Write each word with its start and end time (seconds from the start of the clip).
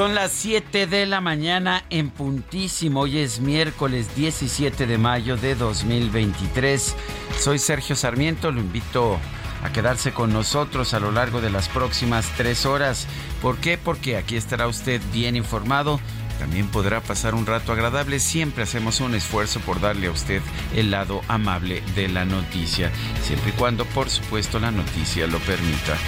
Son 0.00 0.14
las 0.14 0.32
7 0.32 0.86
de 0.86 1.04
la 1.04 1.20
mañana 1.20 1.84
en 1.90 2.08
puntísimo. 2.08 3.00
Hoy 3.00 3.18
es 3.18 3.40
miércoles 3.40 4.16
17 4.16 4.86
de 4.86 4.96
mayo 4.96 5.36
de 5.36 5.54
2023. 5.54 6.96
Soy 7.38 7.58
Sergio 7.58 7.94
Sarmiento. 7.94 8.50
Lo 8.50 8.62
invito 8.62 9.18
a 9.62 9.70
quedarse 9.72 10.14
con 10.14 10.32
nosotros 10.32 10.94
a 10.94 11.00
lo 11.00 11.12
largo 11.12 11.42
de 11.42 11.50
las 11.50 11.68
próximas 11.68 12.26
tres 12.38 12.64
horas. 12.64 13.06
¿Por 13.42 13.58
qué? 13.58 13.76
Porque 13.76 14.16
aquí 14.16 14.36
estará 14.36 14.68
usted 14.68 15.02
bien 15.12 15.36
informado. 15.36 16.00
También 16.40 16.68
podrá 16.68 17.02
pasar 17.02 17.34
un 17.34 17.44
rato 17.44 17.70
agradable. 17.70 18.18
Siempre 18.18 18.62
hacemos 18.62 19.00
un 19.00 19.14
esfuerzo 19.14 19.60
por 19.60 19.78
darle 19.78 20.06
a 20.06 20.10
usted 20.10 20.40
el 20.74 20.90
lado 20.90 21.20
amable 21.28 21.82
de 21.94 22.08
la 22.08 22.24
noticia, 22.24 22.90
siempre 23.22 23.50
y 23.50 23.52
cuando, 23.52 23.84
por 23.84 24.08
supuesto, 24.08 24.58
la 24.58 24.70
noticia 24.70 25.26
lo 25.26 25.38
permita. 25.40 25.98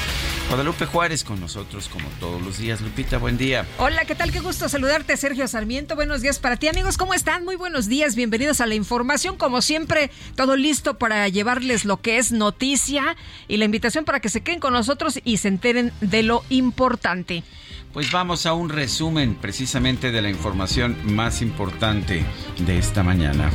Guadalupe 0.49 0.87
Juárez 0.87 1.23
con 1.23 1.39
nosotros 1.39 1.91
como 1.91 2.09
todos 2.19 2.41
los 2.41 2.57
días. 2.57 2.81
Lupita, 2.81 3.19
buen 3.19 3.37
día. 3.37 3.67
Hola, 3.77 4.07
¿qué 4.07 4.15
tal? 4.15 4.33
Qué 4.33 4.41
gusto 4.41 4.71
saludarte, 4.71 5.19
Sergio 5.19 5.47
Sarmiento. 5.47 5.97
Buenos 5.97 6.23
días 6.23 6.39
para 6.39 6.57
ti, 6.57 6.67
amigos. 6.67 6.97
¿Cómo 6.97 7.13
están? 7.13 7.45
Muy 7.45 7.57
buenos 7.57 7.87
días. 7.87 8.17
Bienvenidos 8.17 8.63
a 8.63 8.67
la 8.67 8.75
información. 8.75 9.37
Como 9.37 9.61
siempre, 9.61 10.11
todo 10.35 10.57
listo 10.57 10.97
para 10.97 11.29
llevarles 11.29 11.85
lo 11.85 12.01
que 12.01 12.17
es 12.17 12.33
noticia 12.33 13.17
y 13.49 13.59
la 13.59 13.67
invitación 13.67 14.07
para 14.07 14.21
que 14.21 14.31
se 14.31 14.41
queden 14.41 14.61
con 14.61 14.73
nosotros 14.73 15.21
y 15.25 15.37
se 15.37 15.49
enteren 15.49 15.93
de 16.01 16.23
lo 16.23 16.43
importante. 16.49 17.45
Pues 17.93 18.11
vamos 18.11 18.47
a 18.47 18.55
un 18.55 18.71
resumen 18.71 19.35
precisamente 19.35 20.11
de 20.11 20.23
la 20.23 20.31
información 20.31 20.97
más 21.15 21.43
importante 21.43 22.25
de 22.65 22.79
esta 22.79 23.03
mañana. 23.03 23.51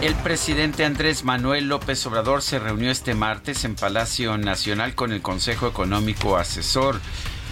El 0.00 0.14
presidente 0.14 0.84
Andrés 0.84 1.24
Manuel 1.24 1.68
López 1.68 2.06
Obrador 2.06 2.42
se 2.42 2.60
reunió 2.60 2.92
este 2.92 3.14
martes 3.14 3.64
en 3.64 3.74
Palacio 3.74 4.38
Nacional 4.38 4.94
con 4.94 5.10
el 5.10 5.22
Consejo 5.22 5.66
Económico 5.66 6.36
Asesor. 6.36 7.00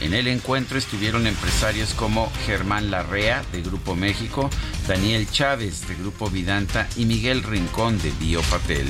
En 0.01 0.15
el 0.15 0.29
encuentro 0.29 0.79
estuvieron 0.79 1.27
empresarios 1.27 1.93
como 1.95 2.31
Germán 2.47 2.93
Larrea, 2.93 3.43
de 3.51 3.63
Grupo 3.63 3.97
México, 3.97 4.49
Daniel 4.87 5.29
Chávez, 5.29 5.89
de 5.89 5.97
Grupo 5.97 6.31
Vidanta, 6.31 6.87
y 6.97 7.07
Miguel 7.07 7.43
Rincón, 7.43 8.01
de 8.01 8.13
Biopatel. 8.13 8.87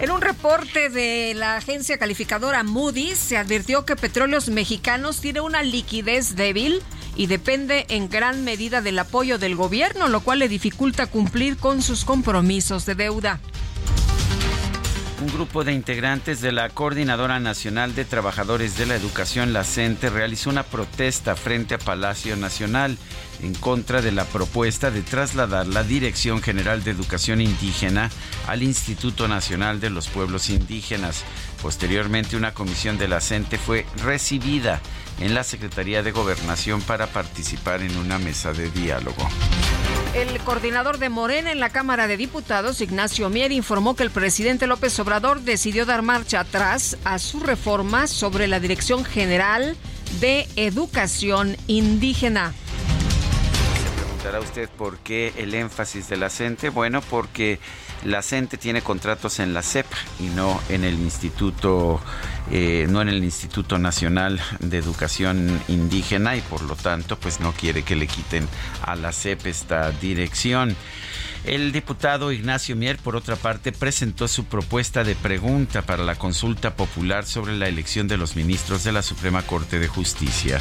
En 0.00 0.10
un 0.10 0.22
reporte 0.22 0.88
de 0.88 1.34
la 1.34 1.56
agencia 1.56 1.98
calificadora 1.98 2.62
Moody's 2.62 3.18
se 3.18 3.36
advirtió 3.36 3.84
que 3.84 3.96
Petróleos 3.96 4.48
Mexicanos 4.48 5.20
tiene 5.20 5.42
una 5.42 5.62
liquidez 5.62 6.36
débil 6.36 6.80
y 7.16 7.26
depende 7.26 7.84
en 7.90 8.08
gran 8.08 8.42
medida 8.42 8.80
del 8.80 8.98
apoyo 8.98 9.36
del 9.36 9.56
gobierno, 9.56 10.08
lo 10.08 10.20
cual 10.20 10.38
le 10.38 10.48
dificulta 10.48 11.06
cumplir 11.06 11.58
con 11.58 11.82
sus 11.82 12.06
compromisos 12.06 12.86
de 12.86 12.94
deuda. 12.94 13.40
Un 15.20 15.26
grupo 15.34 15.64
de 15.64 15.74
integrantes 15.74 16.40
de 16.40 16.52
la 16.52 16.70
Coordinadora 16.70 17.38
Nacional 17.38 17.94
de 17.94 18.06
Trabajadores 18.06 18.78
de 18.78 18.86
la 18.86 18.96
Educación, 18.96 19.52
la 19.52 19.64
CENTE, 19.64 20.08
realizó 20.08 20.48
una 20.48 20.62
protesta 20.62 21.36
frente 21.36 21.74
a 21.74 21.78
Palacio 21.78 22.36
Nacional 22.36 22.96
en 23.42 23.54
contra 23.54 24.02
de 24.02 24.12
la 24.12 24.24
propuesta 24.24 24.90
de 24.90 25.02
trasladar 25.02 25.66
la 25.66 25.82
Dirección 25.82 26.42
General 26.42 26.82
de 26.84 26.90
Educación 26.90 27.40
Indígena 27.40 28.10
al 28.46 28.62
Instituto 28.62 29.28
Nacional 29.28 29.80
de 29.80 29.90
los 29.90 30.08
Pueblos 30.08 30.50
Indígenas. 30.50 31.24
Posteriormente, 31.62 32.36
una 32.36 32.54
comisión 32.54 32.98
de 32.98 33.08
la 33.08 33.20
CENTE 33.20 33.58
fue 33.58 33.86
recibida 34.02 34.80
en 35.20 35.34
la 35.34 35.44
Secretaría 35.44 36.02
de 36.02 36.12
Gobernación 36.12 36.80
para 36.82 37.06
participar 37.06 37.82
en 37.82 37.96
una 37.96 38.18
mesa 38.18 38.52
de 38.52 38.70
diálogo. 38.70 39.28
El 40.14 40.40
coordinador 40.40 40.98
de 40.98 41.08
Morena 41.08 41.52
en 41.52 41.60
la 41.60 41.70
Cámara 41.70 42.08
de 42.08 42.16
Diputados, 42.16 42.80
Ignacio 42.80 43.30
Mier, 43.30 43.52
informó 43.52 43.94
que 43.94 44.02
el 44.02 44.10
presidente 44.10 44.66
López 44.66 44.98
Obrador 44.98 45.42
decidió 45.42 45.86
dar 45.86 46.02
marcha 46.02 46.40
atrás 46.40 46.96
a 47.04 47.18
su 47.18 47.38
reforma 47.40 48.06
sobre 48.06 48.48
la 48.48 48.58
Dirección 48.58 49.04
General 49.04 49.76
de 50.20 50.48
Educación 50.56 51.56
Indígena. 51.68 52.52
Preguntará 54.20 54.46
usted 54.46 54.68
por 54.76 54.98
qué 54.98 55.32
el 55.38 55.54
énfasis 55.54 56.10
de 56.10 56.18
la 56.18 56.28
CENTE. 56.28 56.68
Bueno, 56.68 57.00
porque 57.00 57.58
la 58.04 58.20
CENTE 58.20 58.58
tiene 58.58 58.82
contratos 58.82 59.40
en 59.40 59.54
la 59.54 59.62
CEP 59.62 59.86
y 60.18 60.24
no 60.24 60.60
en 60.68 60.84
el 60.84 60.96
Instituto, 61.00 62.02
eh, 62.50 62.86
no 62.90 63.00
en 63.00 63.08
el 63.08 63.24
Instituto 63.24 63.78
Nacional 63.78 64.38
de 64.58 64.76
Educación 64.76 65.62
Indígena 65.68 66.36
y 66.36 66.42
por 66.42 66.60
lo 66.60 66.76
tanto, 66.76 67.18
pues 67.18 67.40
no 67.40 67.52
quiere 67.52 67.82
que 67.82 67.96
le 67.96 68.06
quiten 68.06 68.46
a 68.82 68.94
la 68.94 69.10
CEP 69.12 69.46
esta 69.46 69.90
dirección. 69.90 70.76
El 71.44 71.72
diputado 71.72 72.30
Ignacio 72.30 72.76
Mier, 72.76 72.98
por 72.98 73.16
otra 73.16 73.36
parte, 73.36 73.72
presentó 73.72 74.28
su 74.28 74.44
propuesta 74.44 75.02
de 75.02 75.14
pregunta 75.14 75.80
para 75.80 76.04
la 76.04 76.16
consulta 76.16 76.76
popular 76.76 77.24
sobre 77.24 77.56
la 77.56 77.68
elección 77.68 78.06
de 78.06 78.18
los 78.18 78.36
ministros 78.36 78.84
de 78.84 78.92
la 78.92 79.00
Suprema 79.00 79.40
Corte 79.46 79.78
de 79.78 79.88
Justicia. 79.88 80.60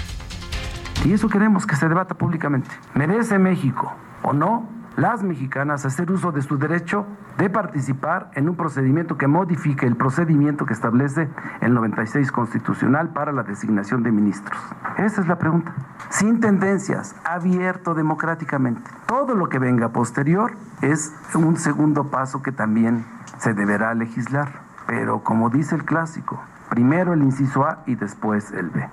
Y 1.06 1.14
eso 1.14 1.30
queremos 1.30 1.66
que 1.66 1.76
se 1.76 1.88
debata 1.88 2.16
públicamente. 2.16 2.70
¿Merece 2.94 3.40
México 3.40 3.94
o 4.22 4.34
no 4.34 4.68
las 4.98 5.24
mexicanas 5.24 5.86
hacer 5.86 6.12
uso 6.12 6.34
de 6.34 6.42
su 6.42 6.58
derecho 6.58 7.06
de 7.38 7.50
participar 7.50 8.32
en 8.36 8.50
un 8.50 8.58
procedimiento 8.58 9.18
que 9.18 9.28
modifique 9.28 9.86
el 9.86 9.96
procedimiento 9.96 10.66
que 10.66 10.74
establece 10.74 11.30
el 11.62 11.74
96 11.74 12.34
constitucional 12.34 13.09
para 13.09 13.32
la 13.32 13.44
designación 13.44 14.04
de 14.04 14.12
ministros? 14.12 14.59
Esa 14.98 15.22
es 15.22 15.28
la 15.28 15.38
pregunta. 15.38 15.74
Sin 16.09 16.42
tendencias, 16.42 17.16
abierto 17.24 17.94
democráticamente. 17.94 18.92
Todo 19.06 19.36
lo 19.36 19.48
que 19.48 19.58
venga 19.58 19.90
posterior 19.90 20.52
es 20.82 21.14
un 21.34 21.56
segundo 21.56 22.12
paso 22.12 22.42
que 22.42 22.52
también 22.52 23.06
se 23.38 23.54
deberá 23.54 23.94
legislar. 23.94 24.52
Pero 24.86 25.24
como 25.24 25.50
dice 25.50 25.76
el 25.76 25.86
clásico, 25.86 26.44
primero 26.70 27.14
el 27.14 27.24
inciso 27.24 27.64
A 27.64 27.84
y 27.86 27.96
después 27.96 28.52
el 28.52 28.70
B. 28.70 28.90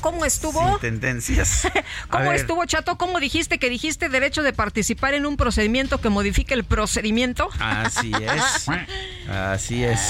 ¿cómo 0.00 0.24
estuvo? 0.24 0.68
Sin 0.70 0.78
tendencias. 0.78 1.68
¿Cómo 2.10 2.32
estuvo, 2.32 2.64
Chato? 2.64 2.96
¿Cómo 2.96 3.20
dijiste 3.20 3.58
que 3.58 3.70
dijiste 3.70 4.08
derecho 4.08 4.42
de 4.42 4.52
participar 4.52 5.14
en 5.14 5.26
un 5.26 5.36
procedimiento 5.36 6.00
que 6.00 6.08
modifique 6.08 6.54
el 6.54 6.64
procedimiento? 6.64 7.48
Así 7.58 8.12
es. 8.20 8.68
Así 9.28 9.84
es. 9.84 10.00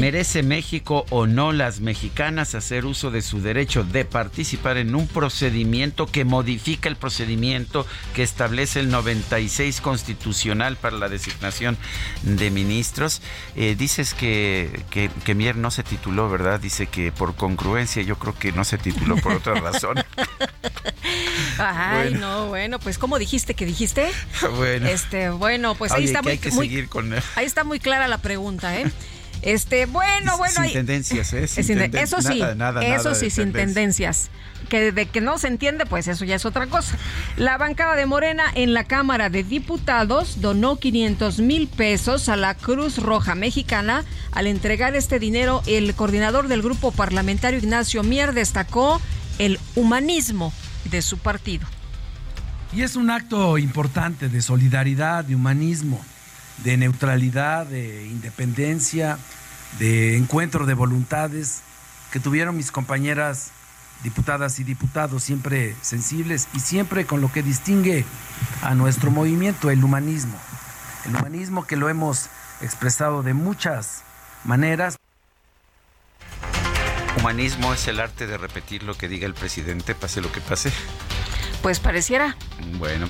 ¿Merece 0.00 0.42
México 0.42 1.06
o 1.10 1.26
no 1.26 1.52
las 1.52 1.80
mexicanas 1.80 2.54
hacer 2.54 2.84
uso 2.84 3.10
de 3.10 3.22
su 3.22 3.40
derecho 3.40 3.84
de 3.84 4.04
participar 4.04 4.76
en 4.76 4.94
un 4.94 5.08
procedimiento 5.08 6.06
que 6.06 6.24
modifica 6.24 6.88
el 6.88 6.96
procedimiento 6.96 7.86
que 8.14 8.22
establece 8.22 8.80
el 8.80 8.90
96 8.90 9.80
constitucional 9.80 10.76
para 10.76 10.96
la 10.96 11.08
designación 11.08 11.76
de 12.22 12.50
ministros? 12.50 13.22
Eh, 13.54 13.74
dices 13.76 14.14
que, 14.14 14.84
que, 14.90 15.10
que 15.24 15.34
Mier 15.34 15.56
no 15.56 15.70
se 15.70 15.82
tituló, 15.82 16.28
¿verdad? 16.28 16.60
Dice 16.60 16.86
que 16.86 17.12
por 17.12 17.34
congruencia 17.34 18.02
yo 18.02 18.18
creo 18.18 18.34
que 18.38 18.52
no 18.52 18.64
se 18.64 18.78
tituló 18.92 19.16
por 19.16 19.32
otra 19.32 19.54
razón. 19.54 19.96
Ay, 21.58 22.14
no, 22.14 22.46
bueno, 22.48 22.78
pues 22.78 22.98
¿cómo 22.98 23.18
dijiste 23.18 23.54
que 23.54 23.64
dijiste? 23.66 24.10
Bueno. 24.56 24.86
Este, 24.88 25.30
bueno, 25.30 25.74
pues 25.74 25.92
ahí 25.92 26.04
Oye, 26.04 26.06
está 26.06 26.20
que 26.20 26.24
muy, 26.24 26.32
hay 26.32 26.38
que 26.38 26.50
muy- 26.50 26.68
seguir 26.68 26.88
con 26.88 27.12
ahí 27.34 27.44
está 27.46 27.64
muy 27.64 27.80
clara 27.80 28.06
la 28.08 28.18
pregunta, 28.18 28.78
¿eh? 28.78 28.90
Este, 29.42 29.86
bueno, 29.86 30.36
bueno. 30.38 30.62
Sin 30.62 30.72
tendencias, 30.72 31.32
¿eh? 31.32 31.44
eso 31.44 32.22
sí, 32.22 32.42
eso 32.82 33.14
sí, 33.14 33.30
sin 33.30 33.52
tendencias. 33.52 34.30
Que 34.68 34.90
de 34.90 35.06
que 35.06 35.20
no 35.20 35.38
se 35.38 35.46
entiende, 35.46 35.86
pues 35.86 36.08
eso 36.08 36.24
ya 36.24 36.34
es 36.34 36.44
otra 36.44 36.66
cosa. 36.66 36.96
La 37.36 37.56
bancada 37.56 37.94
de 37.94 38.06
Morena 38.06 38.44
en 38.54 38.74
la 38.74 38.82
Cámara 38.82 39.30
de 39.30 39.44
Diputados 39.44 40.40
donó 40.40 40.76
500 40.76 41.38
mil 41.38 41.68
pesos 41.68 42.28
a 42.28 42.36
la 42.36 42.54
Cruz 42.54 42.98
Roja 42.98 43.36
Mexicana. 43.36 44.04
Al 44.32 44.48
entregar 44.48 44.96
este 44.96 45.20
dinero, 45.20 45.62
el 45.66 45.94
coordinador 45.94 46.48
del 46.48 46.62
grupo 46.62 46.90
parlamentario 46.90 47.60
Ignacio 47.60 48.02
Mier 48.02 48.32
destacó 48.32 49.00
el 49.38 49.60
humanismo 49.76 50.52
de 50.90 51.02
su 51.02 51.18
partido. 51.18 51.66
Y 52.72 52.82
es 52.82 52.96
un 52.96 53.10
acto 53.10 53.58
importante 53.58 54.28
de 54.28 54.42
solidaridad, 54.42 55.24
de 55.24 55.34
humanismo, 55.34 56.04
de 56.64 56.76
neutralidad, 56.76 57.66
de 57.66 58.06
independencia, 58.06 59.18
de 59.78 60.16
encuentro 60.16 60.66
de 60.66 60.74
voluntades 60.74 61.62
que 62.12 62.20
tuvieron 62.20 62.56
mis 62.56 62.70
compañeras 62.70 63.50
diputadas 64.02 64.58
y 64.60 64.64
diputados, 64.64 65.22
siempre 65.22 65.74
sensibles 65.82 66.48
y 66.54 66.60
siempre 66.60 67.06
con 67.06 67.20
lo 67.20 67.32
que 67.32 67.42
distingue 67.42 68.04
a 68.62 68.74
nuestro 68.74 69.10
movimiento, 69.10 69.70
el 69.70 69.82
humanismo. 69.82 70.38
El 71.06 71.16
humanismo 71.16 71.66
que 71.66 71.76
lo 71.76 71.88
hemos 71.88 72.28
expresado 72.60 73.22
de 73.22 73.34
muchas 73.34 74.02
maneras. 74.44 74.96
Humanismo 77.18 77.72
es 77.72 77.88
el 77.88 78.00
arte 78.00 78.26
de 78.26 78.36
repetir 78.38 78.82
lo 78.82 78.96
que 78.96 79.08
diga 79.08 79.26
el 79.26 79.34
presidente, 79.34 79.94
pase 79.94 80.20
lo 80.20 80.30
que 80.30 80.40
pase. 80.40 80.72
Pues 81.62 81.80
pareciera. 81.80 82.36
Bueno. 82.78 83.08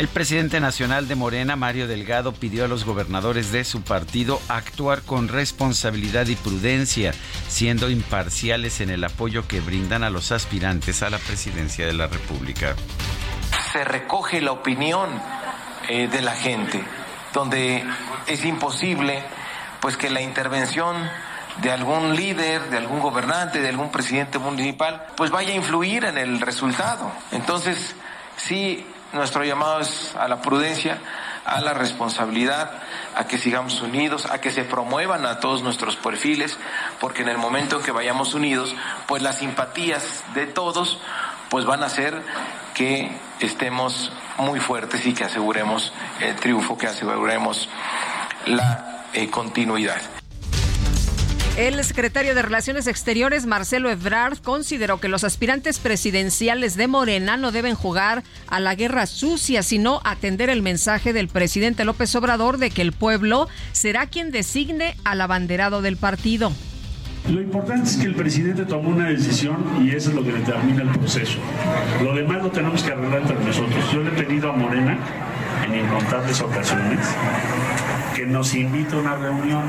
El 0.00 0.08
presidente 0.08 0.60
nacional 0.60 1.08
de 1.08 1.14
Morena, 1.14 1.56
Mario 1.56 1.86
Delgado, 1.86 2.32
pidió 2.32 2.64
a 2.64 2.68
los 2.68 2.86
gobernadores 2.86 3.52
de 3.52 3.64
su 3.64 3.82
partido 3.82 4.40
actuar 4.48 5.02
con 5.02 5.28
responsabilidad 5.28 6.26
y 6.28 6.36
prudencia, 6.36 7.12
siendo 7.48 7.90
imparciales 7.90 8.80
en 8.80 8.88
el 8.88 9.04
apoyo 9.04 9.46
que 9.46 9.60
brindan 9.60 10.02
a 10.02 10.08
los 10.08 10.32
aspirantes 10.32 11.02
a 11.02 11.10
la 11.10 11.18
presidencia 11.18 11.86
de 11.86 11.92
la 11.92 12.06
República. 12.06 12.76
Se 13.74 13.84
recoge 13.84 14.40
la 14.40 14.52
opinión 14.52 15.10
eh, 15.90 16.08
de 16.08 16.22
la 16.22 16.32
gente, 16.32 16.82
donde 17.34 17.84
es 18.26 18.42
imposible 18.46 19.22
pues 19.82 19.98
que 19.98 20.08
la 20.08 20.22
intervención 20.22 20.96
de 21.60 21.72
algún 21.72 22.16
líder, 22.16 22.70
de 22.70 22.78
algún 22.78 23.00
gobernante, 23.00 23.60
de 23.60 23.68
algún 23.68 23.90
presidente 23.90 24.38
municipal, 24.38 25.08
pues 25.14 25.30
vaya 25.30 25.52
a 25.52 25.56
influir 25.56 26.06
en 26.06 26.16
el 26.16 26.40
resultado. 26.40 27.12
Entonces, 27.32 27.94
sí, 28.38 28.86
nuestro 29.12 29.44
llamado 29.44 29.80
es 29.80 30.14
a 30.16 30.28
la 30.28 30.40
prudencia, 30.40 30.98
a 31.44 31.60
la 31.60 31.74
responsabilidad, 31.74 32.70
a 33.16 33.26
que 33.26 33.38
sigamos 33.38 33.80
unidos, 33.82 34.26
a 34.26 34.40
que 34.40 34.50
se 34.50 34.64
promuevan 34.64 35.26
a 35.26 35.40
todos 35.40 35.62
nuestros 35.62 35.96
perfiles, 35.96 36.58
porque 37.00 37.22
en 37.22 37.28
el 37.28 37.38
momento 37.38 37.76
en 37.76 37.82
que 37.82 37.92
vayamos 37.92 38.34
unidos, 38.34 38.74
pues 39.06 39.22
las 39.22 39.38
simpatías 39.38 40.22
de 40.34 40.46
todos 40.46 41.00
pues 41.48 41.64
van 41.64 41.82
a 41.82 41.86
hacer 41.86 42.22
que 42.74 43.10
estemos 43.40 44.12
muy 44.38 44.60
fuertes 44.60 45.04
y 45.04 45.12
que 45.12 45.24
aseguremos 45.24 45.92
el 46.20 46.36
triunfo, 46.36 46.78
que 46.78 46.86
aseguremos 46.86 47.68
la 48.46 49.06
eh, 49.12 49.28
continuidad. 49.28 50.19
El 51.56 51.82
secretario 51.84 52.34
de 52.34 52.42
Relaciones 52.42 52.86
Exteriores, 52.86 53.44
Marcelo 53.44 53.90
Ebrard, 53.90 54.38
consideró 54.38 55.00
que 55.00 55.08
los 55.08 55.24
aspirantes 55.24 55.78
presidenciales 55.78 56.76
de 56.76 56.86
Morena 56.86 57.36
no 57.36 57.50
deben 57.52 57.74
jugar 57.74 58.22
a 58.46 58.60
la 58.60 58.76
guerra 58.76 59.06
sucia, 59.06 59.62
sino 59.62 60.00
atender 60.04 60.48
el 60.48 60.62
mensaje 60.62 61.12
del 61.12 61.28
presidente 61.28 61.84
López 61.84 62.14
Obrador 62.14 62.58
de 62.58 62.70
que 62.70 62.82
el 62.82 62.92
pueblo 62.92 63.48
será 63.72 64.06
quien 64.06 64.30
designe 64.30 64.96
al 65.04 65.20
abanderado 65.20 65.82
del 65.82 65.96
partido. 65.96 66.52
Lo 67.28 67.42
importante 67.42 67.90
es 67.90 67.96
que 67.96 68.06
el 68.06 68.14
presidente 68.14 68.64
tomó 68.64 68.90
una 68.90 69.08
decisión 69.08 69.84
y 69.84 69.90
eso 69.90 70.10
es 70.10 70.16
lo 70.16 70.24
que 70.24 70.32
determina 70.32 70.82
el 70.82 70.88
proceso. 70.90 71.38
Lo 72.02 72.14
demás 72.14 72.42
lo 72.42 72.50
tenemos 72.50 72.82
que 72.82 72.92
arreglar 72.92 73.22
entre 73.22 73.44
nosotros. 73.44 73.92
Yo 73.92 74.02
le 74.02 74.10
he 74.10 74.24
pedido 74.24 74.50
a 74.50 74.56
Morena 74.56 74.98
en 75.66 75.84
incontables 75.84 76.40
ocasiones 76.40 77.06
que 78.20 78.26
nos 78.26 78.54
invite 78.54 78.94
a 78.94 78.98
una 78.98 79.16
reunión 79.16 79.62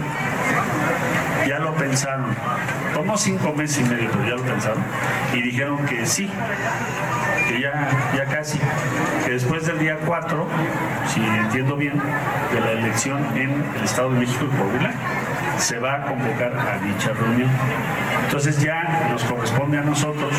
ya 1.48 1.58
lo 1.60 1.74
pensaron. 1.76 2.36
Tomó 2.94 3.18
cinco 3.18 3.54
meses 3.54 3.80
y 3.80 3.90
medio, 3.90 4.10
pero 4.12 4.26
ya 4.26 4.36
lo 4.36 4.44
pensaron. 4.44 4.84
Y 5.34 5.42
dijeron 5.42 5.86
que 5.86 6.06
sí, 6.06 6.30
que 7.48 7.62
ya, 7.62 7.90
ya 8.16 8.26
casi, 8.26 8.60
que 9.26 9.32
después 9.32 9.66
del 9.66 9.80
día 9.80 9.98
4, 10.06 10.48
si 11.08 11.22
entiendo 11.22 11.76
bien, 11.76 12.02
de 12.54 12.60
la 12.60 12.72
elección 12.72 13.20
en 13.36 13.64
el 13.76 13.84
Estado 13.84 14.12
de 14.12 14.20
México 14.20 14.46
y 14.46 14.58
Coahuila, 14.58 14.94
se 15.58 15.78
va 15.80 15.96
a 15.96 16.06
convocar 16.06 16.54
a 16.58 16.78
dicha 16.86 17.14
reunión. 17.14 17.50
Entonces 18.26 18.62
ya 18.62 19.08
nos 19.12 19.24
corresponde 19.24 19.78
a 19.78 19.82
nosotros 19.82 20.34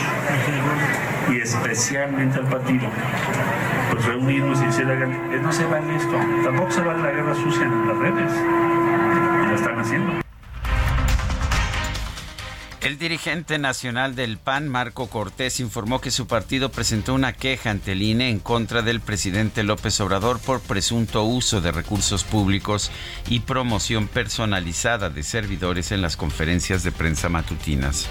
y 1.30 1.40
especialmente 1.40 2.38
al 2.38 2.46
partido, 2.46 2.88
pues 3.90 4.04
reunirnos 4.06 4.60
y 4.62 4.66
decir, 4.66 4.86
no 4.86 5.52
se 5.52 5.64
vale 5.66 5.96
esto, 5.96 6.16
tampoco 6.44 6.70
se 6.70 6.80
vale 6.80 7.02
la 7.02 7.10
guerra 7.10 7.34
sucia 7.34 7.64
en 7.64 7.88
las 7.88 7.96
redes. 7.98 8.32
Y 9.44 9.48
lo 9.48 9.54
están 9.54 9.78
haciendo. 9.78 10.21
El 12.82 12.98
dirigente 12.98 13.60
nacional 13.60 14.16
del 14.16 14.38
PAN, 14.38 14.68
Marco 14.68 15.06
Cortés, 15.06 15.60
informó 15.60 16.00
que 16.00 16.10
su 16.10 16.26
partido 16.26 16.72
presentó 16.72 17.14
una 17.14 17.32
queja 17.32 17.70
ante 17.70 17.92
el 17.92 18.02
INE 18.02 18.28
en 18.28 18.40
contra 18.40 18.82
del 18.82 19.00
presidente 19.00 19.62
López 19.62 20.00
Obrador 20.00 20.40
por 20.40 20.60
presunto 20.60 21.22
uso 21.22 21.60
de 21.60 21.70
recursos 21.70 22.24
públicos 22.24 22.90
y 23.28 23.38
promoción 23.38 24.08
personalizada 24.08 25.10
de 25.10 25.22
servidores 25.22 25.92
en 25.92 26.02
las 26.02 26.16
conferencias 26.16 26.82
de 26.82 26.90
prensa 26.90 27.28
matutinas. 27.28 28.08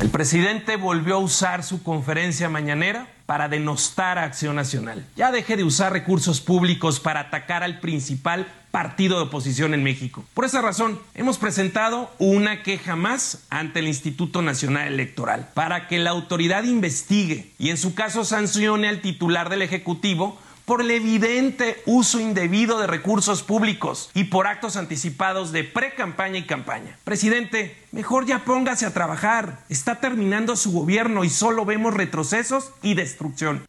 El 0.00 0.10
presidente 0.10 0.76
volvió 0.76 1.16
a 1.16 1.18
usar 1.18 1.64
su 1.64 1.82
conferencia 1.82 2.48
mañanera 2.48 3.08
para 3.26 3.48
denostar 3.48 4.16
a 4.16 4.22
Acción 4.22 4.54
Nacional. 4.54 5.04
Ya 5.16 5.32
deje 5.32 5.56
de 5.56 5.64
usar 5.64 5.92
recursos 5.92 6.40
públicos 6.40 7.00
para 7.00 7.18
atacar 7.18 7.64
al 7.64 7.80
principal 7.80 8.46
partido 8.70 9.16
de 9.16 9.24
oposición 9.24 9.74
en 9.74 9.82
México. 9.82 10.24
Por 10.34 10.44
esa 10.44 10.62
razón, 10.62 11.00
hemos 11.14 11.38
presentado 11.38 12.12
una 12.20 12.62
queja 12.62 12.94
más 12.94 13.44
ante 13.50 13.80
el 13.80 13.88
Instituto 13.88 14.40
Nacional 14.40 14.86
Electoral 14.86 15.48
para 15.52 15.88
que 15.88 15.98
la 15.98 16.10
autoridad 16.10 16.62
investigue 16.62 17.50
y 17.58 17.70
en 17.70 17.76
su 17.76 17.94
caso 17.94 18.24
sancione 18.24 18.88
al 18.88 19.00
titular 19.00 19.48
del 19.48 19.62
Ejecutivo 19.62 20.38
por 20.68 20.82
el 20.82 20.90
evidente 20.90 21.82
uso 21.86 22.20
indebido 22.20 22.78
de 22.78 22.86
recursos 22.86 23.42
públicos 23.42 24.10
y 24.12 24.24
por 24.24 24.46
actos 24.46 24.76
anticipados 24.76 25.50
de 25.50 25.64
pre-campaña 25.64 26.36
y 26.36 26.44
campaña. 26.44 26.98
Presidente, 27.04 27.74
mejor 27.90 28.26
ya 28.26 28.44
póngase 28.44 28.84
a 28.84 28.92
trabajar. 28.92 29.64
Está 29.70 29.98
terminando 29.98 30.56
su 30.56 30.70
gobierno 30.70 31.24
y 31.24 31.30
solo 31.30 31.64
vemos 31.64 31.94
retrocesos 31.94 32.72
y 32.82 32.92
destrucción. 32.92 33.64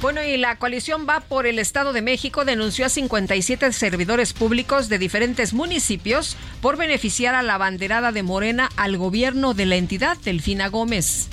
Bueno, 0.00 0.22
y 0.22 0.36
la 0.36 0.60
coalición 0.60 1.06
va 1.08 1.18
por 1.18 1.48
el 1.48 1.58
Estado 1.58 1.92
de 1.92 2.02
México 2.02 2.44
denunció 2.44 2.86
a 2.86 2.88
57 2.88 3.72
servidores 3.72 4.34
públicos 4.34 4.88
de 4.88 4.98
diferentes 4.98 5.54
municipios 5.54 6.36
por 6.60 6.76
beneficiar 6.76 7.34
a 7.34 7.42
la 7.42 7.58
banderada 7.58 8.12
de 8.12 8.22
Morena 8.22 8.68
al 8.76 8.96
gobierno 8.96 9.54
de 9.54 9.66
la 9.66 9.74
entidad, 9.74 10.16
Delfina 10.18 10.68
Gómez. 10.68 11.28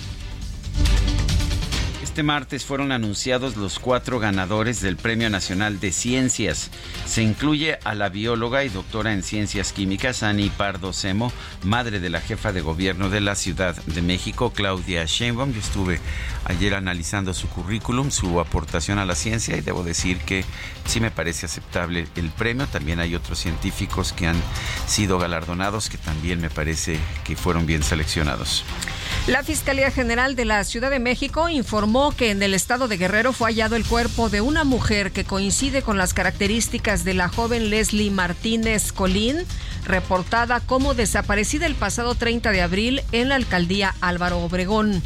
Este 2.20 2.26
martes 2.26 2.66
fueron 2.66 2.92
anunciados 2.92 3.56
los 3.56 3.80
cuatro 3.80 4.20
ganadores 4.20 4.82
del 4.82 4.98
Premio 4.98 5.30
Nacional 5.30 5.80
de 5.80 5.94
Ciencias. 5.94 6.70
Se 7.06 7.24
incluye 7.24 7.80
a 7.86 7.96
la 7.96 8.10
bióloga 8.10 8.66
y 8.66 8.68
doctora 8.68 9.14
en 9.14 9.24
Ciencias 9.24 9.72
Químicas 9.72 10.22
Ani 10.22 10.50
Pardo 10.50 10.92
Semo, 10.92 11.32
madre 11.64 12.02
de 12.02 12.10
la 12.10 12.20
jefa 12.20 12.52
de 12.52 12.60
gobierno 12.60 13.10
de 13.10 13.22
la 13.22 13.36
Ciudad 13.36 13.74
de 13.86 14.02
México, 14.02 14.52
Claudia 14.52 15.06
Sheinbaum. 15.06 15.54
Yo 15.54 15.62
estuve 15.62 16.02
ayer 16.44 16.74
analizando 16.74 17.34
su 17.34 17.48
currículum, 17.48 18.12
su 18.12 18.42
aportación 18.42 19.00
a 19.00 19.06
la 19.06 19.16
ciencia 19.16 19.56
y 19.56 19.62
debo 19.62 19.84
decir 19.86 20.18
que 20.18 20.44
sí 20.86 21.00
me 21.00 21.12
parece 21.12 21.46
aceptable 21.46 22.06
el 22.18 22.32
premio. 22.32 22.68
También 22.68 23.00
hay 23.00 23.16
otros 23.16 23.40
científicos 23.40 24.12
que 24.12 24.28
han 24.28 24.42
sido 24.88 25.20
galardonados 25.20 25.90
que 25.90 25.98
también 25.98 26.42
me 26.42 26.50
parece 26.50 27.00
que 27.24 27.38
fueron 27.38 27.66
bien 27.66 27.82
seleccionados. 27.82 28.66
La 29.28 29.44
Fiscalía 29.44 29.92
General 29.92 30.36
de 30.36 30.46
la 30.46 30.64
Ciudad 30.64 30.90
de 30.90 31.00
México 31.00 31.50
informó 31.50 32.09
que 32.12 32.32
en 32.32 32.42
el 32.44 32.54
estado 32.54 32.88
de 32.88 32.98
Guerrero 32.98 33.34
fue 33.34 33.50
hallado 33.50 33.76
el 33.76 33.86
cuerpo 33.86 34.30
de 34.30 34.42
una 34.42 34.64
mujer 34.64 35.12
que 35.12 35.24
coincide 35.24 35.82
con 35.82 35.98
las 35.98 36.14
características 36.14 37.04
de 37.04 37.14
la 37.14 37.30
joven 37.30 37.70
Leslie 37.70 38.12
Martínez 38.12 38.92
Colín, 38.92 39.38
reportada 39.86 40.60
como 40.60 40.94
desaparecida 40.94 41.66
el 41.66 41.76
pasado 41.76 42.16
30 42.16 42.52
de 42.52 42.62
abril 42.62 43.02
en 43.12 43.30
la 43.30 43.36
alcaldía 43.36 43.96
Álvaro 44.02 44.40
Obregón. 44.40 45.02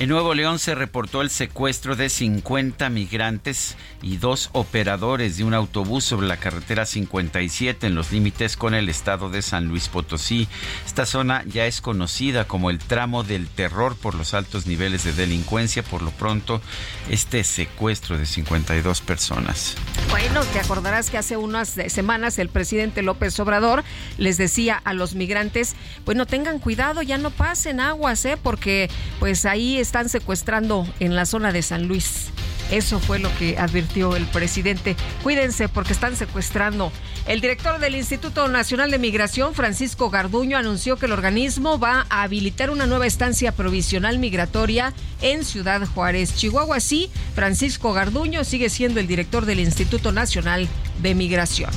En 0.00 0.08
Nuevo 0.08 0.32
León 0.32 0.58
se 0.58 0.74
reportó 0.74 1.20
el 1.20 1.28
secuestro 1.28 1.94
de 1.94 2.08
50 2.08 2.88
migrantes 2.88 3.76
y 4.00 4.16
dos 4.16 4.48
operadores 4.52 5.36
de 5.36 5.44
un 5.44 5.52
autobús 5.52 6.04
sobre 6.04 6.26
la 6.26 6.38
carretera 6.38 6.86
57 6.86 7.86
en 7.86 7.94
los 7.94 8.10
límites 8.10 8.56
con 8.56 8.72
el 8.72 8.88
estado 8.88 9.28
de 9.28 9.42
San 9.42 9.68
Luis 9.68 9.90
Potosí. 9.90 10.48
Esta 10.86 11.04
zona 11.04 11.44
ya 11.44 11.66
es 11.66 11.82
conocida 11.82 12.46
como 12.46 12.70
el 12.70 12.78
tramo 12.78 13.24
del 13.24 13.46
terror 13.46 13.94
por 13.94 14.14
los 14.14 14.32
altos 14.32 14.66
niveles 14.66 15.04
de 15.04 15.12
delincuencia. 15.12 15.82
Por 15.82 16.00
lo 16.00 16.12
pronto, 16.12 16.62
este 17.10 17.44
secuestro 17.44 18.16
de 18.16 18.24
52 18.24 19.02
personas. 19.02 19.76
Bueno, 20.08 20.42
te 20.44 20.60
acordarás 20.60 21.10
que 21.10 21.18
hace 21.18 21.36
unas 21.36 21.76
semanas 21.88 22.38
el 22.38 22.48
presidente 22.48 23.02
López 23.02 23.38
Obrador 23.38 23.84
les 24.16 24.38
decía 24.38 24.80
a 24.82 24.94
los 24.94 25.14
migrantes, 25.14 25.76
pues 26.06 26.16
no 26.16 26.24
tengan 26.24 26.58
cuidado, 26.58 27.02
ya 27.02 27.18
no 27.18 27.30
pasen 27.30 27.80
aguas, 27.80 28.24
¿eh? 28.24 28.38
porque 28.42 28.88
pues 29.18 29.44
ahí 29.44 29.78
están 29.90 30.08
secuestrando 30.08 30.86
en 31.00 31.16
la 31.16 31.26
zona 31.26 31.50
de 31.50 31.62
San 31.62 31.88
Luis. 31.88 32.28
Eso 32.70 33.00
fue 33.00 33.18
lo 33.18 33.28
que 33.38 33.58
advirtió 33.58 34.14
el 34.14 34.24
presidente. 34.26 34.94
Cuídense 35.24 35.68
porque 35.68 35.92
están 35.92 36.14
secuestrando. 36.14 36.92
El 37.26 37.40
director 37.40 37.80
del 37.80 37.96
Instituto 37.96 38.46
Nacional 38.46 38.92
de 38.92 39.00
Migración, 39.00 39.52
Francisco 39.52 40.08
Garduño, 40.08 40.56
anunció 40.56 40.96
que 40.96 41.06
el 41.06 41.12
organismo 41.12 41.80
va 41.80 42.06
a 42.08 42.22
habilitar 42.22 42.70
una 42.70 42.86
nueva 42.86 43.08
estancia 43.08 43.50
provisional 43.50 44.20
migratoria 44.20 44.92
en 45.22 45.44
Ciudad 45.44 45.84
Juárez, 45.84 46.36
Chihuahua. 46.36 46.78
Sí, 46.78 47.10
Francisco 47.34 47.92
Garduño 47.92 48.44
sigue 48.44 48.70
siendo 48.70 49.00
el 49.00 49.08
director 49.08 49.44
del 49.44 49.58
Instituto 49.58 50.12
Nacional 50.12 50.68
de 51.02 51.16
Migración. 51.16 51.70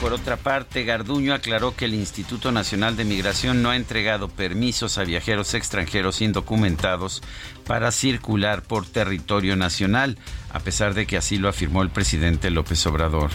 Por 0.00 0.14
otra 0.14 0.38
parte, 0.38 0.84
Garduño 0.84 1.34
aclaró 1.34 1.76
que 1.76 1.84
el 1.84 1.92
Instituto 1.92 2.52
Nacional 2.52 2.96
de 2.96 3.04
Migración 3.04 3.62
no 3.62 3.68
ha 3.68 3.76
entregado 3.76 4.28
permisos 4.28 4.96
a 4.96 5.04
viajeros 5.04 5.52
extranjeros 5.52 6.22
indocumentados 6.22 7.22
para 7.66 7.92
circular 7.92 8.62
por 8.62 8.86
territorio 8.86 9.56
nacional, 9.56 10.16
a 10.54 10.60
pesar 10.60 10.94
de 10.94 11.06
que 11.06 11.18
así 11.18 11.36
lo 11.36 11.50
afirmó 11.50 11.82
el 11.82 11.90
presidente 11.90 12.50
López 12.50 12.86
Obrador. 12.86 13.30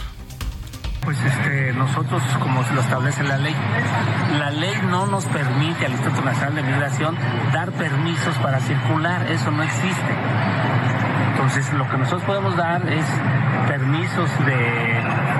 Pues 1.02 1.16
este, 1.22 1.72
nosotros, 1.74 2.20
como 2.40 2.64
lo 2.74 2.80
establece 2.80 3.22
la 3.22 3.38
ley, 3.38 3.54
la 4.36 4.50
ley 4.50 4.74
no 4.90 5.06
nos 5.06 5.24
permite 5.26 5.86
al 5.86 5.92
Instituto 5.92 6.22
Nacional 6.22 6.56
de 6.56 6.62
Migración 6.64 7.16
dar 7.52 7.70
permisos 7.70 8.34
para 8.38 8.58
circular, 8.58 9.30
eso 9.30 9.52
no 9.52 9.62
existe. 9.62 10.14
Entonces, 11.30 11.72
lo 11.74 11.88
que 11.88 11.96
nosotros 11.96 12.24
podemos 12.24 12.56
dar 12.56 12.92
es 12.92 13.06
permisos 13.68 14.28
de 14.46 15.35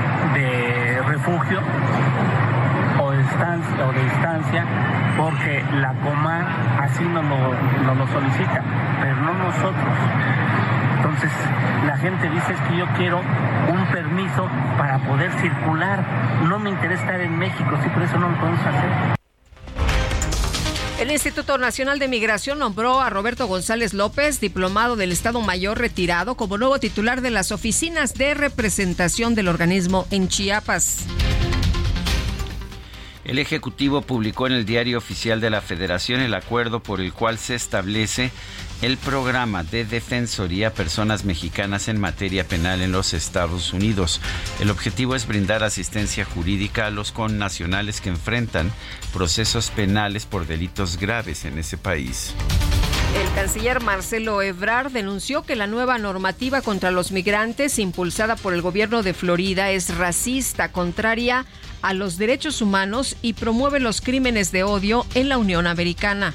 refugio 1.27 1.61
o 3.03 3.11
de 3.11 3.21
estancia, 4.07 4.65
porque 5.17 5.65
la 5.81 5.93
Comar 5.95 6.47
así 6.81 7.05
nos 7.05 7.25
lo, 7.25 7.95
lo 7.95 8.07
solicita, 8.07 8.63
pero 9.01 9.17
no 9.17 9.35
nosotros. 9.35 9.95
Entonces 10.97 11.33
la 11.87 11.97
gente 11.97 12.31
dice 12.31 12.53
es 12.53 12.61
que 12.63 12.77
yo 12.77 12.87
quiero 12.97 13.21
un 13.69 13.87
permiso 13.87 14.49
para 14.79 14.99
poder 14.99 15.33
circular. 15.41 16.05
No 16.49 16.59
me 16.59 16.71
interesa 16.71 17.03
estar 17.03 17.21
en 17.21 17.37
México, 17.39 17.77
sí, 17.83 17.89
por 17.91 18.03
eso 18.03 18.19
no 18.19 18.29
lo 18.29 18.37
podemos 18.37 18.61
hacer. 18.61 19.16
El 20.99 21.11
Instituto 21.11 21.59
Nacional 21.59 21.99
de 21.99 22.09
Migración 22.09 22.59
nombró 22.59 23.03
a 23.03 23.11
Roberto 23.11 23.47
González 23.47 23.93
López, 23.93 24.41
diplomado 24.41 24.97
del 24.97 25.13
Estado 25.13 25.43
Mayor 25.43 25.79
retirado, 25.79 26.37
como 26.37 26.57
nuevo 26.57 26.79
titular 26.79 27.21
de 27.21 27.29
las 27.31 27.53
oficinas 27.53 28.15
de 28.15 28.33
representación 28.33 29.35
del 29.35 29.49
organismo 29.49 30.07
en 30.11 30.29
Chiapas. 30.29 31.05
El 33.25 33.39
Ejecutivo 33.39 34.01
publicó 34.01 34.47
en 34.47 34.55
el 34.55 34.65
Diario 34.65 34.97
Oficial 34.97 35.39
de 35.39 35.51
la 35.51 35.61
Federación 35.61 36.21
el 36.21 36.33
acuerdo 36.33 36.81
por 36.81 37.03
el 37.03 37.13
cual 37.13 37.37
se 37.37 37.57
establece 37.57 38.31
el 38.83 38.97
programa 38.99 39.65
de 39.65 39.85
defensoría 39.85 40.69
a 40.69 40.73
personas 40.73 41.25
mexicanas 41.25 41.89
en 41.89 42.01
materia 42.01 42.47
penal 42.47 42.83
en 42.83 42.93
los 42.93 43.15
Estados 43.15 43.73
Unidos. 43.73 44.21
El 44.61 44.71
objetivo 44.71 45.15
es 45.15 45.27
brindar 45.27 45.65
asistencia 45.65 46.25
jurídica 46.25 46.87
a 46.87 46.91
los 46.91 47.13
connacionales 47.13 48.01
que 48.01 48.11
enfrentan 48.11 48.73
procesos 49.13 49.71
penales 49.71 50.27
por 50.27 50.47
delitos 50.47 50.99
graves 50.99 51.45
en 51.45 51.59
ese 51.59 51.79
país. 51.79 52.35
El 53.15 53.33
canciller 53.35 53.83
Marcelo 53.83 54.43
Ebrard 54.43 54.93
denunció 54.93 55.43
que 55.43 55.57
la 55.57 55.67
nueva 55.67 55.97
normativa 55.97 56.61
contra 56.61 56.91
los 56.91 57.13
migrantes 57.13 57.79
impulsada 57.79 58.37
por 58.37 58.53
el 58.53 58.61
gobierno 58.61 59.03
de 59.03 59.15
Florida 59.15 59.71
es 59.71 59.97
racista, 59.97 60.71
contraria 60.71 61.47
a 61.81 61.95
los 61.95 62.19
derechos 62.19 62.61
humanos 62.61 63.17
y 63.23 63.33
promueve 63.33 63.81
los 63.81 64.03
crímenes 64.03 64.53
de 64.53 64.65
odio 64.65 65.07
en 65.15 65.31
la 65.31 65.39
Unión 65.39 65.67
Americana. 65.67 66.35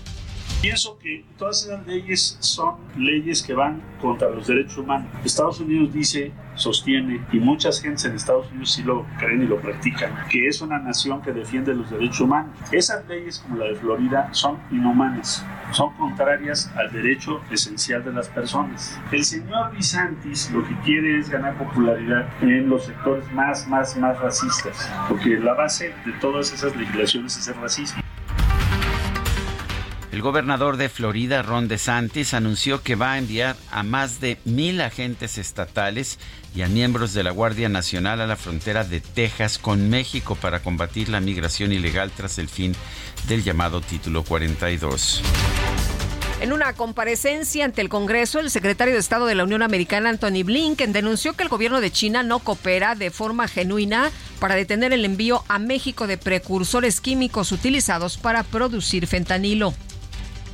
Pienso 0.62 1.00
que 1.00 1.26
todas 1.40 1.66
esas 1.66 1.88
leyes 1.88 2.38
son 2.40 2.76
leyes 2.96 3.42
que 3.42 3.56
van 3.56 3.82
contra 4.00 4.30
los 4.30 4.46
derechos 4.46 4.78
humanos. 4.78 5.10
Estados 5.26 5.60
Unidos 5.60 5.92
dice, 5.92 6.32
sostiene, 6.54 7.20
y 7.32 7.40
muchas 7.40 7.82
gentes 7.82 8.06
en 8.06 8.14
Estados 8.14 8.46
Unidos 8.52 8.74
sí 8.74 8.84
lo 8.84 9.04
creen 9.18 9.42
y 9.42 9.48
lo 9.48 9.60
practican, 9.60 10.14
que 10.30 10.48
es 10.48 10.62
una 10.62 10.78
nación 10.78 11.20
que 11.24 11.32
defiende 11.32 11.74
los 11.74 11.90
derechos 11.90 12.22
humanos. 12.22 12.56
Esas 12.72 13.08
leyes, 13.08 13.40
como 13.40 13.58
la 13.58 13.66
de 13.66 13.76
Florida, 13.76 14.30
son 14.34 14.60
inhumanas, 14.70 15.44
son 15.72 15.96
contrarias 15.96 16.72
al 16.76 16.92
derecho 16.92 17.42
esencial 17.50 18.04
de 18.06 18.14
las 18.14 18.28
personas. 18.28 19.00
El 19.12 19.26
señor 19.26 19.76
Bizantis 19.76 20.52
lo 20.52 20.64
que 20.64 20.78
quiere 20.82 21.18
es 21.18 21.28
ganar 21.28 21.58
popularidad 21.58 22.30
en 22.44 22.70
los 22.70 22.86
sectores 22.86 23.26
más, 23.32 23.68
más, 23.68 23.98
más 23.98 24.20
racistas, 24.20 24.88
porque 25.10 25.40
la 25.40 25.56
base 25.56 25.92
de 26.06 26.12
todas 26.22 26.54
esas 26.54 26.76
legislaciones 26.76 27.36
es 27.36 27.48
el 27.48 27.56
racismo. 27.56 28.01
El 30.12 30.22
gobernador 30.22 30.76
de 30.76 30.90
Florida, 30.90 31.42
Ron 31.42 31.70
DeSantis, 31.70 32.34
anunció 32.34 32.84
que 32.84 32.96
va 32.96 33.14
a 33.14 33.18
enviar 33.18 33.56
a 33.72 33.82
más 33.82 34.20
de 34.20 34.38
mil 34.44 34.82
agentes 34.82 35.38
estatales 35.38 36.20
y 36.54 36.64
a 36.64 36.68
miembros 36.68 37.14
de 37.14 37.24
la 37.24 37.32
Guardia 37.32 37.70
Nacional 37.70 38.20
a 38.20 38.28
la 38.28 38.36
frontera 38.36 38.84
de 38.84 39.00
Texas 39.00 39.58
con 39.58 39.90
México 39.90 40.36
para 40.36 40.62
combatir 40.62 41.08
la 41.08 41.22
migración 41.22 41.72
ilegal 41.72 42.12
tras 42.12 42.40
el 42.40 42.50
fin 42.50 42.76
del 43.30 43.42
llamado 43.42 43.80
Título 43.80 44.24
42. 44.24 45.22
En 46.42 46.52
una 46.52 46.74
comparecencia 46.74 47.64
ante 47.64 47.80
el 47.80 47.88
Congreso, 47.88 48.42
el 48.42 48.52
secretario 48.52 48.94
de 48.94 49.00
Estado 49.00 49.28
de 49.28 49.36
la 49.36 49.46
Unión 49.46 49.62
Americana, 49.62 50.10
Anthony 50.10 50.44
Blinken, 50.44 50.92
denunció 50.92 51.34
que 51.34 51.44
el 51.44 51.50
gobierno 51.50 51.80
de 51.80 51.92
China 51.92 52.22
no 52.22 52.40
coopera 52.40 52.96
de 52.96 53.12
forma 53.12 53.48
genuina 53.48 54.12
para 54.40 54.56
detener 54.56 54.92
el 54.92 55.06
envío 55.06 55.46
a 55.48 55.58
México 55.58 56.06
de 56.06 56.18
precursores 56.18 57.00
químicos 57.00 57.54
utilizados 57.54 58.18
para 58.18 58.44
producir 58.44 59.08
fentanilo. 59.08 59.74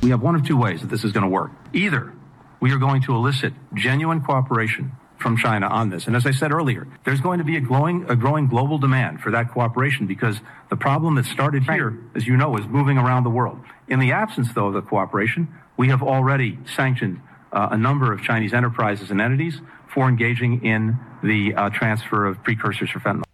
We 0.02 0.10
have 0.10 0.22
one 0.22 0.34
of 0.34 0.46
two 0.46 0.56
ways 0.56 0.80
that 0.80 0.88
this 0.88 1.04
is 1.04 1.12
going 1.12 1.24
to 1.24 1.28
work. 1.28 1.50
Either 1.72 2.12
we 2.60 2.72
are 2.72 2.78
going 2.78 3.02
to 3.02 3.14
elicit 3.14 3.52
genuine 3.74 4.20
cooperation 4.20 4.92
from 5.18 5.36
China 5.36 5.66
on 5.66 5.90
this. 5.90 6.06
And 6.06 6.14
as 6.14 6.26
I 6.26 6.30
said 6.30 6.52
earlier, 6.52 6.86
there's 7.04 7.20
going 7.20 7.38
to 7.38 7.44
be 7.44 7.56
a 7.56 7.60
growing, 7.60 8.06
a 8.08 8.14
growing 8.14 8.46
global 8.46 8.78
demand 8.78 9.20
for 9.20 9.32
that 9.32 9.50
cooperation 9.52 10.06
because 10.06 10.40
the 10.70 10.76
problem 10.76 11.16
that 11.16 11.24
started 11.24 11.64
here, 11.64 11.98
as 12.14 12.26
you 12.26 12.36
know, 12.36 12.56
is 12.56 12.66
moving 12.66 12.98
around 12.98 13.24
the 13.24 13.30
world. 13.30 13.58
In 13.88 13.98
the 13.98 14.12
absence, 14.12 14.52
though, 14.54 14.68
of 14.68 14.74
the 14.74 14.82
cooperation, 14.82 15.48
we 15.76 15.88
have 15.88 16.02
already 16.02 16.58
sanctioned 16.76 17.20
uh, 17.52 17.68
a 17.72 17.76
number 17.76 18.12
of 18.12 18.22
Chinese 18.22 18.52
enterprises 18.52 19.10
and 19.10 19.20
entities 19.20 19.60
for 19.92 20.08
engaging 20.08 20.64
in 20.64 20.98
the 21.22 21.54
uh, 21.54 21.70
transfer 21.70 22.26
of 22.26 22.42
precursors 22.44 22.90
for 22.90 23.00
fentanyl. 23.00 23.27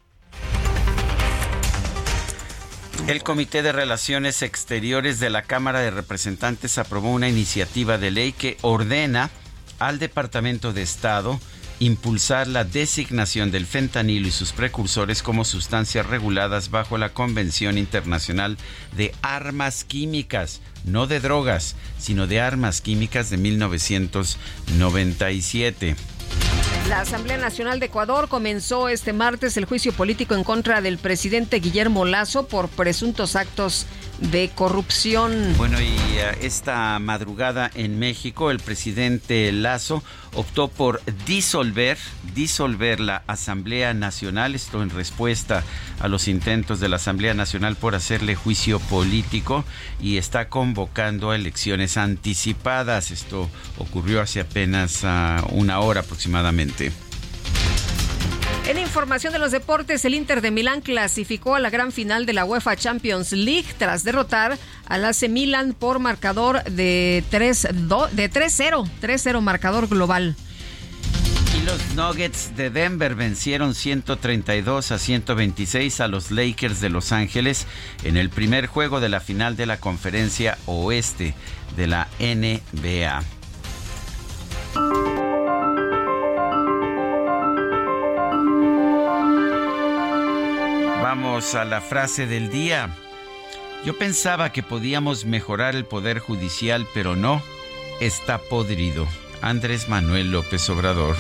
El 3.07 3.23
Comité 3.23 3.63
de 3.63 3.73
Relaciones 3.73 4.41
Exteriores 4.41 5.21
de 5.21 5.29
la 5.29 5.43
Cámara 5.43 5.81
de 5.81 5.91
Representantes 5.91 6.79
aprobó 6.79 7.13
una 7.13 7.29
iniciativa 7.29 7.99
de 7.99 8.11
ley 8.11 8.33
que 8.33 8.57
ordena 8.63 9.31
al 9.79 9.99
Departamento 9.99 10.73
de 10.73 10.81
Estado 10.81 11.39
impulsar 11.81 12.49
la 12.49 12.65
designación 12.65 13.51
del 13.51 13.67
fentanilo 13.67 14.27
y 14.27 14.31
sus 14.31 14.53
precursores 14.53 15.23
como 15.23 15.45
sustancias 15.45 16.07
reguladas 16.07 16.71
bajo 16.71 16.97
la 16.97 17.11
Convención 17.11 17.77
Internacional 17.77 18.57
de 18.97 19.15
Armas 19.21 19.85
Químicas, 19.85 20.63
no 20.87 21.07
de 21.07 21.21
drogas, 21.21 21.77
sino 21.99 22.27
de 22.27 22.41
armas 22.41 22.81
químicas 22.81 23.29
de 23.29 23.37
1997. 23.37 25.95
La 26.89 27.01
Asamblea 27.01 27.39
Nacional 27.39 27.81
de 27.81 27.87
Ecuador 27.87 28.29
comenzó 28.29 28.89
este 28.89 29.13
martes 29.13 29.57
el 29.57 29.65
juicio 29.65 29.93
político 29.93 30.35
en 30.35 30.45
contra 30.45 30.81
del 30.81 30.99
presidente 30.99 31.59
Guillermo 31.59 32.05
Lazo 32.05 32.47
por 32.47 32.69
presuntos 32.69 33.37
actos 33.37 33.87
de 34.19 34.51
corrupción. 34.55 35.55
Bueno, 35.57 35.81
y 35.81 35.87
eh, 35.87 36.39
esta 36.43 36.99
madrugada 36.99 37.71
en 37.75 37.99
México 37.99 38.51
el 38.51 38.61
presidente 38.61 39.51
Lazo 39.53 40.03
optó 40.35 40.69
por 40.69 41.03
disolver, 41.27 41.99
disolver 42.35 43.01
la 43.01 43.23
Asamblea 43.27 43.95
Nacional, 43.95 44.55
esto 44.55 44.83
en 44.83 44.91
respuesta 44.91 45.65
a 46.01 46.09
los 46.09 46.29
intentos 46.29 46.81
de 46.81 46.89
la 46.89 46.97
Asamblea 46.97 47.35
Nacional 47.35 47.77
por 47.77 47.95
hacerle 47.95 48.35
juicio 48.35 48.81
político 48.81 49.65
y 50.01 50.17
está 50.17 50.49
convocando 50.49 51.31
a 51.31 51.37
elecciones 51.37 51.97
anticipadas. 51.97 53.11
Esto 53.11 53.49
ocurrió 53.79 54.21
hace 54.21 54.41
apenas 54.41 55.05
uh, 55.05 55.47
una 55.51 55.81
hora 55.81 56.01
aproximadamente. 56.01 56.93
En 58.67 58.79
información 58.79 59.35
de 59.35 59.39
los 59.39 59.53
deportes, 59.53 60.07
el 60.07 60.15
Inter 60.15 60.41
de 60.41 60.51
Milán 60.51 60.81
clasificó 60.81 61.55
a 61.55 61.61
la 61.61 61.69
gran 61.69 61.93
final 61.93 62.25
de 62.25 62.33
la 62.33 62.47
UEFA 62.47 62.77
Champions 62.77 63.33
League 63.33 63.67
tras 63.77 64.05
derrotar 64.05 64.59
al 64.87 65.05
AC 65.05 65.29
Milan 65.29 65.75
por 65.79 65.99
marcador 65.99 66.65
de 66.65 67.23
3-0, 67.31 68.11
de 68.11 68.31
3-0 68.31 69.41
marcador 69.43 69.87
global. 69.87 70.35
Y 71.55 71.63
los 71.67 71.95
Nuggets 71.95 72.57
de 72.57 72.71
Denver 72.71 73.15
vencieron 73.15 73.75
132 73.75 74.93
a 74.93 74.99
126 74.99 76.01
a 76.01 76.09
los 76.09 76.31
Lakers 76.31 76.81
de 76.81 76.89
Los 76.89 77.13
Ángeles 77.13 77.67
en 78.03 78.17
el 78.17 78.31
primer 78.31 78.67
juego 78.67 78.99
de 78.99 79.11
la 79.11 79.21
final 79.21 79.57
de 79.57 79.67
la 79.67 79.79
conferencia 79.79 80.57
oeste 80.65 81.35
de 81.77 81.87
la 81.87 82.09
NBA. 82.19 83.23
A 91.35 91.65
la 91.65 91.81
frase 91.81 92.29
del 92.29 92.49
día. 92.49 92.95
Yo 93.85 93.99
pensaba 93.99 94.53
que 94.53 94.63
podíamos 94.63 95.25
mejorar 95.25 95.75
el 95.75 95.85
poder 95.85 96.21
judicial, 96.21 96.87
pero 96.95 97.17
no, 97.17 97.43
está 98.01 98.39
podrido. 98.39 99.05
Andrés 99.43 99.89
Manuel 99.89 100.31
López 100.31 100.71
Obrador. 100.71 101.17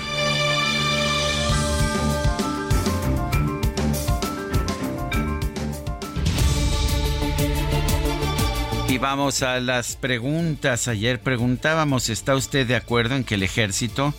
Y 8.88 8.99
vamos 8.99 9.42
a 9.42 9.59
las 9.59 9.97
preguntas. 9.97 10.87
Ayer 10.87 11.18
preguntábamos, 11.18 12.09
¿está 12.09 12.37
usted 12.37 12.68
de 12.68 12.76
acuerdo 12.76 13.16
en 13.16 13.25
que 13.25 13.35
el 13.35 13.42
ejército, 13.42 14.14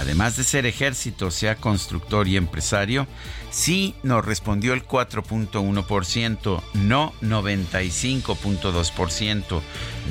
además 0.00 0.36
de 0.36 0.44
ser 0.44 0.66
ejército, 0.66 1.30
sea 1.30 1.56
constructor 1.56 2.28
y 2.28 2.36
empresario? 2.36 3.06
Sí, 3.50 3.94
nos 4.02 4.24
respondió 4.24 4.72
el 4.74 4.86
4.1%, 4.86 6.62
no 6.74 7.12
95.2%, 7.20 9.60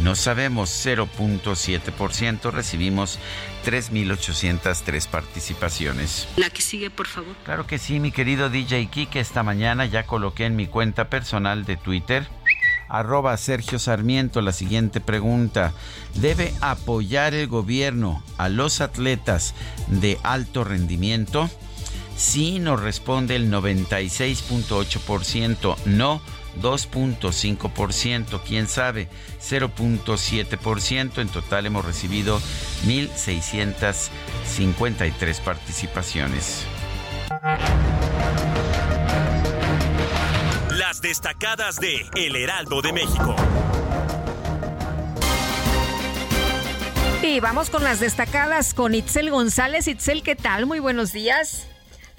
no 0.03 0.15
sabemos 0.15 0.85
0.7%, 0.85 2.51
recibimos 2.51 3.19
3.803 3.65 5.07
participaciones. 5.07 6.27
La 6.35 6.49
que 6.49 6.61
sigue, 6.61 6.89
por 6.89 7.07
favor. 7.07 7.35
Claro 7.45 7.65
que 7.65 7.77
sí, 7.77 7.99
mi 7.99 8.11
querido 8.11 8.49
DJ 8.49 8.87
Kike, 8.87 9.19
esta 9.19 9.43
mañana 9.43 9.85
ya 9.85 10.05
coloqué 10.05 10.45
en 10.45 10.55
mi 10.55 10.67
cuenta 10.67 11.09
personal 11.09 11.65
de 11.65 11.77
Twitter 11.77 12.27
arroba 12.89 13.35
Sergio 13.37 13.79
Sarmiento 13.79 14.41
la 14.41 14.51
siguiente 14.51 14.99
pregunta. 14.99 15.73
¿Debe 16.15 16.53
apoyar 16.61 17.33
el 17.33 17.47
gobierno 17.47 18.21
a 18.37 18.49
los 18.49 18.81
atletas 18.81 19.55
de 19.87 20.19
alto 20.23 20.63
rendimiento? 20.63 21.49
Sí 22.17 22.59
nos 22.59 22.81
responde 22.81 23.35
el 23.37 23.49
96.8%, 23.49 25.77
no 25.85 26.21
2.5%, 26.61 28.41
quién 28.45 28.67
sabe, 28.67 29.07
0.7%. 29.41 31.21
En 31.21 31.29
total 31.29 31.65
hemos 31.65 31.85
recibido 31.85 32.41
1.653 32.85 35.41
participaciones. 35.41 36.65
Destacadas 41.01 41.77
de 41.77 42.05
El 42.15 42.35
Heraldo 42.35 42.81
de 42.81 42.91
México. 42.91 43.35
Y 47.21 47.39
vamos 47.39 47.69
con 47.69 47.83
las 47.83 47.99
destacadas 47.99 48.73
con 48.73 48.93
Itzel 48.93 49.29
González. 49.29 49.87
Itzel, 49.87 50.23
¿qué 50.23 50.35
tal? 50.35 50.65
Muy 50.65 50.79
buenos 50.79 51.13
días. 51.13 51.67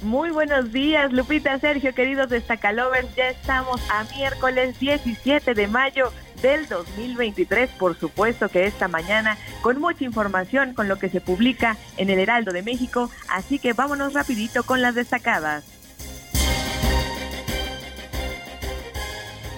Muy 0.03 0.31
buenos 0.31 0.73
días, 0.73 1.13
Lupita, 1.13 1.59
Sergio, 1.59 1.95
queridos 1.95 2.31
destacalovers. 2.31 3.15
Ya 3.17 3.29
estamos 3.29 3.83
a 3.91 4.05
miércoles 4.17 4.79
17 4.81 5.53
de 5.53 5.67
mayo 5.67 6.11
del 6.41 6.67
2023. 6.67 7.71
Por 7.79 7.99
supuesto 7.99 8.49
que 8.49 8.65
esta 8.65 8.89
mañana 8.89 9.37
con 9.61 9.79
mucha 9.79 10.05
información 10.05 10.73
con 10.73 10.89
lo 10.89 10.97
que 10.99 11.11
se 11.11 11.21
publica 11.21 11.77
en 11.99 12.09
el 12.09 12.19
Heraldo 12.19 12.53
de 12.53 12.63
México. 12.63 13.11
Así 13.29 13.59
que 13.59 13.75
vámonos 13.75 14.15
rapidito 14.15 14.63
con 14.63 14.81
las 14.81 14.95
destacadas. 14.95 15.80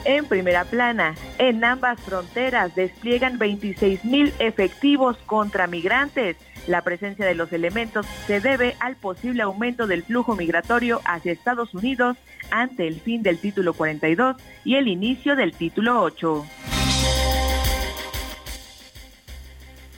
En 0.05 0.25
primera 0.27 0.65
plana, 0.65 1.15
en 1.39 1.65
ambas 1.65 2.01
fronteras 2.01 2.75
despliegan 2.75 3.39
26 3.39 4.05
mil 4.05 4.33
efectivos 4.41 5.17
contra 5.27 5.69
migrantes. 5.69 6.37
La 6.67 6.83
presencia 6.83 7.25
de 7.25 7.37
los 7.37 7.53
elementos 7.53 8.07
se 8.27 8.41
debe 8.41 8.75
al 8.81 8.97
posible 8.97 9.43
aumento 9.43 9.87
del 9.87 10.03
flujo 10.03 10.35
migratorio 10.35 11.01
hacia 11.05 11.33
Estados 11.33 11.73
Unidos 11.75 12.17
ante 12.51 12.89
el 12.89 13.01
fin 13.01 13.23
del 13.23 13.39
título 13.39 13.75
42 13.75 14.37
y 14.65 14.75
el 14.75 14.89
inicio 14.89 15.37
del 15.37 15.53
título 15.53 16.03
8. 16.03 16.45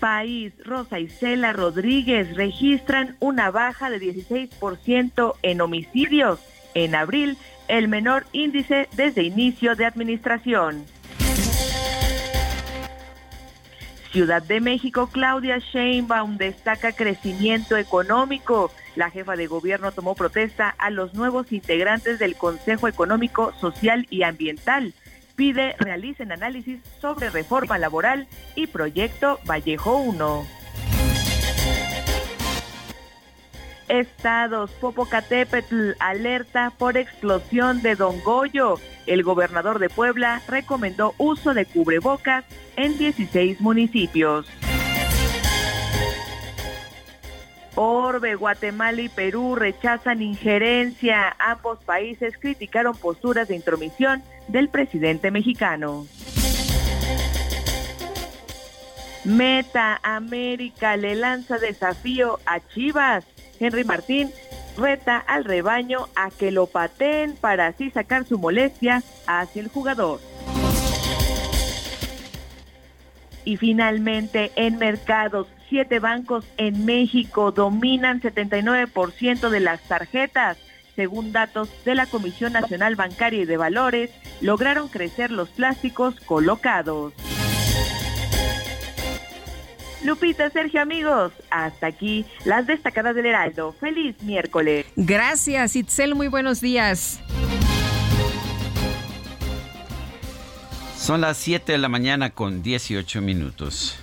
País, 0.00 0.52
Rosa 0.62 1.00
Isela 1.00 1.54
Rodríguez 1.54 2.36
registran 2.36 3.16
una 3.20 3.50
baja 3.50 3.88
de 3.88 3.98
16% 4.00 5.34
en 5.40 5.60
homicidios. 5.62 6.40
En 6.74 6.94
abril, 6.94 7.38
el 7.68 7.88
menor 7.88 8.26
índice 8.32 8.88
desde 8.96 9.22
inicio 9.22 9.74
de 9.74 9.86
administración. 9.86 10.84
Ciudad 14.14 14.42
de 14.42 14.60
México, 14.60 15.08
Claudia 15.10 15.58
Sheinbaum 15.58 16.36
destaca 16.36 16.92
crecimiento 16.92 17.76
económico. 17.76 18.70
La 18.94 19.10
jefa 19.10 19.34
de 19.34 19.48
gobierno 19.48 19.90
tomó 19.90 20.14
protesta 20.14 20.72
a 20.78 20.90
los 20.90 21.14
nuevos 21.14 21.50
integrantes 21.50 22.20
del 22.20 22.36
Consejo 22.36 22.86
Económico, 22.86 23.52
Social 23.60 24.06
y 24.10 24.22
Ambiental. 24.22 24.94
Pide 25.34 25.74
realicen 25.80 26.30
análisis 26.30 26.78
sobre 27.00 27.28
reforma 27.28 27.76
laboral 27.76 28.28
y 28.54 28.68
proyecto 28.68 29.40
Vallejo 29.48 29.96
1. 29.96 30.63
Estados, 33.88 34.70
Popocatépetl 34.72 35.92
alerta 35.98 36.72
por 36.76 36.96
explosión 36.96 37.82
de 37.82 37.94
Don 37.94 38.20
Goyo. 38.22 38.76
El 39.06 39.22
gobernador 39.22 39.78
de 39.78 39.88
Puebla 39.88 40.42
recomendó 40.48 41.14
uso 41.18 41.54
de 41.54 41.66
cubrebocas 41.66 42.44
en 42.76 42.96
16 42.98 43.60
municipios. 43.60 44.46
Orbe, 47.76 48.36
Guatemala 48.36 49.02
y 49.02 49.08
Perú 49.08 49.56
rechazan 49.56 50.22
injerencia. 50.22 51.34
Ambos 51.38 51.80
países 51.80 52.38
criticaron 52.38 52.96
posturas 52.96 53.48
de 53.48 53.56
intromisión 53.56 54.22
del 54.48 54.68
presidente 54.68 55.30
mexicano. 55.30 56.06
Meta 59.24 59.98
América 60.02 60.96
le 60.96 61.14
lanza 61.14 61.58
desafío 61.58 62.38
a 62.46 62.60
Chivas. 62.60 63.24
Henry 63.60 63.84
Martín 63.84 64.30
reta 64.76 65.18
al 65.18 65.44
rebaño 65.44 66.08
a 66.16 66.30
que 66.30 66.50
lo 66.50 66.66
pateen 66.66 67.36
para 67.36 67.68
así 67.68 67.90
sacar 67.90 68.24
su 68.26 68.38
molestia 68.38 69.02
hacia 69.26 69.62
el 69.62 69.68
jugador. 69.68 70.20
Y 73.44 73.56
finalmente, 73.58 74.52
en 74.56 74.78
mercados, 74.78 75.46
siete 75.68 75.98
bancos 75.98 76.46
en 76.56 76.84
México 76.86 77.52
dominan 77.52 78.20
79% 78.20 79.50
de 79.50 79.60
las 79.60 79.82
tarjetas. 79.82 80.56
Según 80.96 81.32
datos 81.32 81.68
de 81.84 81.94
la 81.94 82.06
Comisión 82.06 82.52
Nacional 82.52 82.94
Bancaria 82.94 83.42
y 83.42 83.44
de 83.44 83.56
Valores, 83.56 84.10
lograron 84.40 84.88
crecer 84.88 85.30
los 85.30 85.48
plásticos 85.50 86.20
colocados. 86.20 87.12
Lupita, 90.04 90.50
Sergio, 90.50 90.80
amigos, 90.82 91.32
hasta 91.50 91.86
aquí 91.86 92.26
las 92.44 92.66
destacadas 92.66 93.14
del 93.14 93.26
Heraldo. 93.26 93.74
Feliz 93.80 94.22
miércoles. 94.22 94.84
Gracias, 94.96 95.76
Itzel, 95.76 96.14
muy 96.14 96.28
buenos 96.28 96.60
días. 96.60 97.20
Son 100.96 101.20
las 101.20 101.36
7 101.38 101.72
de 101.72 101.78
la 101.78 101.88
mañana 101.88 102.30
con 102.30 102.62
18 102.62 103.20
minutos. 103.20 103.98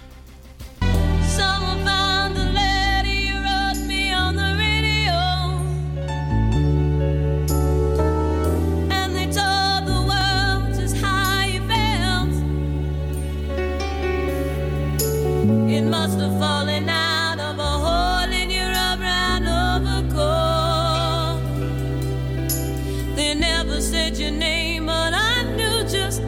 Of 23.71 23.83
said 23.83 24.17
your 24.17 24.31
name, 24.31 24.87
but 24.87 25.13
just 25.89 26.21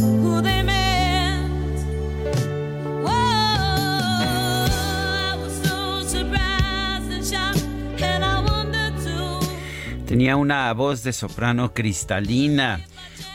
Tenía 10.06 10.36
una 10.36 10.72
voz 10.74 11.02
de 11.04 11.12
soprano 11.12 11.74
cristalina 11.74 12.80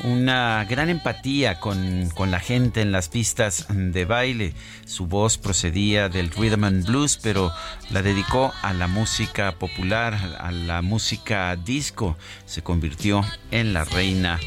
una 0.04 0.64
gran 0.64 0.88
empatía 0.88 1.58
con, 1.58 2.08
con, 2.14 2.30
la 2.30 2.40
gente 2.40 2.80
en 2.80 2.92
las 2.92 3.08
pistas 3.08 3.66
de 3.68 4.04
baile. 4.04 4.54
Su 4.86 5.06
voz 5.06 5.38
procedía 5.38 6.08
del 6.08 6.30
rhythm 6.30 6.64
and 6.64 6.86
blues, 6.86 7.18
pero 7.22 7.52
la 7.90 8.02
dedicó 8.02 8.52
a 8.62 8.72
la 8.72 8.86
música 8.86 9.52
popular, 9.52 10.14
a 10.38 10.50
la 10.50 10.82
música 10.82 11.54
disco. 11.56 12.16
Se 12.46 12.62
convirtió 12.62 13.24
en 13.50 13.72
la 13.72 13.84
reina 13.84 14.38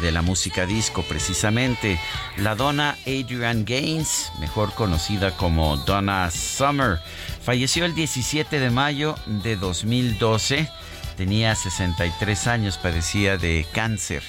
de 0.00 0.12
la 0.12 0.22
música 0.22 0.66
disco 0.66 1.02
precisamente. 1.02 2.00
La 2.36 2.54
dona 2.54 2.96
Adrian 3.02 3.64
Gaines, 3.64 4.32
mejor 4.40 4.72
conocida 4.74 5.36
como 5.36 5.76
Donna 5.78 6.30
Summer, 6.30 6.98
falleció 7.42 7.84
el 7.84 7.94
17 7.94 8.58
de 8.58 8.70
mayo 8.70 9.14
de 9.26 9.56
2012. 9.56 10.68
Tenía 11.16 11.54
63 11.54 12.46
años, 12.46 12.78
padecía 12.78 13.36
de 13.36 13.66
cáncer. 13.72 14.22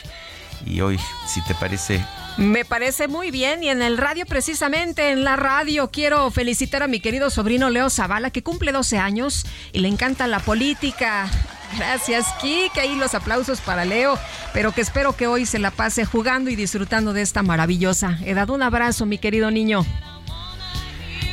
Y 0.65 0.82
hoy, 0.82 1.00
si 1.28 1.41
te 1.43 1.56
parece, 1.56 2.04
me 2.38 2.63
parece 2.63 3.10
muy 3.10 3.32
bien 3.32 3.63
y 3.63 3.69
en 3.69 3.82
el 3.82 3.98
radio 3.98 4.26
precisamente, 4.26 5.12
en 5.12 5.26
la 5.26 5.36
radio, 5.36 5.91
quiero 5.91 6.32
felicitar 6.32 6.82
a 6.84 6.88
mi 6.88 7.02
querido 7.02 7.30
sobrino 7.30 7.69
Leo 7.69 7.89
Zavala 7.89 8.32
que 8.32 8.43
cumple 8.43 8.72
12 8.72 8.98
años 8.98 9.45
y 9.74 9.80
le 9.80 9.89
encanta 9.89 10.26
la 10.26 10.39
política. 10.39 11.30
Gracias, 11.78 12.28
Kike. 12.41 12.80
Ahí 12.80 12.95
los 12.95 13.13
aplausos 13.13 13.60
para 13.62 13.84
Leo, 13.84 14.17
pero 14.54 14.72
que 14.72 14.82
espero 14.82 15.15
que 15.15 15.28
hoy 15.28 15.45
se 15.45 15.60
la 15.60 15.72
pase 15.72 16.06
jugando 16.06 16.50
y 16.50 16.56
disfrutando 16.56 17.12
de 17.13 17.22
esta 17.22 17.43
maravillosa 17.43 18.17
edad. 18.24 18.50
Un 18.50 18.63
abrazo, 18.63 19.06
mi 19.06 19.17
querido 19.17 19.52
niño. 19.52 19.86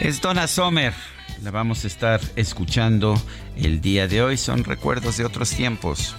Es 0.00 0.20
Donna 0.20 0.46
Sommer. 0.46 0.92
La 1.42 1.50
vamos 1.50 1.84
a 1.84 1.86
estar 1.86 2.20
escuchando 2.34 3.14
el 3.56 3.80
día 3.80 4.08
de 4.08 4.22
hoy. 4.22 4.36
Son 4.36 4.64
recuerdos 4.64 5.18
de 5.18 5.24
otros 5.24 5.50
tiempos. 5.50 6.16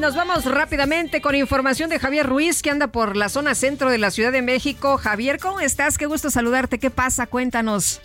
Nos 0.00 0.16
vamos 0.16 0.46
rápidamente 0.46 1.20
con 1.20 1.34
información 1.34 1.90
de 1.90 1.98
Javier 1.98 2.26
Ruiz, 2.26 2.62
que 2.62 2.70
anda 2.70 2.86
por 2.86 3.16
la 3.16 3.28
zona 3.28 3.54
centro 3.54 3.90
de 3.90 3.98
la 3.98 4.10
Ciudad 4.10 4.32
de 4.32 4.40
México. 4.40 4.96
Javier, 4.96 5.38
¿cómo 5.38 5.60
estás? 5.60 5.98
Qué 5.98 6.06
gusto 6.06 6.30
saludarte. 6.30 6.78
¿Qué 6.78 6.88
pasa? 6.88 7.26
Cuéntanos. 7.26 8.00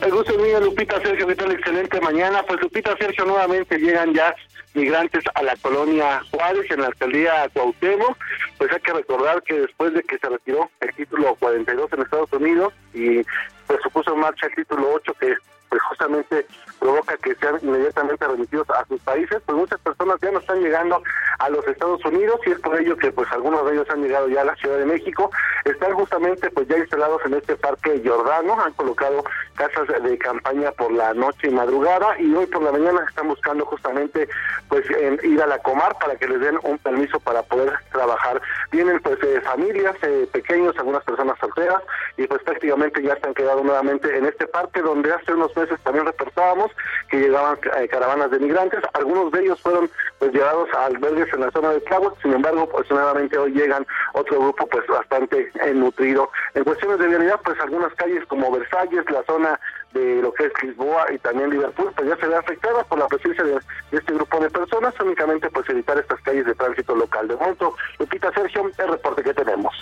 El 0.00 0.12
gusto 0.12 0.38
mío, 0.38 0.60
Lupita 0.60 1.00
Sergio. 1.02 1.26
¿Qué 1.26 1.34
tal? 1.34 1.50
Excelente 1.50 2.00
mañana. 2.00 2.44
Pues 2.46 2.60
Lupita 2.62 2.96
Sergio, 2.98 3.24
nuevamente 3.24 3.78
llegan 3.78 4.14
ya 4.14 4.32
migrantes 4.74 5.24
a 5.34 5.42
la 5.42 5.56
colonia 5.56 6.22
Juárez, 6.30 6.70
en 6.70 6.82
la 6.82 6.86
alcaldía 6.86 7.48
Cuauhtémoc. 7.52 8.16
Pues 8.56 8.72
hay 8.72 8.80
que 8.80 8.92
recordar 8.92 9.42
que 9.42 9.60
después 9.60 9.92
de 9.92 10.04
que 10.04 10.16
se 10.18 10.28
retiró 10.28 10.70
el 10.80 10.94
título 10.94 11.34
42 11.34 11.92
en 11.92 12.02
Estados 12.02 12.32
Unidos 12.32 12.72
y 12.92 13.22
pues 13.66 13.80
supuso 13.82 14.14
en 14.14 14.20
marcha 14.20 14.46
el 14.46 14.54
título 14.54 14.92
8 14.94 15.14
que 15.18 15.34
pues 15.68 15.82
justamente 15.88 16.46
provoca 16.84 17.16
que 17.16 17.34
sean 17.36 17.58
inmediatamente 17.62 18.26
remitidos 18.28 18.68
a 18.68 18.84
sus 18.84 19.00
países, 19.00 19.40
pues 19.46 19.56
muchas 19.56 19.80
personas 19.80 20.18
ya 20.20 20.30
no 20.30 20.38
están 20.38 20.60
llegando 20.60 21.02
a 21.38 21.48
los 21.48 21.66
Estados 21.66 22.04
Unidos 22.04 22.38
y 22.44 22.50
es 22.50 22.58
por 22.58 22.78
ello 22.78 22.94
que 22.98 23.10
pues 23.10 23.26
algunos 23.32 23.64
de 23.64 23.72
ellos 23.72 23.88
han 23.88 24.02
llegado 24.02 24.28
ya 24.28 24.42
a 24.42 24.44
la 24.44 24.56
Ciudad 24.56 24.76
de 24.76 24.84
México, 24.84 25.30
están 25.64 25.94
justamente 25.94 26.50
pues 26.50 26.68
ya 26.68 26.76
instalados 26.76 27.22
en 27.24 27.34
este 27.34 27.56
parque 27.56 28.02
Jordano, 28.04 28.60
han 28.60 28.74
colocado 28.74 29.24
casas 29.54 29.86
de 30.02 30.18
campaña 30.18 30.72
por 30.72 30.92
la 30.92 31.14
noche 31.14 31.48
y 31.48 31.54
madrugada 31.54 32.20
y 32.20 32.34
hoy 32.34 32.44
por 32.46 32.62
la 32.62 32.72
mañana 32.72 33.02
están 33.08 33.28
buscando 33.28 33.64
justamente 33.64 34.28
pues 34.68 34.84
ir 35.22 35.40
a 35.40 35.46
la 35.46 35.58
Comar 35.60 35.96
para 35.98 36.16
que 36.16 36.28
les 36.28 36.40
den 36.40 36.58
un 36.64 36.76
permiso 36.78 37.18
para 37.20 37.42
poder 37.44 37.72
trabajar. 37.92 38.42
Vienen 38.70 39.00
pues 39.00 39.18
eh, 39.22 39.40
familias 39.40 39.96
eh, 40.02 40.28
pequeños, 40.30 40.76
algunas 40.76 41.02
personas 41.04 41.38
solteras 41.38 41.82
y 42.18 42.26
pues 42.26 42.42
prácticamente 42.42 43.02
ya 43.02 43.16
se 43.16 43.26
han 43.26 43.34
quedado 43.34 43.64
nuevamente 43.64 44.14
en 44.14 44.26
este 44.26 44.46
parque 44.48 44.82
donde 44.82 45.14
hace 45.14 45.32
unos 45.32 45.56
meses 45.56 45.80
también 45.82 46.04
reportábamos 46.04 46.73
que 47.10 47.18
llegaban 47.18 47.58
eh, 47.78 47.88
caravanas 47.88 48.30
de 48.30 48.38
migrantes, 48.38 48.80
algunos 48.94 49.30
de 49.32 49.42
ellos 49.42 49.60
fueron 49.60 49.90
pues 50.18 50.32
llevados 50.32 50.68
a 50.74 50.86
albergues 50.86 51.32
en 51.32 51.40
la 51.40 51.50
zona 51.50 51.70
de 51.70 51.80
Tláhuac, 51.80 52.20
sin 52.22 52.32
embargo, 52.32 52.68
pues 52.68 52.90
nuevamente 52.90 53.38
hoy 53.38 53.52
llegan 53.52 53.86
otro 54.14 54.40
grupo 54.40 54.66
pues 54.66 54.86
bastante 54.86 55.50
eh, 55.62 55.74
nutrido. 55.74 56.30
En 56.54 56.64
cuestiones 56.64 56.98
de 56.98 57.08
vialidad, 57.08 57.40
pues 57.44 57.58
algunas 57.60 57.92
calles 57.94 58.24
como 58.26 58.50
Versalles, 58.50 59.04
la 59.10 59.22
zona 59.24 59.60
de 59.92 60.20
lo 60.22 60.32
que 60.34 60.46
es 60.46 60.52
Lisboa 60.62 61.06
y 61.12 61.18
también 61.18 61.50
Liverpool, 61.50 61.92
pues 61.94 62.08
ya 62.08 62.16
se 62.16 62.26
ve 62.26 62.36
afectada 62.36 62.82
por 62.84 62.98
la 62.98 63.06
presencia 63.06 63.44
de, 63.44 63.60
este 63.92 64.12
grupo 64.12 64.40
de 64.40 64.50
personas, 64.50 64.94
únicamente 65.00 65.48
pues 65.50 65.68
evitar 65.68 65.98
estas 65.98 66.20
calles 66.22 66.46
de 66.46 66.54
tránsito 66.54 66.94
local. 66.94 67.28
De 67.28 67.36
momento, 67.36 67.76
Lupita 67.98 68.32
Sergio, 68.32 68.70
el 68.76 68.88
reporte 68.88 69.22
que 69.22 69.34
tenemos. 69.34 69.74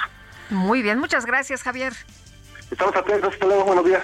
Muy 0.51 0.83
bien, 0.83 0.99
muchas 0.99 1.25
gracias, 1.25 1.63
Javier. 1.63 1.93
Estamos 2.71 2.95
atentos, 2.95 3.33
hasta 3.33 3.47
luego, 3.47 3.65
buenos 3.65 3.85
días. 3.85 4.03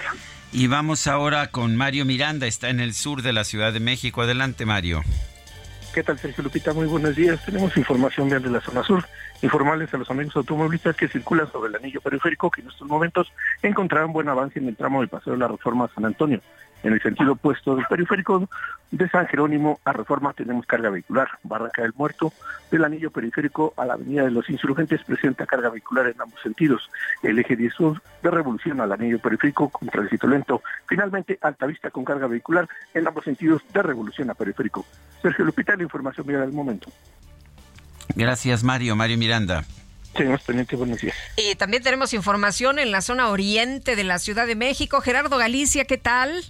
Y 0.51 0.67
vamos 0.67 1.05
ahora 1.05 1.47
con 1.47 1.75
Mario 1.75 2.05
Miranda, 2.05 2.47
está 2.47 2.69
en 2.69 2.79
el 2.79 2.93
sur 2.93 3.21
de 3.21 3.33
la 3.33 3.43
Ciudad 3.43 3.71
de 3.71 3.79
México. 3.79 4.21
Adelante, 4.21 4.65
Mario. 4.65 5.03
¿Qué 5.93 6.03
tal, 6.03 6.17
Sergio 6.17 6.43
Lupita? 6.43 6.73
Muy 6.73 6.85
buenos 6.85 7.15
días. 7.15 7.43
Tenemos 7.45 7.75
información 7.77 8.29
de 8.29 8.39
la 8.41 8.61
zona 8.61 8.83
sur. 8.83 9.05
Informarles 9.41 9.93
a 9.93 9.97
los 9.97 10.09
amigos 10.09 10.35
automovilistas 10.35 10.95
que 10.95 11.07
circulan 11.07 11.51
sobre 11.51 11.69
el 11.69 11.75
anillo 11.75 12.01
periférico 12.01 12.51
que 12.51 12.61
en 12.61 12.67
estos 12.67 12.87
momentos 12.87 13.31
encontrarán 13.61 14.11
buen 14.11 14.27
avance 14.27 14.59
en 14.59 14.67
el 14.67 14.75
tramo 14.75 14.99
del 14.99 15.09
Paseo 15.09 15.33
de 15.33 15.39
la 15.39 15.47
Reforma 15.47 15.89
San 15.93 16.05
Antonio. 16.05 16.41
En 16.83 16.93
el 16.93 17.01
sentido 17.01 17.33
opuesto 17.33 17.75
del 17.75 17.85
periférico 17.85 18.47
de 18.91 19.09
San 19.09 19.27
Jerónimo 19.27 19.79
a 19.83 19.93
Reforma 19.93 20.33
tenemos 20.33 20.65
carga 20.65 20.89
vehicular. 20.89 21.27
Barranca 21.43 21.81
del 21.81 21.93
Muerto 21.93 22.33
del 22.71 22.85
anillo 22.85 23.11
periférico 23.11 23.73
a 23.77 23.85
la 23.85 23.93
Avenida 23.93 24.23
de 24.23 24.31
los 24.31 24.49
Insurgentes 24.49 25.03
presenta 25.03 25.45
carga 25.45 25.69
vehicular 25.69 26.07
en 26.07 26.19
ambos 26.21 26.41
sentidos. 26.41 26.89
El 27.21 27.37
eje 27.37 27.55
10 27.55 27.73
sur 27.73 28.01
de 28.23 28.31
Revolución 28.31 28.79
al 28.79 28.91
anillo 28.91 29.19
periférico 29.19 29.69
con 29.69 29.89
tránsito 29.89 30.27
lento. 30.27 30.61
Finalmente, 30.87 31.37
Altavista 31.41 31.91
con 31.91 32.05
carga 32.05 32.27
vehicular 32.27 32.67
en 32.93 33.07
ambos 33.07 33.25
sentidos 33.25 33.61
de 33.73 33.83
Revolución 33.83 34.29
a 34.29 34.33
periférico. 34.33 34.85
Sergio 35.21 35.45
Lupita, 35.45 35.75
la 35.75 35.83
información 35.83 36.25
vial 36.25 36.41
del 36.41 36.53
momento. 36.53 36.89
Gracias, 38.15 38.63
Mario. 38.63 38.95
Mario 38.95 39.17
Miranda. 39.17 39.65
Tenemos 40.13 40.41
pendiente, 40.41 40.75
buenos 40.75 40.99
días. 40.99 41.15
Y 41.37 41.55
también 41.55 41.83
tenemos 41.83 42.13
información 42.13 42.79
en 42.79 42.91
la 42.91 43.01
zona 43.01 43.29
oriente 43.29 43.95
de 43.95 44.03
la 44.03 44.17
Ciudad 44.17 44.47
de 44.47 44.55
México. 44.55 45.01
Gerardo 45.01 45.37
Galicia, 45.37 45.85
¿qué 45.85 45.97
tal? 45.97 46.43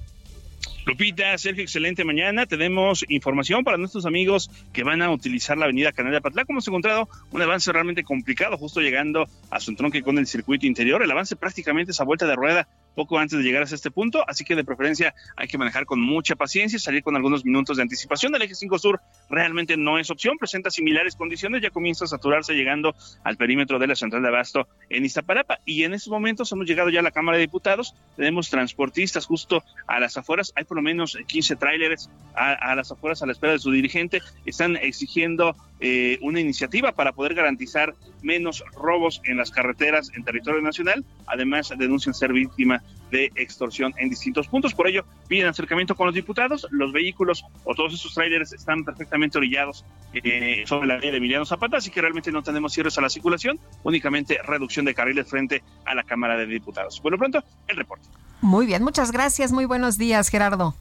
Lupita, 0.89 1.38
Sergio, 1.38 1.62
excelente 1.62 2.04
mañana. 2.04 2.47
Tenemos 2.47 3.06
información 3.10 3.63
para 3.63 3.78
nuestros 3.78 4.08
amigos 4.08 4.49
que 4.73 4.84
van 4.84 5.04
a 5.04 5.12
utilizar 5.12 5.56
la 5.56 5.65
avenida 5.65 5.91
Canal 5.91 6.13
de 6.13 6.19
Patlán. 6.19 6.47
Hemos 6.49 6.67
encontrado 6.67 7.08
un 7.30 7.39
avance 7.43 7.71
realmente 7.71 8.04
complicado, 8.04 8.58
justo 8.58 8.82
llegando 8.82 9.28
a 9.52 9.60
su 9.60 9.69
entronque 9.69 10.02
con 10.02 10.17
el 10.17 10.25
circuito 10.25 10.65
interior. 10.65 11.04
El 11.04 11.12
avance 11.12 11.36
prácticamente 11.36 11.91
es 11.91 12.02
a 12.02 12.06
vuelta 12.06 12.25
de 12.25 12.36
rueda 12.36 12.67
poco 13.00 13.18
antes 13.18 13.38
de 13.38 13.46
llegar 13.46 13.62
a 13.62 13.66
este 13.66 13.92
punto, 13.92 14.26
así 14.28 14.44
que 14.44 14.58
de 14.58 14.66
preferencia 14.66 15.16
hay 15.38 15.48
que 15.48 15.58
manejar 15.58 15.86
con 15.86 16.02
mucha 16.02 16.36
paciencia, 16.36 16.78
salir 16.80 17.02
con 17.02 17.16
algunos 17.16 17.46
minutos 17.46 17.78
de 17.78 17.84
anticipación. 17.84 18.36
El 18.36 18.42
eje 18.42 18.56
5 18.56 18.78
sur 18.78 19.00
realmente 19.30 19.78
no 19.78 19.98
es 20.00 20.10
opción, 20.10 20.38
presenta 20.38 20.70
similares 20.70 21.16
condiciones, 21.16 21.62
ya 21.62 21.70
comienza 21.70 22.04
a 22.04 22.10
saturarse 22.10 22.56
llegando 22.56 22.94
al 23.24 23.38
perímetro 23.38 23.80
de 23.80 23.88
la 23.88 23.96
central 23.96 24.22
de 24.22 24.28
abasto 24.28 24.68
en 24.90 25.06
Iztapalapa 25.06 25.62
y 25.64 25.86
en 25.86 25.94
estos 25.94 26.12
momentos 26.12 26.52
hemos 26.52 26.68
llegado 26.68 26.90
ya 26.90 27.00
a 27.00 27.04
la 27.04 27.12
Cámara 27.12 27.38
de 27.38 27.44
Diputados, 27.44 27.96
tenemos 28.18 28.50
transportistas 28.50 29.26
justo 29.26 29.64
a 29.88 30.02
las 30.02 30.18
afueras, 30.18 30.52
hay 30.58 30.66
por 30.66 30.76
lo 30.76 30.84
menos 30.84 31.18
15 31.26 31.56
tráileres 31.56 32.10
a, 32.36 32.76
las 32.76 32.92
afueras 32.92 33.24
a 33.24 33.28
la 33.28 33.32
espera 33.32 33.54
de 33.54 33.60
su 33.60 33.72
dirigente, 33.72 34.22
están 34.46 34.76
exigiendo 34.76 35.56
eh, 35.80 36.20
una 36.22 36.39
iniciativa 36.39 36.92
para 36.92 37.13
poder 37.13 37.34
garantizar 37.34 37.96
menos 38.22 38.63
robos 38.74 39.22
en 39.24 39.38
las 39.38 39.52
carreteras 39.52 40.12
en 40.15 40.24
territorio 40.24 40.62
nacional, 40.62 41.06
además 41.26 41.74
denuncian 41.78 42.13
ser 42.13 42.34
víctima 42.34 42.84
de 43.12 43.32
extorsión 43.36 43.94
en 43.98 44.10
distintos 44.10 44.48
puntos. 44.48 44.74
Por 44.74 44.88
ello, 44.88 45.06
piden 45.28 45.48
acercamiento 45.48 45.96
con 45.96 46.08
los 46.08 46.15
diputados. 46.15 46.68
Los 46.72 46.92
vehículos 46.92 47.46
o 47.63 47.74
todos 47.74 47.94
esos 47.94 48.13
trailers 48.13 48.54
están 48.54 48.84
perfectamente 48.84 49.38
orillados 49.38 49.86
eh, 50.13 50.63
sobre 50.65 50.88
la 50.88 50.98
ley 50.98 51.12
de 51.12 51.18
Emiliano 51.18 51.46
Zapata, 51.46 51.78
así 51.78 51.89
que 51.89 52.02
realmente 52.02 52.32
no 52.32 52.44
tenemos 52.44 52.74
cierres 52.74 52.98
a 52.98 53.02
la 53.02 53.10
circulación, 53.10 53.60
únicamente 53.84 54.39
reducción 54.44 54.86
de 54.86 54.94
carriles 54.94 55.28
frente 55.28 55.63
a 55.86 55.96
la 55.96 56.04
Cámara 56.04 56.38
de 56.38 56.46
Diputados. 56.46 57.00
Por 57.00 57.12
lo 57.12 57.18
pronto, 57.18 57.44
el 57.68 57.78
reporte. 57.78 58.08
Muy 58.42 58.65
bien, 58.65 58.84
muchas 58.84 59.12
gracias. 59.12 59.52
Muy 59.52 59.65
buenos 59.65 59.98
días, 59.98 60.30
Gerardo. 60.30 60.76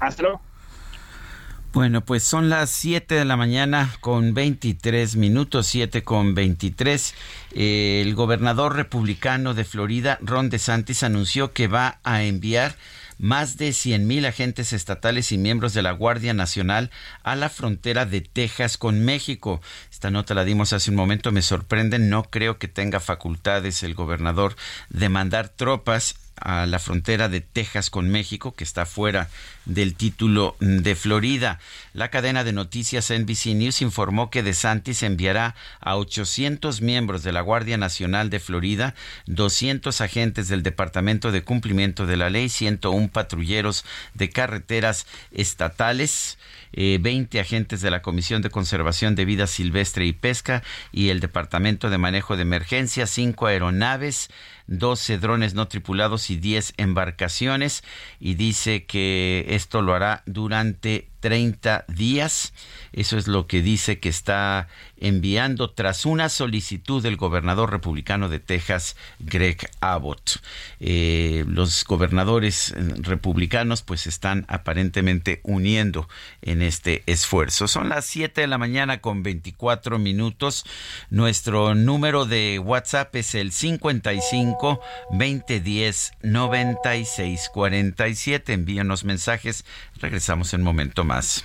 Hasta 0.00 0.22
luego. 0.22 0.40
Bueno, 1.74 2.04
pues 2.04 2.22
son 2.22 2.50
las 2.50 2.70
7 2.70 3.16
de 3.16 3.24
la 3.24 3.36
mañana 3.36 3.96
con 4.00 4.32
23 4.32 5.16
minutos, 5.16 5.66
7 5.66 6.04
con 6.04 6.32
23. 6.32 7.14
el 7.52 8.14
gobernador 8.14 8.76
republicano 8.76 9.54
de 9.54 9.64
Florida, 9.64 10.16
Ron 10.22 10.50
DeSantis, 10.50 11.02
anunció 11.02 11.52
que 11.52 11.66
va 11.66 11.98
a 12.04 12.22
enviar 12.22 12.76
más 13.18 13.56
de 13.56 13.72
100 13.72 14.06
mil 14.06 14.24
agentes 14.24 14.72
estatales 14.72 15.32
y 15.32 15.38
miembros 15.38 15.74
de 15.74 15.82
la 15.82 15.90
Guardia 15.90 16.32
Nacional 16.32 16.92
a 17.24 17.34
la 17.34 17.48
frontera 17.48 18.06
de 18.06 18.20
Texas 18.20 18.78
con 18.78 19.04
México. 19.04 19.60
Esta 19.90 20.12
nota 20.12 20.34
la 20.34 20.44
dimos 20.44 20.72
hace 20.72 20.90
un 20.90 20.96
momento, 20.96 21.32
me 21.32 21.42
sorprende, 21.42 21.98
no 21.98 22.22
creo 22.22 22.56
que 22.56 22.68
tenga 22.68 23.00
facultades 23.00 23.82
el 23.82 23.94
gobernador 23.94 24.54
de 24.90 25.08
mandar 25.08 25.48
tropas 25.48 26.14
a 26.40 26.66
la 26.66 26.78
frontera 26.78 27.28
de 27.28 27.40
Texas 27.40 27.90
con 27.90 28.10
México, 28.10 28.54
que 28.54 28.64
está 28.64 28.86
fuera 28.86 29.28
del 29.64 29.94
título 29.94 30.56
de 30.60 30.94
Florida. 30.94 31.58
La 31.92 32.10
cadena 32.10 32.44
de 32.44 32.52
noticias 32.52 33.10
NBC 33.10 33.54
News 33.54 33.82
informó 33.82 34.30
que 34.30 34.42
DeSantis 34.42 35.02
enviará 35.02 35.54
a 35.80 35.96
800 35.96 36.80
miembros 36.80 37.22
de 37.22 37.32
la 37.32 37.40
Guardia 37.40 37.76
Nacional 37.76 38.30
de 38.30 38.40
Florida, 38.40 38.94
200 39.26 40.00
agentes 40.00 40.48
del 40.48 40.62
Departamento 40.62 41.32
de 41.32 41.42
Cumplimiento 41.42 42.06
de 42.06 42.16
la 42.16 42.30
Ley, 42.30 42.48
101 42.48 43.08
patrulleros 43.08 43.84
de 44.14 44.30
carreteras 44.30 45.06
estatales, 45.32 46.38
20 46.76 47.38
eh, 47.38 47.40
agentes 47.40 47.80
de 47.80 47.90
la 47.90 48.02
Comisión 48.02 48.42
de 48.42 48.50
Conservación 48.50 49.14
de 49.14 49.24
Vida 49.24 49.46
Silvestre 49.46 50.06
y 50.06 50.12
Pesca 50.12 50.62
y 50.92 51.10
el 51.10 51.20
Departamento 51.20 51.88
de 51.88 51.98
Manejo 51.98 52.36
de 52.36 52.42
Emergencia, 52.42 53.06
5 53.06 53.46
aeronaves, 53.46 54.28
12 54.66 55.18
drones 55.18 55.54
no 55.54 55.68
tripulados 55.68 56.30
y 56.30 56.36
10 56.36 56.74
embarcaciones 56.76 57.84
y 58.20 58.34
dice 58.34 58.84
que 58.86 59.46
esto 59.48 59.82
lo 59.82 59.94
hará 59.94 60.22
durante 60.26 61.08
30 61.24 61.86
días. 61.88 62.52
Eso 62.92 63.16
es 63.16 63.28
lo 63.28 63.46
que 63.46 63.62
dice 63.62 63.98
que 63.98 64.10
está 64.10 64.68
enviando 64.98 65.70
tras 65.70 66.04
una 66.04 66.28
solicitud 66.28 67.02
del 67.02 67.16
gobernador 67.16 67.70
republicano 67.70 68.28
de 68.28 68.40
Texas, 68.40 68.94
Greg 69.20 69.56
Abbott. 69.80 70.42
Eh, 70.80 71.44
los 71.48 71.84
gobernadores 71.84 72.72
eh, 72.72 72.94
republicanos 72.98 73.80
pues 73.80 74.06
están 74.06 74.44
aparentemente 74.48 75.40
uniendo 75.44 76.10
en 76.42 76.60
este 76.60 77.02
esfuerzo. 77.06 77.68
Son 77.68 77.88
las 77.88 78.04
7 78.04 78.42
de 78.42 78.46
la 78.46 78.58
mañana 78.58 79.00
con 79.00 79.22
24 79.22 79.98
minutos. 79.98 80.66
Nuestro 81.08 81.74
número 81.74 82.26
de 82.26 82.58
WhatsApp 82.58 83.16
es 83.16 83.34
el 83.34 83.50
55 83.50 84.53
2010 85.10 86.12
96 86.22 87.50
47. 87.52 88.52
Envíenos 88.52 89.04
mensajes. 89.04 89.64
Regresamos 90.00 90.54
en 90.54 90.60
un 90.60 90.64
momento 90.64 91.04
más. 91.04 91.44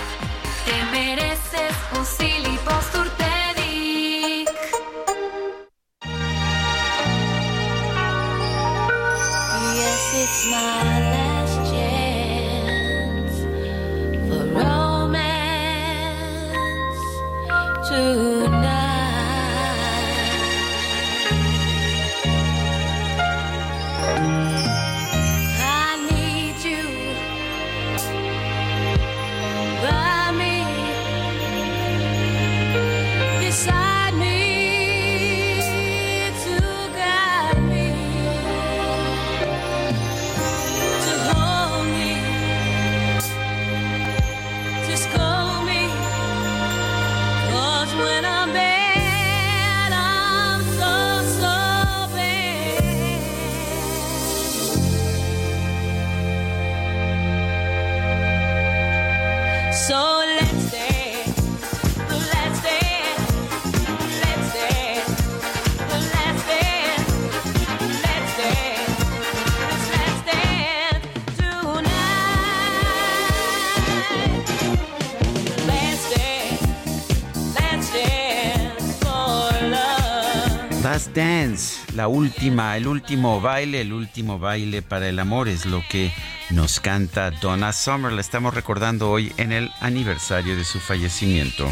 Last 80.91 81.15
Dance, 81.15 81.93
la 81.95 82.09
última, 82.09 82.75
el 82.75 82.85
último 82.85 83.39
baile, 83.39 83.79
el 83.79 83.93
último 83.93 84.39
baile 84.39 84.81
para 84.81 85.07
el 85.07 85.19
amor 85.19 85.47
es 85.47 85.65
lo 85.65 85.81
que 85.89 86.11
nos 86.49 86.81
canta 86.81 87.31
Donna 87.31 87.71
Summer. 87.71 88.11
La 88.11 88.19
estamos 88.19 88.53
recordando 88.53 89.09
hoy 89.09 89.31
en 89.37 89.53
el 89.53 89.71
aniversario 89.79 90.57
de 90.57 90.65
su 90.65 90.81
fallecimiento. 90.81 91.65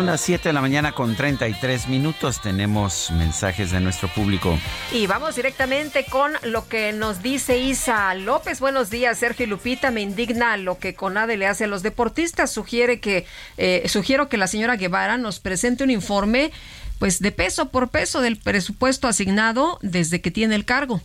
Son 0.00 0.06
las 0.06 0.22
7 0.22 0.48
de 0.48 0.52
la 0.54 0.62
mañana 0.62 0.92
con 0.92 1.14
33 1.14 1.88
minutos. 1.88 2.40
Tenemos 2.40 3.10
mensajes 3.10 3.70
de 3.70 3.80
nuestro 3.80 4.08
público. 4.08 4.58
Y 4.94 5.06
vamos 5.06 5.36
directamente 5.36 6.06
con 6.06 6.32
lo 6.42 6.66
que 6.68 6.94
nos 6.94 7.22
dice 7.22 7.58
Isa 7.58 8.14
López. 8.14 8.60
Buenos 8.60 8.88
días, 8.88 9.18
Sergio 9.18 9.46
Lupita. 9.46 9.90
Me 9.90 10.00
indigna 10.00 10.56
lo 10.56 10.78
que 10.78 10.94
CONADE 10.94 11.36
le 11.36 11.46
hace 11.46 11.64
a 11.64 11.66
los 11.66 11.82
deportistas. 11.82 12.50
Sugiere 12.50 12.98
que, 12.98 13.26
eh, 13.58 13.82
sugiero 13.88 14.30
que 14.30 14.38
la 14.38 14.46
señora 14.46 14.76
Guevara 14.76 15.18
nos 15.18 15.38
presente 15.38 15.84
un 15.84 15.90
informe, 15.90 16.50
pues 16.98 17.20
de 17.20 17.30
peso 17.30 17.68
por 17.68 17.90
peso 17.90 18.22
del 18.22 18.38
presupuesto 18.38 19.06
asignado 19.06 19.78
desde 19.82 20.22
que 20.22 20.30
tiene 20.30 20.54
el 20.54 20.64
cargo. 20.64 21.02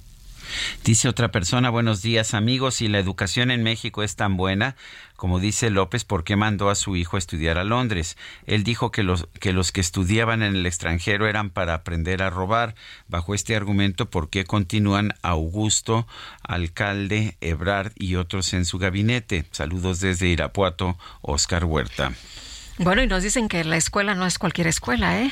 Dice 0.83 1.07
otra 1.07 1.31
persona, 1.31 1.69
buenos 1.69 2.01
días 2.01 2.33
amigos, 2.33 2.75
si 2.75 2.87
la 2.87 2.99
educación 2.99 3.51
en 3.51 3.63
México 3.63 4.03
es 4.03 4.15
tan 4.15 4.37
buena, 4.37 4.75
como 5.15 5.39
dice 5.39 5.69
López, 5.69 6.03
¿por 6.03 6.23
qué 6.23 6.35
mandó 6.35 6.69
a 6.69 6.75
su 6.75 6.95
hijo 6.95 7.15
a 7.15 7.19
estudiar 7.19 7.57
a 7.57 7.63
Londres? 7.63 8.17
Él 8.45 8.63
dijo 8.63 8.91
que 8.91 9.03
los, 9.03 9.27
que 9.39 9.53
los 9.53 9.71
que 9.71 9.79
estudiaban 9.79 10.43
en 10.43 10.55
el 10.55 10.65
extranjero 10.65 11.27
eran 11.27 11.49
para 11.49 11.73
aprender 11.73 12.21
a 12.21 12.29
robar. 12.29 12.75
Bajo 13.07 13.33
este 13.33 13.55
argumento, 13.55 14.09
¿por 14.09 14.29
qué 14.29 14.43
continúan 14.43 15.13
Augusto, 15.21 16.05
alcalde, 16.43 17.37
Ebrard 17.39 17.93
y 17.95 18.15
otros 18.15 18.53
en 18.53 18.65
su 18.65 18.77
gabinete? 18.77 19.45
Saludos 19.51 20.01
desde 20.01 20.27
Irapuato, 20.27 20.97
Oscar 21.21 21.63
Huerta. 21.63 22.11
Bueno, 22.77 23.01
y 23.01 23.07
nos 23.07 23.23
dicen 23.23 23.47
que 23.47 23.63
la 23.63 23.77
escuela 23.77 24.15
no 24.15 24.25
es 24.25 24.37
cualquier 24.37 24.67
escuela, 24.67 25.21
¿eh? 25.21 25.31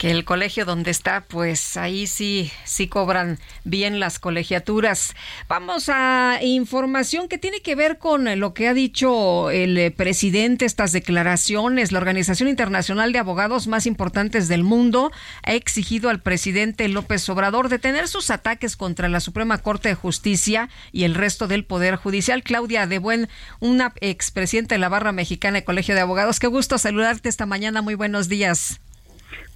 Que 0.00 0.10
el 0.10 0.24
colegio 0.24 0.64
donde 0.64 0.90
está, 0.90 1.26
pues 1.28 1.76
ahí 1.76 2.06
sí, 2.06 2.50
sí 2.64 2.88
cobran 2.88 3.38
bien 3.64 4.00
las 4.00 4.18
colegiaturas. 4.18 5.14
Vamos 5.46 5.90
a 5.90 6.38
información 6.40 7.28
que 7.28 7.36
tiene 7.36 7.60
que 7.60 7.74
ver 7.74 7.98
con 7.98 8.40
lo 8.40 8.54
que 8.54 8.66
ha 8.66 8.72
dicho 8.72 9.50
el 9.50 9.92
presidente, 9.92 10.64
estas 10.64 10.92
declaraciones. 10.92 11.92
La 11.92 11.98
Organización 11.98 12.48
Internacional 12.48 13.12
de 13.12 13.18
Abogados 13.18 13.66
más 13.66 13.84
importantes 13.84 14.48
del 14.48 14.64
mundo 14.64 15.12
ha 15.42 15.52
exigido 15.52 16.08
al 16.08 16.22
presidente 16.22 16.88
López 16.88 17.28
Obrador 17.28 17.68
detener 17.68 18.08
sus 18.08 18.30
ataques 18.30 18.78
contra 18.78 19.10
la 19.10 19.20
Suprema 19.20 19.58
Corte 19.58 19.90
de 19.90 19.96
Justicia 19.96 20.70
y 20.92 21.04
el 21.04 21.14
resto 21.14 21.46
del 21.46 21.66
Poder 21.66 21.96
Judicial. 21.96 22.42
Claudia 22.42 22.86
De 22.86 22.98
Buen, 22.98 23.28
una 23.58 23.92
expresidenta 24.00 24.76
de 24.76 24.78
la 24.78 24.88
Barra 24.88 25.12
Mexicana 25.12 25.58
de 25.58 25.64
Colegio 25.64 25.94
de 25.94 26.00
Abogados. 26.00 26.40
Qué 26.40 26.46
gusto 26.46 26.78
saludarte 26.78 27.28
esta 27.28 27.44
mañana. 27.44 27.82
Muy 27.82 27.96
buenos 27.96 28.30
días. 28.30 28.80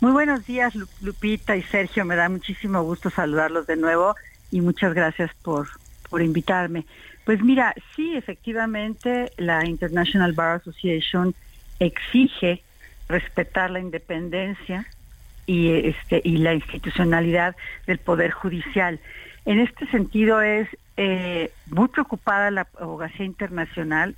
Muy 0.00 0.12
buenos 0.12 0.46
días, 0.46 0.74
Lupita 1.00 1.56
y 1.56 1.62
Sergio. 1.62 2.04
Me 2.04 2.16
da 2.16 2.28
muchísimo 2.28 2.82
gusto 2.82 3.10
saludarlos 3.10 3.66
de 3.66 3.76
nuevo 3.76 4.14
y 4.50 4.60
muchas 4.60 4.94
gracias 4.94 5.30
por, 5.42 5.68
por 6.10 6.22
invitarme. 6.22 6.86
Pues 7.24 7.42
mira, 7.42 7.74
sí, 7.96 8.16
efectivamente, 8.16 9.32
la 9.38 9.64
International 9.66 10.32
Bar 10.32 10.56
Association 10.56 11.34
exige 11.78 12.62
respetar 13.08 13.70
la 13.70 13.80
independencia 13.80 14.86
y, 15.46 15.88
este, 15.88 16.20
y 16.24 16.38
la 16.38 16.54
institucionalidad 16.54 17.56
del 17.86 17.98
Poder 17.98 18.30
Judicial. 18.30 19.00
En 19.46 19.58
este 19.58 19.86
sentido 19.88 20.40
es 20.40 20.68
eh, 20.96 21.50
muy 21.66 21.88
preocupada 21.88 22.50
la 22.50 22.66
abogacía 22.78 23.26
internacional. 23.26 24.14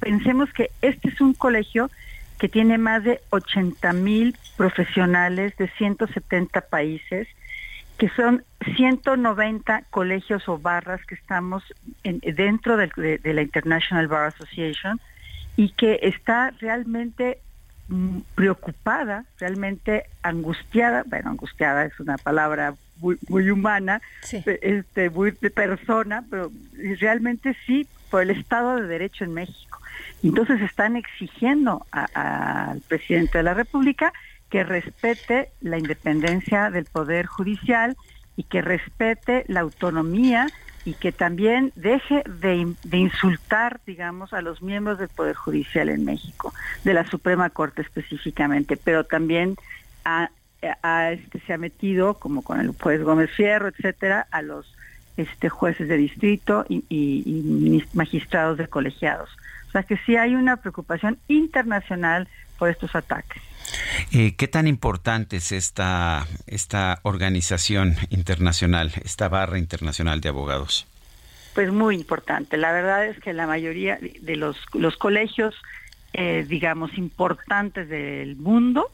Pensemos 0.00 0.52
que 0.52 0.70
este 0.82 1.08
es 1.08 1.20
un 1.20 1.34
colegio 1.34 1.90
que 2.38 2.48
tiene 2.48 2.78
más 2.78 3.04
de 3.04 3.20
80 3.30 3.92
mil 3.94 4.36
profesionales 4.56 5.56
de 5.56 5.68
170 5.68 6.60
países, 6.62 7.28
que 7.98 8.08
son 8.10 8.44
190 8.76 9.82
colegios 9.90 10.48
o 10.48 10.58
barras 10.58 11.04
que 11.06 11.14
estamos 11.14 11.62
dentro 12.02 12.76
de, 12.76 13.20
la 13.24 13.42
International 13.42 14.06
Bar 14.06 14.26
Association 14.26 15.00
y 15.56 15.70
que 15.70 16.00
está 16.02 16.52
realmente 16.60 17.38
mm, 17.88 18.18
preocupada, 18.34 19.24
realmente 19.38 20.04
angustiada, 20.22 21.04
bueno, 21.06 21.30
angustiada 21.30 21.86
es 21.86 21.98
una 21.98 22.18
palabra 22.18 22.74
muy, 23.28 23.50
humana, 23.50 24.00
este, 24.32 25.10
muy 25.10 25.30
de 25.32 25.50
persona, 25.50 26.24
pero 26.30 26.50
realmente 26.98 27.56
sí 27.66 27.86
por 28.10 28.22
el 28.22 28.30
Estado 28.30 28.76
de 28.76 28.86
Derecho 28.86 29.24
en 29.24 29.34
México. 29.34 29.80
Entonces 30.28 30.60
están 30.60 30.96
exigiendo 30.96 31.86
al 31.92 32.80
presidente 32.88 33.38
de 33.38 33.44
la 33.44 33.54
República 33.54 34.12
que 34.50 34.64
respete 34.64 35.50
la 35.60 35.78
independencia 35.78 36.70
del 36.70 36.84
Poder 36.84 37.26
Judicial 37.26 37.96
y 38.36 38.44
que 38.44 38.62
respete 38.62 39.44
la 39.48 39.60
autonomía 39.60 40.48
y 40.84 40.94
que 40.94 41.10
también 41.10 41.72
deje 41.74 42.22
de, 42.26 42.96
insultar, 42.96 43.80
digamos, 43.86 44.32
a 44.32 44.40
los 44.40 44.62
miembros 44.62 44.98
del 44.98 45.08
Poder 45.08 45.34
Judicial 45.34 45.88
en 45.88 46.04
México, 46.04 46.54
de 46.84 46.94
la 46.94 47.04
Suprema 47.04 47.50
Corte 47.50 47.82
específicamente, 47.82 48.76
pero 48.76 49.04
también 49.04 49.56
este, 50.62 51.40
se 51.40 51.52
ha 51.52 51.58
metido, 51.58 52.14
como 52.14 52.42
con 52.42 52.60
el 52.60 52.68
juez 52.68 53.02
Gómez 53.02 53.30
Fierro, 53.32 53.68
etcétera, 53.68 54.28
a 54.30 54.42
los 54.42 54.72
este, 55.16 55.48
jueces 55.48 55.88
de 55.88 55.96
distrito 55.96 56.64
y 56.68 57.82
magistrados 57.94 58.58
de 58.58 58.68
colegiados. 58.68 59.30
Sea 59.76 59.82
que 59.82 59.98
sí 60.06 60.16
hay 60.16 60.34
una 60.34 60.56
preocupación 60.56 61.18
internacional 61.28 62.28
por 62.58 62.70
estos 62.70 62.96
ataques. 62.96 63.42
Eh, 64.10 64.34
¿Qué 64.34 64.48
tan 64.48 64.66
importante 64.66 65.36
es 65.36 65.52
esta, 65.52 66.26
esta 66.46 67.00
organización 67.02 67.94
internacional, 68.08 68.92
esta 69.04 69.28
barra 69.28 69.58
internacional 69.58 70.22
de 70.22 70.30
abogados? 70.30 70.86
Pues 71.54 71.70
muy 71.70 71.94
importante. 71.94 72.56
La 72.56 72.72
verdad 72.72 73.04
es 73.04 73.20
que 73.20 73.34
la 73.34 73.46
mayoría 73.46 73.98
de 74.00 74.36
los, 74.36 74.56
los 74.72 74.96
colegios, 74.96 75.54
eh, 76.14 76.46
digamos, 76.48 76.96
importantes 76.96 77.86
del 77.90 78.36
mundo, 78.36 78.90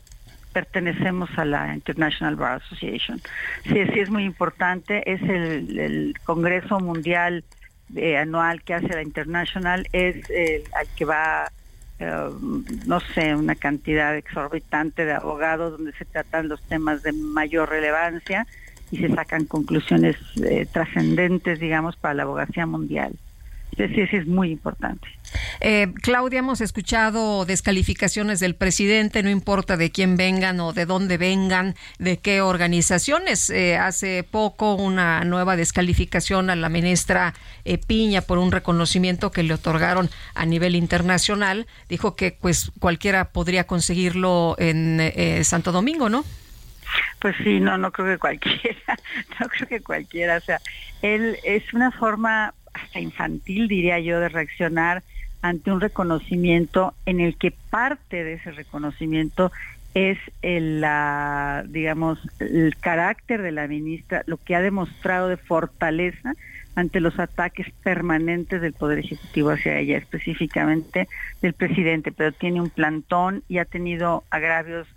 pertenecemos 0.53 1.31
a 1.37 1.45
la 1.45 1.75
International 1.75 2.35
Bar 2.35 2.61
Association. 2.61 3.23
Sí, 3.62 3.87
sí 3.92 4.01
es 4.01 4.11
muy 4.11 4.25
importante. 4.25 5.09
Es 5.09 5.23
el, 5.23 5.79
el 5.79 6.14
Congreso 6.25 6.81
Mundial 6.81 7.45
eh, 7.96 8.16
anual 8.16 8.62
que 8.62 8.74
hace 8.74 8.88
la 8.88 9.02
International 9.02 9.87
es 9.92 10.28
el 10.31 10.64
al 10.74 10.88
que 10.96 11.05
va, 11.05 11.50
eh, 11.98 12.31
no 12.87 13.00
sé, 13.00 13.35
una 13.35 13.55
cantidad 13.55 14.16
exorbitante 14.16 15.05
de 15.05 15.12
abogados 15.12 15.72
donde 15.72 15.92
se 15.92 16.05
tratan 16.05 16.48
los 16.48 16.62
temas 16.62 17.02
de 17.02 17.12
mayor 17.12 17.70
relevancia 17.70 18.46
y 18.90 18.98
se 18.98 19.09
sacan 19.09 19.46
conclusiones 19.46 20.16
eh, 20.42 20.66
trascendentes, 20.70 21.59
digamos, 21.61 21.96
para 21.96 22.14
la 22.14 22.22
abogacía 22.24 22.66
mundial. 22.66 23.12
Sí, 23.77 23.89
sí, 23.89 24.17
es 24.17 24.27
muy 24.27 24.51
importante. 24.51 25.09
Eh, 25.61 25.93
Claudia, 26.03 26.41
hemos 26.41 26.61
escuchado 26.61 27.47
descalificaciones 27.47 28.39
del 28.39 28.55
presidente, 28.55 29.23
no 29.23 29.31
importa 29.31 29.79
de 29.79 29.91
quién 29.91 30.17
vengan 30.17 30.61
o 30.61 30.75
de 30.75 30.85
dónde 30.85 31.17
vengan, 31.17 31.75
de 31.99 32.19
qué 32.19 32.43
organizaciones. 32.43 33.49
Eh, 33.49 33.79
hace 33.79 34.25
poco 34.25 34.75
una 34.75 35.25
nueva 35.25 35.57
descalificación 35.57 36.51
a 36.51 36.57
la 36.57 36.69
ministra 36.69 37.33
eh, 37.65 37.79
Piña 37.79 38.21
por 38.21 38.37
un 38.39 38.53
reconocimiento 38.53 39.31
que 39.31 39.43
le 39.43 39.55
otorgaron 39.55 40.11
a 40.35 40.45
nivel 40.45 40.77
internacional. 40.77 41.67
Dijo 41.89 42.15
que 42.15 42.37
pues 42.39 42.73
cualquiera 42.79 43.31
podría 43.31 43.65
conseguirlo 43.65 44.55
en 44.59 45.45
Santo 45.45 45.73
Domingo, 45.73 46.11
¿no? 46.11 46.25
Pues 47.21 47.37
sí, 47.43 47.59
no, 47.59 47.79
no 47.79 47.91
creo 47.91 48.07
que 48.09 48.19
cualquiera, 48.19 48.99
no 49.41 49.49
creo 49.49 49.69
que 49.69 49.81
cualquiera, 49.81 50.37
o 50.37 50.41
sea, 50.41 50.61
él 51.01 51.39
es 51.45 51.73
una 51.73 51.91
forma 51.91 52.53
hasta 52.75 53.01
infantil, 53.01 53.69
diría 53.69 53.99
yo, 54.01 54.21
de 54.21 54.29
reaccionar 54.29 55.03
ante 55.43 55.73
un 55.73 55.81
reconocimiento 55.81 56.95
en 57.05 57.21
el 57.21 57.37
que 57.37 57.51
parte 57.51 58.23
de 58.25 58.35
ese 58.35 58.53
reconocimiento 58.53 59.51
es 59.95 60.19
el, 60.41 60.81
la, 60.81 61.65
digamos, 61.69 62.19
el 62.39 62.77
carácter 62.81 63.43
de 63.43 63.53
la 63.53 63.67
ministra, 63.67 64.23
lo 64.27 64.39
que 64.39 64.55
ha 64.55 64.63
demostrado 64.63 65.29
de 65.29 65.37
fortaleza 65.37 66.35
ante 66.75 67.01
los 67.01 67.19
ataques 67.19 67.67
permanentes 67.83 68.63
del 68.63 68.73
Poder 68.73 69.01
Ejecutivo 69.01 69.51
hacia 69.51 69.79
ella, 69.79 69.99
específicamente 69.99 71.09
del 71.43 71.53
presidente, 71.53 72.13
pero 72.13 72.33
tiene 72.33 72.63
un 72.63 72.71
plantón 72.71 73.43
y 73.49 73.59
ha 73.59 73.67
tenido 73.67 74.25
agravios 74.31 74.89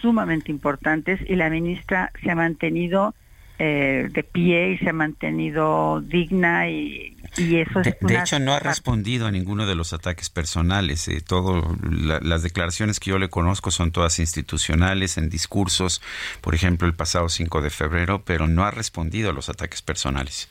sumamente 0.00 0.52
importantes 0.52 1.20
y 1.28 1.34
la 1.34 1.50
ministra 1.50 2.12
se 2.22 2.30
ha 2.30 2.36
mantenido 2.36 3.14
eh, 3.58 4.08
de 4.10 4.22
pie 4.22 4.72
y 4.72 4.78
se 4.78 4.90
ha 4.90 4.92
mantenido 4.92 6.00
digna 6.00 6.68
y, 6.68 7.16
eso 7.36 7.80
es 7.80 7.96
de, 8.00 8.18
hecho 8.18 8.38
no 8.38 8.52
ha 8.52 8.60
respondido 8.60 9.26
a 9.26 9.30
ninguno 9.30 9.66
de 9.66 9.74
los 9.74 9.92
ataques 9.92 10.30
personales. 10.30 11.08
Eh, 11.08 11.20
todo 11.20 11.76
las 11.90 12.42
declaraciones 12.42 13.00
que 13.00 13.10
yo 13.10 13.18
le 13.18 13.28
conozco 13.28 13.70
son 13.70 13.90
todas 13.90 14.18
institucionales 14.18 15.18
en 15.18 15.28
discursos 15.28 16.00
por 16.40 16.54
ejemplo 16.54 16.86
el 16.88 16.94
pasado 16.94 17.28
5 17.28 17.60
de 17.60 17.70
febrero 17.70 18.22
pero 18.24 18.48
no 18.48 18.64
ha 18.64 18.70
respondido 18.70 19.30
a 19.30 19.32
los 19.32 19.48
ataques 19.48 19.82
personales. 19.82 20.48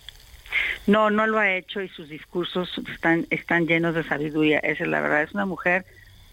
No 0.86 1.10
no 1.10 1.28
lo 1.28 1.40
ha 1.40 1.52
hecho 1.52 1.82
y 1.82 1.90
sus 1.90 2.10
discursos 2.10 2.70
están 2.94 3.26
están 3.30 3.68
llenos 3.68 3.96
de 3.96 4.04
sabiduría. 4.04 4.60
Esa 4.60 4.84
es 4.84 4.90
la 4.90 5.02
verdad. 5.02 5.24
Es 5.24 5.34
una 5.34 5.46
mujer 5.46 5.86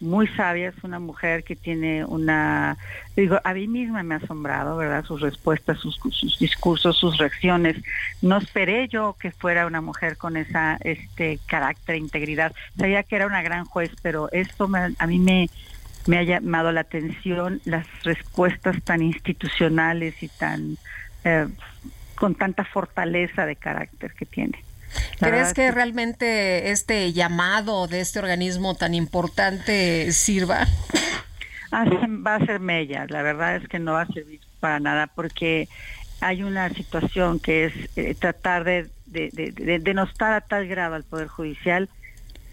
muy 0.05 0.27
sabia, 0.29 0.69
es 0.69 0.83
una 0.83 0.99
mujer 0.99 1.43
que 1.43 1.55
tiene 1.55 2.05
una, 2.05 2.77
digo, 3.15 3.39
a 3.43 3.53
mí 3.53 3.67
misma 3.67 4.03
me 4.03 4.15
ha 4.15 4.17
asombrado, 4.19 4.77
¿verdad? 4.77 5.03
Sus 5.03 5.21
respuestas, 5.21 5.79
sus, 5.79 5.99
discursos, 6.39 6.97
sus 6.97 7.17
reacciones. 7.17 7.75
No 8.21 8.37
esperé 8.37 8.87
yo 8.87 9.15
que 9.19 9.31
fuera 9.31 9.65
una 9.65 9.81
mujer 9.81 10.17
con 10.17 10.37
esa, 10.37 10.77
este, 10.81 11.39
carácter, 11.47 11.95
integridad. 11.95 12.53
Sabía 12.77 13.03
que 13.03 13.15
era 13.15 13.27
una 13.27 13.41
gran 13.41 13.65
juez, 13.65 13.91
pero 14.01 14.29
esto 14.31 14.69
a 14.97 15.07
mí 15.07 15.19
me, 15.19 15.49
me 16.07 16.17
ha 16.17 16.23
llamado 16.23 16.71
la 16.71 16.81
atención 16.81 17.61
las 17.65 17.87
respuestas 18.03 18.81
tan 18.83 19.01
institucionales 19.01 20.21
y 20.21 20.27
tan, 20.29 20.77
eh, 21.23 21.47
con 22.15 22.35
tanta 22.35 22.63
fortaleza 22.63 23.45
de 23.45 23.55
carácter 23.55 24.13
que 24.13 24.25
tiene. 24.25 24.63
¿Crees 25.19 25.53
que 25.53 25.71
realmente 25.71 26.71
este 26.71 27.13
llamado 27.13 27.87
de 27.87 28.01
este 28.01 28.19
organismo 28.19 28.75
tan 28.75 28.93
importante 28.93 30.11
sirva? 30.11 30.67
va 31.73 32.35
a 32.35 32.45
ser 32.45 32.59
mella, 32.59 33.05
la 33.09 33.21
verdad 33.21 33.57
es 33.57 33.67
que 33.67 33.79
no 33.79 33.93
va 33.93 34.01
a 34.01 34.07
servir 34.07 34.39
para 34.59 34.79
nada 34.79 35.07
porque 35.07 35.67
hay 36.21 36.43
una 36.43 36.69
situación 36.69 37.39
que 37.39 37.65
es 37.65 37.73
eh, 37.95 38.15
tratar 38.15 38.63
de, 38.63 38.89
de, 39.05 39.79
denostar 39.79 40.33
a 40.33 40.41
tal 40.41 40.67
grado 40.67 40.95
al 40.95 41.03
Poder 41.03 41.27
Judicial 41.27 41.89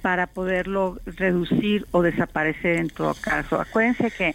para 0.02 0.26
poderlo 0.26 0.98
reducir 1.06 1.86
o 1.92 2.02
desaparecer 2.02 2.78
en 2.78 2.90
todo 2.90 3.14
caso. 3.14 3.60
Acuérdense 3.60 4.10
que 4.10 4.34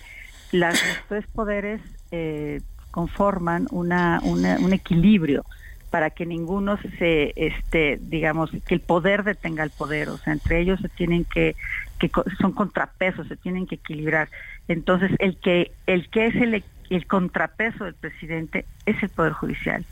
las, 0.51 0.81
los 0.81 0.97
tres 1.09 1.27
poderes 1.27 1.81
eh, 2.11 2.61
conforman 2.91 3.67
una, 3.71 4.19
un 4.23 4.73
equilibrio 4.73 5.45
para 5.97 6.11
que 6.11 6.27
ninguno 6.27 6.77
se, 6.99 7.33
este, 7.35 7.97
digamos, 7.99 8.51
que 8.67 8.75
el 8.75 8.81
poder 8.81 9.23
detenga 9.23 9.63
el 9.63 9.71
poder, 9.71 10.09
o 10.09 10.17
sea, 10.19 10.31
entre 10.31 10.59
ellos 10.59 10.79
se 10.79 10.89
tienen 10.89 11.25
que, 11.25 11.55
que 11.97 12.11
son 12.39 12.51
contrapesos, 12.51 13.27
se 13.27 13.35
tienen 13.35 13.65
que 13.65 13.75
equilibrar. 13.75 14.29
Entonces, 14.67 15.09
el 15.17 15.37
que, 15.37 15.71
el 15.87 16.07
que 16.09 16.27
es 16.27 16.35
el, 16.35 16.63
el 16.91 17.07
contrapeso 17.07 17.85
del 17.85 17.95
presidente 17.95 18.65
es 18.85 19.01
el 19.01 19.09
poder 19.09 19.33
judicial 19.33 19.85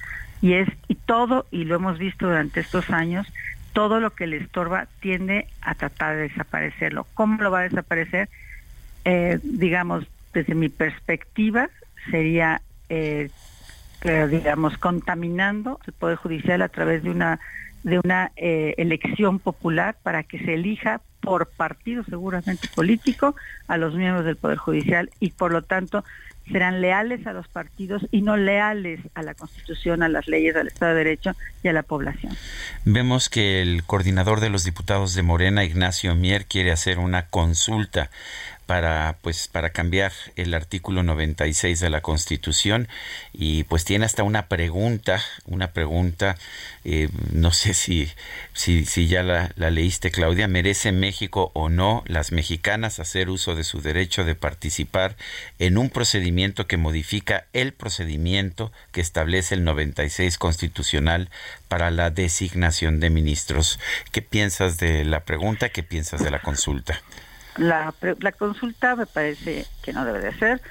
y 0.43 0.53
es 0.53 0.69
y 0.87 0.93
todo 0.93 1.47
y 1.49 1.63
lo 1.63 1.73
hemos 1.73 1.97
visto 1.97 2.27
durante 2.27 2.59
estos 2.59 2.91
años 2.91 3.25
todo 3.73 3.99
lo 3.99 4.11
que 4.11 4.27
le 4.27 4.37
estorba 4.37 4.87
tiende 4.99 5.47
a 5.63 5.73
tratar 5.73 6.17
de 6.17 6.29
desaparecerlo. 6.29 7.07
¿Cómo 7.15 7.41
lo 7.41 7.49
va 7.49 7.61
a 7.61 7.63
desaparecer? 7.63 8.29
Eh, 9.05 9.39
digamos, 9.41 10.05
desde 10.35 10.53
mi 10.53 10.69
perspectiva, 10.69 11.71
sería, 12.11 12.61
eh, 12.89 13.31
eh, 14.05 14.27
digamos, 14.29 14.77
contaminando 14.77 15.79
el 15.85 15.93
Poder 15.93 16.17
Judicial 16.17 16.61
a 16.61 16.69
través 16.69 17.03
de 17.03 17.09
una, 17.09 17.39
de 17.83 17.99
una 17.99 18.31
elección 18.35 19.39
popular 19.39 19.97
para 20.01 20.23
que 20.23 20.39
se 20.39 20.53
elija 20.53 21.01
por 21.21 21.49
partido 21.49 22.03
seguramente 22.03 22.69
político 22.73 23.35
a 23.67 23.77
los 23.77 23.95
miembros 23.95 24.25
del 24.25 24.37
Poder 24.37 24.57
Judicial 24.57 25.09
y 25.19 25.31
por 25.31 25.51
lo 25.51 25.63
tanto 25.63 26.03
serán 26.51 26.81
leales 26.81 27.25
a 27.25 27.33
los 27.33 27.47
partidos 27.47 28.05
y 28.11 28.21
no 28.21 28.37
leales 28.37 28.99
a 29.15 29.23
la 29.23 29.33
Constitución, 29.33 30.03
a 30.03 30.09
las 30.09 30.27
leyes, 30.27 30.55
al 30.55 30.67
Estado 30.67 30.93
de 30.93 31.03
Derecho 31.03 31.31
y 31.63 31.67
a 31.67 31.73
la 31.73 31.83
población. 31.83 32.35
Vemos 32.85 33.29
que 33.29 33.61
el 33.61 33.83
coordinador 33.83 34.39
de 34.39 34.49
los 34.49 34.63
diputados 34.63 35.15
de 35.15 35.23
Morena, 35.23 35.63
Ignacio 35.63 36.15
Mier, 36.15 36.45
quiere 36.45 36.71
hacer 36.71 36.99
una 36.99 37.27
consulta 37.27 38.11
para 38.65 39.17
pues 39.21 39.47
para 39.47 39.69
cambiar 39.71 40.11
el 40.35 40.53
artículo 40.53 41.03
96 41.03 41.79
de 41.79 41.89
la 41.89 42.01
Constitución. 42.01 42.87
Y 43.33 43.63
pues 43.63 43.85
tiene 43.85 44.05
hasta 44.05 44.23
una 44.23 44.47
pregunta 44.47 45.21
una 45.45 45.71
pregunta 45.71 46.37
eh, 46.83 47.09
no 47.31 47.51
sé 47.51 47.73
si 47.73 48.09
si, 48.53 48.85
si 48.85 49.07
ya 49.07 49.23
la, 49.23 49.51
la, 49.55 49.69
leíste 49.69 50.11
Claudia 50.11 50.47
merece 50.47 50.91
México 50.91 51.51
o 51.53 51.69
no 51.69 52.03
las 52.07 52.31
mexicanas 52.31 52.99
hacer 52.99 53.29
uso 53.29 53.55
de 53.55 53.63
su 53.63 53.81
derecho 53.81 54.23
de 54.23 54.35
participar 54.35 55.15
en 55.59 55.77
un 55.77 55.89
procedimiento 55.89 56.67
que 56.67 56.77
modifica 56.77 57.45
el 57.53 57.73
procedimiento 57.73 58.71
que 58.91 59.01
establece 59.01 59.55
el 59.55 59.63
96 59.63 60.37
constitucional 60.37 61.29
para 61.67 61.91
la 61.91 62.09
designación 62.09 62.99
de 62.99 63.09
ministros 63.09 63.79
qué 64.11 64.21
piensas 64.21 64.77
de 64.77 65.05
la 65.05 65.25
pregunta 65.25 65.69
qué 65.69 65.83
piensas 65.83 66.23
de 66.23 66.31
la 66.31 66.39
consulta 66.39 67.01
la, 67.57 67.93
la 68.19 68.31
consulta 68.31 68.95
me 68.95 69.05
parece 69.05 69.65
que 69.83 69.93
no 69.93 70.05
debe 70.05 70.19
de 70.19 70.33
ser, 70.33 70.61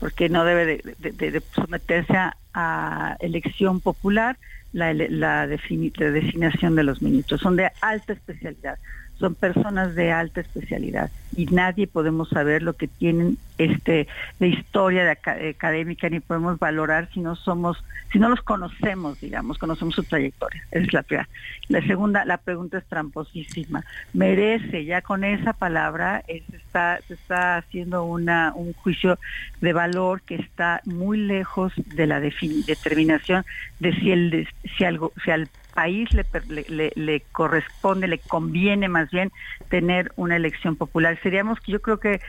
porque 0.00 0.28
no 0.28 0.44
debe 0.44 0.66
de, 0.66 1.42
someterse 1.54 2.14
a, 2.54 3.16
elección 3.20 3.80
popular 3.80 4.38
la, 4.72 4.92
la, 4.92 5.46
designación 5.46 6.76
de 6.76 6.84
los 6.84 7.02
ministros. 7.02 7.40
Son 7.40 7.56
de 7.56 7.70
alta 7.80 8.12
especialidad 8.12 8.78
son 9.18 9.34
personas 9.34 9.94
de 9.94 10.10
alta 10.12 10.40
especialidad 10.40 11.10
y 11.36 11.46
nadie 11.46 11.86
podemos 11.86 12.28
saber 12.28 12.62
lo 12.62 12.74
que 12.74 12.88
tienen 12.88 13.38
este 13.58 14.08
de 14.40 14.48
historia 14.48 15.04
de 15.04 15.50
académica 15.50 16.08
ni 16.08 16.20
podemos 16.20 16.58
valorar 16.58 17.08
si 17.12 17.20
no 17.20 17.36
somos 17.36 17.82
si 18.12 18.18
no 18.18 18.28
los 18.28 18.40
conocemos 18.42 19.20
digamos 19.20 19.58
conocemos 19.58 19.94
su 19.94 20.02
trayectoria. 20.02 20.62
Es 20.70 20.92
la 20.92 21.02
primera 21.02 21.28
la 21.68 21.80
segunda 21.86 22.24
la 22.24 22.38
pregunta 22.38 22.78
es 22.78 22.84
tramposísima. 22.86 23.84
Merece 24.12 24.84
ya 24.84 25.02
con 25.02 25.24
esa 25.24 25.52
palabra 25.52 26.22
se 26.26 26.56
está 26.56 26.98
está 27.08 27.56
haciendo 27.58 28.04
una 28.04 28.52
un 28.54 28.72
juicio 28.72 29.18
de 29.60 29.72
valor 29.72 30.22
que 30.22 30.36
está 30.36 30.80
muy 30.84 31.18
lejos 31.18 31.72
de 31.76 32.06
la 32.06 32.20
determinación 32.20 33.44
de 33.78 33.94
si 33.94 34.10
el 34.10 34.48
si 34.76 34.84
algo 34.84 35.12
si 35.24 35.30
país 35.74 36.08
le, 36.12 36.24
le, 36.68 36.92
le, 36.94 37.20
corresponde, 37.32 38.08
le 38.08 38.18
conviene 38.18 38.88
más 38.88 39.10
bien 39.10 39.32
tener 39.68 40.12
una 40.16 40.36
elección 40.36 40.76
popular. 40.76 41.18
Seríamos, 41.22 41.58
yo 41.66 41.82
creo 41.82 41.98
que 41.98 42.20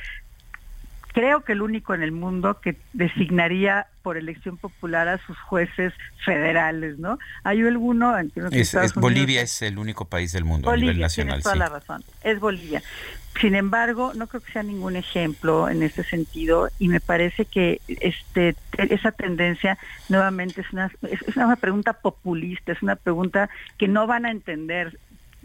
creo 1.16 1.46
que 1.46 1.54
el 1.54 1.62
único 1.62 1.94
en 1.94 2.04
el 2.04 2.12
mundo 2.12 2.60
que 2.60 2.76
designaría 2.92 3.88
por 4.04 4.18
elección 4.18 4.58
popular 4.58 5.08
a 5.08 5.18
sus 5.26 5.38
jueces 5.40 5.94
federales, 6.26 7.00
¿no? 7.00 7.18
Hay 7.46 7.62
alguno... 7.62 8.20
En 8.20 8.34
es, 8.52 8.76
Bolivia 8.96 9.42
es 9.42 9.62
el 9.62 9.78
único 9.78 10.06
país 10.06 10.34
del 10.34 10.44
mundo 10.44 10.70
a 10.70 10.76
nivel 10.76 11.00
nacional. 11.00 11.42
toda 11.42 11.56
la 11.56 11.70
razón, 11.70 12.04
es 12.22 12.38
Bolivia. 12.42 12.84
Sin 13.42 13.54
embargo, 13.54 14.14
no 14.16 14.28
creo 14.28 14.42
que 14.42 14.52
sea 14.54 14.64
ningún 14.64 14.96
ejemplo 14.96 15.68
en 15.70 15.84
ese 15.84 16.04
sentido 16.04 16.70
y 16.80 16.88
me 16.88 17.02
parece 17.02 17.46
que 17.46 17.82
este 17.88 18.56
esa 18.78 19.12
tendencia 19.12 19.78
nuevamente 20.08 20.62
es 20.62 20.72
una 20.72 20.90
es 21.02 21.36
una 21.36 21.58
pregunta 21.58 21.94
populista, 21.94 22.72
es 22.72 22.82
una 22.82 22.96
pregunta 22.96 23.50
que 23.78 23.90
no 23.90 24.08
van 24.08 24.26
a 24.26 24.32
entender. 24.32 24.98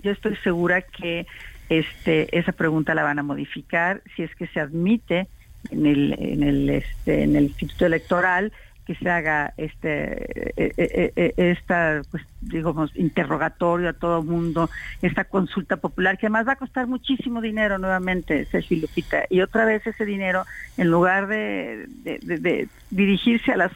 Yo 0.03 0.13
estoy 0.13 0.37
segura 0.37 0.83
que 0.83 1.27
este 1.69 2.39
esa 2.39 2.53
pregunta 2.53 2.95
la 2.95 3.03
van 3.03 3.19
a 3.19 3.25
modificar 3.25 4.03
si 4.15 4.23
es 4.23 4.35
que 4.37 4.47
se 4.47 4.61
admite 4.61 5.27
en 5.71 5.87
el 5.87 6.17
en 6.19 6.43
el 6.45 6.71
este 6.71 7.25
en 7.25 7.35
el 7.35 7.45
instituto 7.45 7.87
electoral 7.87 8.53
que 8.91 8.97
se 8.97 9.09
haga 9.09 9.55
este 9.57 10.51
e, 10.57 10.73
e, 10.77 11.13
e, 11.15 11.51
esta 11.53 12.03
pues 12.11 12.25
digamos 12.41 12.91
interrogatorio 12.97 13.91
a 13.91 13.93
todo 13.93 14.21
mundo 14.25 14.69
esta 15.01 15.23
consulta 15.23 15.77
popular 15.77 16.19
que 16.19 16.27
además 16.27 16.49
va 16.49 16.55
a 16.55 16.57
costar 16.57 16.89
muchísimo 16.89 17.41
dinero 17.41 17.79
nuevamente 17.79 18.47
Sergio 18.47 18.79
Lupita. 18.81 19.27
Y 19.31 19.43
otra 19.43 19.65
vez 19.65 19.87
ese 19.87 20.05
dinero 20.05 20.45
en 20.77 20.91
lugar 20.91 21.29
de, 21.29 21.87
dirigirse 22.91 23.53
a 23.53 23.57
las 23.59 23.73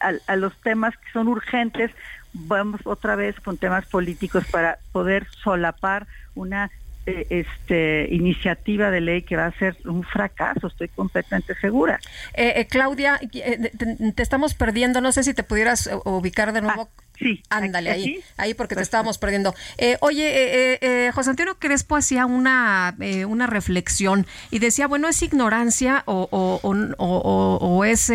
a 0.00 0.36
los 0.36 0.58
temas 0.62 0.96
que 0.96 1.12
son 1.12 1.28
urgentes 1.28 1.90
vamos 2.32 2.80
otra 2.84 3.16
vez 3.16 3.38
con 3.40 3.58
temas 3.58 3.84
políticos 3.84 4.46
para 4.50 4.78
poder 4.92 5.26
solapar 5.42 6.06
una 6.34 6.70
eh, 7.06 7.26
este 7.28 8.08
iniciativa 8.10 8.90
de 8.90 9.00
ley 9.00 9.22
que 9.22 9.36
va 9.36 9.46
a 9.46 9.52
ser 9.52 9.76
un 9.84 10.02
fracaso, 10.04 10.68
estoy 10.68 10.88
completamente 10.88 11.54
segura. 11.56 12.00
Eh, 12.32 12.54
eh, 12.56 12.66
Claudia, 12.66 13.20
te, 13.30 14.22
estamos 14.22 14.54
perdiendo, 14.54 15.00
no 15.00 15.12
sé 15.12 15.22
si 15.22 15.34
te 15.34 15.42
pudieras 15.42 15.90
ubicar 16.04 16.52
de 16.52 16.62
nuevo. 16.62 16.88
Ah, 16.90 17.04
sí, 17.18 17.42
ándale 17.48 17.90
ahí, 17.90 18.20
ahí 18.36 18.54
porque 18.54 18.74
te 18.74 18.82
estábamos 18.82 19.18
perdiendo. 19.18 19.54
oye, 20.00 21.10
José 21.14 21.30
Antonio 21.30 21.58
Crespo 21.58 21.96
hacía 21.96 22.26
una, 22.26 22.96
una 23.26 23.46
reflexión 23.46 24.26
y 24.50 24.58
decía, 24.58 24.86
bueno, 24.86 25.08
es 25.08 25.22
ignorancia 25.22 26.02
o, 26.06 26.28
o, 26.30 26.60
o, 26.62 27.58
o 27.60 27.84
es 27.84 28.10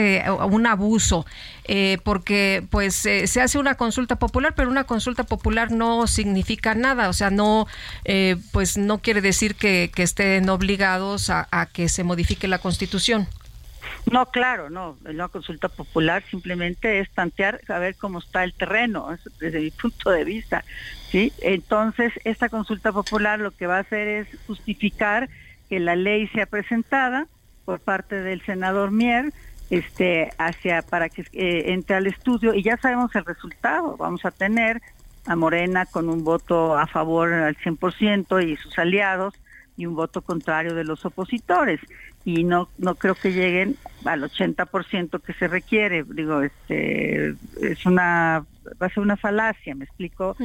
un 0.50 0.68
abuso. 0.68 1.26
Eh, 1.72 2.00
porque 2.04 2.66
pues 2.72 3.06
eh, 3.06 3.28
se 3.28 3.42
hace 3.42 3.60
una 3.60 3.76
consulta 3.76 4.16
popular, 4.18 4.56
pero 4.56 4.72
una 4.72 4.86
consulta 4.86 5.24
popular 5.24 5.72
no 5.72 6.08
significa 6.08 6.74
nada, 6.74 7.10
o 7.10 7.14
sea, 7.14 7.30
no, 7.30 7.68
eh, 8.06 8.38
pues 8.52 8.76
no 8.76 9.04
quiere 9.04 9.22
decir 9.22 9.54
que, 9.54 9.92
estén 9.96 10.50
obligados 10.50 11.30
a, 11.30 11.70
que 11.72 11.88
se 11.88 12.04
modifique 12.04 12.48
la 12.48 12.58
Constitución. 12.58 13.28
No, 14.12 14.26
claro, 14.28 14.70
no. 14.70 14.98
La 15.04 15.28
consulta 15.28 15.70
popular 15.70 16.24
simplemente 16.30 17.00
es 17.00 17.10
tantear, 17.12 17.62
saber 17.66 17.96
cómo 17.96 18.20
está 18.20 18.44
el 18.44 18.54
terreno, 18.54 19.10
desde 19.40 19.60
mi 19.60 19.72
punto 19.72 20.10
de 20.10 20.24
vista. 20.24 20.64
¿sí? 21.10 21.32
Entonces, 21.42 22.14
esta 22.24 22.50
consulta 22.50 22.92
popular 22.92 23.40
lo 23.40 23.52
que 23.52 23.68
va 23.68 23.78
a 23.78 23.82
hacer 23.82 24.08
es 24.08 24.28
justificar 24.48 25.30
que 25.70 25.80
la 25.80 25.96
ley 25.96 26.28
sea 26.30 26.46
presentada 26.46 27.28
por 27.66 27.80
parte 27.80 28.22
del 28.22 28.42
senador 28.42 28.92
Mier, 28.92 29.32
este 29.70 30.32
hacia 30.40 30.82
para 30.82 31.10
que 31.10 31.22
eh, 31.34 31.66
entre 31.74 31.96
al 31.96 32.08
estudio 32.08 32.56
y 32.56 32.64
ya 32.64 32.78
sabemos 32.78 33.16
el 33.16 33.26
resultado. 33.26 33.96
Vamos 33.98 34.26
a 34.26 34.32
tener 34.32 34.82
a 35.28 35.36
Morena 35.36 35.86
con 35.86 36.10
un 36.10 36.24
voto 36.24 36.76
a 36.76 36.88
favor 36.88 37.32
al 37.32 37.56
100% 37.58 38.48
y 38.48 38.56
sus 38.56 38.80
aliados 38.80 39.36
y 39.80 39.86
un 39.86 39.96
voto 39.96 40.22
contrario 40.22 40.76
de 40.76 40.84
los 40.84 41.06
opositores. 41.06 41.80
Y 42.26 42.44
no 42.44 42.68
no 42.78 42.96
creo 42.96 43.16
que 43.16 43.32
lleguen 43.32 43.78
al 44.04 44.22
80% 44.24 45.22
que 45.22 45.34
se 45.34 45.48
requiere. 45.48 46.04
Digo 46.04 46.42
este 46.42 47.36
es 47.62 47.86
una 47.86 48.46
va 48.82 48.88
a 48.88 48.90
ser 48.90 49.00
una 49.00 49.16
falacia 49.16 49.74
me 49.74 49.86
explico. 49.86 50.36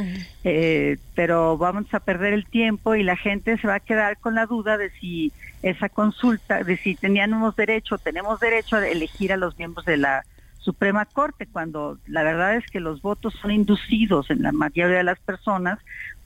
Eh, 0.45 0.99
pero 1.16 1.59
vamos 1.59 1.93
a 1.93 2.01
perder 2.01 2.32
el 2.32 2.47
tiempo 2.47 2.95
y 2.95 3.03
la 3.03 3.16
gente 3.16 3.59
se 3.59 3.66
va 3.66 3.74
a 3.74 3.80
quedar 3.80 4.18
con 4.18 4.37
la 4.37 4.47
duda 4.47 4.78
de 4.78 4.91
si 4.91 5.32
esa 5.62 5.89
consulta 5.89 6.62
de 6.62 6.76
si 6.76 6.95
teníamos 6.95 7.57
derecho 7.57 7.99
tenemos 7.99 8.39
derecho 8.39 8.76
a 8.76 8.87
elegir 8.87 9.32
a 9.32 9.37
los 9.37 9.59
miembros 9.59 9.85
de 9.85 9.97
la 9.97 10.24
Suprema 10.59 11.05
Corte 11.07 11.47
cuando 11.47 11.99
la 12.07 12.22
verdad 12.22 12.57
es 12.57 12.64
que 12.70 12.80
los 12.80 13.03
votos 13.03 13.35
son 13.43 13.51
inducidos 13.51 14.30
en 14.30 14.43
la 14.43 14.53
mayoría 14.53 14.99
de 14.99 15.05
las 15.05 15.18
personas 15.18 15.78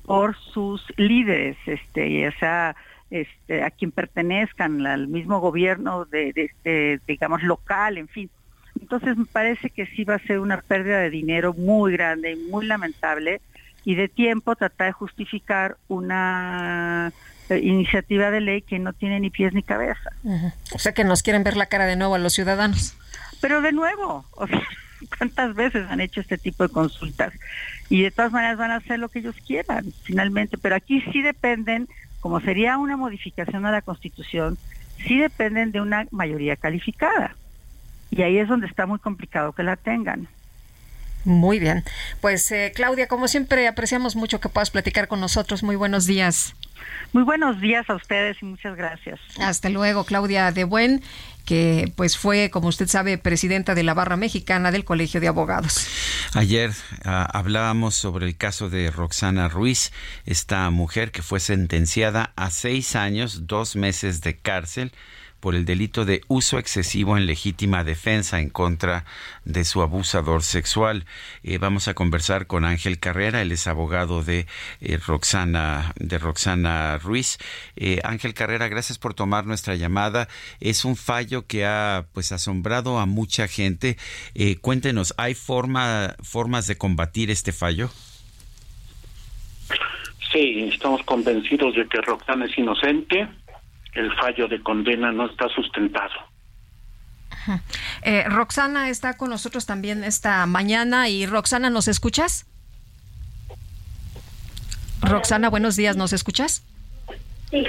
por 0.04 0.36
sus 0.36 0.82
líderes 0.96 1.56
este 1.66 2.20
ya 2.20 2.32
sea 2.38 2.76
este, 3.10 3.62
a 3.62 3.70
quien 3.70 3.90
pertenezcan 3.90 4.86
al 4.86 5.08
mismo 5.08 5.40
gobierno 5.40 6.04
de, 6.04 6.32
este, 6.34 7.00
digamos 7.06 7.42
local, 7.42 7.98
en 7.98 8.08
fin. 8.08 8.30
Entonces 8.80 9.16
me 9.16 9.24
parece 9.24 9.70
que 9.70 9.86
sí 9.86 10.04
va 10.04 10.14
a 10.14 10.20
ser 10.20 10.40
una 10.40 10.60
pérdida 10.60 10.98
de 10.98 11.10
dinero 11.10 11.54
muy 11.54 11.92
grande 11.92 12.32
y 12.32 12.36
muy 12.36 12.66
lamentable 12.66 13.40
y 13.84 13.94
de 13.94 14.08
tiempo 14.08 14.54
tratar 14.56 14.88
de 14.88 14.92
justificar 14.92 15.76
una 15.88 17.12
eh, 17.48 17.58
iniciativa 17.58 18.30
de 18.30 18.40
ley 18.40 18.62
que 18.62 18.78
no 18.78 18.92
tiene 18.92 19.18
ni 19.20 19.30
pies 19.30 19.52
ni 19.52 19.62
cabeza. 19.62 20.10
O 20.72 20.78
sea 20.78 20.92
que 20.92 21.04
nos 21.04 21.22
quieren 21.22 21.42
ver 21.42 21.56
la 21.56 21.66
cara 21.66 21.86
de 21.86 21.96
nuevo 21.96 22.14
a 22.14 22.18
los 22.18 22.34
ciudadanos. 22.34 22.96
Pero 23.40 23.62
de 23.62 23.72
nuevo, 23.72 24.26
o 24.32 24.46
sea, 24.46 24.62
¿Cuántas 25.16 25.54
veces 25.54 25.86
han 25.88 26.00
hecho 26.00 26.20
este 26.20 26.38
tipo 26.38 26.62
de 26.64 26.72
consultas? 26.72 27.32
Y 27.88 28.02
de 28.02 28.10
todas 28.10 28.32
maneras 28.32 28.58
van 28.58 28.70
a 28.70 28.76
hacer 28.76 28.98
lo 28.98 29.08
que 29.08 29.20
ellos 29.20 29.36
quieran, 29.46 29.92
finalmente. 30.02 30.58
Pero 30.58 30.76
aquí 30.76 31.02
sí 31.12 31.22
dependen, 31.22 31.88
como 32.20 32.40
sería 32.40 32.78
una 32.78 32.96
modificación 32.96 33.66
a 33.66 33.72
la 33.72 33.82
Constitución, 33.82 34.58
sí 35.06 35.18
dependen 35.18 35.72
de 35.72 35.80
una 35.80 36.06
mayoría 36.10 36.56
calificada. 36.56 37.36
Y 38.10 38.22
ahí 38.22 38.38
es 38.38 38.48
donde 38.48 38.66
está 38.66 38.86
muy 38.86 38.98
complicado 38.98 39.52
que 39.52 39.62
la 39.62 39.76
tengan. 39.76 40.28
Muy 41.24 41.58
bien. 41.58 41.84
Pues 42.20 42.50
eh, 42.52 42.72
Claudia, 42.74 43.06
como 43.06 43.28
siempre, 43.28 43.68
apreciamos 43.68 44.16
mucho 44.16 44.40
que 44.40 44.48
puedas 44.48 44.70
platicar 44.70 45.08
con 45.08 45.20
nosotros. 45.20 45.62
Muy 45.62 45.76
buenos 45.76 46.06
días. 46.06 46.54
Muy 47.12 47.22
buenos 47.22 47.60
días 47.60 47.88
a 47.90 47.94
ustedes 47.94 48.36
y 48.42 48.46
muchas 48.46 48.76
gracias. 48.76 49.20
Hasta 49.40 49.68
luego, 49.68 50.04
Claudia 50.04 50.50
de 50.52 50.64
Buen, 50.64 51.02
que 51.48 51.90
pues 51.96 52.18
fue, 52.18 52.50
como 52.50 52.68
usted 52.68 52.88
sabe, 52.88 53.16
presidenta 53.16 53.74
de 53.74 53.82
la 53.82 53.94
barra 53.94 54.18
mexicana 54.18 54.70
del 54.70 54.84
Colegio 54.84 55.18
de 55.18 55.28
Abogados. 55.28 55.86
Ayer 56.34 56.72
ah, 57.06 57.26
hablábamos 57.32 57.94
sobre 57.94 58.26
el 58.26 58.36
caso 58.36 58.68
de 58.68 58.90
Roxana 58.90 59.48
Ruiz, 59.48 59.90
esta 60.26 60.68
mujer 60.68 61.10
que 61.10 61.22
fue 61.22 61.40
sentenciada 61.40 62.34
a 62.36 62.50
seis 62.50 62.94
años, 62.96 63.46
dos 63.46 63.76
meses 63.76 64.20
de 64.20 64.36
cárcel 64.36 64.92
por 65.40 65.54
el 65.54 65.64
delito 65.64 66.04
de 66.04 66.22
uso 66.28 66.58
excesivo 66.58 67.16
en 67.16 67.26
legítima 67.26 67.84
defensa 67.84 68.40
en 68.40 68.50
contra 68.50 69.04
de 69.44 69.64
su 69.64 69.82
abusador 69.82 70.42
sexual. 70.42 71.04
Eh, 71.42 71.58
vamos 71.58 71.88
a 71.88 71.94
conversar 71.94 72.46
con 72.46 72.64
Ángel 72.64 72.98
Carrera, 72.98 73.42
él 73.42 73.52
es 73.52 73.66
abogado 73.66 74.22
de 74.22 74.46
eh, 74.80 74.98
Roxana 74.98 75.92
de 75.96 76.18
Roxana 76.18 76.98
Ruiz. 76.98 77.38
Eh, 77.76 78.00
Ángel 78.04 78.34
Carrera, 78.34 78.68
gracias 78.68 78.98
por 78.98 79.14
tomar 79.14 79.46
nuestra 79.46 79.74
llamada. 79.74 80.28
Es 80.60 80.84
un 80.84 80.96
fallo 80.96 81.46
que 81.46 81.64
ha 81.64 82.06
pues 82.12 82.32
asombrado 82.32 82.98
a 82.98 83.06
mucha 83.06 83.48
gente. 83.48 83.96
cuéntenos, 84.60 85.14
¿hay 85.16 85.34
forma 85.34 86.16
formas 86.22 86.66
de 86.66 86.76
combatir 86.76 87.30
este 87.30 87.52
fallo? 87.52 87.90
Sí, 90.32 90.68
estamos 90.72 91.02
convencidos 91.04 91.74
de 91.74 91.86
que 91.88 92.00
Roxana 92.02 92.44
es 92.46 92.58
inocente 92.58 93.28
el 93.92 94.14
fallo 94.16 94.48
de 94.48 94.62
condena 94.62 95.12
no 95.12 95.26
está 95.26 95.48
sustentado. 95.48 96.14
Eh, 98.02 98.24
Roxana 98.28 98.90
está 98.90 99.16
con 99.16 99.30
nosotros 99.30 99.64
también 99.64 100.04
esta 100.04 100.44
mañana 100.46 101.08
y 101.08 101.26
Roxana, 101.26 101.70
¿nos 101.70 101.88
escuchas? 101.88 102.46
Roxana, 105.00 105.48
buenos 105.48 105.76
días, 105.76 105.96
¿nos 105.96 106.12
escuchas? 106.12 106.62
Sí. 107.50 107.64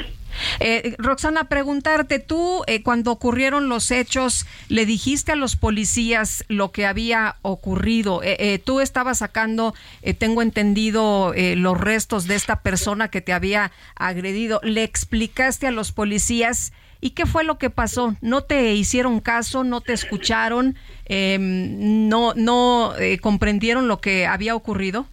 Eh, 0.59 0.95
Roxana, 0.97 1.45
preguntarte, 1.45 2.19
tú 2.19 2.63
eh, 2.67 2.83
cuando 2.83 3.11
ocurrieron 3.11 3.69
los 3.69 3.91
hechos, 3.91 4.45
¿le 4.67 4.85
dijiste 4.85 5.31
a 5.31 5.35
los 5.35 5.55
policías 5.55 6.45
lo 6.47 6.71
que 6.71 6.85
había 6.85 7.35
ocurrido? 7.41 8.21
Eh, 8.23 8.61
tú 8.63 8.79
estabas 8.79 9.19
sacando, 9.19 9.73
tengo 10.17 10.41
entendido, 10.41 11.33
los 11.35 11.79
restos 11.79 12.27
de 12.27 12.35
esta 12.35 12.61
persona 12.61 13.09
que 13.09 13.21
te 13.21 13.33
había 13.33 13.71
agredido. 13.95 14.59
¿Le 14.63 14.83
explicaste 14.83 15.67
a 15.67 15.71
los 15.71 15.91
policías 15.91 16.73
y 17.01 17.11
qué 17.11 17.25
fue 17.25 17.43
lo 17.43 17.57
que 17.57 17.69
pasó? 17.69 18.15
¿No 18.21 18.41
te 18.41 18.73
hicieron 18.75 19.19
caso? 19.19 19.63
¿No 19.63 19.81
te 19.81 19.93
escucharon? 19.93 20.75
Em, 21.05 22.07
¿No, 22.07 22.33
no 22.35 22.93
comprendieron 23.21 23.87
lo 23.87 23.99
que 23.99 24.25
había 24.25 24.55
ocurrido? 24.55 25.07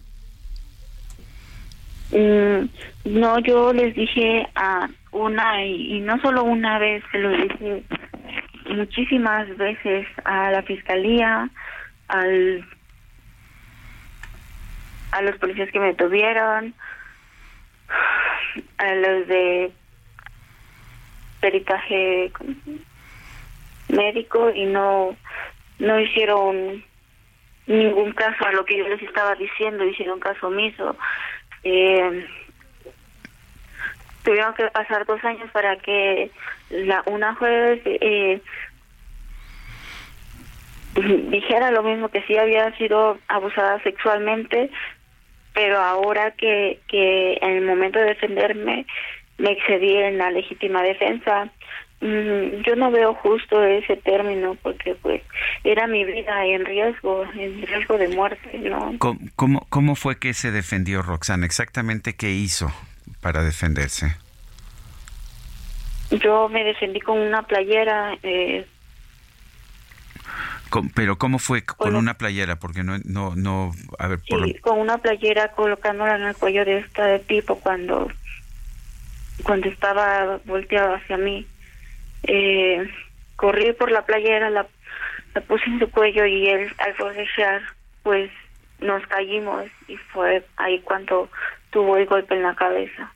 Mm, 2.11 2.69
no, 3.05 3.39
yo 3.39 3.73
les 3.73 3.93
dije 3.95 4.47
a 4.55 4.87
una 5.11 5.65
y, 5.65 5.99
no 6.01 6.19
solo 6.21 6.43
una 6.43 6.79
vez, 6.79 7.03
se 7.11 7.19
lo 7.19 7.29
dije 7.29 7.83
muchísimas 8.69 9.55
veces 9.57 10.07
a 10.23 10.51
la 10.51 10.61
fiscalía, 10.63 11.49
al 12.07 12.65
a 15.11 15.21
los 15.21 15.37
policías 15.37 15.71
que 15.71 15.79
me 15.79 15.93
tuvieron, 15.95 16.73
a 18.77 18.95
los 18.95 19.27
de 19.27 19.71
peritaje 21.39 22.31
médico 23.89 24.49
y 24.53 24.65
no 24.65 25.15
no 25.79 25.99
hicieron 25.99 26.83
ningún 27.67 28.13
caso 28.13 28.45
a 28.45 28.51
lo 28.53 28.65
que 28.65 28.77
yo 28.77 28.87
les 28.87 29.01
estaba 29.01 29.35
diciendo, 29.35 29.83
hicieron 29.83 30.19
caso 30.19 30.47
omiso. 30.47 30.95
Eh, 31.63 32.27
tuvieron 34.23 34.53
que 34.55 34.67
pasar 34.67 35.05
dos 35.05 35.23
años 35.23 35.49
para 35.51 35.77
que 35.77 36.31
la 36.69 37.03
una 37.05 37.33
juez 37.35 37.81
eh, 37.85 38.41
dijera 41.29 41.71
lo 41.71 41.83
mismo 41.83 42.09
que 42.09 42.21
sí 42.23 42.37
había 42.37 42.75
sido 42.77 43.17
abusada 43.27 43.81
sexualmente 43.83 44.69
pero 45.53 45.79
ahora 45.79 46.31
que 46.31 46.79
que 46.87 47.37
en 47.41 47.57
el 47.57 47.65
momento 47.65 47.99
de 47.99 48.05
defenderme 48.05 48.85
me 49.37 49.51
excedí 49.51 49.95
en 49.95 50.17
la 50.17 50.31
legítima 50.31 50.81
defensa 50.83 51.49
yo 51.99 52.75
no 52.75 52.91
veo 52.91 53.15
justo 53.15 53.63
ese 53.63 53.97
término 53.97 54.55
porque 54.61 54.95
pues 55.01 55.23
era 55.63 55.87
mi 55.87 56.05
vida 56.05 56.45
en 56.45 56.63
riesgo 56.63 57.23
en 57.33 57.65
riesgo 57.65 57.97
de 57.97 58.09
muerte 58.09 58.59
no 58.59 58.95
cómo 59.35 59.65
cómo 59.69 59.95
fue 59.95 60.19
que 60.19 60.33
se 60.33 60.51
defendió 60.51 61.01
Roxana 61.01 61.45
exactamente 61.45 62.15
qué 62.15 62.31
hizo 62.31 62.71
para 63.21 63.43
defenderse? 63.43 64.15
Yo 66.11 66.49
me 66.49 66.63
defendí 66.63 67.01
con 67.01 67.19
una 67.19 67.43
playera. 67.43 68.17
Eh, 68.23 68.65
pero 70.95 71.17
¿cómo 71.17 71.39
fue 71.39 71.63
con, 71.63 71.95
una 71.95 72.15
playera? 72.15 72.57
Porque 72.57 72.83
no, 72.83 72.97
no, 73.05 73.35
no, 73.35 73.73
a 73.99 74.07
ver, 74.07 74.19
por 74.27 74.59
con 74.61 74.79
una 74.79 74.97
playera 74.99 75.51
colocándola 75.51 76.15
en 76.15 76.23
el 76.23 76.35
cuello 76.35 76.65
de 76.65 76.79
esta 76.79 77.05
de 77.05 77.19
tipo 77.19 77.59
cuando, 77.59 78.09
cuando 79.43 79.69
estaba 79.69 80.39
volteado 80.45 80.95
hacia 80.95 81.17
mí. 81.17 81.45
Eh, 82.23 82.89
corrí 83.35 83.73
por 83.73 83.91
la 83.91 84.05
playera, 84.05 84.49
la, 84.49 84.67
la 85.35 85.41
puse 85.41 85.65
en 85.65 85.79
su 85.79 85.89
cuello 85.91 86.25
y 86.25 86.47
él 86.47 86.73
al 86.79 86.93
forcejear, 86.95 87.61
pues 88.03 88.31
nos 88.79 89.05
caímos 89.07 89.65
y 89.87 89.97
fue 89.97 90.45
ahí 90.57 90.79
cuando 90.81 91.29
tuvo 91.71 91.97
el 91.97 92.05
golpe 92.05 92.35
en 92.35 92.43
la 92.43 92.55
cabeza. 92.55 93.11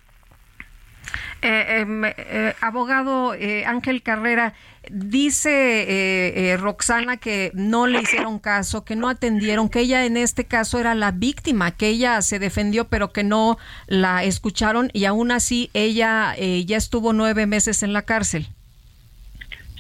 Eh, 1.43 1.79
em, 1.79 2.05
eh, 2.05 2.53
abogado 2.61 3.33
eh, 3.33 3.65
Ángel 3.65 4.03
Carrera, 4.03 4.53
dice 4.91 6.55
Roxana 6.59 7.17
que 7.17 7.51
no 7.55 7.87
le 7.87 8.01
hicieron 8.01 8.37
caso, 8.37 8.85
que 8.85 8.95
no 8.95 9.09
atendieron, 9.09 9.67
que 9.67 9.79
ella 9.79 10.05
en 10.05 10.17
este 10.17 10.45
caso 10.45 10.79
era 10.79 10.93
la 10.93 11.11
víctima, 11.11 11.71
que 11.71 11.87
ella 11.87 12.21
se 12.21 12.37
defendió 12.37 12.89
pero 12.89 13.11
que 13.11 13.23
no 13.23 13.57
la 13.87 14.23
escucharon 14.23 14.91
y 14.93 15.05
aún 15.05 15.31
así 15.31 15.71
ella 15.73 16.35
ya 16.37 16.77
estuvo 16.77 17.11
nueve 17.13 17.47
meses 17.47 17.81
en 17.81 17.93
la 17.93 18.03
cárcel. 18.03 18.47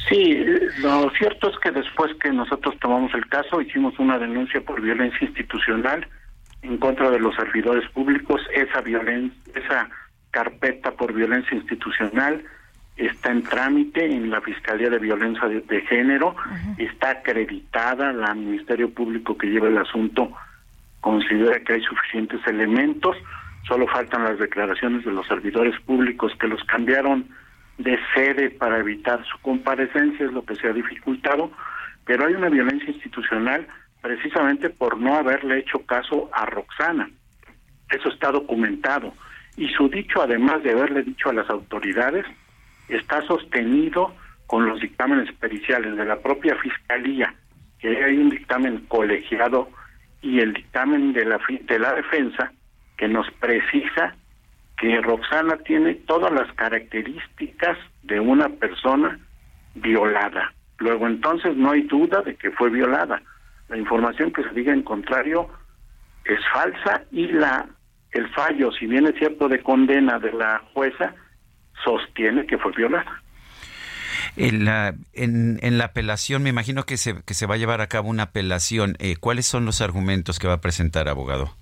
Sí, 0.09 0.43
lo 0.79 1.09
cierto 1.11 1.49
es 1.49 1.57
que 1.59 1.71
después 1.71 2.11
que 2.21 2.31
nosotros 2.31 2.75
tomamos 2.79 3.13
el 3.13 3.25
caso 3.27 3.61
hicimos 3.61 3.97
una 3.99 4.17
denuncia 4.17 4.61
por 4.61 4.81
violencia 4.81 5.25
institucional 5.25 6.07
en 6.63 6.77
contra 6.77 7.09
de 7.09 7.19
los 7.19 7.35
servidores 7.35 7.87
públicos, 7.91 8.41
esa 8.53 8.81
violencia, 8.81 9.37
esa 9.55 9.89
carpeta 10.31 10.91
por 10.91 11.13
violencia 11.13 11.55
institucional 11.55 12.43
está 12.97 13.31
en 13.31 13.43
trámite 13.43 14.05
en 14.05 14.29
la 14.29 14.41
Fiscalía 14.41 14.89
de 14.89 14.99
Violencia 14.99 15.47
de, 15.47 15.81
Género, 15.81 16.35
está 16.77 17.11
acreditada, 17.11 18.11
la 18.13 18.33
Ministerio 18.35 18.93
Público 18.93 19.37
que 19.37 19.47
lleva 19.47 19.67
el 19.67 19.77
asunto 19.77 20.31
considera 20.99 21.59
que 21.61 21.73
hay 21.73 21.81
suficientes 21.81 22.39
elementos, 22.45 23.17
solo 23.67 23.87
faltan 23.87 24.23
las 24.23 24.37
declaraciones 24.37 25.03
de 25.03 25.11
los 25.11 25.27
servidores 25.27 25.79
públicos 25.81 26.31
que 26.39 26.47
los 26.47 26.63
cambiaron 26.65 27.27
de 27.83 27.97
sede 28.15 28.49
para 28.49 28.79
evitar 28.79 29.23
su 29.25 29.37
comparecencia, 29.39 30.25
es 30.25 30.31
lo 30.31 30.43
que 30.43 30.55
se 30.55 30.67
ha 30.67 30.73
dificultado, 30.73 31.51
pero 32.05 32.25
hay 32.25 32.33
una 32.33 32.49
violencia 32.49 32.89
institucional 32.89 33.67
precisamente 34.01 34.69
por 34.69 34.97
no 34.97 35.15
haberle 35.15 35.59
hecho 35.59 35.85
caso 35.85 36.29
a 36.33 36.45
Roxana. 36.45 37.09
Eso 37.89 38.09
está 38.09 38.31
documentado. 38.31 39.13
Y 39.57 39.67
su 39.69 39.89
dicho, 39.89 40.21
además 40.21 40.63
de 40.63 40.71
haberle 40.71 41.03
dicho 41.03 41.29
a 41.29 41.33
las 41.33 41.49
autoridades, 41.49 42.25
está 42.87 43.21
sostenido 43.23 44.15
con 44.47 44.65
los 44.65 44.81
dictámenes 44.81 45.31
periciales 45.35 45.95
de 45.95 46.05
la 46.05 46.19
propia 46.19 46.55
Fiscalía, 46.55 47.33
que 47.79 48.03
hay 48.03 48.17
un 48.17 48.29
dictamen 48.29 48.85
colegiado 48.87 49.69
y 50.21 50.39
el 50.39 50.53
dictamen 50.53 51.13
de 51.13 51.25
la, 51.25 51.39
de 51.61 51.79
la 51.79 51.93
defensa 51.93 52.51
que 52.97 53.07
nos 53.07 53.29
precisa 53.39 54.15
que 54.81 54.99
Roxana 54.99 55.57
tiene 55.57 55.93
todas 55.93 56.33
las 56.33 56.51
características 56.55 57.77
de 58.01 58.19
una 58.19 58.49
persona 58.49 59.19
violada. 59.75 60.53
Luego 60.79 61.05
entonces 61.05 61.55
no 61.55 61.69
hay 61.69 61.83
duda 61.83 62.23
de 62.23 62.35
que 62.35 62.49
fue 62.49 62.71
violada. 62.71 63.21
La 63.69 63.77
información 63.77 64.33
que 64.33 64.41
se 64.41 64.49
diga 64.49 64.73
en 64.73 64.81
contrario 64.81 65.47
es 66.25 66.39
falsa 66.51 67.03
y 67.11 67.27
la 67.27 67.67
el 68.11 68.27
fallo, 68.33 68.71
si 68.73 68.87
bien 68.87 69.07
es 69.07 69.15
cierto 69.17 69.47
de 69.47 69.61
condena 69.61 70.19
de 70.19 70.33
la 70.33 70.61
jueza, 70.73 71.13
sostiene 71.85 72.45
que 72.45 72.57
fue 72.57 72.73
violada. 72.73 73.21
En 74.35 74.65
la, 74.65 74.95
en, 75.13 75.77
la 75.77 75.85
apelación, 75.85 76.43
me 76.43 76.49
imagino 76.49 76.83
que 76.83 76.97
se, 76.97 77.23
que 77.23 77.33
se 77.33 77.45
va 77.45 77.55
a 77.55 77.57
llevar 77.57 77.79
a 77.79 77.87
cabo 77.87 78.09
una 78.09 78.23
apelación. 78.23 78.97
Eh, 78.99 79.15
¿Cuáles 79.17 79.45
son 79.45 79.65
los 79.65 79.79
argumentos 79.79 80.39
que 80.39 80.47
va 80.47 80.55
a 80.55 80.61
presentar, 80.61 81.07
abogado? 81.07 81.55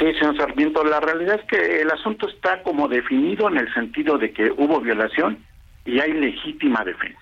Sí, 0.00 0.06
señor 0.14 0.34
Sarmiento, 0.38 0.82
la 0.82 0.98
realidad 0.98 1.38
es 1.38 1.46
que 1.46 1.82
el 1.82 1.90
asunto 1.90 2.26
está 2.26 2.62
como 2.62 2.88
definido 2.88 3.48
en 3.50 3.58
el 3.58 3.72
sentido 3.74 4.16
de 4.16 4.32
que 4.32 4.50
hubo 4.50 4.80
violación 4.80 5.44
y 5.84 6.00
hay 6.00 6.14
legítima 6.14 6.82
defensa. 6.84 7.20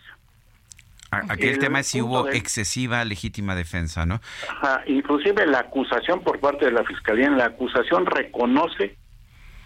Aquí 1.11 1.49
el, 1.49 1.59
tema 1.59 1.81
es 1.81 1.89
si 1.89 2.01
hubo 2.01 2.29
excesiva 2.29 3.05
legítima 3.05 3.57
defensa, 3.57 4.07
¿no? 4.07 4.21
Ajá, 4.49 4.83
inclusive 4.87 5.45
la 5.47 5.61
acusación 5.61 6.23
por 6.23 6.39
parte 6.39 6.67
de 6.67 6.73
la 6.73 6.85
Fiscalía, 6.85 7.31
la 7.31 7.47
acusación 7.47 8.07
reconoce 8.07 8.97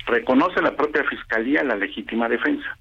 reconoce 0.07 0.63
la 0.63 0.75
propia 0.75 1.05
Fiscalía 1.05 1.63
la 1.63 1.77
legítima 1.77 2.29
defensa. 2.29 2.77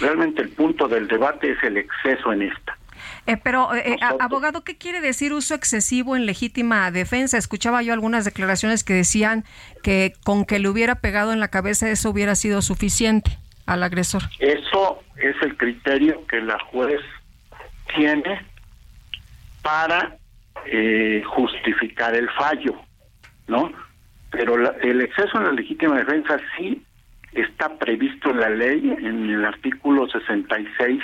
Realmente 0.00 0.42
el 0.42 0.50
punto 0.50 0.86
del 0.86 1.08
debate 1.08 1.50
es 1.52 1.62
el 1.62 1.76
exceso 1.76 2.32
en 2.32 2.42
esta. 2.42 2.78
Eh, 3.26 3.36
pero, 3.42 3.74
eh, 3.74 3.98
abogado, 4.20 4.62
¿qué 4.62 4.76
quiere 4.76 5.00
decir 5.00 5.32
uso 5.32 5.54
excesivo 5.54 6.14
en 6.14 6.26
legítima 6.26 6.90
defensa? 6.90 7.38
Escuchaba 7.38 7.82
yo 7.82 7.92
algunas 7.92 8.24
declaraciones 8.24 8.84
que 8.84 8.94
decían 8.94 9.44
que 9.82 10.12
con 10.24 10.44
que 10.44 10.58
le 10.58 10.68
hubiera 10.68 10.96
pegado 10.96 11.32
en 11.32 11.40
la 11.40 11.48
cabeza 11.48 11.90
eso 11.90 12.10
hubiera 12.10 12.36
sido 12.36 12.62
suficiente 12.62 13.38
al 13.66 13.82
agresor. 13.82 14.22
Eso 14.38 15.02
es 15.16 15.34
el 15.42 15.56
criterio 15.56 16.24
que 16.26 16.40
la 16.40 16.58
juez 16.70 17.00
tiene 17.96 18.42
para 19.62 20.16
eh, 20.66 21.22
justificar 21.26 22.14
el 22.14 22.30
fallo, 22.30 22.80
¿no? 23.48 23.72
Pero 24.30 24.72
el 24.80 25.00
exceso 25.00 25.38
en 25.38 25.44
la 25.44 25.52
legítima 25.52 25.96
defensa 25.96 26.38
sí 26.56 26.82
está 27.32 27.76
previsto 27.76 28.30
en 28.30 28.40
la 28.40 28.50
ley, 28.50 28.94
en 28.98 29.30
el 29.30 29.44
artículo 29.44 30.08
66 30.08 31.02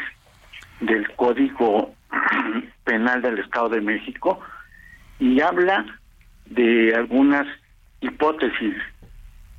del 0.80 1.10
Código 1.12 1.94
Penal 2.84 3.22
del 3.22 3.38
Estado 3.38 3.70
de 3.70 3.80
México, 3.80 4.40
y 5.18 5.40
habla 5.40 5.86
de 6.46 6.94
algunas 6.94 7.46
hipótesis. 8.00 8.74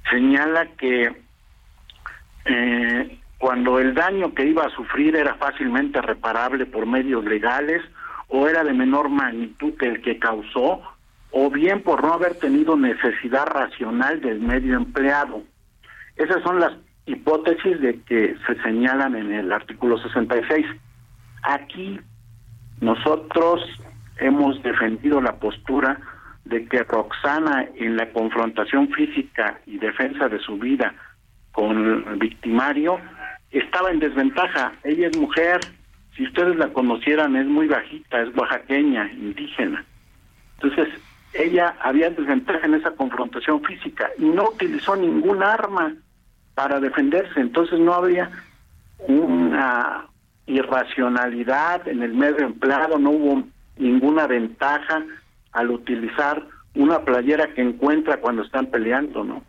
Señala 0.09 0.67
que 0.77 1.11
eh, 2.45 3.19
cuando 3.37 3.79
el 3.79 3.93
daño 3.93 4.33
que 4.33 4.45
iba 4.45 4.65
a 4.65 4.75
sufrir 4.75 5.15
era 5.15 5.35
fácilmente 5.35 6.01
reparable 6.01 6.65
por 6.65 6.85
medios 6.85 7.23
legales 7.23 7.81
o 8.27 8.47
era 8.47 8.63
de 8.63 8.73
menor 8.73 9.09
magnitud 9.09 9.73
que 9.77 9.87
el 9.87 10.01
que 10.01 10.17
causó, 10.19 10.81
o 11.31 11.49
bien 11.49 11.81
por 11.81 12.03
no 12.03 12.13
haber 12.13 12.35
tenido 12.35 12.75
necesidad 12.75 13.45
racional 13.47 14.21
del 14.21 14.39
medio 14.39 14.75
empleado. 14.75 15.43
Esas 16.15 16.41
son 16.43 16.59
las 16.59 16.73
hipótesis 17.05 17.79
de 17.81 18.01
que 18.01 18.35
se 18.47 18.61
señalan 18.61 19.15
en 19.15 19.31
el 19.31 19.51
artículo 19.51 19.97
66. 19.97 20.65
Aquí 21.43 21.99
nosotros 22.83 23.61
hemos 24.17 24.61
defendido 24.61 25.21
la 25.21 25.35
postura 25.37 25.99
de 26.45 26.65
que 26.65 26.83
Roxana 26.83 27.65
en 27.75 27.95
la 27.95 28.11
confrontación 28.11 28.89
física 28.89 29.59
y 29.65 29.77
defensa 29.77 30.27
de 30.27 30.39
su 30.39 30.57
vida 30.57 30.93
con 31.51 32.03
el 32.07 32.17
victimario 32.17 32.99
estaba 33.51 33.91
en 33.91 33.99
desventaja. 33.99 34.73
Ella 34.83 35.07
es 35.07 35.17
mujer, 35.17 35.61
si 36.15 36.25
ustedes 36.25 36.57
la 36.57 36.67
conocieran 36.73 37.35
es 37.35 37.45
muy 37.45 37.67
bajita, 37.67 38.21
es 38.21 38.35
oaxaqueña, 38.35 39.11
indígena. 39.13 39.85
Entonces, 40.55 40.89
ella 41.33 41.75
había 41.81 42.09
desventaja 42.09 42.65
en 42.65 42.75
esa 42.75 42.91
confrontación 42.91 43.63
física 43.63 44.09
y 44.17 44.25
no 44.25 44.49
utilizó 44.49 44.95
ningún 44.95 45.41
arma 45.41 45.93
para 46.53 46.79
defenderse, 46.79 47.39
entonces 47.39 47.79
no 47.79 47.93
había 47.93 48.29
una 49.07 50.05
irracionalidad 50.45 51.87
en 51.87 52.03
el 52.03 52.13
medio 52.13 52.45
empleado, 52.45 52.97
no 52.99 53.11
hubo 53.11 53.43
ninguna 53.77 54.27
ventaja 54.27 55.03
al 55.51 55.71
utilizar 55.71 56.45
una 56.75 57.05
playera 57.05 57.53
que 57.53 57.61
encuentra 57.61 58.19
cuando 58.19 58.41
están 58.41 58.65
peleando, 58.67 59.23
¿no? 59.23 59.43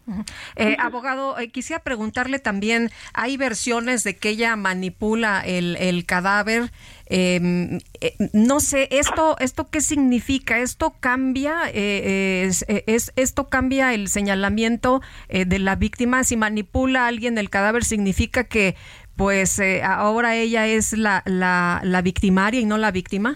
Eh, 0.57 0.77
abogado, 0.79 1.39
eh, 1.39 1.49
quisiera 1.49 1.83
preguntarle 1.83 2.39
también, 2.39 2.91
hay 3.15 3.39
versiones 3.39 4.05
de 4.05 4.17
que 4.17 4.31
ella 4.31 4.57
manipula 4.57 5.41
el, 5.41 5.77
el 5.77 6.05
cadáver. 6.05 6.71
Em, 7.07 7.81
eh, 8.01 8.15
no 8.35 8.61
sé, 8.61 8.89
esto, 8.91 9.37
esto 9.39 9.71
qué 9.71 9.81
significa. 9.81 10.59
Esto 10.59 10.97
cambia, 11.01 11.71
es, 11.73 12.65
es, 12.69 13.13
esto 13.17 13.49
cambia 13.49 13.95
el 13.95 14.09
señalamiento 14.09 15.01
de 15.31 15.59
la 15.59 15.77
víctima. 15.77 16.25
Si 16.25 16.37
manipula 16.37 17.05
a 17.05 17.09
alguien 17.09 17.39
el 17.39 17.49
cadáver, 17.49 17.85
significa 17.85 18.45
que, 18.45 18.77
pues, 19.17 19.61
ahora 19.83 20.37
ella 20.37 20.67
es 20.67 20.97
la, 20.97 21.23
la, 21.27 21.81
la 21.83 22.03
victimaria 22.03 22.61
y 22.61 22.65
no 22.67 22.79
la 22.79 22.91
víctima. 22.91 23.35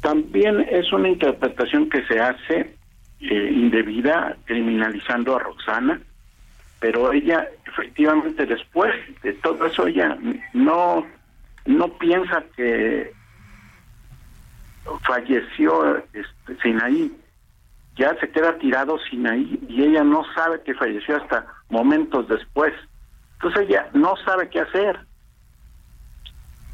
También 0.00 0.60
es 0.70 0.92
una 0.92 1.08
interpretación 1.08 1.88
que 1.88 2.04
se 2.06 2.20
hace 2.20 2.74
eh, 3.20 3.50
indebida, 3.52 4.36
criminalizando 4.44 5.36
a 5.36 5.38
Roxana, 5.38 6.00
pero 6.78 7.10
ella 7.12 7.48
efectivamente 7.66 8.44
después 8.44 8.92
de 9.22 9.32
todo 9.32 9.64
eso 9.64 9.86
ella 9.86 10.18
no 10.52 11.06
no 11.64 11.88
piensa 11.96 12.44
que 12.54 13.12
falleció 15.06 15.96
este, 16.12 16.60
Sinaí, 16.62 17.10
ya 17.96 18.14
se 18.20 18.28
queda 18.28 18.58
tirado 18.58 18.98
Sinaí 19.10 19.58
y 19.68 19.84
ella 19.84 20.04
no 20.04 20.24
sabe 20.34 20.60
que 20.62 20.74
falleció 20.74 21.16
hasta 21.16 21.46
momentos 21.70 22.28
después. 22.28 22.74
Entonces 23.44 23.68
ella 23.68 23.90
no 23.92 24.16
sabe 24.24 24.48
qué 24.48 24.60
hacer, 24.60 24.98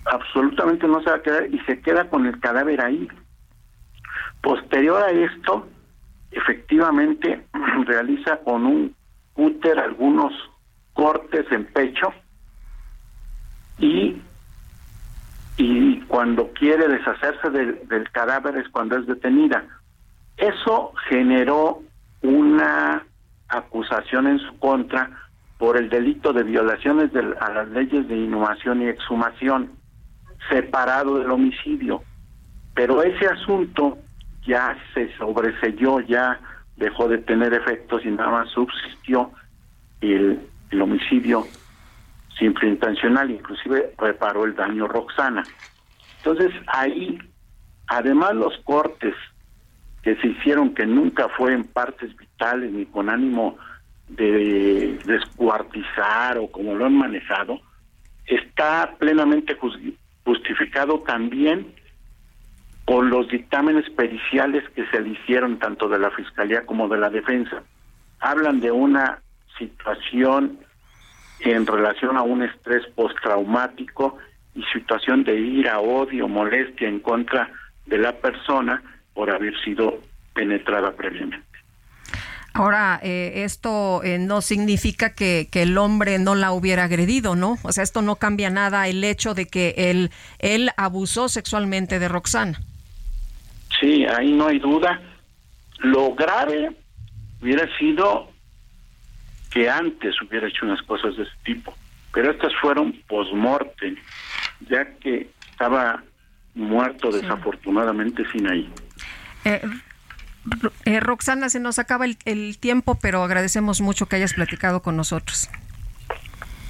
absolutamente 0.04 0.86
no 0.86 1.02
sabe 1.02 1.22
qué 1.22 1.30
hacer 1.30 1.52
y 1.52 1.58
se 1.64 1.80
queda 1.80 2.08
con 2.08 2.26
el 2.26 2.38
cadáver 2.38 2.80
ahí. 2.80 3.08
Posterior 4.40 5.02
a 5.02 5.10
esto, 5.10 5.66
efectivamente 6.30 7.44
realiza 7.86 8.36
con 8.44 8.66
un 8.66 8.94
cúter 9.32 9.80
algunos 9.80 10.32
cortes 10.92 11.44
en 11.50 11.64
pecho 11.64 12.14
y 13.78 14.22
y 15.56 16.00
cuando 16.02 16.52
quiere 16.52 16.86
deshacerse 16.86 17.50
del, 17.50 17.88
del 17.88 18.08
cadáver 18.12 18.56
es 18.58 18.68
cuando 18.68 18.96
es 18.96 19.06
detenida. 19.08 19.64
Eso 20.36 20.92
generó 21.08 21.82
una 22.22 23.04
acusación 23.48 24.28
en 24.28 24.38
su 24.38 24.56
contra 24.60 25.19
por 25.60 25.76
el 25.76 25.90
delito 25.90 26.32
de 26.32 26.42
violaciones 26.42 27.12
de, 27.12 27.20
a 27.38 27.50
las 27.52 27.68
leyes 27.68 28.08
de 28.08 28.16
inhumación 28.16 28.80
y 28.80 28.88
exhumación, 28.88 29.70
separado 30.48 31.18
del 31.18 31.30
homicidio. 31.30 32.02
Pero 32.74 33.02
ese 33.02 33.26
asunto 33.26 33.98
ya 34.46 34.74
se 34.94 35.14
sobreselló, 35.18 36.00
ya 36.00 36.40
dejó 36.76 37.08
de 37.08 37.18
tener 37.18 37.52
efectos 37.52 38.06
y 38.06 38.08
nada 38.08 38.30
más 38.30 38.48
subsistió 38.48 39.32
el, 40.00 40.40
el 40.70 40.80
homicidio 40.80 41.44
simple 42.38 42.70
intencional, 42.70 43.30
inclusive 43.30 43.92
reparó 43.98 44.46
el 44.46 44.56
daño 44.56 44.88
Roxana. 44.88 45.44
Entonces 46.16 46.52
ahí, 46.68 47.18
además 47.86 48.34
los 48.34 48.56
cortes 48.64 49.14
que 50.02 50.16
se 50.16 50.28
hicieron, 50.28 50.72
que 50.72 50.86
nunca 50.86 51.28
fue 51.28 51.52
en 51.52 51.64
partes 51.64 52.16
vitales 52.16 52.72
ni 52.72 52.86
con 52.86 53.10
ánimo 53.10 53.58
de 54.10 54.98
descuartizar 55.04 56.38
o 56.38 56.50
como 56.50 56.74
lo 56.74 56.86
han 56.86 56.94
manejado, 56.94 57.60
está 58.26 58.94
plenamente 58.98 59.56
justificado 60.24 61.00
también 61.00 61.74
con 62.84 63.10
los 63.10 63.28
dictámenes 63.28 63.88
periciales 63.90 64.68
que 64.70 64.86
se 64.86 65.00
le 65.00 65.10
hicieron 65.10 65.58
tanto 65.58 65.88
de 65.88 65.98
la 65.98 66.10
Fiscalía 66.10 66.66
como 66.66 66.88
de 66.88 66.98
la 66.98 67.10
Defensa. 67.10 67.62
Hablan 68.18 68.60
de 68.60 68.70
una 68.72 69.20
situación 69.58 70.58
en 71.40 71.66
relación 71.66 72.16
a 72.16 72.22
un 72.22 72.42
estrés 72.42 72.86
postraumático 72.94 74.18
y 74.54 74.62
situación 74.72 75.24
de 75.24 75.38
ira, 75.38 75.78
odio, 75.78 76.28
molestia 76.28 76.88
en 76.88 77.00
contra 77.00 77.50
de 77.86 77.98
la 77.98 78.12
persona 78.12 78.82
por 79.14 79.30
haber 79.30 79.58
sido 79.62 80.00
penetrada 80.34 80.92
previamente. 80.92 81.49
Ahora, 82.52 82.98
eh, 83.02 83.44
esto 83.44 84.02
eh, 84.02 84.18
no 84.18 84.40
significa 84.40 85.14
que, 85.14 85.48
que, 85.50 85.62
el 85.62 85.78
hombre 85.78 86.18
no 86.18 86.34
la 86.34 86.52
hubiera 86.52 86.84
agredido, 86.84 87.36
¿no? 87.36 87.58
O 87.62 87.72
sea, 87.72 87.84
esto 87.84 88.02
no 88.02 88.16
cambia 88.16 88.50
nada 88.50 88.88
el 88.88 89.04
hecho 89.04 89.34
de 89.34 89.46
que 89.46 89.74
él, 89.76 90.10
él 90.40 90.70
abusó 90.76 91.28
sexualmente 91.28 91.98
de 91.98 92.08
Roxana. 92.08 92.60
Sí, 93.78 94.04
ahí 94.04 94.32
no 94.32 94.48
hay 94.48 94.58
duda. 94.58 95.00
Lo 95.78 96.14
grave 96.14 96.72
hubiera 97.40 97.66
sido 97.78 98.30
que 99.50 99.68
antes 99.68 100.14
hubiera 100.22 100.48
hecho 100.48 100.66
unas 100.66 100.82
cosas 100.82 101.16
de 101.16 101.22
ese 101.24 101.32
tipo, 101.44 101.74
pero 102.12 102.30
estas 102.30 102.52
fueron 102.60 102.92
post-morte, 103.08 103.96
ya 104.68 104.84
que 104.98 105.30
estaba 105.50 106.02
muerto 106.54 107.10
desafortunadamente 107.10 108.24
sin 108.30 108.48
ahí. 108.48 108.68
Eh, 109.44 109.60
eh, 110.84 111.00
Roxana, 111.00 111.48
se 111.48 111.60
nos 111.60 111.78
acaba 111.78 112.04
el, 112.04 112.18
el, 112.24 112.58
tiempo, 112.58 112.98
pero 113.00 113.22
agradecemos 113.22 113.80
mucho 113.80 114.06
que 114.06 114.16
hayas 114.16 114.34
platicado 114.34 114.82
con 114.82 114.96
nosotros. 114.96 115.48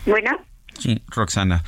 Bueno. 0.06 0.38
Sí, 0.78 1.02
Roxana. 1.08 1.62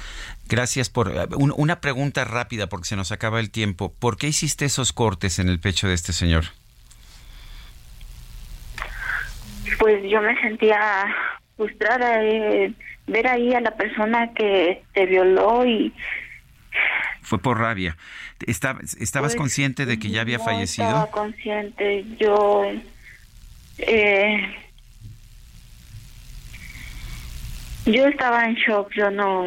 Gracias 0.48 0.90
por 0.90 1.10
eh, 1.10 1.26
una 1.38 1.80
pregunta 1.80 2.24
rápida 2.24 2.66
porque 2.66 2.88
se 2.88 2.96
nos 2.96 3.12
acaba 3.12 3.40
el 3.40 3.50
tiempo. 3.50 3.92
¿Por 3.98 4.16
qué 4.16 4.28
hiciste 4.28 4.64
esos 4.64 4.92
cortes 4.92 5.38
en 5.38 5.48
el 5.48 5.60
pecho 5.60 5.88
de 5.88 5.94
este 5.94 6.12
señor? 6.12 6.44
Pues 9.78 10.02
yo 10.10 10.20
me 10.20 10.38
sentía 10.40 11.06
frustrada 11.56 12.18
de 12.18 12.74
ver 13.06 13.26
ahí 13.26 13.54
a 13.54 13.60
la 13.60 13.74
persona 13.76 14.32
que 14.34 14.82
te 14.92 15.06
violó 15.06 15.64
y 15.64 15.92
fue 17.22 17.38
por 17.38 17.58
rabia. 17.58 17.96
¿Estabas 18.46 18.96
pues, 18.98 19.36
consciente 19.36 19.86
de 19.86 19.98
que 19.98 20.10
ya 20.10 20.22
había 20.22 20.38
no 20.38 20.44
fallecido? 20.44 20.88
Estaba 20.88 21.10
consciente. 21.10 22.04
Yo 22.18 22.72
eh, 23.78 24.54
yo 27.86 28.06
estaba 28.06 28.44
en 28.44 28.54
shock. 28.54 28.92
Yo 28.94 29.10
no 29.10 29.46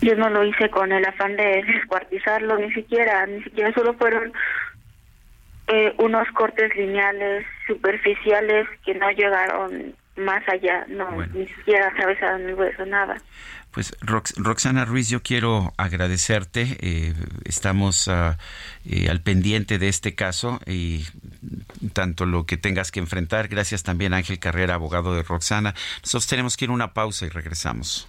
yo 0.00 0.14
no 0.14 0.28
lo 0.30 0.44
hice 0.44 0.70
con 0.70 0.92
el 0.92 1.04
afán 1.04 1.36
de 1.36 1.64
descuartizarlo, 1.64 2.58
ni 2.58 2.72
siquiera, 2.72 3.26
ni 3.26 3.42
siquiera 3.42 3.72
solo 3.72 3.94
fueron 3.94 4.32
eh, 5.68 5.94
unos 5.98 6.28
cortes 6.28 6.74
lineales 6.76 7.44
superficiales 7.66 8.68
que 8.84 8.94
no 8.94 9.10
llegaron 9.10 9.96
más 10.16 10.48
allá, 10.48 10.86
no, 10.88 11.10
ni 11.34 11.46
siquiera 11.48 11.88
atravesaron 11.88 12.48
el 12.48 12.54
hueso, 12.54 12.86
nada. 12.86 13.16
Pues 13.76 13.94
Roxana 14.00 14.86
Ruiz, 14.86 15.10
yo 15.10 15.22
quiero 15.22 15.74
agradecerte. 15.76 16.78
Eh, 16.80 17.12
estamos 17.44 18.08
ah, 18.08 18.38
eh, 18.86 19.10
al 19.10 19.20
pendiente 19.20 19.78
de 19.78 19.88
este 19.88 20.14
caso 20.14 20.60
y 20.64 21.04
tanto 21.92 22.24
lo 22.24 22.46
que 22.46 22.56
tengas 22.56 22.90
que 22.90 23.00
enfrentar. 23.00 23.48
Gracias 23.48 23.82
también 23.82 24.14
Ángel 24.14 24.38
Carrera, 24.38 24.76
abogado 24.76 25.14
de 25.14 25.22
Roxana. 25.22 25.74
Nosotros 26.00 26.26
tenemos 26.26 26.56
que 26.56 26.64
ir 26.64 26.70
a 26.70 26.72
una 26.72 26.94
pausa 26.94 27.26
y 27.26 27.28
regresamos. 27.28 28.08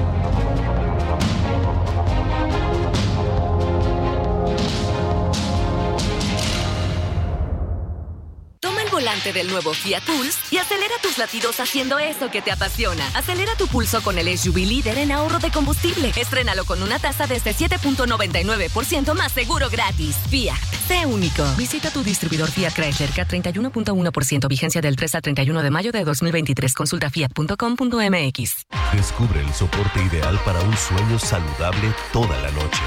Volante 9.01 9.33
del 9.33 9.47
nuevo 9.49 9.73
Fiat 9.73 10.03
Pulse 10.03 10.37
y 10.51 10.57
acelera 10.57 10.93
tus 11.01 11.17
latidos 11.17 11.59
haciendo 11.59 11.97
eso 11.97 12.29
que 12.29 12.43
te 12.43 12.51
apasiona. 12.51 13.03
Acelera 13.15 13.55
tu 13.55 13.65
pulso 13.65 14.03
con 14.03 14.19
el 14.19 14.37
SUV 14.37 14.57
líder 14.57 14.99
en 14.99 15.11
ahorro 15.11 15.39
de 15.39 15.49
combustible. 15.49 16.11
Estrénalo 16.15 16.65
con 16.65 16.83
una 16.83 16.99
tasa 16.99 17.25
desde 17.25 17.55
7.99% 17.55 19.15
más 19.15 19.31
seguro 19.31 19.71
gratis. 19.71 20.15
Fiat, 20.29 20.59
sé 20.87 21.07
único. 21.07 21.43
Visita 21.57 21.89
tu 21.89 22.03
distribuidor 22.03 22.51
Fiat 22.51 22.73
Chrysler 22.73 23.09
K31.1% 23.09 24.47
vigencia 24.47 24.81
del 24.81 24.95
3 24.95 25.15
al 25.15 25.21
31 25.23 25.63
de 25.63 25.71
mayo 25.71 25.91
de 25.91 26.03
2023. 26.03 26.71
Consulta 26.75 27.09
fiat.com.mx. 27.09 28.67
Descubre 28.93 29.41
el 29.41 29.51
soporte 29.55 30.03
ideal 30.03 30.39
para 30.45 30.61
un 30.61 30.77
sueño 30.77 31.17
saludable 31.17 31.91
toda 32.13 32.39
la 32.39 32.51
noche. 32.51 32.81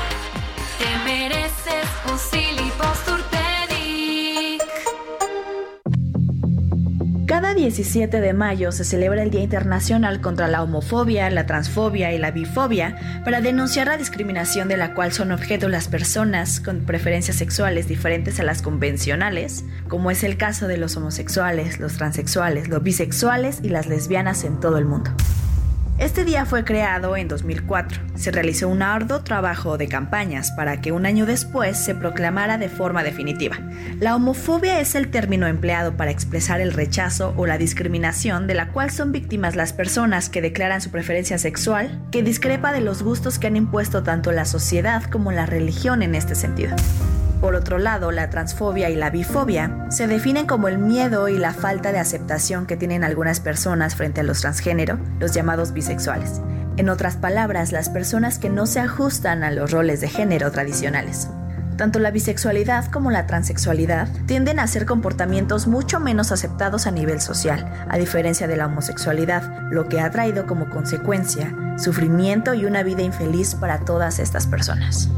Te 0.79 0.97
mereces 1.05 1.89
un 2.09 2.19
Cada 7.35 7.53
17 7.53 8.20
de 8.20 8.32
mayo 8.32 8.70
se 8.70 8.85
celebra 8.85 9.24
el 9.24 9.32
Día 9.32 9.43
Internacional 9.43 10.20
contra 10.20 10.47
la 10.47 10.62
Homofobia, 10.62 11.28
la 11.30 11.47
Transfobia 11.47 12.12
y 12.12 12.18
la 12.18 12.30
Bifobia 12.30 13.22
para 13.24 13.41
denunciar 13.41 13.89
la 13.89 13.97
discriminación 13.97 14.68
de 14.68 14.76
la 14.76 14.95
cual 14.95 15.11
son 15.11 15.32
objeto 15.32 15.68
las 15.68 15.89
personas 15.89 16.61
con 16.61 16.82
preferencias 16.82 17.37
sexuales 17.37 17.89
diferentes 17.89 18.39
a 18.39 18.45
las 18.45 18.62
convencionales, 18.62 19.64
como 19.89 20.12
es 20.12 20.22
el 20.22 20.37
caso 20.37 20.68
de 20.68 20.76
los 20.76 20.97
homosexuales, 20.97 21.80
los 21.80 21.95
transexuales, 21.95 22.68
los 22.68 22.85
bisexuales 22.85 23.59
y 23.64 23.68
las 23.68 23.89
lesbianas 23.89 24.45
en 24.45 24.61
todo 24.61 24.78
el 24.78 24.85
mundo. 24.85 25.11
Este 25.97 26.24
día 26.24 26.45
fue 26.45 26.64
creado 26.64 27.16
en 27.16 27.28
2004. 27.28 28.03
Se 28.16 28.32
realizó 28.32 28.68
un 28.68 28.82
arduo 28.82 29.22
trabajo 29.22 29.78
de 29.78 29.86
campañas 29.86 30.51
para 30.51 30.80
que 30.80 30.90
un 30.90 31.07
año 31.07 31.24
después 31.24 31.76
se 31.78 31.95
proclamara 31.95 32.59
de 32.59 32.68
forma 32.68 33.05
definitiva. 33.05 33.59
La 34.01 34.16
homofobia 34.16 34.80
es 34.80 34.97
el 34.97 35.12
término 35.12 35.47
empleado 35.47 35.97
para 35.97 36.11
expresar 36.11 36.61
el 36.61 36.72
rechazo 36.72 37.32
o 37.36 37.47
la 37.47 37.59
discriminación 37.59 38.49
de 38.49 38.55
la 38.55 38.72
cual 38.72 38.90
son 38.90 39.12
víctimas 39.12 39.55
las 39.55 39.72
personas 39.72 40.28
que 40.28 40.42
declaran 40.42 40.80
su 40.80 40.90
preferencia 40.90 41.38
sexual, 41.38 42.03
que 42.11 42.24
discrepa 42.24 42.72
de 42.72 42.80
los 42.80 43.05
gustos 43.05 43.38
que 43.38 43.47
han 43.47 43.57
impuesto 43.57 44.03
tanto 44.03 44.32
la 44.32 44.47
sociedad 44.47 45.05
como 45.05 45.30
la 45.30 45.47
religión 45.47 46.03
en 46.03 46.16
este 46.16 46.34
sentido. 46.34 46.74
Por 47.41 47.55
otro 47.55 47.78
lado, 47.78 48.11
la 48.11 48.30
transfobia 48.30 48.91
y 48.91 48.97
la 48.97 49.11
bifobia 49.11 49.87
se 49.91 50.07
definen 50.07 50.47
como 50.47 50.68
el 50.68 50.78
miedo 50.78 51.28
y 51.28 51.37
la 51.37 51.53
falta 51.53 51.93
de 51.93 51.99
aceptación 51.99 52.66
que 52.66 52.76
tienen 52.76 53.05
algunas 53.05 53.41
personas 53.41 53.95
frente 53.95 54.20
a 54.20 54.24
los 54.24 54.41
transgénero, 54.41 54.99
los 55.20 55.32
llamados 55.32 55.72
bisexuales. 55.72 56.41
En 56.76 56.89
otras 56.89 57.16
palabras, 57.16 57.70
las 57.70 57.89
personas 57.89 58.39
que 58.39 58.51
no 58.51 58.66
se 58.66 58.80
ajustan 58.80 59.45
a 59.45 59.51
los 59.51 59.70
roles 59.70 60.01
de 60.01 60.09
género 60.09 60.51
tradicionales. 60.51 61.28
Tanto 61.76 61.99
la 61.99 62.12
bisexualidad 62.12 62.87
como 62.91 63.11
la 63.11 63.26
transexualidad 63.26 64.09
tienden 64.26 64.61
a 64.61 64.66
ser 64.66 64.87
comportamientos 64.87 65.66
mucho 65.66 65.99
menos 65.99 66.30
aceptados 66.30 66.87
a 66.87 66.93
nivel 66.93 67.20
social, 67.20 67.70
a 67.89 67.99
diferencia 67.99 68.47
de 68.47 68.57
la 68.57 68.66
homosexualidad, 68.66 69.68
lo 69.70 69.89
que 69.89 70.01
ha 70.01 70.11
traído 70.11 70.47
como 70.47 70.70
consecuencia 70.70 71.53
sufrimiento 71.76 72.55
y 72.55 72.64
una 72.66 72.82
vida 72.82 73.03
infeliz 73.03 73.55
para 73.55 73.80
todas 73.80 74.18
estas 74.18 74.47
personas. 74.47 75.11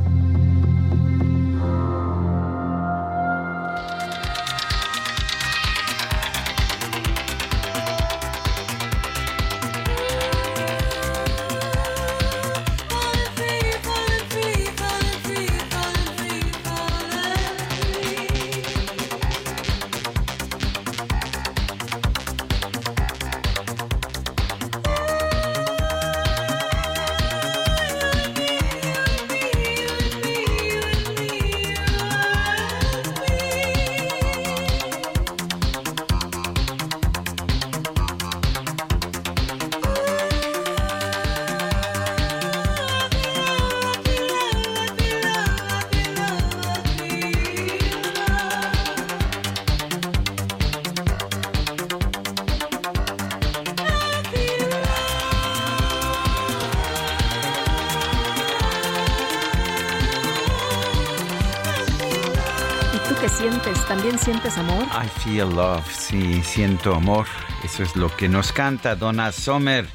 Amor? 64.55 64.85
I 64.93 65.09
feel 65.09 65.49
love, 65.49 65.85
sí, 65.93 66.41
siento 66.45 66.95
amor. 66.95 67.27
Eso 67.65 67.83
es 67.83 67.97
lo 67.97 68.15
que 68.15 68.29
nos 68.29 68.53
canta 68.53 68.95
Donna 68.95 69.33
Sommer. 69.33 69.89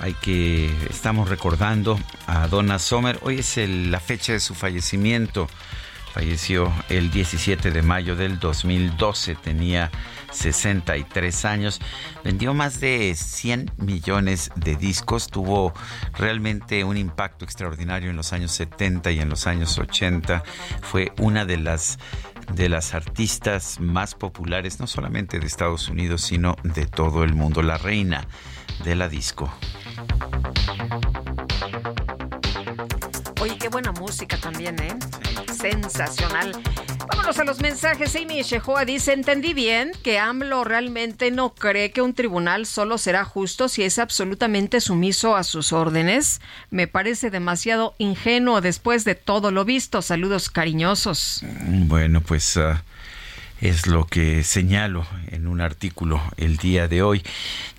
Hay 0.00 0.14
que, 0.14 0.66
estamos 0.90 1.28
recordando 1.28 1.98
a 2.26 2.48
Donna 2.48 2.80
Sommer. 2.80 3.20
Hoy 3.22 3.38
es 3.38 3.56
la 3.56 4.00
fecha 4.00 4.32
de 4.32 4.40
su 4.40 4.54
fallecimiento. 4.54 5.46
Falleció 6.12 6.72
el 6.88 7.12
17 7.12 7.70
de 7.70 7.82
mayo 7.82 8.16
del 8.16 8.40
2012, 8.40 9.36
tenía 9.36 9.92
63 10.32 11.44
años. 11.44 11.80
Vendió 12.24 12.54
más 12.54 12.80
de 12.80 13.14
100 13.14 13.70
millones 13.76 14.50
de 14.56 14.74
discos, 14.74 15.28
tuvo 15.28 15.72
realmente 16.14 16.82
un 16.82 16.96
impacto 16.96 17.44
extraordinario 17.44 18.10
en 18.10 18.16
los 18.16 18.32
años 18.32 18.50
70 18.52 19.12
y 19.12 19.20
en 19.20 19.28
los 19.28 19.46
años 19.46 19.78
80. 19.78 20.42
Fue 20.82 21.12
una 21.18 21.44
de 21.44 21.58
las 21.58 21.98
de 22.54 22.68
las 22.68 22.94
artistas 22.94 23.78
más 23.80 24.14
populares, 24.14 24.80
no 24.80 24.86
solamente 24.86 25.38
de 25.38 25.46
Estados 25.46 25.88
Unidos, 25.88 26.22
sino 26.22 26.56
de 26.62 26.86
todo 26.86 27.24
el 27.24 27.34
mundo, 27.34 27.62
la 27.62 27.78
reina 27.78 28.26
de 28.84 28.94
la 28.94 29.08
disco. 29.08 29.52
Oye, 33.40 33.56
qué 33.58 33.68
buena 33.68 33.92
música 33.92 34.36
también, 34.38 34.76
¿eh? 34.82 34.96
Sensacional. 35.52 36.52
A 37.28 37.44
los 37.44 37.60
mensajes. 37.60 38.16
Amy 38.16 38.42
Shehoa 38.42 38.86
dice, 38.86 39.12
entendí 39.12 39.52
bien 39.52 39.92
que 40.02 40.18
AMLO 40.18 40.64
realmente 40.64 41.30
no 41.30 41.54
cree 41.54 41.90
que 41.90 42.00
un 42.00 42.14
tribunal 42.14 42.64
solo 42.64 42.96
será 42.96 43.26
justo 43.26 43.68
si 43.68 43.82
es 43.82 43.98
absolutamente 43.98 44.80
sumiso 44.80 45.36
a 45.36 45.44
sus 45.44 45.74
órdenes. 45.74 46.40
Me 46.70 46.86
parece 46.86 47.28
demasiado 47.28 47.94
ingenuo 47.98 48.62
después 48.62 49.04
de 49.04 49.14
todo 49.14 49.50
lo 49.50 49.66
visto. 49.66 50.00
Saludos 50.00 50.48
cariñosos. 50.48 51.44
Bueno, 51.66 52.22
pues... 52.22 52.56
ah, 52.56 52.82
es 53.60 53.86
lo 53.86 54.06
que 54.06 54.44
señalo 54.44 55.06
en 55.30 55.46
un 55.48 55.60
artículo 55.60 56.22
el 56.36 56.58
día 56.58 56.86
de 56.86 57.02
hoy. 57.02 57.22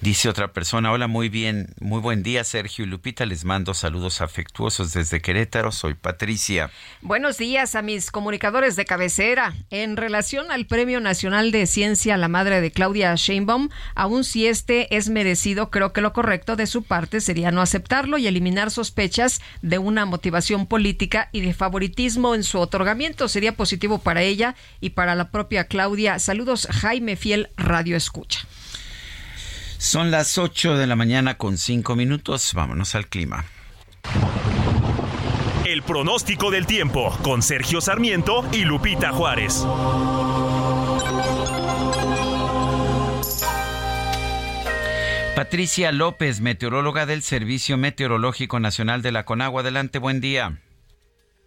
Dice 0.01 0.27
otra 0.27 0.51
persona, 0.51 0.91
hola, 0.91 1.07
muy 1.07 1.29
bien, 1.29 1.69
muy 1.79 2.01
buen 2.01 2.21
día 2.21 2.43
Sergio 2.43 2.83
y 2.83 2.87
Lupita, 2.87 3.25
les 3.25 3.45
mando 3.45 3.73
saludos 3.73 4.21
afectuosos 4.21 4.93
desde 4.93 5.21
Querétaro, 5.21 5.71
soy 5.71 5.93
Patricia. 5.93 6.69
Buenos 7.01 7.37
días 7.37 7.75
a 7.75 7.81
mis 7.81 8.11
comunicadores 8.11 8.75
de 8.75 8.85
cabecera. 8.85 9.53
En 9.69 9.95
relación 9.95 10.51
al 10.51 10.65
Premio 10.65 10.99
Nacional 10.99 11.51
de 11.51 11.65
Ciencia 11.65 12.17
la 12.17 12.27
madre 12.27 12.59
de 12.59 12.71
Claudia 12.71 13.15
Sheinbaum, 13.15 13.69
aun 13.95 14.23
si 14.23 14.47
este 14.47 14.95
es 14.95 15.09
merecido, 15.09 15.69
creo 15.69 15.93
que 15.93 16.01
lo 16.01 16.11
correcto 16.11 16.55
de 16.57 16.67
su 16.67 16.83
parte 16.83 17.21
sería 17.21 17.51
no 17.51 17.61
aceptarlo 17.61 18.17
y 18.17 18.27
eliminar 18.27 18.71
sospechas 18.71 19.41
de 19.61 19.77
una 19.77 20.05
motivación 20.05 20.65
política 20.65 21.29
y 21.31 21.41
de 21.41 21.53
favoritismo 21.53 22.35
en 22.35 22.43
su 22.43 22.59
otorgamiento. 22.59 23.29
Sería 23.29 23.55
positivo 23.55 23.99
para 23.99 24.21
ella 24.21 24.55
y 24.81 24.91
para 24.91 25.15
la 25.15 25.29
propia 25.29 25.68
Claudia. 25.69 26.19
Saludos, 26.19 26.67
Jaime 26.69 27.15
Fiel, 27.15 27.47
Radio 27.55 27.95
Escucha. 27.95 28.41
Son 29.77 30.11
las 30.11 30.37
8 30.37 30.75
de 30.75 30.87
la 30.87 30.97
mañana 30.97 31.37
con 31.37 31.57
5 31.57 31.95
minutos, 31.95 32.53
vámonos 32.53 32.95
al 32.95 33.07
clima. 33.07 33.45
El 35.65 35.83
pronóstico 35.83 36.51
del 36.51 36.65
tiempo 36.65 37.17
con 37.23 37.41
Sergio 37.41 37.79
Sarmiento 37.79 38.45
y 38.51 38.65
Lupita 38.65 39.13
Juárez. 39.13 39.65
Patricia 45.35 45.93
López, 45.93 46.41
meteoróloga 46.41 47.05
del 47.05 47.23
Servicio 47.23 47.77
Meteorológico 47.77 48.59
Nacional 48.59 49.01
de 49.01 49.13
la 49.13 49.23
Conagua. 49.23 49.61
Adelante, 49.61 49.97
buen 49.97 50.19
día. 50.19 50.59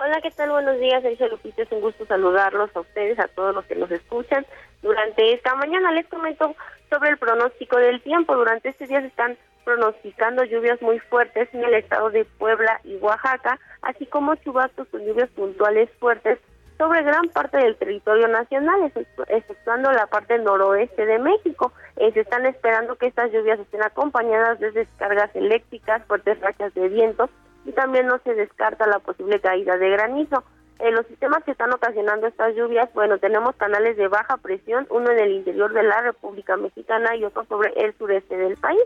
Hola, 0.05 0.21
¿qué 0.21 0.33
tal? 0.33 0.51
Buenos 0.51 0.81
días, 0.81 1.01
Sergio 1.01 1.29
Lupita. 1.29 1.63
Es 1.63 1.71
un 1.71 1.81
gusto 1.81 2.05
saludarlos 2.07 2.75
a 2.75 2.81
ustedes, 2.81 3.21
a 3.21 3.29
todos 3.29 3.55
los 3.55 3.65
que 3.67 3.77
nos 3.77 3.89
escuchan. 3.89 4.45
Durante 4.83 5.33
esta 5.33 5.55
mañana 5.55 5.93
les 5.93 6.09
comento 6.09 6.57
sobre 6.91 7.11
el 7.11 7.19
pronóstico 7.19 7.77
del 7.77 8.03
tiempo. 8.03 8.35
Durante 8.35 8.71
este 8.71 8.89
día 8.89 9.01
se 9.01 9.07
están 9.07 9.39
pronosticando 9.65 10.43
lluvias 10.43 10.83
muy 10.83 10.99
fuertes 10.99 11.49
en 11.55 11.63
el 11.63 11.75
estado 11.75 12.11
de 12.11 12.25
Puebla 12.25 12.81
y 12.83 12.97
Oaxaca, 12.97 13.61
así 13.83 14.07
como 14.07 14.35
chubascos 14.35 14.89
con 14.89 15.07
lluvias 15.07 15.31
puntuales 15.31 15.89
fuertes 16.01 16.41
sobre 16.79 17.05
gran 17.05 17.29
parte 17.29 17.59
del 17.59 17.77
territorio 17.77 18.27
nacional, 18.27 18.81
exceptu- 18.81 19.25
exceptuando 19.29 19.93
la 19.93 20.09
parte 20.09 20.37
noroeste 20.39 21.07
de 21.07 21.21
México. 21.21 21.73
Eh, 21.99 22.11
se 22.11 22.23
están 22.23 22.45
esperando 22.47 22.97
que 22.97 23.07
estas 23.07 23.31
lluvias 23.31 23.61
estén 23.61 23.85
acompañadas 23.85 24.59
de 24.59 24.73
descargas 24.73 25.31
eléctricas, 25.37 26.05
fuertes 26.07 26.41
rachas 26.41 26.75
de 26.75 26.89
vientos 26.89 27.31
y 27.65 27.73
también 27.73 28.07
no 28.07 28.19
se 28.25 28.35
descarta 28.35 28.87
la 28.87 28.99
posible 28.99 29.41
caída 29.41 29.77
de 29.77 29.91
granizo. 29.91 30.45
Eh, 30.79 30.91
los 30.91 31.07
sistemas 31.07 31.45
que 31.45 31.53
están 31.53 31.73
ocasionando 31.73 32.27
estas 32.27 32.57
lluvias, 32.57 32.93
bueno, 32.95 33.19
tenemos 33.19 33.55
canales 33.57 33.97
de 33.97 34.09
baja 34.09 34.37
presión, 34.39 34.87
uno 34.91 35.11
en 35.11 35.21
el 35.21 35.33
interior 35.33 35.73
de 35.73 35.85
la 35.85 36.01
República 36.01 36.57
Mexicana 36.57 37.15
y 37.15 37.25
otro 37.25 37.45
sobre 37.45 37.73
el 37.77 37.97
sureste 37.99 38.37
del 38.37 38.57
país 38.57 38.83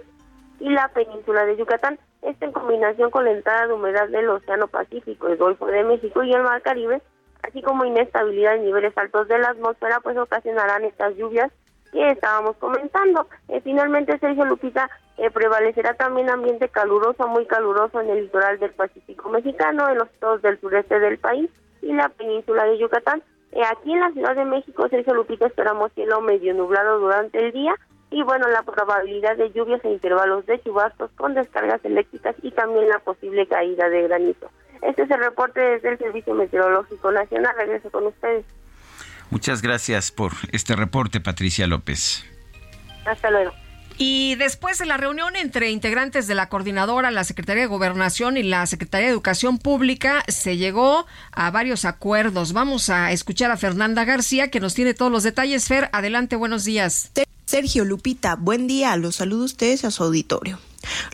y 0.61 0.69
la 0.71 0.89
península 0.89 1.47
de 1.47 1.57
Yucatán. 1.57 1.99
Esto 2.23 2.45
en 2.45 2.53
combinación 2.53 3.11
con 3.11 3.25
la 3.25 3.33
entrada 3.33 3.67
de 3.67 3.73
humedad 3.73 4.09
del 4.09 4.29
Océano 4.29 4.69
Pacífico, 4.69 5.29
el 5.29 5.37
Golfo 5.37 5.67
de 5.67 5.85
México 5.85 6.23
y 6.23 6.33
el 6.33 6.43
Mar 6.43 6.61
Caribe, 6.63 7.01
así 7.43 7.63
como 7.63 7.85
inestabilidad 7.85 8.57
en 8.57 8.65
niveles 8.65 8.97
altos 8.99 9.29
de 9.29 9.39
la 9.39 9.51
atmósfera, 9.51 10.01
pues 10.01 10.17
ocasionarán 10.19 10.85
estas 10.85 11.17
lluvias 11.17 11.51
que 11.93 12.11
estábamos 12.11 12.57
comentando. 12.57 13.29
Eh, 13.49 13.61
finalmente, 13.63 14.19
Sergio 14.19 14.45
Lupita, 14.45 14.91
eh, 15.19 15.31
prevalecerá 15.31 15.95
también 15.95 16.31
ambiente 16.31 16.69
caluroso, 16.69 17.27
muy 17.27 17.47
caluroso 17.47 18.01
en 18.01 18.11
el 18.11 18.25
litoral 18.25 18.59
del 18.59 18.73
Pacífico 18.73 19.31
mexicano, 19.31 19.89
en 19.89 19.99
los 19.99 20.09
estados 20.11 20.43
del 20.43 20.61
sureste 20.61 20.99
del 21.01 21.19
país 21.19 21.51
y 21.83 21.93
la 21.93 22.09
península 22.11 22.65
de 22.65 22.79
Yucatán. 22.79 23.23
Eh, 23.53 23.63
aquí 23.65 23.93
en 23.93 24.01
la 24.01 24.11
Ciudad 24.13 24.35
de 24.35 24.45
México, 24.45 24.89
Sergio 24.89 25.15
Lupita, 25.15 25.47
esperamos 25.47 25.93
cielo 25.95 26.21
medio 26.21 26.53
nublado 26.53 26.99
durante 26.99 27.39
el 27.39 27.53
día 27.53 27.75
y 28.11 28.23
bueno, 28.23 28.47
la 28.49 28.63
probabilidad 28.63 29.37
de 29.37 29.51
lluvias 29.53 29.85
e 29.85 29.91
intervalos 29.91 30.45
de 30.47 30.61
chubascos 30.61 31.11
con 31.17 31.35
descargas 31.35 31.85
eléctricas 31.85 32.37
y 32.43 32.51
también 32.51 32.89
la 32.89 32.99
posible 32.99 33.47
caída 33.47 33.89
de 33.89 34.03
granizo. 34.03 34.51
Este 34.83 35.03
es 35.03 35.11
el 35.11 35.19
reporte 35.19 35.61
desde 35.61 35.93
el 35.93 35.99
Servicio 35.99 36.35
Meteorológico 36.35 37.11
Nacional. 37.11 37.55
Regreso 37.57 37.91
con 37.91 38.07
ustedes. 38.07 38.45
Muchas 39.31 39.63
gracias 39.63 40.13
por 40.13 40.33
este 40.53 40.77
reporte, 40.77 41.21
Patricia 41.21 41.67
López. 41.67 42.25
Hasta 43.07 43.31
luego. 43.31 43.53
Y 43.99 44.35
después 44.35 44.79
de 44.79 44.85
la 44.85 44.99
reunión 44.99 45.37
entre 45.37 45.71
integrantes 45.71 46.27
de 46.27 46.35
la 46.35 46.49
coordinadora, 46.49 47.11
la 47.11 47.25
Secretaría 47.25 47.63
de 47.63 47.69
Gobernación 47.69 48.37
y 48.37 48.43
la 48.43 48.67
Secretaría 48.67 49.07
de 49.07 49.13
Educación 49.13 49.59
Pública, 49.59 50.23
se 50.29 50.59
llegó 50.59 51.07
a 51.33 51.51
varios 51.51 51.87
acuerdos. 51.87 52.53
Vamos 52.53 52.91
a 52.91 53.13
escuchar 53.13 53.51
a 53.51 53.57
Fernanda 53.57 54.05
García, 54.05 54.51
que 54.51 54.61
nos 54.61 54.75
tiene 54.75 54.93
todos 54.93 55.11
los 55.11 55.23
detalles. 55.23 55.67
Fer, 55.67 55.89
adelante, 55.93 56.37
buenos 56.37 56.65
días. 56.65 57.11
Sergio 57.47 57.85
Lupita, 57.85 58.37
buen 58.37 58.67
día. 58.67 58.97
Los 58.97 59.17
saludo 59.17 59.43
a 59.43 59.47
ustedes 59.47 59.85
a 59.85 59.91
su 59.91 60.05
auditorio. 60.05 60.59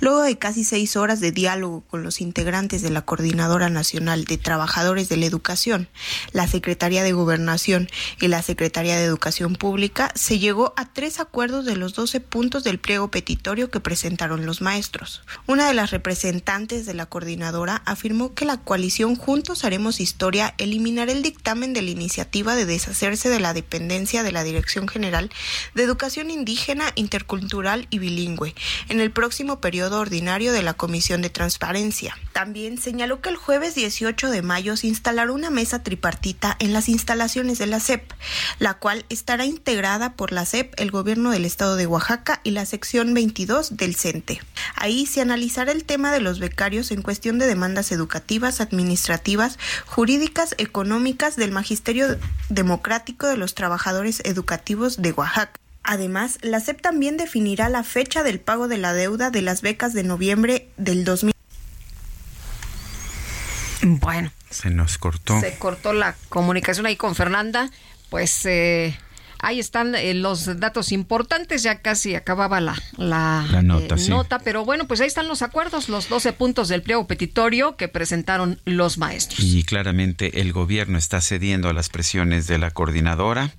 Luego 0.00 0.22
de 0.22 0.38
casi 0.38 0.64
seis 0.64 0.96
horas 0.96 1.20
de 1.20 1.32
diálogo 1.32 1.82
con 1.88 2.02
los 2.02 2.20
integrantes 2.20 2.82
de 2.82 2.90
la 2.90 3.02
Coordinadora 3.02 3.70
Nacional 3.70 4.24
de 4.24 4.38
Trabajadores 4.38 5.08
de 5.08 5.16
la 5.16 5.26
Educación, 5.26 5.88
la 6.32 6.46
Secretaría 6.46 7.02
de 7.02 7.12
Gobernación 7.12 7.88
y 8.20 8.28
la 8.28 8.42
Secretaría 8.42 8.96
de 8.96 9.04
Educación 9.04 9.56
Pública, 9.56 10.10
se 10.14 10.38
llegó 10.38 10.74
a 10.76 10.92
tres 10.92 11.20
acuerdos 11.20 11.64
de 11.64 11.76
los 11.76 11.94
12 11.94 12.20
puntos 12.20 12.64
del 12.64 12.78
pliego 12.78 13.10
petitorio 13.10 13.70
que 13.70 13.80
presentaron 13.80 14.46
los 14.46 14.60
maestros. 14.60 15.22
Una 15.46 15.68
de 15.68 15.74
las 15.74 15.90
representantes 15.90 16.86
de 16.86 16.94
la 16.94 17.06
coordinadora 17.06 17.82
afirmó 17.86 18.34
que 18.34 18.44
la 18.44 18.58
coalición 18.58 19.16
Juntos 19.16 19.64
Haremos 19.64 20.00
Historia 20.00 20.54
eliminará 20.58 21.12
el 21.12 21.22
dictamen 21.22 21.72
de 21.72 21.82
la 21.82 21.90
iniciativa 21.90 22.54
de 22.54 22.66
deshacerse 22.66 23.28
de 23.28 23.40
la 23.40 23.54
dependencia 23.54 24.22
de 24.22 24.32
la 24.32 24.44
Dirección 24.44 24.88
General 24.88 25.30
de 25.74 25.82
Educación 25.82 26.30
Indígena, 26.30 26.92
Intercultural 26.94 27.86
y 27.90 27.98
Bilingüe 27.98 28.54
en 28.88 29.00
el 29.00 29.10
próximo 29.10 29.60
periodo 29.62 29.98
ordinario 29.98 30.52
de 30.52 30.60
la 30.60 30.74
Comisión 30.74 31.22
de 31.22 31.30
Transparencia. 31.30 32.14
También 32.34 32.76
señaló 32.76 33.22
que 33.22 33.30
el 33.30 33.36
jueves 33.36 33.74
18 33.74 34.30
de 34.30 34.42
mayo 34.42 34.76
se 34.76 34.88
instalará 34.88 35.32
una 35.32 35.48
mesa 35.48 35.82
tripartita 35.82 36.54
en 36.58 36.74
las 36.74 36.90
instalaciones 36.90 37.56
de 37.56 37.66
la 37.66 37.80
SEP, 37.80 38.12
la 38.58 38.74
cual 38.74 39.06
estará 39.08 39.46
integrada 39.46 40.12
por 40.12 40.32
la 40.32 40.44
SEP, 40.44 40.78
el 40.78 40.90
Gobierno 40.90 41.30
del 41.30 41.46
Estado 41.46 41.76
de 41.76 41.86
Oaxaca 41.86 42.42
y 42.44 42.50
la 42.50 42.66
sección 42.66 43.14
22 43.14 43.78
del 43.78 43.96
CENTE. 43.96 44.42
Ahí 44.74 45.06
se 45.06 45.22
analizará 45.22 45.72
el 45.72 45.84
tema 45.84 46.12
de 46.12 46.20
los 46.20 46.38
becarios 46.38 46.90
en 46.90 47.00
cuestión 47.00 47.38
de 47.38 47.46
demandas 47.46 47.92
educativas, 47.92 48.60
administrativas, 48.60 49.58
jurídicas, 49.86 50.54
económicas 50.58 51.36
del 51.36 51.52
Magisterio 51.52 52.18
Democrático 52.48 53.28
de 53.28 53.36
los 53.36 53.54
Trabajadores 53.54 54.20
Educativos 54.24 55.00
de 55.00 55.12
Oaxaca. 55.12 55.61
Además, 55.84 56.38
la 56.42 56.60
SEP 56.60 56.80
también 56.80 57.16
definirá 57.16 57.68
la 57.68 57.82
fecha 57.82 58.22
del 58.22 58.40
pago 58.40 58.68
de 58.68 58.78
la 58.78 58.92
deuda 58.92 59.30
de 59.30 59.42
las 59.42 59.62
becas 59.62 59.94
de 59.94 60.04
noviembre 60.04 60.68
del 60.76 61.04
2000. 61.04 61.32
Bueno. 63.82 64.30
Se 64.50 64.70
nos 64.70 64.98
cortó. 64.98 65.40
Se 65.40 65.56
cortó 65.56 65.92
la 65.92 66.14
comunicación 66.28 66.86
ahí 66.86 66.96
con 66.96 67.14
Fernanda. 67.14 67.70
Pues 68.10 68.44
eh, 68.44 68.96
ahí 69.38 69.58
están 69.58 69.94
eh, 69.94 70.12
los 70.12 70.60
datos 70.60 70.92
importantes. 70.92 71.62
Ya 71.62 71.80
casi 71.80 72.14
acababa 72.14 72.60
la, 72.60 72.80
la, 72.98 73.46
La 73.50 73.62
nota, 73.62 73.94
eh, 73.94 73.98
sí. 73.98 74.10
nota, 74.10 74.38
pero 74.40 74.64
bueno, 74.66 74.86
pues 74.86 75.00
ahí 75.00 75.06
están 75.06 75.26
los 75.26 75.40
acuerdos, 75.40 75.88
los 75.88 76.10
12 76.10 76.34
puntos 76.34 76.68
del 76.68 76.82
pliego 76.82 77.06
petitorio 77.06 77.76
que 77.76 77.88
presentaron 77.88 78.60
los 78.66 78.98
maestros. 78.98 79.40
Y 79.40 79.64
claramente 79.64 80.40
el 80.42 80.52
gobierno 80.52 80.98
está 80.98 81.22
cediendo 81.22 81.70
a 81.70 81.72
las 81.72 81.88
presiones 81.88 82.46
de 82.46 82.58
la 82.58 82.70
coordinadora. 82.70 83.52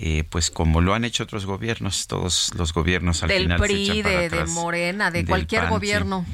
Eh, 0.00 0.22
pues 0.30 0.52
como 0.52 0.80
lo 0.80 0.94
han 0.94 1.04
hecho 1.04 1.24
otros 1.24 1.44
gobiernos, 1.44 2.06
todos 2.06 2.52
los 2.56 2.72
gobiernos 2.72 3.24
al 3.24 3.30
del 3.30 3.42
final 3.42 3.60
PRI, 3.60 3.74
se 3.74 3.82
echan 3.82 4.02
para 4.04 4.20
de, 4.20 4.26
atrás. 4.26 4.48
de 4.48 4.54
Morena, 4.54 5.10
de 5.10 5.26
cualquier 5.26 5.62
PAN, 5.62 5.70
sí. 5.70 5.74
gobierno. 5.74 6.26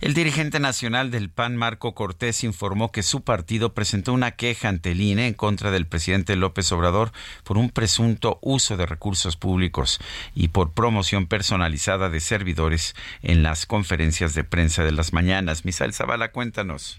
El 0.00 0.14
dirigente 0.14 0.58
nacional 0.58 1.12
del 1.12 1.30
PAN, 1.30 1.56
Marco 1.56 1.94
Cortés, 1.94 2.42
informó 2.42 2.90
que 2.90 3.04
su 3.04 3.22
partido 3.22 3.72
presentó 3.72 4.12
una 4.12 4.32
queja 4.32 4.68
ante 4.68 4.90
el 4.90 5.00
INE 5.00 5.28
en 5.28 5.34
contra 5.34 5.70
del 5.70 5.86
presidente 5.86 6.34
López 6.34 6.72
Obrador 6.72 7.12
por 7.44 7.56
un 7.56 7.70
presunto 7.70 8.40
uso 8.42 8.76
de 8.76 8.86
recursos 8.86 9.36
públicos 9.36 10.00
y 10.34 10.48
por 10.48 10.72
promoción 10.72 11.28
personalizada 11.28 12.10
de 12.10 12.18
servidores 12.18 12.96
en 13.22 13.44
las 13.44 13.66
conferencias 13.66 14.34
de 14.34 14.42
prensa 14.42 14.82
de 14.82 14.90
las 14.90 15.12
mañanas. 15.12 15.64
Misael 15.64 15.94
Zavala, 15.94 16.32
cuéntanos. 16.32 16.98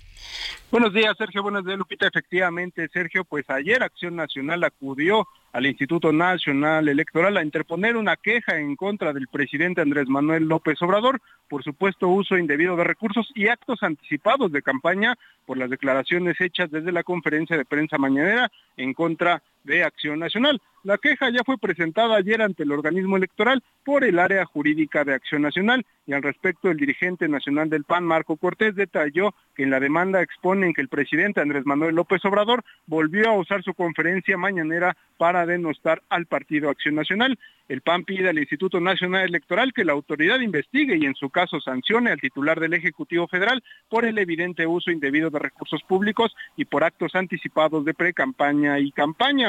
Buenos 0.72 0.94
días, 0.94 1.16
Sergio. 1.18 1.44
Buenos 1.44 1.66
días, 1.66 1.78
Lupita. 1.78 2.08
Efectivamente, 2.08 2.88
Sergio, 2.94 3.26
pues 3.26 3.50
ayer 3.50 3.84
Acción 3.84 4.16
Nacional 4.16 4.64
acudió 4.64 5.28
al 5.52 5.66
Instituto 5.66 6.12
Nacional 6.12 6.88
Electoral 6.88 7.38
a 7.38 7.44
interponer 7.44 7.98
una 7.98 8.16
queja 8.16 8.58
en 8.58 8.76
contra 8.76 9.14
del 9.14 9.28
presidente 9.28 9.82
Andrés 9.82 10.08
Manuel 10.08 10.48
López 10.48 10.82
Obrador 10.82 11.22
por 11.48 11.64
supuesto 11.64 12.08
uso 12.08 12.38
indebido 12.38 12.76
de 12.76 12.84
recursos 12.84 13.32
y 13.34 13.48
actos 13.48 13.82
anticipados 13.82 14.52
de 14.52 14.62
campaña 14.62 15.16
por 15.46 15.58
las 15.58 15.70
declaraciones 15.70 16.40
hechas 16.40 16.70
desde 16.70 16.92
la 16.92 17.04
conferencia 17.04 17.58
de 17.58 17.66
prensa 17.66 17.98
mañanera 17.98 18.52
en 18.78 18.94
contra 18.94 19.42
de 19.64 19.84
Acción 19.84 20.20
Nacional. 20.20 20.62
La 20.84 20.98
queja 20.98 21.30
ya 21.30 21.44
fue 21.46 21.58
presentada 21.58 22.16
ayer 22.16 22.42
ante 22.42 22.64
el 22.64 22.72
organismo 22.72 23.18
electoral 23.18 23.62
por 23.84 24.06
el 24.06 24.18
área 24.18 24.46
jurídica 24.46 25.04
de 25.04 25.14
Acción 25.14 25.42
Nacional 25.42 25.86
y 26.08 26.14
al 26.14 26.24
respecto 26.24 26.72
el 26.72 26.78
dirigente 26.78 27.28
nacional 27.28 27.70
del 27.70 27.84
PAN, 27.84 28.04
Marco 28.04 28.38
Cortés, 28.38 28.76
detalló 28.76 29.36
que 29.56 29.64
en 29.64 29.72
la 29.72 29.80
demanda 29.80 30.22
exponen 30.22 30.74
que 30.74 30.82
el 30.82 30.88
presidente 30.88 31.42
Andrés 31.42 31.66
Manuel 31.66 31.96
López 31.96 32.24
Obrador 32.26 32.64
volvió 32.88 33.30
a 33.30 33.38
usar 33.38 33.62
su 33.62 33.74
conferencia 33.74 34.38
mañanera 34.38 34.96
para 35.18 35.46
denostar 35.46 36.02
al 36.10 36.26
Partido 36.26 36.70
Acción 36.70 36.96
Nacional. 36.96 37.38
El 37.68 37.82
PAN 37.82 38.06
pide 38.06 38.30
al 38.30 38.40
Instituto 38.40 38.80
Nacional 38.80 39.26
Electoral 39.26 39.74
que 39.74 39.86
la 39.86 39.94
autoridad 39.94 40.40
investigue 40.40 40.98
y 40.98 41.06
en 41.06 41.14
su 41.14 41.30
caso 41.30 41.60
sancione 41.62 42.10
al 42.10 42.20
titular 42.22 42.60
del 42.60 42.74
Ejecutivo 42.74 43.28
Federal 43.28 43.64
por 43.90 44.06
el 44.06 44.18
evidente 44.18 44.66
uso 44.66 44.90
indebido 44.90 45.30
de 45.30 45.38
recursos 45.38 45.84
públicos 45.84 46.36
y 46.56 46.66
por 46.66 46.84
actos 46.84 47.14
anticipados 47.14 47.86
de 47.86 47.94
pre-campaña 47.94 48.80
y 48.80 48.92
campaña. 48.92 49.49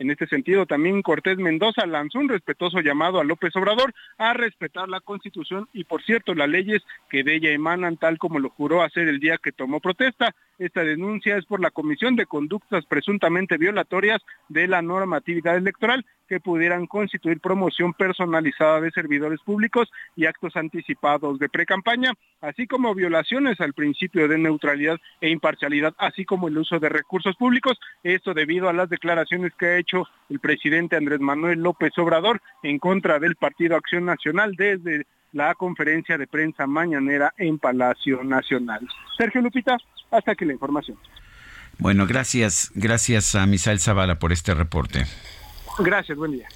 En 0.00 0.10
este 0.10 0.26
sentido, 0.26 0.64
también 0.64 1.02
Cortés 1.02 1.36
Mendoza 1.36 1.84
lanzó 1.84 2.20
un 2.20 2.30
respetuoso 2.30 2.80
llamado 2.80 3.20
a 3.20 3.24
López 3.24 3.54
Obrador 3.54 3.92
a 4.16 4.32
respetar 4.32 4.88
la 4.88 5.00
Constitución 5.00 5.68
y, 5.74 5.84
por 5.84 6.02
cierto, 6.02 6.34
las 6.34 6.48
leyes 6.48 6.80
que 7.10 7.22
de 7.22 7.34
ella 7.34 7.50
emanan, 7.50 7.98
tal 7.98 8.16
como 8.16 8.38
lo 8.38 8.48
juró 8.48 8.82
hacer 8.82 9.08
el 9.08 9.20
día 9.20 9.36
que 9.36 9.52
tomó 9.52 9.78
protesta. 9.78 10.34
Esta 10.58 10.84
denuncia 10.84 11.36
es 11.36 11.44
por 11.44 11.60
la 11.60 11.70
Comisión 11.70 12.16
de 12.16 12.24
Conductas 12.24 12.86
presuntamente 12.86 13.58
violatorias 13.58 14.22
de 14.48 14.68
la 14.68 14.80
normatividad 14.80 15.58
electoral 15.58 16.06
que 16.30 16.38
pudieran 16.38 16.86
constituir 16.86 17.40
promoción 17.40 17.92
personalizada 17.92 18.80
de 18.80 18.92
servidores 18.92 19.40
públicos 19.40 19.90
y 20.14 20.26
actos 20.26 20.54
anticipados 20.54 21.40
de 21.40 21.48
precampaña, 21.48 22.12
así 22.40 22.68
como 22.68 22.94
violaciones 22.94 23.60
al 23.60 23.74
principio 23.74 24.28
de 24.28 24.38
neutralidad 24.38 24.98
e 25.20 25.28
imparcialidad, 25.28 25.92
así 25.98 26.24
como 26.24 26.46
el 26.46 26.56
uso 26.56 26.78
de 26.78 26.88
recursos 26.88 27.34
públicos. 27.34 27.80
Esto 28.04 28.32
debido 28.32 28.68
a 28.68 28.72
las 28.72 28.88
declaraciones 28.88 29.52
que 29.58 29.66
ha 29.66 29.78
hecho 29.78 29.89
el 30.28 30.40
presidente 30.40 30.96
Andrés 30.96 31.20
Manuel 31.20 31.60
López 31.60 31.92
Obrador 31.98 32.40
en 32.62 32.78
contra 32.78 33.18
del 33.18 33.36
Partido 33.36 33.76
Acción 33.76 34.04
Nacional 34.04 34.54
desde 34.56 35.06
la 35.32 35.54
conferencia 35.54 36.18
de 36.18 36.26
prensa 36.26 36.66
mañanera 36.66 37.32
en 37.38 37.58
Palacio 37.58 38.22
Nacional. 38.24 38.86
Sergio 39.16 39.40
Lupita, 39.40 39.76
hasta 40.10 40.32
aquí 40.32 40.44
la 40.44 40.52
información. 40.52 40.98
Bueno, 41.78 42.06
gracias, 42.06 42.70
gracias 42.74 43.34
a 43.34 43.46
Misael 43.46 43.80
Zavala 43.80 44.18
por 44.18 44.32
este 44.32 44.54
reporte. 44.54 45.06
Gracias, 45.78 46.18
buen 46.18 46.32
día. 46.32 46.48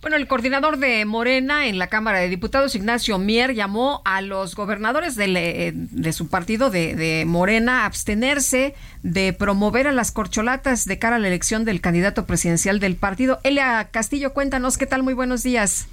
Bueno, 0.00 0.16
el 0.16 0.26
coordinador 0.28 0.78
de 0.78 1.04
Morena 1.04 1.66
en 1.66 1.78
la 1.78 1.88
Cámara 1.88 2.20
de 2.20 2.30
Diputados, 2.30 2.74
Ignacio 2.74 3.18
Mier, 3.18 3.52
llamó 3.54 4.00
a 4.06 4.22
los 4.22 4.54
gobernadores 4.56 5.14
de, 5.14 5.28
le- 5.28 5.72
de 5.74 6.12
su 6.14 6.28
partido 6.28 6.70
de, 6.70 6.94
de 6.96 7.24
Morena 7.26 7.82
a 7.82 7.84
abstenerse 7.84 8.74
de 9.02 9.34
promover 9.34 9.86
a 9.86 9.92
las 9.92 10.10
corcholatas 10.10 10.86
de 10.86 10.98
cara 10.98 11.16
a 11.16 11.18
la 11.18 11.28
elección 11.28 11.66
del 11.66 11.82
candidato 11.82 12.24
presidencial 12.24 12.80
del 12.80 12.96
partido. 12.96 13.40
Elia 13.44 13.88
Castillo, 13.90 14.32
cuéntanos 14.32 14.78
qué 14.78 14.86
tal, 14.86 15.02
muy 15.02 15.12
buenos 15.12 15.42
días. 15.42 15.86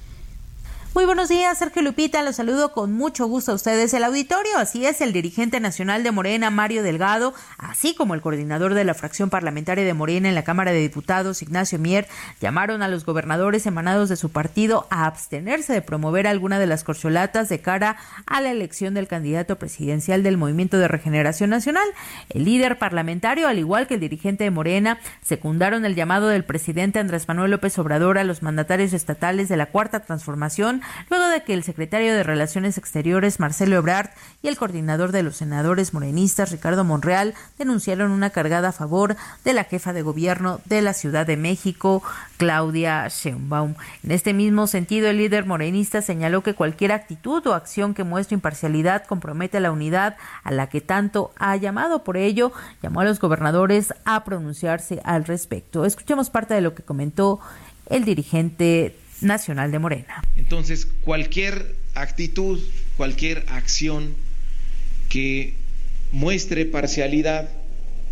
Muy 0.97 1.05
buenos 1.05 1.29
días, 1.29 1.59
Sergio 1.59 1.83
Lupita. 1.83 2.23
Los 2.23 2.37
saludo 2.37 2.71
con 2.71 2.91
mucho 2.91 3.27
gusto 3.27 3.51
a 3.51 3.55
ustedes. 3.55 3.93
El 3.93 4.03
auditorio, 4.03 4.57
así 4.57 4.87
es, 4.87 4.99
el 4.99 5.13
dirigente 5.13 5.59
nacional 5.59 6.01
de 6.01 6.09
Morena, 6.09 6.49
Mario 6.49 6.81
Delgado, 6.81 7.35
así 7.59 7.93
como 7.93 8.15
el 8.15 8.21
coordinador 8.21 8.73
de 8.73 8.83
la 8.83 8.95
fracción 8.95 9.29
parlamentaria 9.29 9.85
de 9.85 9.93
Morena 9.93 10.27
en 10.27 10.33
la 10.33 10.43
Cámara 10.43 10.71
de 10.71 10.79
Diputados, 10.79 11.43
Ignacio 11.43 11.77
Mier, 11.77 12.07
llamaron 12.41 12.81
a 12.81 12.87
los 12.87 13.05
gobernadores 13.05 13.67
emanados 13.67 14.09
de 14.09 14.15
su 14.15 14.31
partido 14.31 14.87
a 14.89 15.05
abstenerse 15.05 15.71
de 15.71 15.83
promover 15.83 16.25
alguna 16.25 16.57
de 16.57 16.65
las 16.65 16.83
corcholatas 16.83 17.47
de 17.47 17.61
cara 17.61 17.97
a 18.25 18.41
la 18.41 18.49
elección 18.49 18.95
del 18.95 19.07
candidato 19.07 19.59
presidencial 19.59 20.23
del 20.23 20.37
Movimiento 20.37 20.79
de 20.79 20.87
Regeneración 20.87 21.51
Nacional. 21.51 21.87
El 22.29 22.45
líder 22.45 22.79
parlamentario, 22.79 23.47
al 23.47 23.59
igual 23.59 23.85
que 23.85 23.93
el 23.93 23.99
dirigente 23.99 24.45
de 24.45 24.49
Morena, 24.49 24.97
secundaron 25.21 25.85
el 25.85 25.93
llamado 25.93 26.27
del 26.27 26.43
presidente 26.43 26.97
Andrés 26.97 27.27
Manuel 27.27 27.51
López 27.51 27.77
Obrador 27.77 28.17
a 28.17 28.23
los 28.23 28.41
mandatarios 28.41 28.93
estatales 28.93 29.47
de 29.47 29.57
la 29.57 29.67
Cuarta 29.67 29.99
Transformación 29.99 30.81
luego 31.09 31.27
de 31.27 31.43
que 31.43 31.53
el 31.53 31.63
secretario 31.63 32.13
de 32.13 32.23
Relaciones 32.23 32.77
Exteriores, 32.77 33.39
Marcelo 33.39 33.77
Ebrard, 33.77 34.09
y 34.41 34.47
el 34.47 34.57
coordinador 34.57 35.11
de 35.11 35.23
los 35.23 35.37
senadores 35.37 35.93
morenistas, 35.93 36.51
Ricardo 36.51 36.83
Monreal, 36.83 37.33
denunciaron 37.57 38.11
una 38.11 38.29
cargada 38.29 38.69
a 38.69 38.73
favor 38.73 39.15
de 39.43 39.53
la 39.53 39.63
jefa 39.63 39.93
de 39.93 40.01
gobierno 40.01 40.61
de 40.65 40.81
la 40.81 40.93
Ciudad 40.93 41.25
de 41.25 41.37
México, 41.37 42.03
Claudia 42.37 43.07
Sheinbaum. 43.07 43.75
En 44.03 44.11
este 44.11 44.33
mismo 44.33 44.67
sentido, 44.67 45.09
el 45.09 45.17
líder 45.17 45.45
morenista 45.45 46.01
señaló 46.01 46.43
que 46.43 46.53
cualquier 46.53 46.91
actitud 46.91 47.45
o 47.47 47.53
acción 47.53 47.93
que 47.93 48.03
muestre 48.03 48.35
imparcialidad 48.35 49.05
compromete 49.05 49.59
la 49.59 49.71
unidad 49.71 50.17
a 50.43 50.51
la 50.51 50.67
que 50.67 50.81
tanto 50.81 51.31
ha 51.37 51.55
llamado. 51.55 52.03
Por 52.03 52.17
ello, 52.17 52.51
llamó 52.81 53.01
a 53.01 53.05
los 53.05 53.19
gobernadores 53.19 53.93
a 54.05 54.23
pronunciarse 54.23 55.01
al 55.03 55.25
respecto. 55.25 55.85
Escuchemos 55.85 56.29
parte 56.29 56.53
de 56.53 56.61
lo 56.61 56.75
que 56.75 56.83
comentó 56.83 57.39
el 57.89 58.05
dirigente 58.05 58.97
nacional 59.21 59.71
de 59.71 59.79
Morena. 59.79 60.23
Entonces, 60.35 60.85
cualquier 60.85 61.75
actitud, 61.95 62.59
cualquier 62.95 63.45
acción 63.47 64.15
que 65.09 65.53
muestre 66.11 66.65
parcialidad 66.65 67.49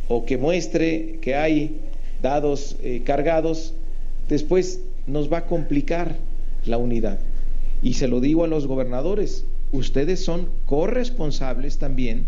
o 0.07 0.25
que 0.25 0.37
muestre 0.37 1.19
que 1.21 1.35
hay 1.35 1.79
dados 2.21 2.77
eh, 2.81 3.01
cargados, 3.05 3.73
después 4.29 4.79
nos 5.07 5.31
va 5.31 5.39
a 5.39 5.45
complicar 5.45 6.17
la 6.65 6.77
unidad. 6.77 7.19
Y 7.81 7.93
se 7.93 8.07
lo 8.07 8.19
digo 8.19 8.43
a 8.43 8.47
los 8.47 8.67
gobernadores, 8.67 9.45
ustedes 9.71 10.23
son 10.23 10.49
corresponsables 10.65 11.77
también 11.77 12.25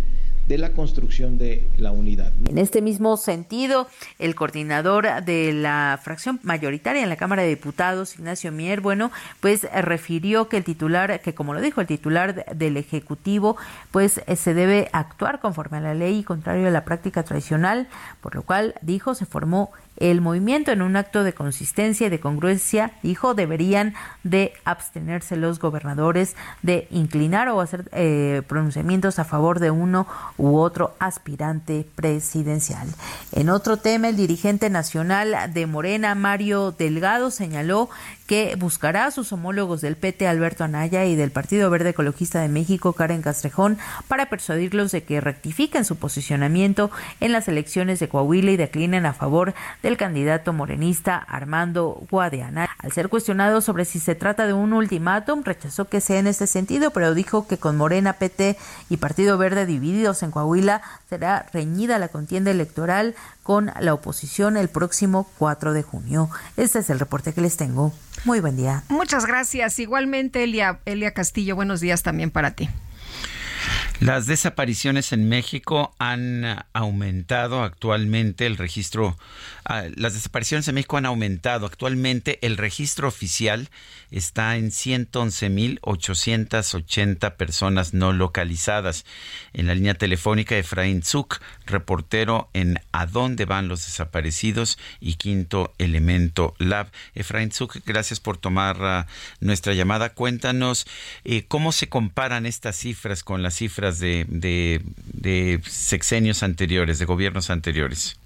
de 0.48 0.58
la 0.58 0.72
construcción 0.72 1.38
de 1.38 1.68
la 1.78 1.92
unidad. 1.92 2.32
En 2.50 2.58
este 2.58 2.82
mismo 2.82 3.18
sentido, 3.18 3.88
el 4.18 4.34
coordinador 4.36 5.06
de 5.26 5.52
la 5.54 6.00
fracción 6.02 6.40
mayoritaria 6.44 7.04
en 7.04 7.10
la 7.10 7.18
Cámara 7.18 7.42
de 7.44 7.50
Diputados, 7.50 8.16
Ignacio 8.16 8.52
Mier, 8.52 8.80
bueno, 8.82 9.12
pues 9.42 9.66
eh, 9.66 9.82
refirió 9.82 10.48
que 10.48 10.58
el 10.58 10.64
titular, 10.64 11.20
que 11.22 11.34
como 11.36 11.54
lo 11.54 11.62
dijo 11.62 11.82
el 11.82 11.88
titular 11.88 12.34
de- 12.34 12.46
del 12.56 12.78
Ejecutivo, 12.78 13.58
pues 13.92 14.22
eh, 14.26 14.36
se 14.36 14.54
debe 14.54 14.90
actuar 14.94 15.40
conforme 15.40 15.78
a 15.78 15.82
la 15.82 15.94
ley 15.94 16.20
y 16.20 16.24
contrario 16.24 16.68
a 16.68 16.72
la 16.72 16.86
práctica 16.86 17.24
tradicional, 17.24 17.88
por 18.22 18.36
lo 18.36 18.44
cual 18.44 18.76
dijo 18.82 19.16
se 19.16 19.26
formó 19.26 19.72
el 19.98 20.22
movimiento 20.22 20.72
en 20.72 20.82
un 20.82 20.96
acto 20.96 21.24
de 21.24 21.34
consistencia 21.34 22.08
y 22.08 22.10
de 22.10 22.20
congruencia, 22.20 22.92
dijo, 23.04 23.34
deberían 23.34 23.94
de 24.24 24.54
abstenerse 24.64 25.36
los 25.36 25.60
gobernadores 25.60 26.36
de 26.62 26.88
inclinar 26.92 27.50
o 27.50 27.62
hacer 27.62 27.90
eh, 27.92 28.42
pronunciamientos 28.48 29.20
a 29.20 29.26
favor 29.26 29.60
de 29.60 29.72
uno 29.72 30.08
u 30.38 30.58
otro 30.58 30.96
aspirante 31.00 31.86
presidencial. 31.96 32.88
En 33.32 33.50
otro 33.50 33.78
tema, 33.78 34.10
el 34.10 34.16
dirigente 34.16 34.70
nacional 34.70 35.54
de 35.54 35.66
Morena, 35.66 36.16
Mario 36.16 36.72
Delgado, 36.72 37.32
señaló 37.32 37.90
que 38.28 38.56
buscará 38.58 39.06
a 39.06 39.12
sus 39.12 39.32
homólogos 39.32 39.82
del 39.82 39.96
PT, 39.96 40.28
Alberto 40.28 40.66
Anaya, 40.66 41.06
y 41.06 41.16
del 41.16 41.32
Partido 41.32 41.70
Verde 41.70 41.90
Ecologista 41.90 42.42
de 42.42 42.50
México, 42.50 42.94
Karen 42.94 43.22
Castrejón, 43.22 43.78
para 44.08 44.30
persuadirlos 44.30 44.92
de 44.92 45.04
que 45.04 45.22
rectifiquen 45.22 45.86
su 45.86 45.96
posicionamiento 45.96 46.92
en 47.22 47.32
las 47.32 47.48
elecciones 47.48 48.00
de 48.00 48.10
Coahuila 48.10 48.52
y 48.52 48.58
declinen 48.58 49.06
a 49.06 49.14
favor 49.14 49.54
del 49.82 49.98
candidato 49.98 50.54
morenista 50.54 51.18
Armando 51.18 52.04
Guadiana. 52.12 52.70
Al 52.80 52.92
ser 52.92 53.10
cuestionado 53.10 53.62
sobre 53.62 53.86
si 53.86 54.00
se 54.00 54.14
trata 54.14 54.46
de 54.46 54.54
un 54.54 54.74
ultimátum, 54.74 55.44
rechazó 55.44 55.86
que 55.86 56.02
sea 56.02 56.20
en 56.20 56.28
este 56.28 56.48
sentido, 56.48 56.92
pero 56.92 57.14
dijo 57.14 57.48
que 57.48 57.58
con 57.58 57.78
Morena, 57.78 58.14
PT 58.14 58.58
y 58.90 58.98
Partido 58.98 59.38
Verde 59.38 59.66
divididos 59.66 60.22
en 60.22 60.32
Coahuila 60.32 60.82
será 61.10 61.48
reñida 61.54 61.98
la 61.98 62.10
contienda 62.10 62.52
electoral 62.52 63.16
con 63.48 63.72
la 63.80 63.94
oposición 63.94 64.58
el 64.58 64.68
próximo 64.68 65.26
4 65.38 65.72
de 65.72 65.82
junio. 65.82 66.30
Este 66.58 66.80
es 66.80 66.90
el 66.90 67.00
reporte 67.00 67.32
que 67.32 67.40
les 67.40 67.56
tengo. 67.56 67.94
Muy 68.26 68.42
buen 68.42 68.58
día. 68.58 68.84
Muchas 68.90 69.26
gracias. 69.26 69.80
Igualmente, 69.80 70.44
Elia, 70.44 70.82
Elia 70.84 71.14
Castillo, 71.14 71.56
buenos 71.56 71.80
días 71.80 72.04
también 72.04 72.30
para 72.30 72.52
ti. 72.56 72.68
Las 74.02 74.28
desapariciones 74.28 75.14
en 75.14 75.30
México 75.30 75.96
han 75.98 76.66
aumentado 76.74 77.64
actualmente 77.64 78.46
el 78.46 78.58
registro. 78.58 79.18
Ah, 79.70 79.84
las 79.98 80.14
desapariciones 80.14 80.66
en 80.70 80.76
México 80.76 80.96
han 80.96 81.06
aumentado. 81.06 81.66
Actualmente 81.66 82.40
el 82.42 82.56
registro 82.56 83.10
oficial 83.10 83.68
está 84.12 84.56
en 84.56 84.72
111.880 84.72 87.36
personas 87.36 87.94
no 87.94 88.14
localizadas. 88.14 89.04
En 89.52 89.68
la 89.68 89.76
línea 89.76 89.96
telefónica, 89.96 90.56
Efraín 90.56 91.04
Zuk, 91.04 91.42
reportero 91.66 92.50
en 92.54 92.80
A 92.94 93.08
dónde 93.08 93.44
van 93.44 93.68
los 93.68 93.86
desaparecidos 93.86 94.80
y 95.02 95.16
Quinto 95.16 95.74
Elemento 95.80 96.56
Lab. 96.60 96.90
Efraín 97.14 97.52
Zuk, 97.52 97.80
gracias 97.86 98.22
por 98.22 98.38
tomar 98.38 98.78
ah, 98.80 99.06
nuestra 99.42 99.74
llamada. 99.74 100.14
Cuéntanos 100.14 100.88
eh, 101.26 101.44
cómo 101.46 101.74
se 101.74 101.90
comparan 101.90 102.46
estas 102.46 102.78
cifras 102.78 103.22
con 103.22 103.44
las 103.44 103.56
cifras 103.56 104.00
de, 104.00 104.82
sexenios 105.68 106.42
anteriores, 106.42 107.00
de 107.00 107.06
gobiernos 107.06 107.50
anteriores. 107.50 108.18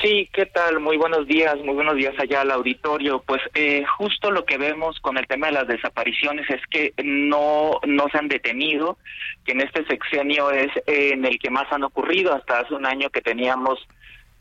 Sí, 0.00 0.28
¿qué 0.32 0.46
tal? 0.46 0.80
Muy 0.80 0.96
buenos 0.96 1.26
días, 1.26 1.56
muy 1.58 1.74
buenos 1.74 1.96
días 1.96 2.14
allá 2.18 2.40
al 2.40 2.50
auditorio. 2.50 3.22
Pues 3.26 3.40
eh, 3.54 3.84
justo 3.98 4.30
lo 4.30 4.44
que 4.44 4.58
vemos 4.58 4.98
con 5.00 5.18
el 5.18 5.26
tema 5.26 5.46
de 5.46 5.52
las 5.52 5.68
desapariciones 5.68 6.48
es 6.50 6.60
que 6.68 6.92
no, 7.04 7.78
no 7.86 8.08
se 8.10 8.18
han 8.18 8.28
detenido, 8.28 8.98
que 9.44 9.52
en 9.52 9.60
este 9.60 9.84
sexenio 9.86 10.50
es 10.50 10.70
en 10.86 11.24
el 11.24 11.38
que 11.38 11.50
más 11.50 11.70
han 11.70 11.84
ocurrido. 11.84 12.34
Hasta 12.34 12.60
hace 12.60 12.74
un 12.74 12.86
año 12.86 13.10
que 13.10 13.20
teníamos 13.20 13.78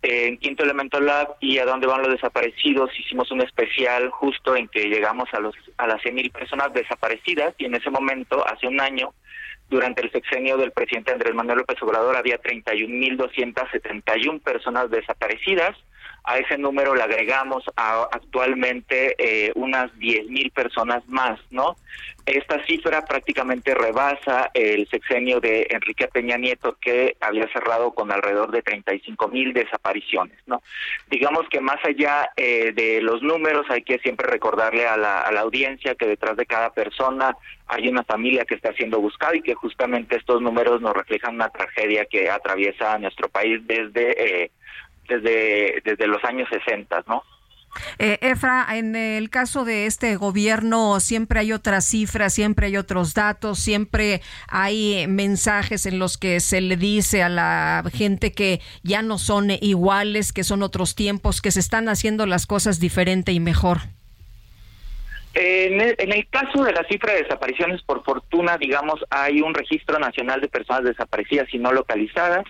eh, 0.04 0.28
en 0.30 0.38
Quinto 0.38 0.64
Elemento 0.64 0.99
Lab 0.99 1.36
y 1.39 1.60
a 1.60 1.66
dónde 1.66 1.86
van 1.86 2.02
los 2.02 2.12
desaparecidos, 2.12 2.89
hicimos 2.99 3.30
un 3.30 3.41
especial 3.41 4.10
justo 4.10 4.56
en 4.56 4.68
que 4.68 4.86
llegamos 4.86 5.30
a, 5.32 5.39
los, 5.39 5.54
a 5.78 5.86
las 5.86 6.02
100.000 6.02 6.32
personas 6.32 6.74
desaparecidas 6.74 7.54
y 7.60 7.66
en 7.66 7.76
ese 7.76 7.91
momento, 7.91 8.43
hace 8.47 8.68
un 8.68 8.82
año, 8.82 9.14
durante 9.72 10.04
el 10.04 10.12
sexenio 10.12 10.58
del 10.58 10.72
presidente 10.72 11.14
Andrés 11.14 11.34
Manuel 11.34 11.60
López 11.60 11.82
Obrador 11.82 12.18
había 12.18 12.42
31.271 12.42 14.42
personas 14.42 14.92
desaparecidas. 14.92 15.78
A 16.24 16.38
ese 16.38 16.58
número 16.58 16.96
le 16.96 17.04
agregamos 17.04 17.64
a, 17.76 18.04
actualmente 18.12 19.16
eh, 19.18 19.52
unas 19.56 19.92
10.000 19.94 20.52
personas 20.54 21.08
más, 21.08 21.40
¿no? 21.50 21.76
Esta 22.26 22.64
cifra 22.66 23.04
prácticamente 23.04 23.74
rebasa 23.74 24.52
el 24.54 24.88
sexenio 24.90 25.40
de 25.40 25.66
Enrique 25.72 26.08
Peña 26.08 26.38
Nieto, 26.38 26.78
que 26.80 27.18
había 27.20 27.52
cerrado 27.52 27.92
con 27.94 28.12
alrededor 28.12 28.52
de 28.52 28.64
35.000 28.64 29.54
desapariciones, 29.54 30.38
¿no? 30.46 30.62
Digamos 31.10 31.50
que 31.50 31.60
más 31.60 31.84
allá 31.84 32.30
eh, 32.38 32.72
de 32.76 33.02
los 33.02 33.24
números, 33.24 33.66
hay 33.70 33.82
que 33.82 33.98
siempre 34.00 34.28
recordarle 34.28 34.88
a 34.88 34.98
la, 34.98 35.22
audiencia 35.42 35.96
que 35.96 36.06
detrás 36.06 36.38
de 36.38 36.46
cada 36.46 36.72
persona 36.72 37.36
hay 37.68 37.88
una 37.88 38.04
familia 38.04 38.46
que 38.46 38.54
está 38.54 38.72
siendo 38.74 39.00
buscada 39.00 39.36
y 39.36 39.42
que 39.42 39.56
justamente 39.56 40.18
estos 40.18 40.40
números 40.42 40.82
nos 40.82 40.94
reflejan 40.94 41.36
una 41.36 41.50
tragedia 41.50 42.06
que 42.06 42.30
atraviesa 42.30 43.00
nuestro 43.00 43.28
país 43.30 43.60
desde 43.66 44.44
eh, 44.44 44.52
desde 45.12 45.82
desde 45.84 46.07
los 46.07 46.24
años 46.24 46.47
60, 46.49 47.03
¿no? 47.07 47.24
Eh, 47.99 48.18
Efra, 48.22 48.68
en 48.72 48.95
el 48.95 49.30
caso 49.30 49.64
de 49.64 49.86
este 49.86 50.16
gobierno 50.16 50.99
siempre 50.99 51.39
hay 51.39 51.53
otras 51.53 51.86
cifras, 51.86 52.34
siempre 52.34 52.68
hay 52.68 52.78
otros 52.78 53.14
datos, 53.14 53.59
siempre 53.59 54.22
hay 54.47 55.05
mensajes 55.07 55.86
en 55.86 55.99
los 55.99 56.18
que 56.18 56.39
se 56.39 56.62
le 56.62 56.76
dice 56.76 57.24
a 57.24 57.30
la 57.30 57.84
gente 57.93 58.34
que 58.34 58.59
ya 58.84 59.01
no 59.01 59.18
son 59.18 59.51
iguales, 59.51 60.34
que 60.34 60.43
son 60.43 60.64
otros 60.64 60.95
tiempos, 60.95 61.41
que 61.41 61.51
se 61.51 61.59
están 61.59 61.88
haciendo 61.88 62.26
las 62.26 62.45
cosas 62.45 62.80
diferente 62.80 63.32
y 63.32 63.39
mejor. 63.39 63.78
En 65.34 65.80
el, 65.80 66.28
caso 66.30 66.66
de 66.66 66.74
la 66.74 66.84
cifra 66.89 67.14
de 67.14 67.24
desapariciones, 67.24 67.82
por 67.84 68.03
fortuna, 68.03 68.57
digamos, 68.57 68.99
hay 69.09 69.39
un 69.39 69.53
registro 69.53 69.97
nacional 69.97 70.41
de 70.41 70.49
personas 70.49 70.84
desaparecidas 70.84 71.47
y 71.53 71.57
no 71.57 71.72
localizadas, 71.72 72.43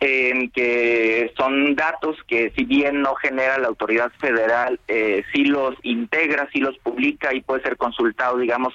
en 0.00 0.50
que 0.50 1.32
son 1.36 1.76
datos 1.76 2.16
que 2.26 2.50
si 2.56 2.64
bien 2.64 3.02
no 3.02 3.14
genera 3.16 3.58
la 3.58 3.68
autoridad 3.68 4.10
federal, 4.18 4.80
eh, 4.88 5.22
sí 5.32 5.44
los 5.44 5.76
integra, 5.82 6.48
sí 6.52 6.60
los 6.60 6.78
publica 6.78 7.34
y 7.34 7.42
puede 7.42 7.62
ser 7.62 7.76
consultado, 7.76 8.38
digamos, 8.38 8.74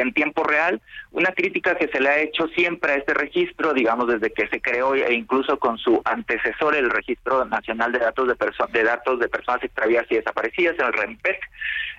en 0.00 0.12
tiempo 0.12 0.44
real. 0.44 0.80
Una 1.12 1.32
crítica 1.32 1.76
que 1.76 1.88
se 1.88 2.00
le 2.00 2.08
ha 2.08 2.18
hecho 2.18 2.48
siempre 2.48 2.92
a 2.92 2.96
este 2.96 3.14
registro, 3.14 3.72
digamos 3.72 4.08
desde 4.08 4.32
que 4.32 4.48
se 4.48 4.60
creó 4.60 4.94
e 4.94 5.14
incluso 5.14 5.58
con 5.58 5.78
su 5.78 6.00
antecesor, 6.04 6.76
el 6.76 6.90
Registro 6.90 7.44
Nacional 7.44 7.92
de 7.92 7.98
Datos 7.98 8.28
de, 8.28 8.36
de 8.72 8.84
Datos 8.84 9.18
de 9.18 9.28
Personas 9.28 9.62
Extraviadas 9.64 10.10
y 10.10 10.16
Desaparecidas, 10.16 10.78
el 10.78 10.92
REMPEC, 10.92 11.40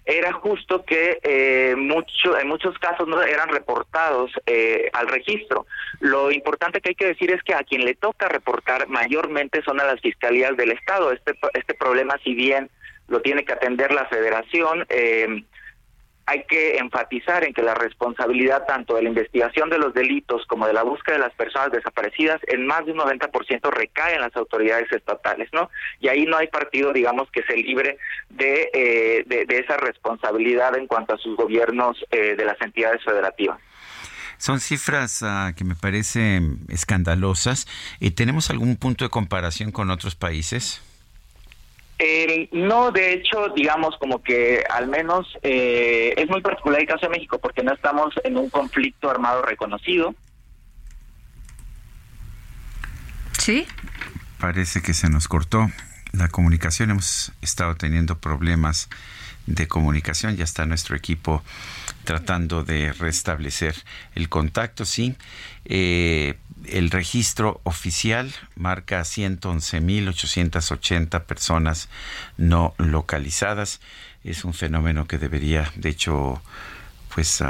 era 0.06 0.34
justo 0.34 0.84
que 0.86 1.20
eh, 1.24 1.76
mucho, 1.78 2.38
en 2.38 2.48
muchos 2.48 2.78
casos 2.80 3.08
no 3.08 3.22
eran 3.22 3.50
reportados 3.50 4.32
eh, 4.46 4.90
al 4.94 5.08
registro. 5.08 5.68
Lo 6.00 6.32
importante 6.32 6.82
que 6.82 6.90
hay 6.90 6.96
que 6.96 7.08
decir 7.08 7.32
es 7.32 7.44
que 7.44 7.54
a 7.54 7.64
quien 7.64 7.86
le 7.86 7.96
toca 7.96 8.28
reportar 8.28 8.88
mayormente 8.88 9.62
son 9.64 9.80
a 9.80 9.86
las 9.86 10.02
fiscalías 10.02 10.56
del 10.58 10.72
Estado. 10.72 11.12
Este, 11.12 11.38
este 11.54 11.74
problema, 11.74 12.16
si 12.24 12.34
bien 12.34 12.70
lo 13.08 13.22
tiene 13.22 13.44
que 13.44 13.54
atender 13.54 13.92
la 13.92 14.06
Federación, 14.06 14.86
eh, 14.90 15.44
hay 16.30 16.44
que 16.44 16.78
enfatizar 16.78 17.44
en 17.44 17.56
que 17.56 17.64
la 17.64 17.74
responsabilidad 17.74 18.68
tanto 18.68 18.94
de 18.94 19.02
la 19.02 19.10
investigación 19.10 19.68
de 19.72 19.80
los 19.80 19.96
delitos 19.96 20.46
como 20.46 20.68
de 20.68 20.74
la 20.74 20.84
búsqueda 20.84 21.16
de 21.16 21.24
las 21.24 21.34
personas 21.34 21.72
desaparecidas 21.72 22.40
en 22.48 22.68
más 22.68 22.86
de 22.86 22.92
un 22.92 23.00
90% 23.00 23.72
recae 23.72 24.14
en 24.14 24.22
las 24.22 24.36
autoridades 24.36 24.92
estatales, 24.92 25.50
¿no? 25.54 25.72
Y 26.00 26.08
ahí 26.08 26.26
no 26.26 26.38
hay 26.38 26.46
partido, 26.46 26.94
digamos, 26.94 27.32
que 27.32 27.42
se 27.44 27.58
libre 27.58 27.98
de, 28.30 28.70
eh, 28.74 29.24
de, 29.26 29.58
esa 29.58 29.78
responsabilidad 29.78 30.78
en 30.78 30.86
cuanto 30.86 31.16
a 31.16 31.18
sus 31.18 31.36
gobiernos 31.36 31.98
eh, 32.12 32.36
de 32.38 32.46
las 32.46 32.62
entidades 32.62 33.04
federativas. 33.04 33.60
Son 34.38 34.60
cifras 34.60 35.24
ah, 35.24 35.54
que 35.58 35.64
me 35.64 35.74
parecen 35.74 36.60
escandalosas. 36.70 37.68
¿Y 38.00 38.12
¿Tenemos 38.12 38.52
algún 38.52 38.76
punto 38.76 39.04
de 39.04 39.10
comparación 39.10 39.72
con 39.72 39.90
otros 39.90 40.14
países? 40.14 40.84
Eh, 42.02 42.48
no, 42.54 42.92
de 42.92 43.12
hecho, 43.12 43.50
digamos 43.54 43.98
como 43.98 44.24
que 44.24 44.64
al 44.70 44.88
menos 44.88 45.28
eh, 45.44 46.14
es 46.16 46.30
muy 46.30 46.42
particular 46.42 46.80
el 46.80 46.88
caso 46.88 47.08
de 47.08 47.10
México 47.10 47.40
porque 47.40 47.62
no 47.62 47.74
estamos 47.74 48.14
en 48.24 48.38
un 48.38 48.50
conflicto 48.50 49.10
armado 49.10 49.42
reconocido. 49.42 50.16
Sí. 53.38 53.68
Parece 54.40 54.82
que 54.82 54.94
se 54.94 55.10
nos 55.10 55.28
cortó 55.28 55.70
la 56.14 56.30
comunicación. 56.30 56.92
Hemos 56.92 57.34
estado 57.42 57.76
teniendo 57.76 58.18
problemas 58.18 58.90
de 59.50 59.68
comunicación. 59.68 60.38
Ya 60.38 60.46
está 60.46 60.66
nuestro 60.66 60.96
equipo 60.96 61.44
tratando 62.04 62.64
de 62.64 62.94
restablecer 62.94 63.76
el 64.16 64.30
contacto. 64.30 64.86
Sí. 64.86 65.16
Eh, 65.66 66.38
el 66.66 66.90
registro 66.92 67.62
oficial 67.64 68.32
marca 68.56 69.02
111.880 69.02 71.24
personas 71.24 71.90
no 72.38 72.74
localizadas. 72.78 73.82
Es 74.24 74.46
un 74.46 74.54
fenómeno 74.54 75.08
que 75.08 75.18
debería, 75.18 75.72
de 75.76 75.90
hecho, 75.90 76.42
pues 77.14 77.44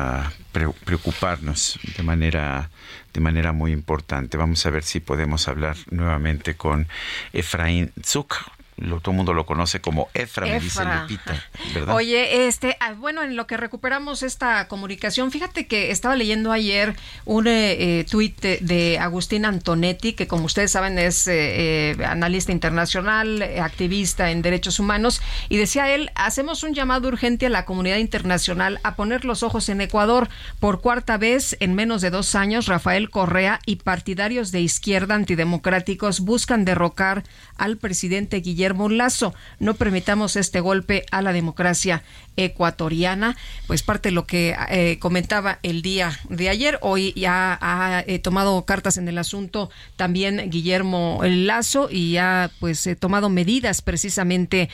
preocuparnos 0.85 1.79
de 1.97 2.03
manera 2.03 2.69
de 3.13 3.21
manera 3.21 3.51
muy 3.51 3.71
importante. 3.71 4.37
Vamos 4.37 4.65
a 4.65 4.69
ver 4.69 4.83
si 4.83 4.99
podemos 4.99 5.47
hablar 5.47 5.75
nuevamente 5.89 6.55
con 6.55 6.87
Efraín 7.33 7.91
Zuk, 8.05 8.35
lo, 8.79 8.99
todo 8.99 9.11
el 9.11 9.17
mundo 9.17 9.33
lo 9.33 9.45
conoce 9.45 9.81
como 9.81 10.09
Efra, 10.13 10.45
me 10.45 10.59
dice 10.59 10.83
Lupita, 10.83 11.35
¿verdad? 11.73 11.95
Oye, 11.95 12.47
este, 12.47 12.77
ah, 12.79 12.93
bueno, 12.93 13.23
en 13.23 13.35
lo 13.35 13.47
que 13.47 13.57
recuperamos 13.57 14.23
esta 14.23 14.67
comunicación, 14.67 15.31
fíjate 15.31 15.67
que 15.67 15.91
estaba 15.91 16.15
leyendo 16.15 16.51
ayer 16.51 16.95
un 17.25 17.47
eh, 17.47 17.99
eh 17.99 18.05
tuit 18.09 18.39
de, 18.41 18.97
Agustín 18.99 19.45
Antonetti, 19.45 20.13
que 20.13 20.27
como 20.27 20.45
ustedes 20.45 20.71
saben 20.71 20.97
es 20.97 21.27
eh, 21.27 21.91
eh, 21.91 22.05
analista 22.05 22.51
internacional, 22.51 23.41
activista 23.61 24.31
en 24.31 24.41
derechos 24.41 24.79
humanos, 24.79 25.21
y 25.49 25.57
decía 25.57 25.93
él, 25.93 26.11
hacemos 26.15 26.63
un 26.63 26.73
llamado 26.73 27.07
urgente 27.07 27.45
a 27.47 27.49
la 27.49 27.65
comunidad 27.65 27.97
internacional 27.97 28.79
a 28.83 28.95
poner 28.95 29.25
los 29.25 29.43
ojos 29.43 29.69
en 29.69 29.81
Ecuador. 29.81 30.29
Por 30.59 30.81
cuarta 30.81 31.17
vez 31.17 31.57
en 31.59 31.75
menos 31.75 32.01
de 32.01 32.09
dos 32.09 32.35
años, 32.35 32.67
Rafael 32.67 33.09
Correa 33.09 33.59
y 33.65 33.77
partidarios 33.77 34.51
de 34.51 34.61
izquierda 34.61 35.15
antidemocráticos 35.15 36.21
buscan 36.21 36.65
derrocar 36.65 37.23
al 37.57 37.77
presidente 37.77 38.37
Guillermo 38.37 38.68
Lazo. 38.77 39.33
No 39.59 39.73
permitamos 39.73 40.35
este 40.35 40.59
golpe 40.59 41.05
a 41.11 41.21
la 41.21 41.33
democracia 41.33 42.03
ecuatoriana. 42.37 43.35
Pues 43.67 43.83
parte 43.83 44.09
de 44.09 44.13
lo 44.13 44.25
que 44.25 44.55
eh, 44.69 44.97
comentaba 44.99 45.59
el 45.63 45.81
día 45.81 46.17
de 46.29 46.49
ayer. 46.49 46.79
Hoy 46.81 47.13
ya 47.15 47.57
ha 47.61 48.03
eh, 48.07 48.19
tomado 48.19 48.65
cartas 48.65 48.97
en 48.97 49.07
el 49.07 49.17
asunto 49.17 49.69
también 49.95 50.49
Guillermo 50.49 51.19
Lazo 51.23 51.89
y 51.91 52.17
ha 52.17 52.51
pues 52.59 52.85
eh, 52.87 52.95
tomado 52.95 53.29
medidas 53.29 53.81
precisamente 53.81 54.69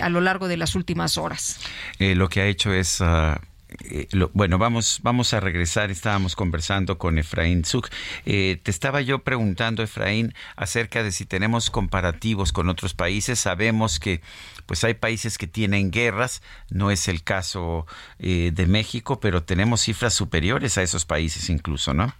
a 0.00 0.08
lo 0.08 0.20
largo 0.20 0.48
de 0.48 0.56
las 0.56 0.74
últimas 0.74 1.18
horas. 1.18 1.60
lo 1.98 2.28
que 2.28 2.40
ha 2.40 2.46
hecho 2.46 2.72
es 2.72 3.00
ah, 3.00 3.40
eh, 3.80 4.08
bueno, 4.32 4.58
vamos, 4.58 5.00
vamos 5.02 5.34
a 5.34 5.40
regresar. 5.40 5.90
Estábamos 5.90 6.36
conversando 6.36 6.98
con 6.98 7.18
Efraín 7.18 7.64
Zug. 7.64 7.88
Eh, 8.24 8.58
te 8.62 8.70
estaba 8.70 9.00
yo 9.00 9.20
preguntando, 9.20 9.82
Efraín, 9.82 10.34
acerca 10.56 11.02
de 11.02 11.12
si 11.12 11.26
tenemos 11.26 11.70
comparativos 11.70 12.52
con 12.52 12.68
otros 12.68 12.94
países. 12.94 13.38
Sabemos 13.38 14.00
que 14.00 14.20
pues 14.66 14.84
hay 14.84 14.94
países 14.94 15.38
que 15.38 15.46
tienen 15.46 15.90
guerras, 15.90 16.42
no 16.70 16.90
es 16.90 17.08
el 17.08 17.22
caso 17.22 17.86
eh, 18.18 18.50
de 18.52 18.66
México, 18.66 19.20
pero 19.20 19.42
tenemos 19.42 19.82
cifras 19.82 20.14
superiores 20.14 20.76
a 20.78 20.82
esos 20.82 21.04
países 21.04 21.48
incluso, 21.48 21.94
¿no? 21.94 22.14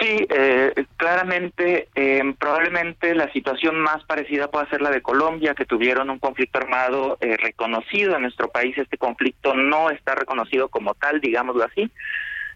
Sí, 0.00 0.26
eh, 0.28 0.84
claramente, 0.96 1.88
eh, 1.94 2.22
probablemente 2.38 3.14
la 3.14 3.32
situación 3.32 3.80
más 3.80 4.04
parecida 4.04 4.48
pueda 4.48 4.68
ser 4.68 4.82
la 4.82 4.90
de 4.90 5.02
Colombia, 5.02 5.54
que 5.54 5.64
tuvieron 5.64 6.10
un 6.10 6.18
conflicto 6.18 6.58
armado 6.58 7.18
eh, 7.20 7.36
reconocido 7.36 8.14
en 8.14 8.22
nuestro 8.22 8.48
país. 8.48 8.76
Este 8.76 8.98
conflicto 8.98 9.54
no 9.54 9.90
está 9.90 10.14
reconocido 10.14 10.68
como 10.68 10.94
tal, 10.94 11.20
digámoslo 11.20 11.64
así. 11.64 11.90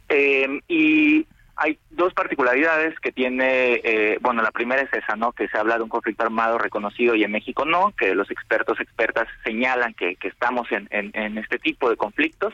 Eh, 0.09 0.61
y 0.69 1.27
hay 1.63 1.79
dos 1.91 2.13
particularidades 2.13 2.99
que 2.99 3.13
tiene, 3.13 3.81
eh, 3.85 4.19
bueno, 4.21 4.43
la 4.43 4.51
primera 4.51 4.83
es 4.83 4.93
esa, 4.93 5.15
¿no? 5.15 5.31
Que 5.31 5.47
se 5.47 5.57
habla 5.57 5.77
de 5.77 5.85
un 5.85 5.89
conflicto 5.89 6.25
armado 6.25 6.59
reconocido 6.59 7.15
y 7.15 7.23
en 7.23 7.31
México 7.31 7.65
no, 7.65 7.93
que 7.97 8.17
los 8.17 8.29
expertos, 8.33 8.81
expertas 8.81 9.29
señalan 9.45 9.95
que, 9.95 10.17
que 10.17 10.27
estamos 10.27 10.67
en, 10.73 10.89
en, 10.91 11.13
en 11.15 11.39
este 11.39 11.61
tipo 11.61 11.89
de 11.89 11.97
conflictos. 11.97 12.53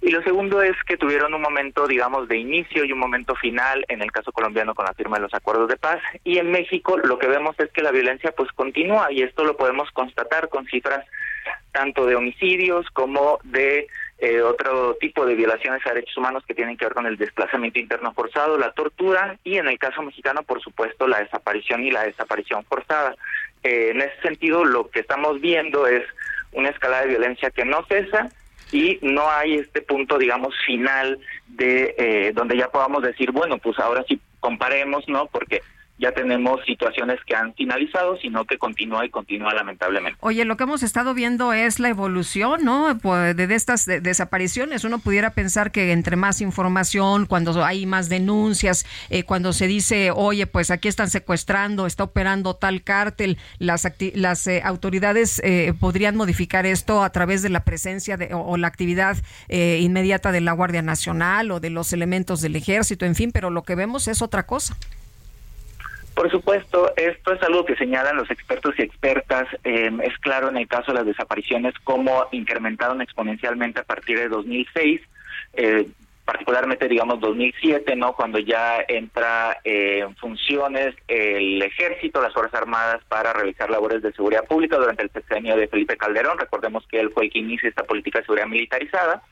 Y 0.00 0.10
lo 0.10 0.22
segundo 0.22 0.62
es 0.62 0.74
que 0.86 0.96
tuvieron 0.96 1.34
un 1.34 1.42
momento, 1.42 1.86
digamos, 1.86 2.28
de 2.28 2.38
inicio 2.38 2.84
y 2.86 2.92
un 2.92 2.98
momento 2.98 3.34
final, 3.34 3.84
en 3.88 4.00
el 4.00 4.10
caso 4.10 4.32
colombiano 4.32 4.74
con 4.74 4.86
la 4.86 4.94
firma 4.94 5.16
de 5.16 5.24
los 5.24 5.34
acuerdos 5.34 5.68
de 5.68 5.76
paz. 5.76 6.00
Y 6.24 6.38
en 6.38 6.50
México 6.50 6.96
lo 6.96 7.18
que 7.18 7.28
vemos 7.28 7.56
es 7.58 7.70
que 7.72 7.82
la 7.82 7.90
violencia 7.90 8.32
pues 8.32 8.50
continúa 8.52 9.12
y 9.12 9.20
esto 9.20 9.44
lo 9.44 9.58
podemos 9.58 9.90
constatar 9.90 10.48
con 10.48 10.64
cifras 10.64 11.04
tanto 11.72 12.06
de 12.06 12.16
homicidios 12.16 12.88
como 12.90 13.38
de 13.44 13.86
eh, 14.18 14.40
otro 14.40 14.96
tipo 14.98 15.26
de 15.26 15.34
violaciones 15.34 15.84
a 15.84 15.90
derechos 15.90 16.16
humanos 16.16 16.42
que 16.46 16.54
tienen 16.54 16.76
que 16.78 16.86
ver 16.86 16.94
con 16.94 17.06
el 17.06 17.18
desplazamiento 17.18 17.78
interno 17.78 18.14
forzado, 18.14 18.56
la 18.56 18.72
tortura 18.72 19.38
y 19.44 19.58
en 19.58 19.68
el 19.68 19.78
caso 19.78 20.00
mexicano, 20.02 20.42
por 20.42 20.62
supuesto, 20.62 21.06
la 21.06 21.20
desaparición 21.20 21.84
y 21.84 21.90
la 21.90 22.04
desaparición 22.04 22.64
forzada. 22.64 23.14
Eh, 23.62 23.90
en 23.90 24.00
ese 24.00 24.18
sentido, 24.22 24.64
lo 24.64 24.88
que 24.88 25.00
estamos 25.00 25.40
viendo 25.40 25.86
es 25.86 26.02
una 26.52 26.70
escalada 26.70 27.02
de 27.02 27.08
violencia 27.08 27.50
que 27.50 27.66
no 27.66 27.84
cesa 27.86 28.30
y 28.72 28.98
no 29.02 29.30
hay 29.30 29.56
este 29.56 29.82
punto, 29.82 30.16
digamos, 30.16 30.54
final 30.64 31.18
de 31.48 31.94
eh, 31.98 32.32
donde 32.34 32.56
ya 32.56 32.68
podamos 32.68 33.02
decir, 33.02 33.32
bueno, 33.32 33.58
pues 33.58 33.78
ahora 33.78 34.02
sí 34.08 34.18
comparemos, 34.40 35.06
¿no? 35.08 35.26
Porque 35.26 35.60
ya 35.98 36.12
tenemos 36.12 36.60
situaciones 36.66 37.18
que 37.26 37.34
han 37.34 37.54
finalizado, 37.54 38.16
sino 38.18 38.44
que 38.44 38.58
continúa 38.58 39.06
y 39.06 39.10
continúa 39.10 39.54
lamentablemente. 39.54 40.18
Oye, 40.20 40.44
lo 40.44 40.56
que 40.56 40.64
hemos 40.64 40.82
estado 40.82 41.14
viendo 41.14 41.52
es 41.52 41.80
la 41.80 41.88
evolución, 41.88 42.64
¿no? 42.64 42.98
Pues, 43.00 43.36
de, 43.36 43.54
estas 43.54 43.86
de- 43.86 44.00
desapariciones. 44.00 44.84
Uno 44.84 44.98
pudiera 44.98 45.30
pensar 45.30 45.72
que 45.72 45.92
entre 45.92 46.16
más 46.16 46.40
información, 46.40 47.26
cuando 47.26 47.64
hay 47.64 47.86
más 47.86 48.08
denuncias, 48.08 48.84
eh, 49.10 49.22
cuando 49.22 49.52
se 49.52 49.66
dice, 49.66 50.10
oye, 50.10 50.46
pues 50.46 50.70
aquí 50.70 50.88
están 50.88 51.08
secuestrando, 51.10 51.86
está 51.86 52.04
operando 52.04 52.54
tal 52.54 52.82
cártel, 52.82 53.38
las, 53.58 53.88
las 54.14 54.46
eh, 54.46 54.60
autoridades 54.64 55.40
eh, 55.44 55.72
podrían 55.80 56.16
modificar 56.16 56.66
esto 56.66 57.02
a 57.02 57.10
través 57.10 57.42
de 57.42 57.48
la 57.48 57.60
presencia 57.64 58.16
de, 58.16 58.34
o, 58.34 58.40
o 58.40 58.56
la 58.56 58.68
actividad 58.68 59.16
eh, 59.48 59.78
inmediata 59.80 60.32
de 60.32 60.40
la 60.40 60.52
Guardia 60.52 60.82
Nacional 60.82 61.50
o 61.50 61.60
de 61.60 61.70
los 61.70 61.92
elementos 61.92 62.40
del 62.42 62.56
ejército, 62.56 63.06
en 63.06 63.14
fin, 63.14 63.32
pero 63.32 63.50
lo 63.50 63.62
que 63.62 63.74
vemos 63.74 64.08
es 64.08 64.20
otra 64.22 64.44
cosa. 64.46 64.76
Por 66.16 66.30
supuesto, 66.30 66.94
esto 66.96 67.34
es 67.34 67.42
algo 67.42 67.66
que 67.66 67.76
señalan 67.76 68.16
los 68.16 68.30
expertos 68.30 68.74
y 68.78 68.82
expertas. 68.82 69.46
Eh, 69.64 69.90
es 70.02 70.16
claro 70.20 70.48
en 70.48 70.56
el 70.56 70.66
caso 70.66 70.90
de 70.90 70.94
las 70.94 71.06
desapariciones 71.06 71.74
cómo 71.84 72.26
incrementaron 72.32 73.02
exponencialmente 73.02 73.80
a 73.80 73.84
partir 73.84 74.18
de 74.18 74.30
2006, 74.30 75.02
eh, 75.52 75.86
particularmente 76.24 76.88
digamos 76.88 77.20
2007, 77.20 77.96
¿no? 77.96 78.14
Cuando 78.14 78.38
ya 78.38 78.78
entra 78.88 79.58
eh, 79.62 79.98
en 79.98 80.16
funciones 80.16 80.94
el 81.06 81.60
ejército, 81.60 82.22
las 82.22 82.32
fuerzas 82.32 82.62
armadas 82.62 83.04
para 83.10 83.34
realizar 83.34 83.68
labores 83.68 84.00
de 84.00 84.12
seguridad 84.12 84.46
pública 84.46 84.78
durante 84.78 85.02
el 85.02 85.10
sexenio 85.10 85.54
de 85.54 85.68
Felipe 85.68 85.98
Calderón. 85.98 86.38
Recordemos 86.38 86.86
que 86.86 86.98
él 86.98 87.10
fue 87.10 87.26
el 87.26 87.30
que 87.30 87.40
inicia 87.40 87.68
esta 87.68 87.84
política 87.84 88.20
de 88.20 88.24
seguridad 88.24 88.46
militarizada. 88.46 89.22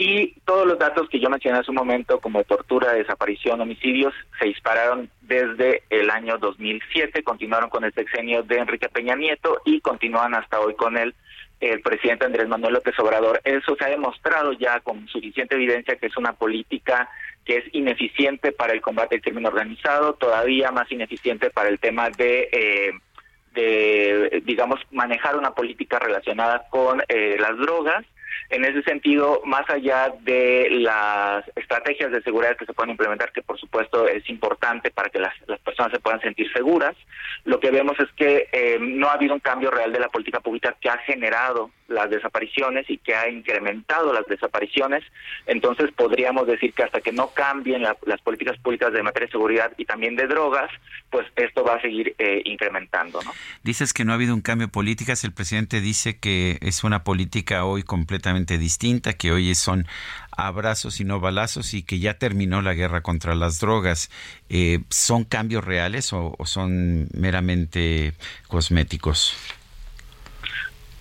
Y 0.00 0.38
todos 0.44 0.64
los 0.64 0.78
datos 0.78 1.08
que 1.08 1.18
yo 1.18 1.28
mencioné 1.28 1.58
hace 1.58 1.72
un 1.72 1.76
momento, 1.76 2.20
como 2.20 2.44
tortura, 2.44 2.92
desaparición, 2.92 3.60
homicidios, 3.60 4.14
se 4.38 4.46
dispararon 4.46 5.10
desde 5.22 5.82
el 5.90 6.08
año 6.08 6.38
2007, 6.38 7.24
continuaron 7.24 7.68
con 7.68 7.82
el 7.82 7.92
sexenio 7.92 8.44
de 8.44 8.58
Enrique 8.58 8.88
Peña 8.88 9.16
Nieto 9.16 9.60
y 9.64 9.80
continúan 9.80 10.34
hasta 10.34 10.60
hoy 10.60 10.76
con 10.76 10.96
el, 10.96 11.14
presidente 11.82 12.24
Andrés 12.24 12.46
Manuel 12.46 12.74
López 12.74 12.96
Obrador. 13.00 13.40
Eso 13.42 13.74
se 13.74 13.84
ha 13.84 13.88
demostrado 13.88 14.52
ya 14.52 14.78
con 14.78 15.08
suficiente 15.08 15.56
evidencia 15.56 15.96
que 15.96 16.06
es 16.06 16.16
una 16.16 16.32
política 16.32 17.10
que 17.44 17.56
es 17.56 17.64
ineficiente 17.74 18.52
para 18.52 18.74
el 18.74 18.80
combate 18.80 19.16
al 19.16 19.22
crimen 19.22 19.46
organizado, 19.46 20.14
todavía 20.14 20.70
más 20.70 20.90
ineficiente 20.92 21.50
para 21.50 21.68
el 21.70 21.80
tema 21.80 22.08
de... 22.10 22.48
Eh, 22.52 22.92
de, 23.54 24.42
digamos, 24.44 24.78
manejar 24.92 25.36
una 25.36 25.50
política 25.52 25.98
relacionada 25.98 26.68
con 26.70 27.02
eh, 27.08 27.36
las 27.40 27.56
drogas. 27.58 28.04
En 28.50 28.64
ese 28.64 28.82
sentido, 28.82 29.42
más 29.44 29.68
allá 29.68 30.12
de 30.22 30.68
las 30.70 31.44
estrategias 31.54 32.10
de 32.10 32.22
seguridad 32.22 32.56
que 32.56 32.64
se 32.64 32.72
pueden 32.72 32.90
implementar, 32.92 33.30
que 33.32 33.42
por 33.42 33.58
supuesto 33.60 34.08
es 34.08 34.28
importante 34.30 34.90
para 34.90 35.10
que 35.10 35.18
las, 35.18 35.34
personas 35.64 35.92
se 35.92 36.00
puedan 36.00 36.20
sentir 36.20 36.50
seguras, 36.52 36.96
lo 37.44 37.60
que 37.60 37.70
vemos 37.70 37.98
es 38.00 38.08
que 38.16 38.48
eh, 38.52 38.78
no 38.80 39.08
ha 39.08 39.12
habido 39.12 39.34
un 39.34 39.40
cambio 39.40 39.70
real 39.70 39.92
de 39.92 40.00
la 40.00 40.08
política 40.08 40.40
pública 40.40 40.74
que 40.80 40.88
ha 40.88 40.98
generado 40.98 41.70
las 41.88 42.10
desapariciones 42.10 42.84
y 42.90 42.98
que 42.98 43.14
ha 43.14 43.28
incrementado 43.30 44.12
las 44.12 44.26
desapariciones. 44.26 45.02
Entonces 45.46 45.90
podríamos 45.96 46.46
decir 46.46 46.72
que 46.74 46.82
hasta 46.82 47.00
que 47.00 47.12
no 47.12 47.28
cambien 47.30 47.82
la- 47.82 47.96
las 48.06 48.20
políticas 48.20 48.58
públicas 48.58 48.92
de 48.92 49.02
materia 49.02 49.26
de 49.26 49.32
seguridad 49.32 49.72
y 49.78 49.84
también 49.86 50.14
de 50.16 50.26
drogas, 50.26 50.70
pues 51.10 51.26
esto 51.36 51.64
va 51.64 51.74
a 51.74 51.80
seguir 51.80 52.14
eh, 52.18 52.42
incrementando, 52.44 53.22
¿no? 53.22 53.32
Dices 53.62 53.94
que 53.94 54.04
no 54.04 54.12
ha 54.12 54.16
habido 54.16 54.34
un 54.34 54.42
cambio 54.42 54.66
de 54.66 54.72
políticas. 54.72 55.24
El 55.24 55.32
presidente 55.32 55.80
dice 55.80 56.18
que 56.18 56.58
es 56.60 56.84
una 56.84 57.04
política 57.04 57.64
hoy 57.64 57.82
completamente 57.82 58.37
distinta, 58.46 59.14
que 59.14 59.32
hoy 59.32 59.54
son 59.54 59.86
abrazos 60.38 61.00
y 61.00 61.04
no 61.04 61.18
balazos 61.18 61.74
y 61.74 61.82
que 61.82 61.98
ya 61.98 62.14
terminó 62.14 62.62
la 62.62 62.74
guerra 62.74 63.02
contra 63.02 63.34
las 63.34 63.60
drogas. 63.60 64.10
Eh, 64.48 64.78
¿Son 64.88 65.24
cambios 65.24 65.64
reales 65.64 66.12
o, 66.12 66.36
son 66.44 67.08
meramente 67.12 68.12
cosméticos? 68.46 69.36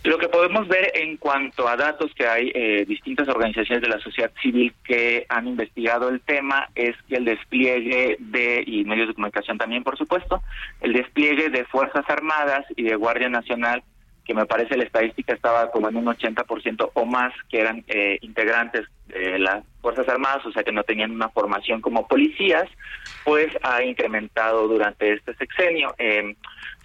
Lo 0.04 0.18
que 0.18 0.30
podemos 0.30 0.68
ver 0.70 0.92
en 0.96 1.18
cuanto 1.18 1.68
a 1.68 1.76
datos 1.76 2.12
que 2.16 2.26
hay 2.26 2.52
eh, 2.56 2.86
distintas 2.88 3.28
organizaciones 3.28 3.82
de 3.82 3.90
la 3.90 4.00
sociedad 4.00 4.32
civil 4.42 4.74
que 4.84 5.26
han 5.28 5.48
investigado 5.48 6.10
el 6.10 6.22
tema 6.22 6.70
es 6.76 6.96
que 7.10 7.18
el 7.18 7.26
despliegue 7.26 8.16
de, 8.20 8.64
y 8.66 8.86
medios 8.86 9.10
de 9.10 9.14
comunicación 9.14 9.58
también 9.58 9.84
por 9.84 9.98
supuesto, 9.98 10.42
el 10.80 10.94
despliegue 10.94 11.50
de 11.50 11.66
Fuerzas 11.66 12.06
Armadas 12.08 12.66
y 12.78 12.84
de 12.84 12.96
Guardia 12.96 13.28
Nacional, 13.28 13.84
que 14.28 14.34
me 14.34 14.46
parece 14.46 14.78
la 14.78 14.84
estadística 14.84 15.34
estaba 15.34 15.72
como 15.72 15.90
en 15.90 15.96
un 15.96 16.06
80% 16.06 16.92
o 16.94 17.06
más 17.06 17.34
que 17.50 17.62
eran 17.62 17.84
eh, 17.88 18.20
integrantes 18.22 18.86
de 19.08 19.40
las 19.40 19.64
Fuerzas 19.82 20.08
Armadas, 20.10 20.46
o 20.46 20.52
sea 20.52 20.64
que 20.64 20.74
no 20.74 20.84
tenían 20.84 21.12
una 21.12 21.30
formación 21.30 21.80
como 21.80 22.08
policías, 22.08 22.70
pues 23.24 23.48
ha 23.64 23.82
incrementado 23.84 24.68
durante 24.68 25.14
este 25.14 25.34
sexenio. 25.36 25.96
Eh, 25.98 26.36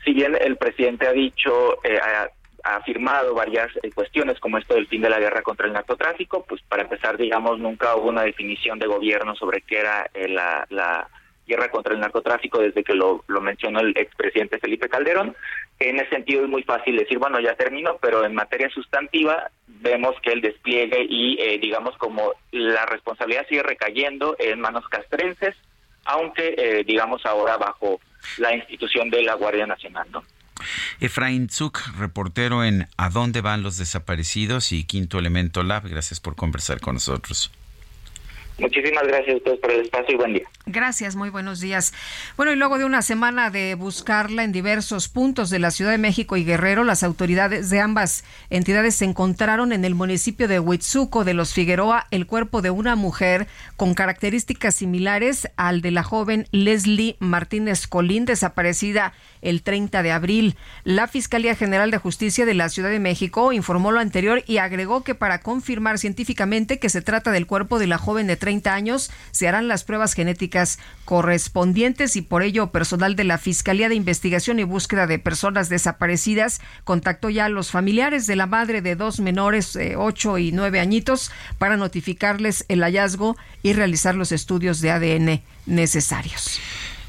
si 0.05 0.13
bien 0.13 0.37
el 0.41 0.57
presidente 0.57 1.09
ha 1.09 1.13
dicho, 1.13 1.83
eh, 1.85 1.99
ha, 2.01 2.29
ha 2.65 2.77
afirmado 2.77 3.35
varias 3.35 3.69
eh, 3.83 3.91
cuestiones 3.93 4.39
como 4.41 4.59
esto 4.59 4.75
del 4.75 4.87
fin 4.87 5.03
de 5.03 5.11
la 5.11 5.19
guerra 5.19 5.43
contra 5.43 5.67
el 5.67 5.73
narcotráfico, 5.73 6.45
pues 6.45 6.63
para 6.63 6.83
empezar, 6.83 7.17
digamos, 7.17 7.59
nunca 7.59 7.97
hubo 7.97 8.09
una 8.09 8.23
definición 8.23 8.79
de 8.79 8.87
gobierno 8.87 9.35
sobre 9.35 9.63
qué 9.63 9.81
era 9.81 10.09
eh, 10.15 10.29
la, 10.29 10.67
la 10.71 11.09
guerra 11.47 11.71
contra 11.71 11.95
el 11.95 12.01
narcotráfico 12.01 12.59
desde 12.61 12.85
que 12.85 12.95
lo, 12.95 13.25
mencionó 13.41 13.81
el 13.81 13.97
expresidente 13.97 14.59
Felipe 14.59 14.89
Calderón. 14.89 15.37
En 15.79 15.99
ese 15.99 16.11
sentido 16.11 16.45
es 16.45 16.49
muy 16.49 16.63
fácil 16.63 16.97
decir, 16.97 17.19
bueno, 17.19 17.41
ya 17.41 17.55
terminó, 17.55 17.99
pero 18.01 18.25
en 18.25 18.35
materia 18.35 18.71
sustantiva 18.71 19.51
vemos 19.67 20.15
que 20.23 20.33
el 20.33 20.41
despliegue 20.41 21.05
y, 21.09 21.41
eh, 21.41 21.59
digamos, 21.61 21.97
como 21.99 22.35
la 22.53 22.87
responsabilidad 22.87 23.47
sigue 23.49 23.63
recayendo 23.63 24.37
en 24.39 24.61
manos 24.61 24.89
castrenses, 24.89 25.57
aunque, 26.05 26.55
eh, 26.57 26.85
digamos, 26.85 27.25
ahora 27.27 27.57
bajo 27.57 28.01
la 28.39 28.55
institución 28.55 29.11
de 29.11 29.23
la 29.23 29.35
Guardia 29.35 29.67
Nacional, 29.67 30.07
¿no? 30.13 30.23
Efraín 31.01 31.49
Zuk, 31.51 31.81
reportero 31.99 32.63
en 32.63 32.87
A 32.97 33.11
dónde 33.11 33.41
van 33.41 33.65
los 33.65 33.79
desaparecidos 33.79 34.71
y 34.71 34.85
Quinto 34.85 35.19
Elemento 35.19 35.65
Lab. 35.65 35.89
Gracias 35.89 36.21
por 36.21 36.37
conversar 36.37 36.81
con 36.81 36.95
nosotros. 36.95 37.51
Muchísimas 38.59 39.07
gracias 39.07 39.35
a 39.35 39.37
ustedes 39.39 39.59
por 39.59 39.71
el 39.71 39.81
espacio 39.81 40.15
y 40.15 40.17
buen 40.17 40.33
día. 40.35 40.49
Gracias, 40.67 41.17
muy 41.17 41.31
buenos 41.31 41.59
días. 41.59 41.93
Bueno, 42.37 42.53
y 42.53 42.57
luego 42.57 42.79
de 42.79 42.85
una 42.85 43.03
semana 43.03 43.51
de 43.51 43.75
buscarla 43.75 44.45
en 44.45 44.53
diversos 44.53 45.09
puntos 45.09 45.51
de 45.51 45.59
la 45.59 45.73
Ciudad 45.73 45.91
de 45.91 45.99
México 45.99 46.37
y 46.37 46.45
Guerrero, 46.45 46.85
las 46.85 47.03
autoridades 47.03 47.69
de 47.71 47.81
ambas 47.81 48.25
entidades 48.49 48.95
se 48.95 49.05
encontraron 49.05 49.73
en 49.73 49.85
el 49.85 49.97
municipio 49.97 50.47
de 50.47 50.61
Huitzuco 50.61 51.25
de 51.25 51.35
los 51.35 51.53
Figueroa 51.53 52.07
el 52.13 52.27
cuerpo 52.27 52.63
de 52.63 52.71
una 52.71 52.95
mujer 52.95 53.49
con 53.77 53.95
características 53.95 54.77
similares 54.77 55.49
al 55.57 55.81
de 55.83 55.91
la 55.91 56.05
joven 56.05 56.47
Leslie 56.53 57.17
Martínez 57.19 57.89
Colín, 57.89 58.25
desaparecida 58.25 59.15
el 59.41 59.63
30 59.63 60.05
de 60.05 60.13
abril. 60.13 60.57
La 60.85 61.09
Fiscalía 61.09 61.57
General 61.57 61.91
de 61.91 61.99
Justicia 61.99 62.47
de 62.47 62.55
la 62.55 62.69
Ciudad 62.69 62.91
de 62.91 63.01
México 63.01 63.53
informó 63.53 63.91
lo 63.91 63.99
anterior 63.99 64.45
y 64.47 64.59
agregó 64.59 65.03
que 65.03 65.17
para 65.17 65.41
confirmar 65.41 65.99
científicamente 65.99 66.79
que 66.79 66.89
se 66.89 67.03
trata 67.03 67.33
del 67.33 67.49
cuerpo 67.49 67.81
de 67.81 67.89
la 67.89 67.99
joven 67.99 68.29
de 68.29 68.37
30 68.37 68.52
30 68.53 68.75
años, 68.75 69.11
se 69.31 69.49
harán 69.49 69.67
las 69.67 69.83
pruebas 69.83 70.13
genéticas 70.13 70.79
correspondientes 71.07 72.17
y 72.17 72.23
por 72.23 72.43
ello 72.43 72.71
personal 72.71 73.17
de 73.17 73.25
la 73.25 73.39
Fiscalía 73.39 73.89
de 73.89 73.95
Investigación 73.95 74.59
y 74.59 74.65
Búsqueda 74.65 75.07
de 75.07 75.19
Personas 75.19 75.71
Desaparecidas 75.71 76.61
contactó 76.85 77.31
ya 77.31 77.47
a 77.47 77.49
los 77.49 77.71
familiares 77.71 78.27
de 78.27 78.37
la 78.37 78.45
madre 78.45 78.83
de 78.83 78.95
dos 78.95 79.21
menores, 79.21 79.75
eh, 79.77 79.95
8 79.97 80.37
y 80.37 80.53
9 80.53 80.81
añitos, 80.81 81.33
para 81.57 81.79
notificarles 81.79 82.67
el 82.69 82.83
hallazgo 82.83 83.39
y 83.63 83.73
realizar 83.73 84.15
los 84.15 84.33
estudios 84.33 84.83
de 84.83 84.91
ADN 84.91 85.43
necesarios. 85.65 86.61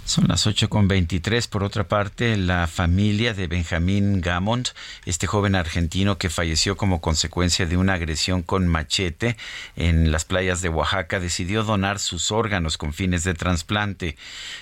Son 0.05 0.25
las 0.27 0.47
8 0.47 0.67
con 0.69 0.89
23. 0.89 1.47
Por 1.47 1.63
otra 1.63 1.87
parte, 1.87 2.35
la 2.35 2.67
familia 2.67 3.33
de 3.33 3.47
Benjamín 3.47 4.19
Gamond, 4.19 4.67
este 5.05 5.27
joven 5.27 5.55
argentino 5.55 6.17
que 6.17 6.29
falleció 6.29 6.75
como 6.75 6.99
consecuencia 6.99 7.65
de 7.65 7.77
una 7.77 7.93
agresión 7.93 8.43
con 8.43 8.67
machete 8.67 9.37
en 9.77 10.11
las 10.11 10.25
playas 10.25 10.61
de 10.61 10.67
Oaxaca, 10.67 11.21
decidió 11.21 11.63
donar 11.63 11.99
sus 11.99 12.33
órganos 12.33 12.77
con 12.77 12.93
fines 12.93 13.23
de 13.23 13.33
trasplante. 13.33 14.17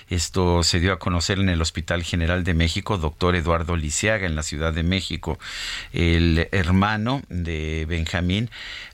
Esto 0.08 0.62
se 0.62 0.78
dio 0.78 0.92
a 0.92 1.00
conocer 1.00 1.40
en 1.40 1.48
el 1.48 1.60
Hospital 1.60 2.04
General 2.04 2.44
de 2.44 2.54
México, 2.54 2.96
doctor 2.96 3.34
Eduardo 3.34 3.74
Lisiaga, 3.74 4.26
en 4.26 4.36
la 4.36 4.44
Ciudad 4.44 4.72
de 4.72 4.84
México. 4.84 5.40
El 5.92 6.48
hermano 6.52 7.20
de 7.28 7.84
Benjamín 7.88 8.48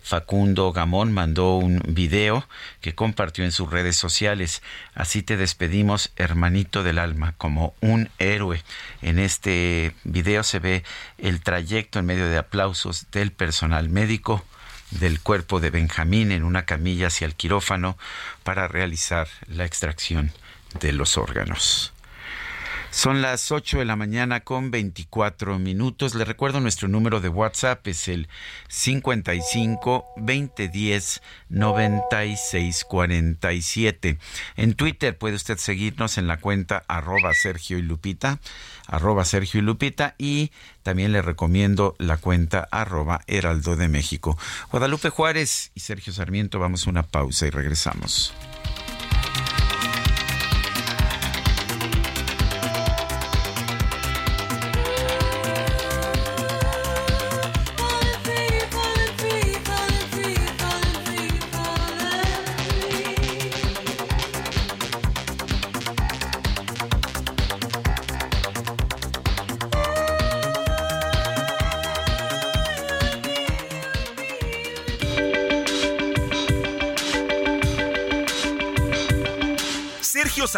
Facundo 0.09 0.73
Gamón 0.73 1.13
mandó 1.13 1.59
un 1.59 1.83
video 1.87 2.49
que 2.81 2.95
compartió 2.95 3.45
en 3.45 3.53
sus 3.53 3.71
redes 3.71 3.97
sociales. 3.97 4.63
Así 4.99 5.23
te 5.23 5.37
despedimos, 5.37 6.11
hermanito 6.17 6.83
del 6.83 6.99
alma, 6.99 7.33
como 7.39 7.73
un 7.81 8.11
héroe. 8.19 8.65
En 9.01 9.21
este 9.21 9.95
video 10.03 10.43
se 10.43 10.59
ve 10.59 10.83
el 11.19 11.41
trayecto 11.41 12.01
en 12.01 12.07
medio 12.07 12.29
de 12.29 12.37
aplausos 12.37 13.07
del 13.13 13.31
personal 13.31 13.91
médico 13.91 14.45
del 14.91 15.21
cuerpo 15.21 15.61
de 15.61 15.71
Benjamín 15.71 16.33
en 16.33 16.43
una 16.43 16.65
camilla 16.65 17.07
hacia 17.07 17.27
el 17.27 17.37
quirófano 17.37 17.97
para 18.43 18.67
realizar 18.67 19.29
la 19.47 19.65
extracción 19.65 20.33
de 20.81 20.93
los 20.93 21.17
órganos. 21.17 21.93
Son 22.91 23.23
las 23.23 23.53
8 23.53 23.79
de 23.79 23.85
la 23.85 23.95
mañana 23.97 24.41
con 24.41 24.71
24 24.71 25.59
minutos. 25.59 26.15
Le 26.15 26.25
recuerdo 26.25 26.61
nuestro 26.61 26.89
número 26.89 27.21
de 27.21 27.29
WhatsApp 27.29 27.87
es 27.87 28.09
el 28.09 28.29
55 28.69 30.07
2010 30.17 31.21
9647. 31.51 34.19
En 34.57 34.73
Twitter 34.75 35.19
puede 35.19 35.37
usted 35.37 35.59
seguirnos 35.59 36.17
en 36.19 36.27
la 36.27 36.39
cuenta 36.39 36.83
arroba 36.89 37.35
Sergio 37.35 37.79
y 37.79 37.83
Lupita, 37.83 38.41
arroba 38.87 39.27
Sergio 39.27 39.61
y 39.61 39.63
Lupita 39.63 40.17
y 40.17 40.51
también 40.83 41.13
le 41.13 41.23
recomiendo 41.23 41.95
la 41.99 42.17
cuenta 42.17 42.67
arroba 42.71 43.21
Heraldo 43.27 43.77
de 43.77 43.89
México. 43.89 44.39
Guadalupe 44.71 45.11
Juárez 45.11 45.73
y 45.75 45.81
Sergio 45.81 46.13
Sarmiento, 46.13 46.59
vamos 46.59 46.87
a 46.87 46.91
una 46.91 47.03
pausa 47.03 47.47
y 47.47 47.51
regresamos. 47.51 48.33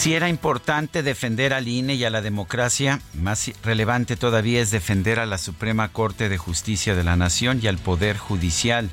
Si 0.00 0.14
era 0.14 0.30
importante 0.30 1.02
defender 1.02 1.52
al 1.52 1.68
INE 1.68 1.94
y 1.94 2.04
a 2.04 2.10
la 2.10 2.22
democracia, 2.22 3.02
más 3.12 3.52
relevante 3.62 4.16
todavía 4.16 4.62
es 4.62 4.70
defender 4.70 5.20
a 5.20 5.26
la 5.26 5.36
Suprema 5.36 5.92
Corte 5.92 6.30
de 6.30 6.38
Justicia 6.38 6.94
de 6.94 7.04
la 7.04 7.16
Nación 7.16 7.60
y 7.62 7.66
al 7.66 7.76
Poder 7.76 8.16
Judicial. 8.16 8.88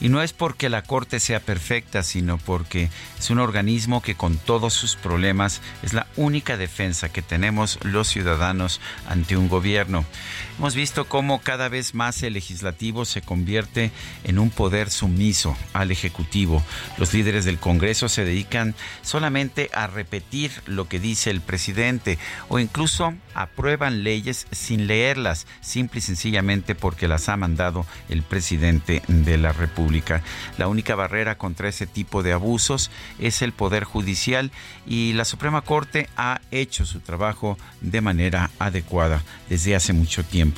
Y 0.00 0.08
no 0.08 0.22
es 0.22 0.32
porque 0.32 0.68
la 0.68 0.82
Corte 0.82 1.20
sea 1.20 1.38
perfecta, 1.38 2.02
sino 2.02 2.36
porque 2.36 2.90
es 3.16 3.30
un 3.30 3.38
organismo 3.38 4.02
que 4.02 4.16
con 4.16 4.38
todos 4.38 4.74
sus 4.74 4.96
problemas 4.96 5.60
es 5.84 5.92
la 5.92 6.08
única 6.16 6.56
defensa 6.56 7.10
que 7.10 7.22
tenemos 7.22 7.78
los 7.84 8.08
ciudadanos 8.08 8.80
ante 9.08 9.36
un 9.36 9.48
gobierno. 9.48 10.04
Hemos 10.60 10.74
visto 10.74 11.06
cómo 11.06 11.40
cada 11.40 11.70
vez 11.70 11.94
más 11.94 12.22
el 12.22 12.34
legislativo 12.34 13.06
se 13.06 13.22
convierte 13.22 13.92
en 14.24 14.38
un 14.38 14.50
poder 14.50 14.90
sumiso 14.90 15.56
al 15.72 15.90
Ejecutivo. 15.90 16.62
Los 16.98 17.14
líderes 17.14 17.46
del 17.46 17.58
Congreso 17.58 18.10
se 18.10 18.26
dedican 18.26 18.74
solamente 19.00 19.70
a 19.72 19.86
repetir 19.86 20.50
lo 20.66 20.86
que 20.86 21.00
dice 21.00 21.30
el 21.30 21.40
presidente 21.40 22.18
o 22.50 22.58
incluso 22.58 23.14
aprueban 23.32 24.04
leyes 24.04 24.46
sin 24.50 24.86
leerlas, 24.86 25.46
simple 25.62 26.00
y 26.00 26.02
sencillamente 26.02 26.74
porque 26.74 27.08
las 27.08 27.30
ha 27.30 27.38
mandado 27.38 27.86
el 28.10 28.22
presidente 28.22 29.00
de 29.08 29.38
la 29.38 29.52
República. 29.52 30.22
La 30.58 30.68
única 30.68 30.94
barrera 30.94 31.38
contra 31.38 31.70
ese 31.70 31.86
tipo 31.86 32.22
de 32.22 32.34
abusos 32.34 32.90
es 33.18 33.40
el 33.40 33.52
Poder 33.52 33.84
Judicial 33.84 34.52
y 34.86 35.14
la 35.14 35.24
Suprema 35.24 35.62
Corte 35.62 36.10
ha 36.18 36.42
hecho 36.50 36.84
su 36.84 37.00
trabajo 37.00 37.56
de 37.80 38.02
manera 38.02 38.50
adecuada 38.58 39.22
desde 39.48 39.74
hace 39.74 39.94
mucho 39.94 40.22
tiempo. 40.22 40.49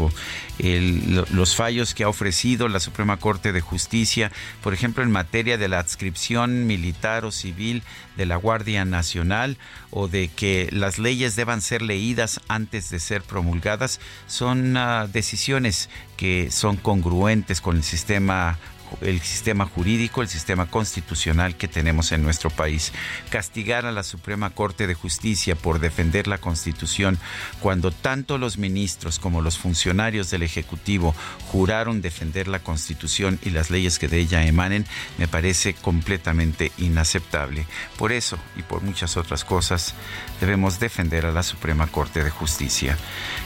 Los 0.59 1.56
fallos 1.56 1.94
que 1.94 2.05
ha 2.05 2.09
ofrecido 2.09 2.69
la 2.69 2.81
Suprema 2.81 3.16
Corte 3.19 3.52
de 3.52 3.60
Justicia, 3.60 4.31
por 4.62 4.74
ejemplo, 4.74 5.02
en 5.02 5.10
materia 5.10 5.59
de 5.59 5.69
la 5.69 5.78
adscripción 5.78 6.66
militar 6.66 7.24
o 7.24 7.32
civil 7.32 7.82
de 8.16 8.27
la 8.27 8.36
Guardia 8.36 8.85
Nacional 8.85 9.56
o 9.90 10.09
de 10.09 10.28
que 10.28 10.69
las 10.73 10.98
leyes 10.98 11.36
deban 11.36 11.60
ser 11.60 11.82
leídas 11.82 12.40
antes 12.48 12.90
de 12.90 12.98
ser 12.98 13.23
promulgadas, 13.23 14.01
son 14.27 14.77
uh, 14.77 15.06
decisiones 15.09 15.89
que 16.16 16.51
son 16.51 16.77
congruentes 16.77 17.60
con 17.60 17.77
el 17.77 17.82
sistema 17.82 18.59
el 19.01 19.20
sistema 19.20 19.66
jurídico, 19.66 20.23
el 20.23 20.28
sistema 20.28 20.66
constitucional 20.66 21.56
que 21.56 21.69
tenemos 21.69 22.12
en 22.12 22.23
nuestro 22.23 22.51
país. 22.51 22.93
Castigar 23.31 23.86
a 23.86 23.93
la 23.93 24.02
Suprema 24.02 24.51
Corte 24.51 24.86
de 24.86 24.94
Justicia 24.94 25.55
por 25.55 25.78
defender 25.78 26.27
la 26.27 26.39
Constitución 26.39 27.19
cuando 27.60 27.90
tanto 27.90 28.39
los 28.39 28.59
ministros 28.59 29.19
como 29.19 29.40
los 29.43 29.59
funcionarios 29.59 30.31
del 30.31 30.43
Ejecutivo 30.43 31.14
juraron 31.51 32.02
defender 32.02 32.48
la 32.48 32.60
Constitución 32.60 33.39
y 33.43 33.51
las 33.51 33.70
leyes 33.70 33.98
que 33.98 34.09
de 34.09 34.19
ella 34.19 34.44
emanen, 34.44 34.86
me 35.19 35.28
parece 35.28 35.74
completamente 35.74 36.73
inaceptable. 36.78 37.66
Por 37.97 38.12
eso 38.12 38.39
y 38.56 38.62
por 38.62 38.82
muchas 38.82 39.16
otras 39.16 39.44
cosas, 39.44 39.94
debemos 40.40 40.81
defender 40.81 41.27
a 41.27 41.32
la 41.32 41.43
Suprema 41.43 41.86
Corte 41.86 42.24
de 42.24 42.31
Justicia. 42.31 42.97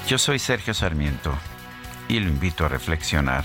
Yo 0.09 0.19
soy 0.19 0.39
Sergio 0.39 0.75
Sarmiento 0.75 1.37
y 2.09 2.21
lo 2.21 2.29
invito 2.29 2.65
a 2.65 2.69
reflexionar. 2.69 3.45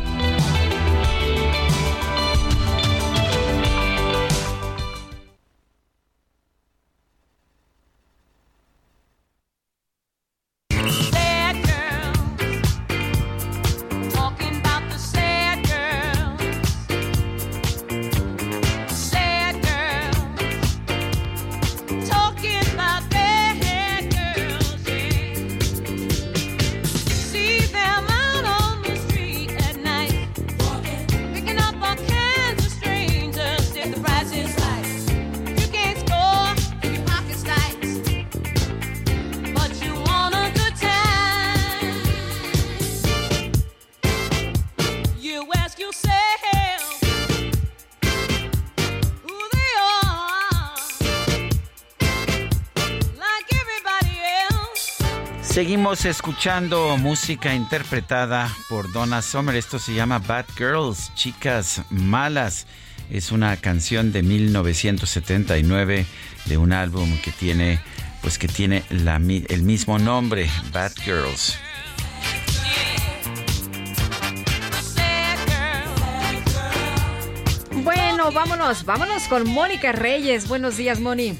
Seguimos 55.61 56.05
escuchando 56.05 56.97
música 56.97 57.53
interpretada 57.53 58.49
por 58.67 58.91
Donna 58.91 59.21
Summer. 59.21 59.55
Esto 59.55 59.77
se 59.77 59.93
llama 59.93 60.17
Bad 60.17 60.45
Girls, 60.57 61.13
Chicas 61.13 61.83
Malas. 61.91 62.65
Es 63.11 63.31
una 63.31 63.55
canción 63.57 64.11
de 64.11 64.23
1979 64.23 66.07
de 66.45 66.57
un 66.57 66.73
álbum 66.73 67.15
que 67.21 67.29
tiene, 67.31 67.79
pues 68.23 68.39
que 68.39 68.47
tiene 68.47 68.83
el 68.89 69.61
mismo 69.61 69.99
nombre, 69.99 70.49
Bad 70.73 70.93
Girls. 71.05 71.59
Bueno, 77.83 78.31
vámonos, 78.31 78.83
vámonos 78.83 79.25
con 79.25 79.47
Mónica 79.47 79.91
Reyes. 79.91 80.47
Buenos 80.47 80.77
días, 80.77 80.99
Moni. 80.99 81.37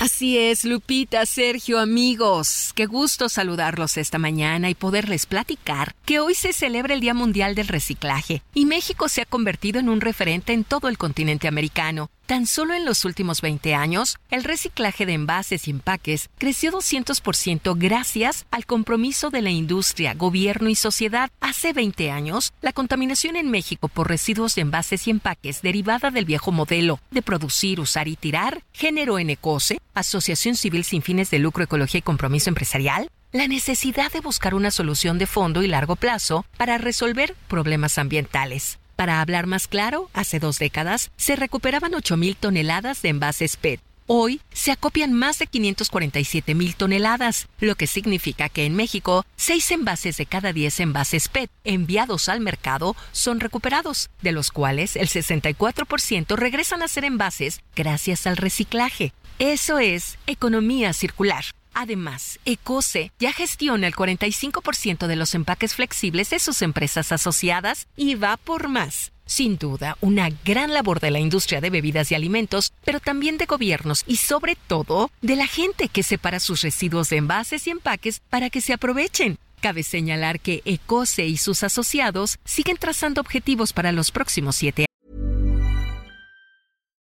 Así 0.00 0.38
es, 0.38 0.64
Lupita, 0.64 1.24
Sergio, 1.24 1.78
amigos. 1.78 2.72
Qué 2.74 2.86
gusto 2.86 3.28
saludarlos 3.28 3.96
esta 3.96 4.18
mañana 4.18 4.68
y 4.68 4.74
poderles 4.74 5.26
platicar 5.26 5.94
que 6.04 6.20
hoy 6.20 6.34
se 6.34 6.52
celebra 6.52 6.94
el 6.94 7.00
Día 7.00 7.14
Mundial 7.14 7.54
del 7.54 7.68
Reciclaje 7.68 8.42
y 8.54 8.66
México 8.66 9.08
se 9.08 9.22
ha 9.22 9.26
convertido 9.26 9.78
en 9.78 9.88
un 9.88 10.00
referente 10.00 10.52
en 10.52 10.64
todo 10.64 10.88
el 10.88 10.98
continente 10.98 11.48
americano. 11.48 12.10
Tan 12.26 12.46
solo 12.46 12.72
en 12.72 12.86
los 12.86 13.04
últimos 13.04 13.42
20 13.42 13.74
años, 13.74 14.16
el 14.30 14.44
reciclaje 14.44 15.04
de 15.04 15.12
envases 15.12 15.68
y 15.68 15.72
empaques 15.72 16.30
creció 16.38 16.72
200% 16.72 17.76
gracias 17.76 18.46
al 18.50 18.64
compromiso 18.64 19.28
de 19.28 19.42
la 19.42 19.50
industria, 19.50 20.14
gobierno 20.14 20.70
y 20.70 20.74
sociedad. 20.74 21.30
Hace 21.42 21.74
20 21.74 22.10
años, 22.10 22.54
la 22.62 22.72
contaminación 22.72 23.36
en 23.36 23.50
México 23.50 23.88
por 23.88 24.08
residuos 24.08 24.54
de 24.54 24.62
envases 24.62 25.06
y 25.06 25.10
empaques 25.10 25.60
derivada 25.60 26.10
del 26.10 26.24
viejo 26.24 26.50
modelo 26.50 26.98
de 27.10 27.20
producir, 27.20 27.78
usar 27.78 28.08
y 28.08 28.16
tirar 28.16 28.64
generó 28.72 29.18
en 29.18 29.28
ECOSE, 29.28 29.78
Asociación 29.92 30.56
Civil 30.56 30.84
sin 30.84 31.02
fines 31.02 31.30
de 31.30 31.40
lucro, 31.40 31.64
ecología 31.64 31.98
y 31.98 32.02
compromiso 32.02 32.48
empresarial, 32.48 33.10
la 33.32 33.48
necesidad 33.48 34.10
de 34.10 34.20
buscar 34.20 34.54
una 34.54 34.70
solución 34.70 35.18
de 35.18 35.26
fondo 35.26 35.62
y 35.62 35.68
largo 35.68 35.94
plazo 35.94 36.46
para 36.56 36.78
resolver 36.78 37.36
problemas 37.48 37.98
ambientales. 37.98 38.78
Para 38.96 39.20
hablar 39.20 39.46
más 39.46 39.66
claro, 39.66 40.08
hace 40.12 40.38
dos 40.38 40.58
décadas 40.58 41.10
se 41.16 41.36
recuperaban 41.36 41.92
8.000 41.92 42.36
toneladas 42.36 43.02
de 43.02 43.08
envases 43.08 43.56
PET. 43.56 43.80
Hoy 44.06 44.42
se 44.52 44.70
acopian 44.70 45.14
más 45.14 45.38
de 45.38 45.46
547 45.46 46.54
mil 46.54 46.76
toneladas, 46.76 47.48
lo 47.58 47.74
que 47.74 47.86
significa 47.86 48.50
que 48.50 48.66
en 48.66 48.76
México, 48.76 49.24
6 49.36 49.70
envases 49.70 50.18
de 50.18 50.26
cada 50.26 50.52
10 50.52 50.80
envases 50.80 51.28
PET 51.28 51.50
enviados 51.64 52.28
al 52.28 52.40
mercado 52.40 52.96
son 53.12 53.40
recuperados, 53.40 54.10
de 54.20 54.32
los 54.32 54.50
cuales 54.50 54.96
el 54.96 55.08
64% 55.08 56.36
regresan 56.36 56.82
a 56.82 56.88
ser 56.88 57.06
envases 57.06 57.62
gracias 57.74 58.26
al 58.26 58.36
reciclaje. 58.36 59.14
Eso 59.38 59.78
es 59.78 60.18
economía 60.26 60.92
circular. 60.92 61.44
Además, 61.74 62.38
Ecose 62.44 63.12
ya 63.18 63.32
gestiona 63.32 63.86
el 63.86 63.94
45% 63.94 65.06
de 65.06 65.16
los 65.16 65.34
empaques 65.34 65.74
flexibles 65.74 66.30
de 66.30 66.38
sus 66.38 66.62
empresas 66.62 67.12
asociadas 67.12 67.88
y 67.96 68.14
va 68.14 68.36
por 68.36 68.68
más. 68.68 69.12
Sin 69.26 69.56
duda, 69.56 69.96
una 70.00 70.28
gran 70.44 70.72
labor 70.72 71.00
de 71.00 71.10
la 71.10 71.18
industria 71.18 71.60
de 71.60 71.70
bebidas 71.70 72.12
y 72.12 72.14
alimentos, 72.14 72.72
pero 72.84 73.00
también 73.00 73.38
de 73.38 73.46
gobiernos 73.46 74.04
y 74.06 74.16
sobre 74.16 74.54
todo 74.54 75.10
de 75.22 75.36
la 75.36 75.46
gente 75.46 75.88
que 75.88 76.02
separa 76.02 76.40
sus 76.40 76.62
residuos 76.62 77.08
de 77.08 77.16
envases 77.16 77.66
y 77.66 77.70
empaques 77.70 78.20
para 78.30 78.50
que 78.50 78.60
se 78.60 78.72
aprovechen. 78.72 79.38
Cabe 79.60 79.82
señalar 79.82 80.40
que 80.40 80.60
Ecose 80.66 81.26
y 81.26 81.38
sus 81.38 81.62
asociados 81.62 82.38
siguen 82.44 82.76
trazando 82.76 83.22
objetivos 83.22 83.72
para 83.72 83.92
los 83.92 84.10
próximos 84.10 84.56
siete 84.56 84.82
años. 84.82 84.93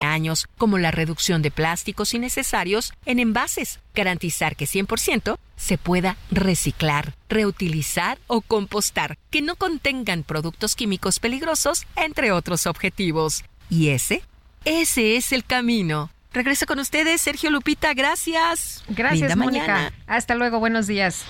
Años, 0.00 0.46
como 0.56 0.78
la 0.78 0.90
reducción 0.90 1.42
de 1.42 1.50
plásticos 1.50 2.14
innecesarios 2.14 2.92
en 3.04 3.18
envases, 3.18 3.80
garantizar 3.94 4.56
que 4.56 4.66
100% 4.66 5.38
se 5.56 5.78
pueda 5.78 6.16
reciclar, 6.30 7.14
reutilizar 7.28 8.18
o 8.26 8.40
compostar, 8.40 9.18
que 9.30 9.42
no 9.42 9.56
contengan 9.56 10.22
productos 10.22 10.76
químicos 10.76 11.18
peligrosos, 11.18 11.86
entre 11.96 12.32
otros 12.32 12.66
objetivos. 12.66 13.44
Y 13.70 13.88
ese, 13.88 14.22
ese 14.64 15.16
es 15.16 15.32
el 15.32 15.44
camino. 15.44 16.10
Regreso 16.32 16.66
con 16.66 16.78
ustedes, 16.78 17.20
Sergio 17.20 17.50
Lupita, 17.50 17.94
gracias. 17.94 18.84
Gracias, 18.88 19.34
Mónica. 19.36 19.92
Hasta 20.06 20.34
luego, 20.34 20.60
buenos 20.60 20.86
días. 20.86 21.24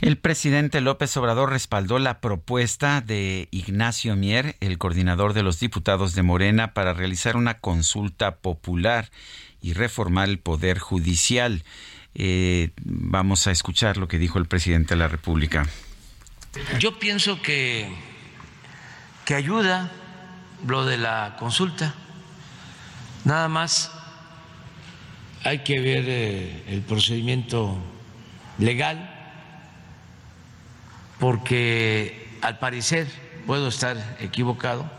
El 0.00 0.18
presidente 0.18 0.82
López 0.82 1.16
Obrador 1.16 1.50
respaldó 1.50 1.98
la 1.98 2.20
propuesta 2.20 3.00
de 3.00 3.48
Ignacio 3.50 4.14
Mier, 4.14 4.56
el 4.60 4.76
coordinador 4.76 5.32
de 5.32 5.42
los 5.42 5.58
diputados 5.58 6.14
de 6.14 6.22
Morena, 6.22 6.74
para 6.74 6.92
realizar 6.92 7.34
una 7.34 7.60
consulta 7.60 8.36
popular 8.36 9.10
y 9.62 9.72
reformar 9.72 10.28
el 10.28 10.38
Poder 10.38 10.78
Judicial. 10.80 11.64
Eh, 12.14 12.70
vamos 12.82 13.46
a 13.46 13.52
escuchar 13.52 13.96
lo 13.96 14.06
que 14.06 14.18
dijo 14.18 14.38
el 14.38 14.44
presidente 14.44 14.94
de 14.94 14.98
la 14.98 15.08
República. 15.08 15.66
Yo 16.78 16.98
pienso 16.98 17.40
que, 17.40 17.88
que 19.24 19.34
ayuda 19.34 19.90
lo 20.66 20.84
de 20.84 20.98
la 20.98 21.36
consulta. 21.38 21.94
Nada 23.24 23.48
más 23.48 23.90
hay 25.42 25.60
que 25.60 25.80
ver 25.80 26.04
eh, 26.06 26.64
el 26.68 26.82
procedimiento 26.82 27.78
legal 28.58 29.15
porque 31.18 32.38
al 32.42 32.58
parecer, 32.58 33.08
puedo 33.46 33.68
estar 33.68 34.16
equivocado, 34.20 34.90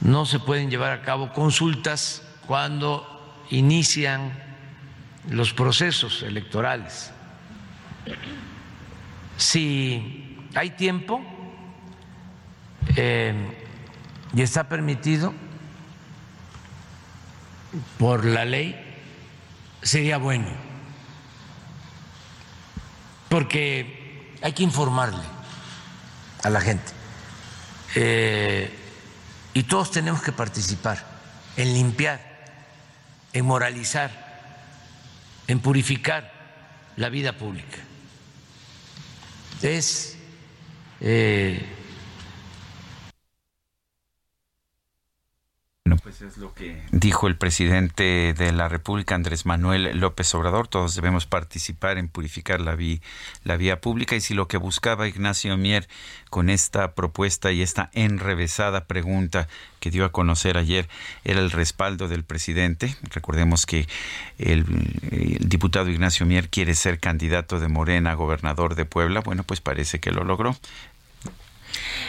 no 0.00 0.26
se 0.26 0.40
pueden 0.40 0.70
llevar 0.70 0.92
a 0.92 1.02
cabo 1.02 1.32
consultas 1.32 2.22
cuando 2.46 3.06
inician 3.50 4.32
los 5.30 5.52
procesos 5.52 6.22
electorales. 6.22 7.12
Si 9.36 10.36
hay 10.54 10.70
tiempo 10.70 11.22
eh, 12.96 13.34
y 14.34 14.42
está 14.42 14.68
permitido 14.68 15.32
por 17.98 18.24
la 18.24 18.44
ley, 18.44 18.76
sería 19.82 20.18
bueno, 20.18 20.48
porque 23.28 24.01
hay 24.42 24.52
que 24.52 24.62
informarle 24.62 25.24
a 26.42 26.50
la 26.50 26.60
gente. 26.60 26.92
Eh, 27.94 28.78
y 29.54 29.62
todos 29.64 29.90
tenemos 29.90 30.22
que 30.22 30.32
participar 30.32 31.04
en 31.56 31.74
limpiar, 31.74 32.20
en 33.32 33.44
moralizar 33.44 34.22
en 35.46 35.60
purificar 35.60 36.32
la 36.96 37.08
vida 37.08 37.36
pública. 37.36 37.78
Es 39.60 40.16
eh, 41.00 41.64
Bueno, 45.92 46.02
pues 46.02 46.22
es 46.22 46.38
lo 46.38 46.54
que 46.54 46.80
dijo 46.90 47.26
el 47.26 47.36
presidente 47.36 48.32
de 48.32 48.52
la 48.52 48.68
República, 48.68 49.14
Andrés 49.14 49.44
Manuel 49.44 49.98
López 49.98 50.34
Obrador. 50.34 50.66
Todos 50.66 50.94
debemos 50.94 51.26
participar 51.26 51.98
en 51.98 52.08
purificar 52.08 52.62
la, 52.62 52.78
la 53.44 53.56
vía 53.58 53.80
pública. 53.80 54.16
Y 54.16 54.22
si 54.22 54.32
lo 54.32 54.48
que 54.48 54.56
buscaba 54.56 55.06
Ignacio 55.06 55.56
Mier 55.58 55.86
con 56.30 56.48
esta 56.48 56.94
propuesta 56.94 57.52
y 57.52 57.60
esta 57.60 57.90
enrevesada 57.92 58.86
pregunta 58.86 59.48
que 59.80 59.90
dio 59.90 60.06
a 60.06 60.12
conocer 60.12 60.56
ayer 60.56 60.88
era 61.24 61.40
el 61.40 61.50
respaldo 61.50 62.08
del 62.08 62.24
presidente, 62.24 62.96
recordemos 63.10 63.66
que 63.66 63.86
el, 64.38 64.64
el 65.10 65.48
diputado 65.48 65.90
Ignacio 65.90 66.24
Mier 66.24 66.48
quiere 66.48 66.74
ser 66.74 67.00
candidato 67.00 67.60
de 67.60 67.68
Morena 67.68 68.12
a 68.12 68.14
gobernador 68.14 68.76
de 68.76 68.86
Puebla. 68.86 69.20
Bueno, 69.20 69.42
pues 69.42 69.60
parece 69.60 70.00
que 70.00 70.10
lo 70.10 70.24
logró. 70.24 70.56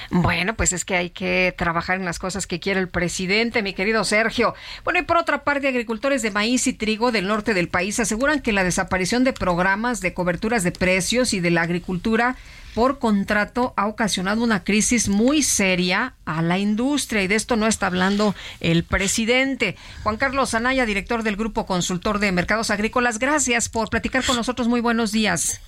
Bueno, 0.10 0.56
pues 0.56 0.74
es 0.74 0.86
que 0.86 0.96
hay 0.96 1.10
que 1.10 1.54
trabajar 1.58 1.98
en 1.98 2.06
las 2.06 2.20
cosas 2.20 2.48
que 2.48 2.60
quiere 2.60 2.80
el 2.80 2.90
presidente, 2.90 3.64
mi 3.64 3.74
querido 3.74 4.04
Sergio. 4.04 4.54
Bueno, 4.84 5.00
y 5.00 5.04
por 5.04 5.18
otra 5.18 5.44
parte, 5.44 5.68
agricultores 5.68 6.22
de 6.22 6.32
maíz 6.32 6.68
y 6.68 6.74
trigo 6.74 7.12
del 7.12 7.28
norte 7.28 7.54
del 7.54 7.68
país 7.68 8.00
aseguran 8.00 8.42
que 8.42 8.54
la 8.54 8.64
desaparición 8.64 9.24
de 9.24 9.34
programas 9.34 10.02
de 10.02 10.14
coberturas 10.14 10.64
de 10.64 10.72
precios 10.72 11.34
y 11.34 11.40
de 11.40 11.52
la 11.52 11.62
agricultura 11.62 12.36
por 12.74 13.00
contrato 13.00 13.74
ha 13.78 13.88
ocasionado 13.88 14.44
una 14.44 14.64
crisis 14.64 15.08
muy 15.08 15.44
seria 15.44 16.16
a 16.26 16.42
la 16.42 16.58
industria 16.58 17.22
y 17.22 17.28
de 17.28 17.36
esto 17.36 17.56
no 17.56 17.68
está 17.68 17.88
hablando 17.88 18.36
el 18.60 18.84
presidente. 18.84 19.76
Juan 20.04 20.18
Carlos 20.18 20.54
Anaya, 20.54 20.86
director 20.86 21.24
del 21.24 21.36
Grupo 21.36 21.66
Consultor 21.66 22.20
de 22.20 22.32
Mercados 22.32 22.72
Agrícolas, 22.72 23.20
gracias 23.20 23.70
por 23.70 23.90
platicar 23.90 24.24
con 24.26 24.36
nosotros. 24.36 24.68
Muy 24.68 24.82
buenos 24.82 25.12
días. 25.12 25.62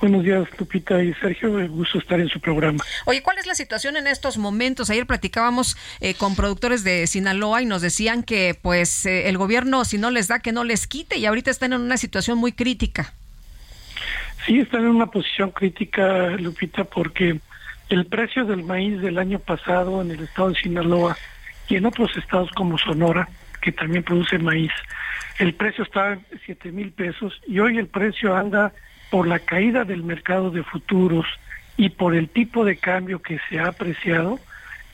Buenos 0.00 0.22
días, 0.22 0.46
Lupita 0.60 1.02
y 1.02 1.12
Sergio. 1.14 1.68
Gusto 1.68 1.98
estar 1.98 2.20
en 2.20 2.28
su 2.28 2.38
programa. 2.38 2.84
Oye, 3.04 3.20
¿cuál 3.20 3.38
es 3.38 3.46
la 3.46 3.56
situación 3.56 3.96
en 3.96 4.06
estos 4.06 4.38
momentos? 4.38 4.90
Ayer 4.90 5.06
platicábamos 5.06 5.76
eh, 6.00 6.14
con 6.14 6.36
productores 6.36 6.84
de 6.84 7.08
Sinaloa 7.08 7.62
y 7.62 7.66
nos 7.66 7.82
decían 7.82 8.22
que, 8.22 8.56
pues, 8.62 9.06
eh, 9.06 9.28
el 9.28 9.36
gobierno, 9.36 9.84
si 9.84 9.98
no 9.98 10.12
les 10.12 10.28
da, 10.28 10.38
que 10.38 10.52
no 10.52 10.62
les 10.62 10.86
quite 10.86 11.18
y 11.18 11.26
ahorita 11.26 11.50
están 11.50 11.72
en 11.72 11.80
una 11.80 11.96
situación 11.96 12.38
muy 12.38 12.52
crítica. 12.52 13.12
Sí, 14.46 14.60
están 14.60 14.82
en 14.82 14.90
una 14.90 15.06
posición 15.06 15.50
crítica, 15.50 16.28
Lupita, 16.36 16.84
porque 16.84 17.40
el 17.88 18.06
precio 18.06 18.44
del 18.44 18.62
maíz 18.62 19.00
del 19.00 19.18
año 19.18 19.40
pasado 19.40 20.00
en 20.00 20.12
el 20.12 20.20
estado 20.20 20.50
de 20.50 20.60
Sinaloa 20.60 21.16
y 21.68 21.74
en 21.74 21.86
otros 21.86 22.16
estados 22.16 22.50
como 22.52 22.78
Sonora, 22.78 23.28
que 23.60 23.72
también 23.72 24.04
produce 24.04 24.38
maíz, 24.38 24.70
el 25.40 25.54
precio 25.54 25.82
estaba 25.82 26.12
en 26.12 26.24
7 26.46 26.70
mil 26.70 26.92
pesos 26.92 27.40
y 27.48 27.58
hoy 27.58 27.78
el 27.78 27.88
precio 27.88 28.36
anda 28.36 28.72
por 29.10 29.26
la 29.26 29.38
caída 29.38 29.84
del 29.84 30.02
mercado 30.02 30.50
de 30.50 30.62
futuros 30.62 31.26
y 31.76 31.90
por 31.90 32.14
el 32.14 32.28
tipo 32.28 32.64
de 32.64 32.76
cambio 32.76 33.22
que 33.22 33.38
se 33.48 33.58
ha 33.58 33.68
apreciado, 33.68 34.38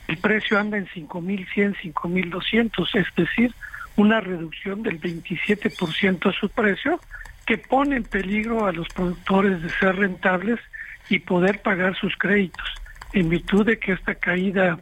el 0.09 0.19
precio 0.19 0.59
anda 0.59 0.77
en 0.77 0.87
5.100, 0.87 1.77
5.200, 1.95 2.89
es 2.95 3.07
decir, 3.17 3.55
una 3.97 4.21
reducción 4.21 4.83
del 4.83 5.01
27% 5.01 6.31
de 6.31 6.39
su 6.39 6.49
precio 6.51 7.01
que 7.47 7.59
pone 7.59 7.97
en 7.97 8.05
peligro 8.05 8.67
a 8.67 8.73
los 8.73 8.89
productores 8.89 9.63
de 9.63 9.71
ser 9.71 9.97
rentables 9.97 10.61
y 11.09 11.19
poder 11.21 11.63
pagar 11.63 11.97
sus 11.97 12.17
créditos, 12.17 12.67
en 13.13 13.29
virtud 13.29 13.67
de 13.67 13.79
que 13.79 13.93
esta 13.93 14.15
caída 14.15 14.79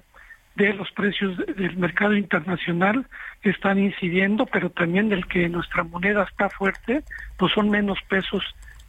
de 0.54 0.72
los 0.74 0.90
precios 0.92 1.36
del 1.38 1.76
mercado 1.76 2.14
internacional 2.16 3.06
están 3.42 3.78
incidiendo, 3.78 4.46
pero 4.46 4.70
también 4.70 5.08
del 5.08 5.26
que 5.26 5.48
nuestra 5.48 5.82
moneda 5.82 6.24
está 6.24 6.50
fuerte, 6.50 7.02
pues 7.36 7.52
son 7.52 7.70
menos 7.70 7.98
pesos 8.08 8.42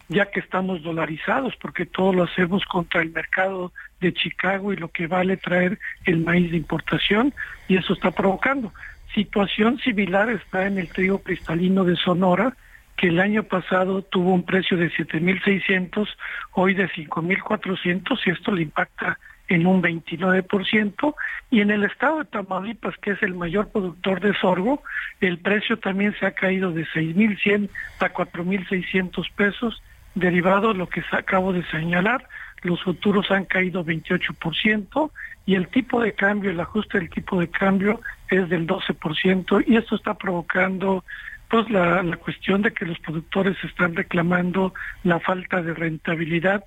ya 0.09 0.30
que 0.30 0.39
estamos 0.39 0.84
dolarizados, 0.84 1.55
porque 1.57 1.85
todo 1.85 2.13
lo 2.13 2.23
hacemos 2.23 2.63
contra 2.65 3.01
el 3.01 3.11
mercado 3.11 3.71
de 4.01 4.13
Chicago 4.13 4.73
y 4.73 4.77
lo 4.77 4.89
que 4.89 5.07
vale 5.07 5.38
traer 5.38 5.80
el 6.05 6.19
maíz 6.19 6.51
de 6.51 6.57
importación, 6.57 7.34
y 7.67 7.77
eso 7.77 7.93
está 7.93 8.11
provocando. 8.11 8.73
Situación 9.13 9.80
similar 9.80 10.30
está 10.30 10.65
en 10.65 10.77
el 10.80 10.89
trigo 10.89 11.19
cristalino 11.19 11.84
de 11.84 11.95
Sonora, 11.95 12.55
que 12.97 13.07
el 13.07 13.19
año 13.19 13.43
pasado 13.43 14.01
tuvo 14.01 14.34
un 14.34 14.43
precio 14.43 14.77
de 14.77 14.91
7.600, 14.91 16.07
hoy 16.53 16.73
de 16.73 16.89
5.400, 16.89 18.19
y 18.25 18.30
esto 18.30 18.51
le 18.51 18.63
impacta 18.63 19.19
en 19.47 19.67
un 19.67 19.81
29%, 19.81 21.15
y 21.51 21.61
en 21.61 21.71
el 21.71 21.84
estado 21.84 22.19
de 22.19 22.25
Tamaulipas, 22.25 22.97
que 22.97 23.11
es 23.11 23.23
el 23.23 23.35
mayor 23.35 23.69
productor 23.69 24.19
de 24.21 24.34
sorgo, 24.35 24.84
el 25.21 25.38
precio 25.38 25.77
también 25.77 26.15
se 26.19 26.25
ha 26.25 26.31
caído 26.31 26.71
de 26.71 26.85
6.100 26.88 27.69
a 27.99 28.09
4.600 28.09 29.31
pesos, 29.35 29.81
derivado 30.15 30.73
de 30.73 30.80
lo 30.80 30.88
que 30.88 31.03
acabo 31.11 31.53
de 31.53 31.64
señalar, 31.65 32.27
los 32.61 32.81
futuros 32.81 33.30
han 33.31 33.45
caído 33.45 33.84
28% 33.84 35.11
y 35.45 35.56
el 35.56 35.68
tipo 35.68 36.02
de 36.02 36.14
cambio, 36.14 36.52
el 36.52 36.60
ajuste 36.60 36.99
del 36.99 37.10
tipo 37.10 37.40
de 37.40 37.49
cambio 37.49 38.02
es 38.30 38.48
del 38.49 38.65
12% 38.65 39.64
y 39.68 39.76
esto 39.76 39.95
está 39.95 40.14
provocando 40.14 41.03
pues 41.49 41.69
la, 41.69 42.02
la 42.02 42.18
cuestión 42.18 42.61
de 42.61 42.72
que 42.72 42.85
los 42.85 42.98
productores 42.99 43.57
están 43.64 43.95
reclamando 43.95 44.73
la 45.03 45.19
falta 45.19 45.61
de 45.61 45.73
rentabilidad, 45.73 46.64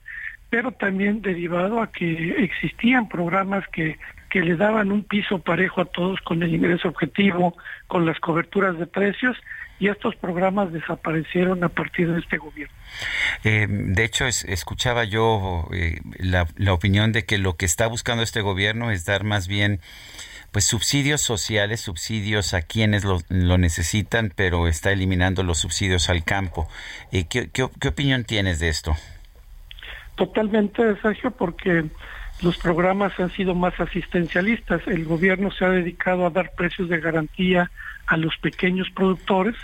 pero 0.51 0.71
también 0.73 1.23
derivado 1.23 1.81
a 1.81 1.91
que 1.91 2.45
existían 2.45 3.09
programas 3.09 3.67
que 3.69 3.99
que 4.37 4.43
le 4.43 4.55
daban 4.55 4.93
un 4.93 5.03
piso 5.03 5.39
parejo 5.39 5.81
a 5.81 5.87
todos 5.87 6.21
con 6.21 6.43
el 6.43 6.55
ingreso 6.55 6.89
objetivo, 6.89 7.57
con 7.87 8.05
las 8.05 8.21
coberturas 8.21 8.79
de 8.79 8.87
precios, 8.87 9.35
y 9.81 9.89
estos 9.89 10.15
programas 10.17 10.75
desaparecieron 10.75 11.65
a 11.65 11.71
partir 11.71 12.13
de 12.13 12.21
este 12.21 12.37
gobierno. 12.37 12.75
Eh, 13.45 13.67
de 13.67 14.05
hecho, 14.05 14.27
escuchaba 14.27 15.05
yo 15.05 15.67
eh, 15.73 16.01
la, 16.19 16.47
opinión 16.71 17.13
de 17.13 17.25
que 17.25 17.39
lo 17.39 17.57
que 17.57 17.65
está 17.65 17.87
buscando 17.87 18.23
este 18.23 18.43
gobierno 18.43 18.91
es 18.91 19.07
dar 19.07 19.25
más 19.25 19.49
bien 19.49 19.81
pues 20.53 20.67
subsidios 20.67 21.23
sociales, 21.23 21.81
subsidios 21.81 22.53
a 22.53 22.61
quienes 22.61 23.05
lo, 23.05 23.23
necesitan, 23.31 24.35
pero 24.37 24.69
está 24.69 24.93
eliminando 24.93 25.45
los 25.45 25.61
subsidios 25.61 26.11
al 26.11 26.25
campo. 26.25 26.69
Eh, 27.11 27.25
¿qué, 27.27 27.49
qué 27.51 27.89
opinión 27.89 28.25
tienes 28.25 28.59
de 28.59 28.69
esto? 28.69 28.95
Totalmente, 30.17 30.83
Sergio, 31.01 31.31
porque 31.31 31.87
los 32.43 32.59
programas 32.59 33.19
han 33.19 33.31
sido 33.31 33.55
más 33.55 33.79
asistencialistas. 33.81 34.83
El 34.87 35.05
gobierno 35.05 35.51
se 35.51 35.65
ha 35.65 35.71
dedicado 35.71 36.27
a 36.27 36.31
dar 36.31 36.53
precios 36.55 36.89
de 36.89 37.01
garantía 37.01 37.71
a 38.07 38.17
los 38.17 38.37
pequeños 38.39 38.89
productores 38.91 39.57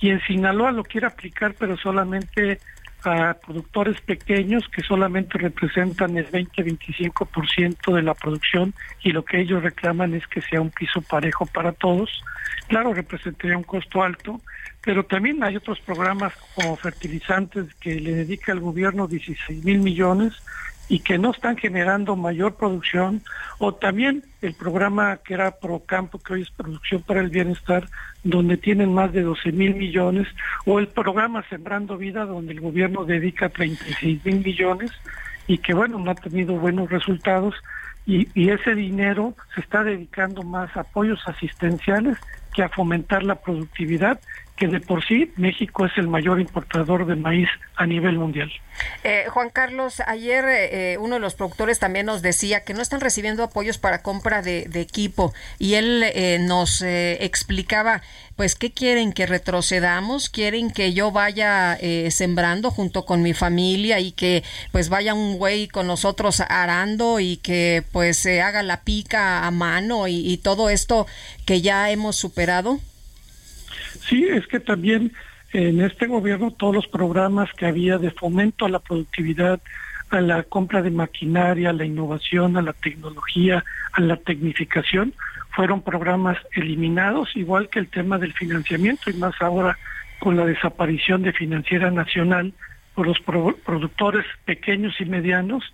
y 0.00 0.10
en 0.10 0.20
Sinaloa 0.22 0.72
lo 0.72 0.84
quiere 0.84 1.06
aplicar, 1.06 1.54
pero 1.58 1.76
solamente 1.76 2.58
a 3.04 3.34
productores 3.34 4.00
pequeños 4.00 4.68
que 4.68 4.82
solamente 4.82 5.36
representan 5.38 6.16
el 6.16 6.30
20-25% 6.30 7.94
de 7.94 8.02
la 8.02 8.14
producción 8.14 8.74
y 9.02 9.10
lo 9.10 9.24
que 9.24 9.40
ellos 9.40 9.62
reclaman 9.62 10.14
es 10.14 10.26
que 10.28 10.40
sea 10.40 10.60
un 10.60 10.70
piso 10.70 11.02
parejo 11.02 11.46
para 11.46 11.72
todos. 11.72 12.22
Claro, 12.68 12.94
representaría 12.94 13.56
un 13.56 13.64
costo 13.64 14.02
alto, 14.02 14.40
pero 14.82 15.04
también 15.04 15.42
hay 15.42 15.56
otros 15.56 15.80
programas 15.80 16.32
como 16.54 16.76
fertilizantes 16.76 17.74
que 17.74 17.96
le 17.96 18.14
dedica 18.14 18.52
el 18.52 18.60
gobierno 18.60 19.08
16 19.08 19.64
mil 19.64 19.80
millones 19.80 20.34
y 20.92 21.00
que 21.00 21.16
no 21.16 21.30
están 21.30 21.56
generando 21.56 22.16
mayor 22.16 22.56
producción, 22.56 23.22
o 23.58 23.72
también 23.72 24.24
el 24.42 24.52
programa 24.52 25.16
que 25.24 25.32
era 25.32 25.58
Procampo, 25.58 26.18
que 26.18 26.34
hoy 26.34 26.42
es 26.42 26.50
Producción 26.50 27.00
para 27.00 27.20
el 27.20 27.30
Bienestar, 27.30 27.88
donde 28.22 28.58
tienen 28.58 28.92
más 28.92 29.10
de 29.14 29.22
12 29.22 29.52
mil 29.52 29.74
millones, 29.74 30.28
o 30.66 30.78
el 30.78 30.88
programa 30.88 31.48
Sembrando 31.48 31.96
Vida, 31.96 32.26
donde 32.26 32.52
el 32.52 32.60
gobierno 32.60 33.06
dedica 33.06 33.48
36 33.48 34.22
mil 34.26 34.44
millones 34.44 34.90
y 35.46 35.56
que, 35.56 35.72
bueno, 35.72 35.98
no 35.98 36.10
ha 36.10 36.14
tenido 36.14 36.56
buenos 36.56 36.90
resultados, 36.90 37.54
y, 38.04 38.28
y 38.34 38.50
ese 38.50 38.74
dinero 38.74 39.34
se 39.54 39.62
está 39.62 39.84
dedicando 39.84 40.42
más 40.42 40.76
a 40.76 40.80
apoyos 40.80 41.26
asistenciales 41.26 42.18
que 42.54 42.62
a 42.62 42.68
fomentar 42.68 43.22
la 43.22 43.36
productividad 43.36 44.20
que 44.56 44.68
de 44.68 44.80
por 44.80 45.04
sí 45.04 45.32
México 45.36 45.86
es 45.86 45.92
el 45.96 46.08
mayor 46.08 46.40
importador 46.40 47.06
de 47.06 47.16
maíz 47.16 47.48
a 47.74 47.86
nivel 47.86 48.18
mundial. 48.18 48.52
Eh, 49.02 49.24
Juan 49.28 49.50
Carlos, 49.50 50.00
ayer 50.06 50.44
eh, 50.46 50.98
uno 51.00 51.16
de 51.16 51.20
los 51.20 51.34
productores 51.34 51.78
también 51.78 52.06
nos 52.06 52.22
decía 52.22 52.64
que 52.64 52.74
no 52.74 52.80
están 52.80 53.00
recibiendo 53.00 53.42
apoyos 53.42 53.78
para 53.78 54.02
compra 54.02 54.40
de, 54.40 54.68
equipo 54.74 55.32
y 55.58 55.74
él 55.74 56.02
eh, 56.04 56.38
nos 56.40 56.82
explicaba, 56.82 58.02
pues, 58.36 58.54
¿qué 58.54 58.72
quieren? 58.72 59.12
¿Que 59.12 59.26
retrocedamos? 59.26 60.28
¿Quieren 60.28 60.70
que 60.70 60.92
yo 60.92 61.10
vaya 61.10 61.78
sembrando 62.10 62.70
junto 62.70 63.04
con 63.04 63.22
mi 63.22 63.34
familia 63.34 64.00
y 64.00 64.12
que 64.12 64.42
pues 64.70 64.88
vaya 64.88 65.14
un 65.14 65.38
güey 65.38 65.68
con 65.68 65.86
nosotros 65.86 66.40
arando 66.40 67.20
y 67.20 67.36
que 67.38 67.84
pues 67.92 68.18
se 68.18 68.42
haga 68.42 68.62
la 68.62 68.82
pica 68.82 69.46
a 69.46 69.50
mano 69.50 70.08
y 70.08 70.36
todo 70.38 70.70
esto 70.70 71.06
que 71.46 71.60
ya 71.60 71.90
hemos 71.90 72.16
superado? 72.16 72.78
Sí, 74.08 74.24
es 74.24 74.46
que 74.46 74.60
también 74.60 75.12
en 75.52 75.82
este 75.82 76.06
gobierno 76.06 76.50
todos 76.50 76.74
los 76.74 76.86
programas 76.86 77.50
que 77.54 77.66
había 77.66 77.98
de 77.98 78.10
fomento 78.10 78.64
a 78.64 78.68
la 78.68 78.78
productividad, 78.78 79.60
a 80.10 80.20
la 80.20 80.42
compra 80.44 80.82
de 80.82 80.90
maquinaria, 80.90 81.70
a 81.70 81.74
la 81.74 81.84
innovación, 81.84 82.56
a 82.56 82.62
la 82.62 82.72
tecnología, 82.72 83.64
a 83.92 84.00
la 84.00 84.16
tecnificación, 84.16 85.14
fueron 85.50 85.82
programas 85.82 86.38
eliminados, 86.54 87.36
igual 87.36 87.68
que 87.68 87.78
el 87.78 87.88
tema 87.88 88.18
del 88.18 88.32
financiamiento 88.32 89.10
y 89.10 89.14
más 89.14 89.34
ahora 89.40 89.78
con 90.18 90.36
la 90.36 90.46
desaparición 90.46 91.22
de 91.22 91.32
Financiera 91.32 91.90
Nacional, 91.90 92.54
por 92.94 93.06
los 93.06 93.18
productores 93.20 94.24
pequeños 94.44 94.94
y 95.00 95.04
medianos, 95.04 95.64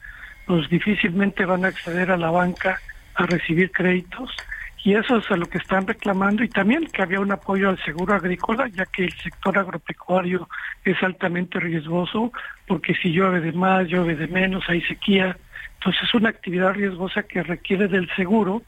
pues 0.46 0.68
difícilmente 0.70 1.44
van 1.44 1.64
a 1.64 1.68
acceder 1.68 2.10
a 2.10 2.16
la 2.16 2.30
banca 2.30 2.80
a 3.14 3.26
recibir 3.26 3.70
créditos 3.72 4.30
y 4.84 4.94
eso 4.94 5.16
es 5.16 5.30
a 5.30 5.36
lo 5.36 5.46
que 5.46 5.58
están 5.58 5.86
reclamando. 5.86 6.42
Y 6.44 6.48
también 6.48 6.86
que 6.86 7.02
había 7.02 7.20
un 7.20 7.32
apoyo 7.32 7.68
al 7.68 7.82
seguro 7.84 8.14
agrícola 8.14 8.68
ya 8.68 8.86
que 8.86 9.04
el 9.04 9.12
sector 9.12 9.58
agropecuario 9.58 10.48
es 10.84 11.02
altamente 11.02 11.58
riesgoso 11.58 12.32
porque 12.66 12.94
si 12.94 13.10
llueve 13.10 13.40
de 13.40 13.52
más, 13.52 13.88
llueve 13.88 14.14
de 14.16 14.28
menos, 14.28 14.64
hay 14.68 14.80
sequía, 14.82 15.36
entonces 15.74 16.02
es 16.02 16.14
una 16.14 16.28
actividad 16.28 16.74
riesgosa 16.74 17.22
que 17.22 17.42
requiere 17.42 17.88
del 17.88 18.08
seguro. 18.14 18.62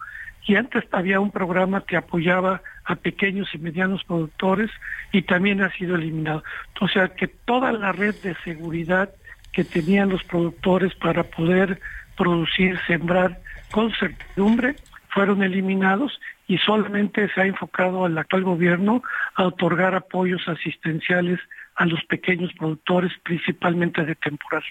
Y 0.47 0.57
antes 0.57 0.85
había 0.93 1.21
un 1.21 1.31
programa 1.31 1.85
que 1.87 1.97
apoyaba 1.97 2.63
a 2.85 2.97
pequeños 2.97 3.49
y 3.55 3.59
medianos 3.59 4.03
productores 4.05 4.71
y 5.13 5.23
también 5.23 5.63
ha 5.63 5.71
sido 5.73 5.97
eliminado. 5.97 6.43
O 6.81 6.89
sea 6.89 7.09
que 7.09 7.29
toda 7.29 7.73
la 7.73 7.93
red 7.93 8.15
de 8.23 8.35
seguridad 8.43 9.11
que 9.53 9.65
tenían 9.65 10.09
los 10.09 10.25
productores 10.25 10.95
para 10.95 11.25
poder 11.25 11.81
producir, 12.17 12.79
sembrar 12.87 13.39
con 13.71 13.93
certidumbre, 13.93 14.77
fueron 15.13 15.43
eliminados 15.43 16.21
y 16.47 16.59
solamente 16.59 17.29
se 17.35 17.41
ha 17.41 17.47
enfocado 17.47 18.05
al 18.05 18.17
actual 18.19 18.45
gobierno 18.45 19.03
a 19.35 19.45
otorgar 19.45 19.95
apoyos 19.95 20.43
asistenciales 20.49 21.39
a 21.77 21.87
los 21.87 22.03
pequeños 22.05 22.53
productores, 22.59 23.13
principalmente 23.23 24.05
de 24.05 24.15
temporal. 24.15 24.65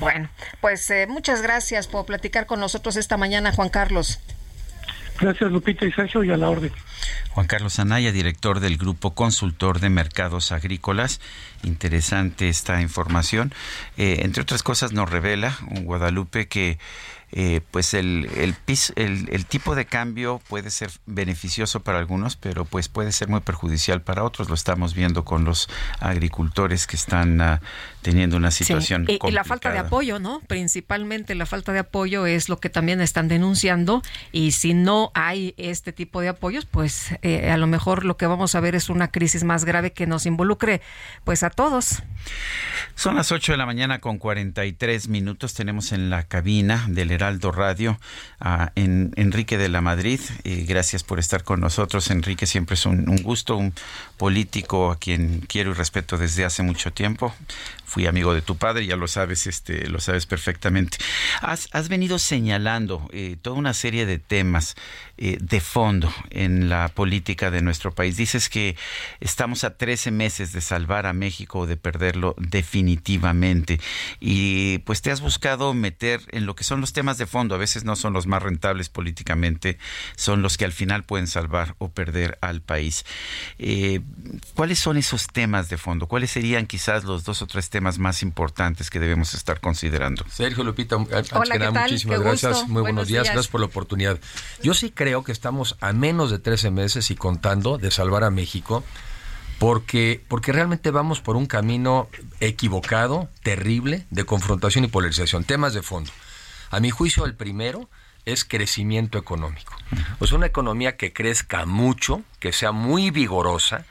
Bueno, 0.00 0.28
pues 0.60 0.90
eh, 0.90 1.06
muchas 1.08 1.42
gracias 1.42 1.86
por 1.86 2.06
platicar 2.06 2.46
con 2.46 2.60
nosotros 2.60 2.96
esta 2.96 3.16
mañana, 3.16 3.52
Juan 3.52 3.68
Carlos. 3.68 4.20
Gracias, 5.18 5.50
Lupita 5.50 5.86
y 5.86 5.92
Sergio, 5.92 6.22
y 6.24 6.30
a 6.30 6.36
la 6.36 6.50
orden. 6.50 6.72
Juan 7.30 7.46
Carlos 7.46 7.78
Anaya, 7.78 8.12
director 8.12 8.60
del 8.60 8.76
Grupo 8.76 9.14
Consultor 9.14 9.80
de 9.80 9.88
Mercados 9.88 10.52
Agrícolas. 10.52 11.20
Interesante 11.62 12.48
esta 12.48 12.82
información. 12.82 13.52
Eh, 13.96 14.18
entre 14.22 14.42
otras 14.42 14.62
cosas, 14.62 14.92
nos 14.92 15.10
revela 15.10 15.56
un 15.70 15.84
Guadalupe 15.84 16.48
que 16.48 16.78
eh, 17.38 17.60
pues 17.70 17.92
el, 17.92 18.30
el, 18.34 18.56
el, 19.30 19.44
tipo 19.44 19.74
de 19.74 19.84
cambio 19.84 20.40
puede 20.48 20.70
ser 20.70 20.90
beneficioso 21.04 21.80
para 21.80 21.98
algunos, 21.98 22.34
pero 22.34 22.64
pues 22.64 22.88
puede 22.88 23.12
ser 23.12 23.28
muy 23.28 23.40
perjudicial 23.40 24.00
para 24.00 24.24
otros. 24.24 24.48
Lo 24.48 24.54
estamos 24.54 24.94
viendo 24.94 25.26
con 25.26 25.44
los 25.44 25.68
agricultores 26.00 26.86
que 26.86 26.96
están 26.96 27.42
ah, 27.42 27.60
teniendo 28.06 28.36
una 28.36 28.52
situación 28.52 29.04
y, 29.08 29.18
la 29.32 29.42
falta 29.42 29.72
de 29.72 29.78
apoyo, 29.78 30.20
¿no? 30.20 30.38
Principalmente 30.46 31.34
la 31.34 31.44
falta 31.44 31.72
de 31.72 31.80
apoyo 31.80 32.24
es 32.24 32.48
lo 32.48 32.60
que 32.60 32.70
también 32.70 33.00
están 33.00 33.26
denunciando 33.26 34.00
y 34.30 34.52
si 34.52 34.74
no 34.74 35.10
hay 35.14 35.54
este 35.56 35.92
tipo 35.92 36.20
de 36.20 36.28
apoyos, 36.28 36.66
pues 36.66 37.08
eh, 37.22 37.50
a 37.50 37.56
lo 37.56 37.66
mejor 37.66 38.04
lo 38.04 38.16
que 38.16 38.28
vamos 38.28 38.54
a 38.54 38.60
ver 38.60 38.76
es 38.76 38.90
una 38.90 39.08
crisis 39.08 39.42
más 39.42 39.64
grave 39.64 39.90
que 39.90 40.06
nos 40.06 40.24
involucre 40.24 40.82
pues 41.24 41.42
a 41.42 41.50
todos. 41.50 42.04
Son 42.94 43.16
las 43.16 43.32
8 43.32 43.52
de 43.52 43.58
la 43.58 43.66
mañana 43.66 43.98
con 43.98 44.18
43 44.18 45.08
minutos. 45.08 45.54
Tenemos 45.54 45.90
en 45.90 46.08
la 46.08 46.22
cabina 46.22 46.86
del 46.88 47.10
Heraldo 47.10 47.50
Radio 47.50 47.98
a 48.38 48.70
Enrique 48.76 49.58
de 49.58 49.68
la 49.68 49.80
Madrid. 49.80 50.20
y 50.44 50.64
gracias 50.64 51.02
por 51.02 51.18
estar 51.18 51.42
con 51.42 51.58
nosotros. 51.58 52.08
Enrique, 52.12 52.46
siempre 52.46 52.74
es 52.74 52.86
un, 52.86 53.08
un 53.08 53.16
gusto, 53.16 53.56
un 53.56 53.74
político 54.16 54.92
a 54.92 54.98
quien 55.00 55.40
quiero 55.40 55.72
y 55.72 55.74
respeto 55.74 56.16
desde 56.16 56.44
hace 56.44 56.62
mucho 56.62 56.92
tiempo 56.92 57.34
fui 57.86 58.06
amigo 58.06 58.34
de 58.34 58.42
tu 58.42 58.56
padre, 58.56 58.84
ya 58.84 58.96
lo 58.96 59.06
sabes, 59.06 59.46
este, 59.46 59.88
lo 59.88 60.00
sabes 60.00 60.26
perfectamente. 60.26 60.98
Has, 61.40 61.68
has 61.72 61.88
venido 61.88 62.18
señalando 62.18 63.08
eh, 63.12 63.36
toda 63.40 63.56
una 63.56 63.72
serie 63.72 64.04
de 64.04 64.18
temas 64.18 64.74
eh, 65.18 65.38
de 65.40 65.60
fondo 65.60 66.12
en 66.30 66.68
la 66.68 66.88
política 66.88 67.50
de 67.50 67.62
nuestro 67.62 67.94
país. 67.94 68.16
Dices 68.16 68.48
que 68.48 68.76
estamos 69.20 69.64
a 69.64 69.76
13 69.76 70.10
meses 70.10 70.52
de 70.52 70.60
salvar 70.60 71.06
a 71.06 71.12
México 71.12 71.60
o 71.60 71.66
de 71.66 71.76
perderlo 71.76 72.34
definitivamente. 72.38 73.80
Y 74.20 74.78
pues 74.78 75.02
te 75.02 75.10
has 75.10 75.20
buscado 75.20 75.74
meter 75.74 76.20
en 76.30 76.46
lo 76.46 76.54
que 76.54 76.64
son 76.64 76.80
los 76.80 76.92
temas 76.92 77.18
de 77.18 77.26
fondo. 77.26 77.54
A 77.54 77.58
veces 77.58 77.84
no 77.84 77.96
son 77.96 78.12
los 78.12 78.26
más 78.26 78.42
rentables 78.42 78.88
políticamente, 78.88 79.78
son 80.16 80.42
los 80.42 80.56
que 80.56 80.64
al 80.64 80.72
final 80.72 81.04
pueden 81.04 81.26
salvar 81.26 81.74
o 81.78 81.90
perder 81.90 82.38
al 82.40 82.60
país. 82.60 83.04
Eh, 83.58 84.00
¿Cuáles 84.54 84.78
son 84.78 84.96
esos 84.96 85.28
temas 85.28 85.68
de 85.68 85.76
fondo? 85.76 86.06
¿Cuáles 86.06 86.30
serían 86.30 86.66
quizás 86.66 87.04
los 87.04 87.24
dos 87.24 87.42
o 87.42 87.46
tres 87.46 87.70
temas? 87.70 87.96
más 87.98 88.22
importantes 88.22 88.90
que 88.90 89.00
debemos 89.00 89.34
estar 89.34 89.60
considerando. 89.60 90.24
Sergio 90.30 90.64
Lupita, 90.64 90.96
antes 90.96 91.30
que 91.30 91.58
nada, 91.58 91.82
muchísimas 91.82 92.20
gracias. 92.20 92.68
Muy 92.68 92.82
buenos, 92.82 93.08
días. 93.08 93.24
gracias 93.24 93.48
por 93.48 93.60
la 93.60 93.66
oportunidad. 93.66 94.18
Yo 94.62 94.74
sí 94.74 94.90
creo 94.90 95.05
que 95.24 95.32
estamos 95.32 95.76
a 95.80 95.92
menos 95.92 96.30
de 96.30 96.38
13 96.38 96.70
meses 96.70 97.10
y 97.10 97.16
contando 97.16 97.78
de 97.78 97.90
salvar 97.90 98.24
a 98.24 98.30
México 98.30 98.84
porque, 99.58 100.20
porque 100.28 100.52
realmente 100.52 100.90
vamos 100.90 101.20
por 101.20 101.36
un 101.36 101.46
camino 101.46 102.08
equivocado, 102.40 103.28
terrible, 103.42 104.04
de 104.10 104.24
confrontación 104.24 104.84
y 104.84 104.88
polarización. 104.88 105.44
Temas 105.44 105.74
de 105.74 105.82
fondo. 105.82 106.10
A 106.70 106.80
mi 106.80 106.90
juicio, 106.90 107.24
el 107.24 107.34
primero 107.34 107.88
es 108.24 108.44
crecimiento 108.44 109.16
económico. 109.16 109.72
Pues 110.18 110.32
una 110.32 110.46
economía 110.46 110.96
que 110.96 111.12
crezca 111.12 111.64
mucho, 111.64 112.22
que 112.40 112.52
sea 112.52 112.72
muy 112.72 113.10
vigorosa, 113.10 113.86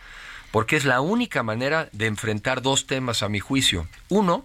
porque 0.52 0.76
es 0.76 0.86
la 0.86 1.02
única 1.02 1.42
manera 1.42 1.90
de 1.94 2.08
enfrentar 2.08 2.62
dos 2.62 2.86
temas 2.86 3.24
a 3.24 3.30
mi 3.30 3.40
juicio. 3.40 3.88
Uno, 4.10 4.44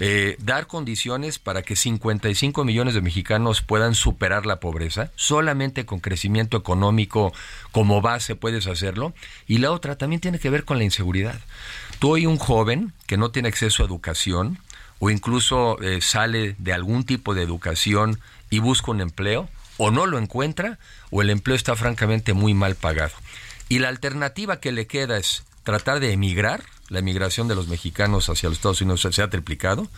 eh, 0.00 0.36
dar 0.40 0.66
condiciones 0.66 1.38
para 1.38 1.62
que 1.62 1.76
55 1.76 2.64
millones 2.64 2.94
de 2.94 3.02
mexicanos 3.02 3.60
puedan 3.60 3.94
superar 3.94 4.46
la 4.46 4.58
pobreza. 4.58 5.12
Solamente 5.14 5.84
con 5.86 6.00
crecimiento 6.00 6.56
económico 6.56 7.32
como 7.70 8.00
base 8.00 8.34
puedes 8.34 8.66
hacerlo. 8.66 9.12
Y 9.46 9.58
la 9.58 9.70
otra 9.70 9.96
también 9.96 10.20
tiene 10.20 10.38
que 10.38 10.50
ver 10.50 10.64
con 10.64 10.78
la 10.78 10.84
inseguridad. 10.84 11.38
Tú 11.98 12.12
hoy 12.12 12.24
un 12.24 12.38
joven 12.38 12.94
que 13.06 13.18
no 13.18 13.30
tiene 13.30 13.48
acceso 13.48 13.82
a 13.82 13.86
educación 13.86 14.58
o 15.00 15.10
incluso 15.10 15.80
eh, 15.82 16.00
sale 16.00 16.56
de 16.58 16.72
algún 16.72 17.04
tipo 17.04 17.34
de 17.34 17.42
educación 17.42 18.20
y 18.48 18.58
busca 18.58 18.90
un 18.90 19.00
empleo, 19.00 19.48
o 19.76 19.90
no 19.90 20.06
lo 20.06 20.18
encuentra 20.18 20.78
o 21.10 21.22
el 21.22 21.30
empleo 21.30 21.56
está 21.56 21.76
francamente 21.76 22.34
muy 22.34 22.54
mal 22.54 22.74
pagado. 22.74 23.14
Y 23.68 23.78
la 23.78 23.88
alternativa 23.88 24.60
que 24.60 24.72
le 24.72 24.86
queda 24.86 25.16
es 25.16 25.44
tratar 25.62 26.00
de 26.00 26.12
emigrar, 26.12 26.62
la 26.88 26.98
emigración 26.98 27.48
de 27.48 27.54
los 27.54 27.68
mexicanos 27.68 28.28
hacia 28.28 28.48
los 28.48 28.58
Estados 28.58 28.80
Unidos 28.80 29.06
se 29.10 29.22
ha 29.22 29.30
triplicado, 29.30 29.88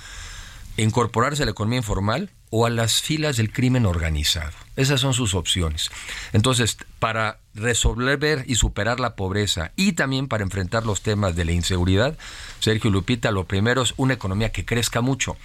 incorporarse 0.76 1.42
a 1.42 1.46
la 1.46 1.52
economía 1.52 1.78
informal 1.78 2.30
o 2.50 2.66
a 2.66 2.70
las 2.70 3.00
filas 3.00 3.36
del 3.36 3.52
crimen 3.52 3.86
organizado. 3.86 4.52
Esas 4.76 5.00
son 5.00 5.14
sus 5.14 5.34
opciones. 5.34 5.90
Entonces, 6.32 6.78
para 6.98 7.38
resolver 7.54 8.44
y 8.46 8.54
superar 8.54 9.00
la 9.00 9.16
pobreza 9.16 9.72
y 9.76 9.92
también 9.92 10.28
para 10.28 10.44
enfrentar 10.44 10.86
los 10.86 11.02
temas 11.02 11.36
de 11.36 11.44
la 11.44 11.52
inseguridad, 11.52 12.16
Sergio 12.60 12.90
Lupita, 12.90 13.30
lo 13.30 13.44
primero 13.44 13.82
es 13.82 13.94
una 13.96 14.14
economía 14.14 14.52
que 14.52 14.64
crezca 14.64 15.00
mucho. 15.00 15.36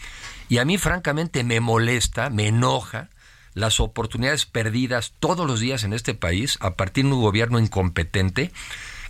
Y 0.49 0.59
a 0.59 0.65
mí 0.65 0.77
francamente 0.77 1.43
me 1.43 1.59
molesta, 1.59 2.29
me 2.29 2.47
enoja 2.47 3.09
las 3.53 3.79
oportunidades 3.79 4.45
perdidas 4.45 5.13
todos 5.19 5.47
los 5.47 5.59
días 5.59 5.83
en 5.83 5.93
este 5.93 6.13
país 6.13 6.57
a 6.61 6.75
partir 6.75 7.05
de 7.05 7.13
un 7.13 7.21
gobierno 7.21 7.59
incompetente 7.59 8.51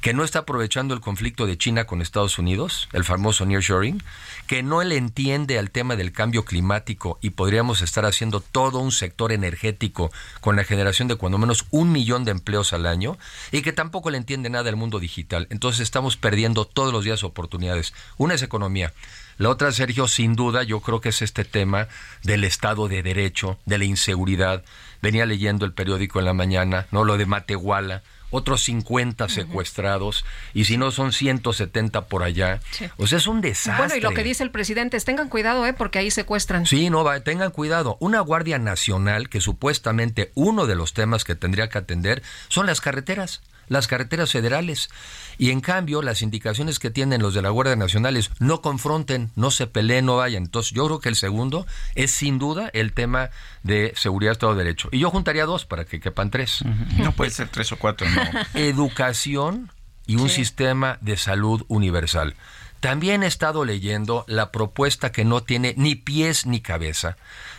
que 0.01 0.13
no 0.13 0.23
está 0.23 0.39
aprovechando 0.39 0.93
el 0.93 1.01
conflicto 1.01 1.45
de 1.45 1.57
China 1.57 1.85
con 1.85 2.01
Estados 2.01 2.37
Unidos, 2.37 2.89
el 2.93 3.03
famoso 3.03 3.45
nearshoring, 3.45 4.01
que 4.47 4.63
no 4.63 4.83
le 4.83 4.97
entiende 4.97 5.59
al 5.59 5.71
tema 5.71 5.95
del 5.95 6.11
cambio 6.11 6.45
climático 6.45 7.17
y 7.21 7.31
podríamos 7.31 7.81
estar 7.81 8.05
haciendo 8.05 8.39
todo 8.39 8.79
un 8.79 8.91
sector 8.91 9.31
energético 9.31 10.11
con 10.41 10.55
la 10.55 10.63
generación 10.63 11.07
de 11.07 11.15
cuando 11.15 11.37
menos 11.37 11.65
un 11.71 11.91
millón 11.91 12.25
de 12.25 12.31
empleos 12.31 12.73
al 12.73 12.85
año 12.85 13.17
y 13.51 13.61
que 13.61 13.73
tampoco 13.73 14.09
le 14.09 14.17
entiende 14.17 14.49
nada 14.49 14.69
al 14.69 14.75
mundo 14.75 14.99
digital. 14.99 15.47
Entonces 15.49 15.81
estamos 15.81 16.17
perdiendo 16.17 16.65
todos 16.65 16.93
los 16.93 17.03
días 17.03 17.23
oportunidades. 17.23 17.93
Una 18.17 18.35
es 18.35 18.43
economía. 18.43 18.93
La 19.37 19.49
otra, 19.49 19.71
Sergio, 19.71 20.07
sin 20.07 20.35
duda, 20.35 20.63
yo 20.63 20.79
creo 20.79 20.99
que 20.99 21.09
es 21.09 21.21
este 21.21 21.45
tema 21.45 21.87
del 22.23 22.43
Estado 22.43 22.87
de 22.87 23.03
Derecho, 23.03 23.59
de 23.65 23.77
la 23.77 23.85
inseguridad. 23.85 24.63
Venía 25.01 25.27
leyendo 25.27 25.65
el 25.65 25.73
periódico 25.73 26.17
en 26.17 26.25
la 26.25 26.33
mañana, 26.33 26.87
¿no? 26.91 27.03
Lo 27.03 27.17
de 27.17 27.27
Matehuala, 27.27 28.01
otros 28.29 28.63
50 28.63 29.29
secuestrados, 29.29 30.25
y 30.53 30.65
si 30.65 30.77
no 30.77 30.91
son 30.91 31.13
170 31.13 32.07
por 32.07 32.23
allá. 32.23 32.59
O 32.97 33.07
sea, 33.07 33.17
es 33.17 33.27
un 33.27 33.41
desastre. 33.41 33.85
Bueno, 33.85 33.95
y 33.95 34.01
lo 34.01 34.11
que 34.11 34.23
dice 34.23 34.43
el 34.43 34.51
presidente 34.51 34.97
es 34.97 35.05
tengan 35.05 35.29
cuidado, 35.29 35.65
¿eh? 35.65 35.73
porque 35.73 35.99
ahí 35.99 36.11
secuestran. 36.11 36.65
Sí, 36.65 36.89
no, 36.89 37.03
va, 37.03 37.19
tengan 37.21 37.51
cuidado. 37.51 37.97
Una 37.99 38.19
Guardia 38.19 38.59
Nacional, 38.59 39.29
que 39.29 39.41
supuestamente 39.41 40.31
uno 40.35 40.65
de 40.65 40.75
los 40.75 40.93
temas 40.93 41.23
que 41.23 41.35
tendría 41.35 41.69
que 41.69 41.77
atender 41.77 42.23
son 42.49 42.65
las 42.65 42.81
carreteras 42.81 43.41
las 43.67 43.87
carreteras 43.87 44.31
federales. 44.31 44.89
Y 45.37 45.51
en 45.51 45.61
cambio, 45.61 46.01
las 46.01 46.21
indicaciones 46.21 46.79
que 46.79 46.89
tienen 46.89 47.21
los 47.21 47.33
de 47.33 47.41
la 47.41 47.49
Guardia 47.49 47.75
Nacional 47.75 48.17
es 48.17 48.31
no 48.39 48.61
confronten, 48.61 49.31
no 49.35 49.51
se 49.51 49.67
peleen, 49.67 50.05
no 50.05 50.17
vayan. 50.17 50.43
Entonces, 50.43 50.73
yo 50.73 50.85
creo 50.85 50.99
que 50.99 51.09
el 51.09 51.15
segundo 51.15 51.67
es 51.95 52.11
sin 52.11 52.39
duda 52.39 52.69
el 52.73 52.93
tema 52.93 53.29
de 53.63 53.93
seguridad, 53.95 54.33
Estado 54.33 54.55
de 54.55 54.63
Derecho. 54.63 54.89
Y 54.91 54.99
yo 54.99 55.11
juntaría 55.11 55.45
dos 55.45 55.65
para 55.65 55.85
que 55.85 55.99
quepan 55.99 56.31
tres. 56.31 56.63
No 56.97 57.11
puede 57.11 57.31
ser 57.31 57.49
tres 57.49 57.71
o 57.71 57.77
cuatro, 57.77 58.07
no. 58.09 58.21
Educación 58.59 59.71
y 60.05 60.15
un 60.15 60.29
sistema 60.29 60.97
de 61.01 61.17
salud 61.17 61.65
universal. 61.67 62.35
También 62.79 63.23
he 63.23 63.27
estado 63.27 63.65
leyendo 63.65 64.23
la 64.27 64.51
propuesta 64.51 65.11
que 65.11 65.25
no 65.25 65.41
tiene 65.41 65.73
ni 65.77 65.95
pies 65.95 66.45
ni 66.45 66.61
cabeza 66.61 67.17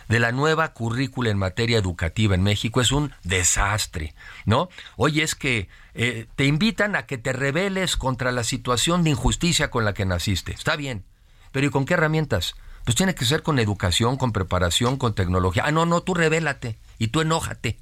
de 0.09 0.19
la 0.19 0.33
nueva 0.33 0.73
currícula 0.73 1.29
en 1.29 1.37
materia 1.37 1.77
educativa 1.77 2.35
en 2.35 2.43
México. 2.43 2.81
Es 2.81 2.91
un 2.91 3.13
desastre, 3.23 4.13
¿no? 4.45 4.67
Oye, 4.97 5.23
es 5.23 5.35
que 5.35 5.69
eh, 5.93 6.27
te 6.35 6.45
invitan 6.45 6.95
a 6.97 7.05
que 7.05 7.17
te 7.17 7.31
rebeles 7.31 7.95
contra 7.95 8.33
la 8.33 8.43
situación 8.43 9.03
de 9.03 9.11
injusticia 9.11 9.71
con 9.71 9.85
la 9.85 9.93
que 9.93 10.05
naciste. 10.05 10.51
Está 10.51 10.75
bien, 10.75 11.05
pero 11.51 11.67
¿y 11.67 11.69
con 11.69 11.85
qué 11.85 11.93
herramientas? 11.93 12.55
Pues 12.85 12.95
tiene 12.95 13.13
que 13.13 13.25
ser 13.25 13.43
con 13.43 13.59
educación, 13.59 14.17
con 14.17 14.31
preparación, 14.31 14.97
con 14.97 15.13
tecnología. 15.13 15.63
Ah, 15.65 15.71
no, 15.71 15.85
no, 15.85 16.01
tú 16.01 16.15
revélate 16.15 16.79
y 16.97 17.09
tú 17.09 17.21
enójate. 17.21 17.77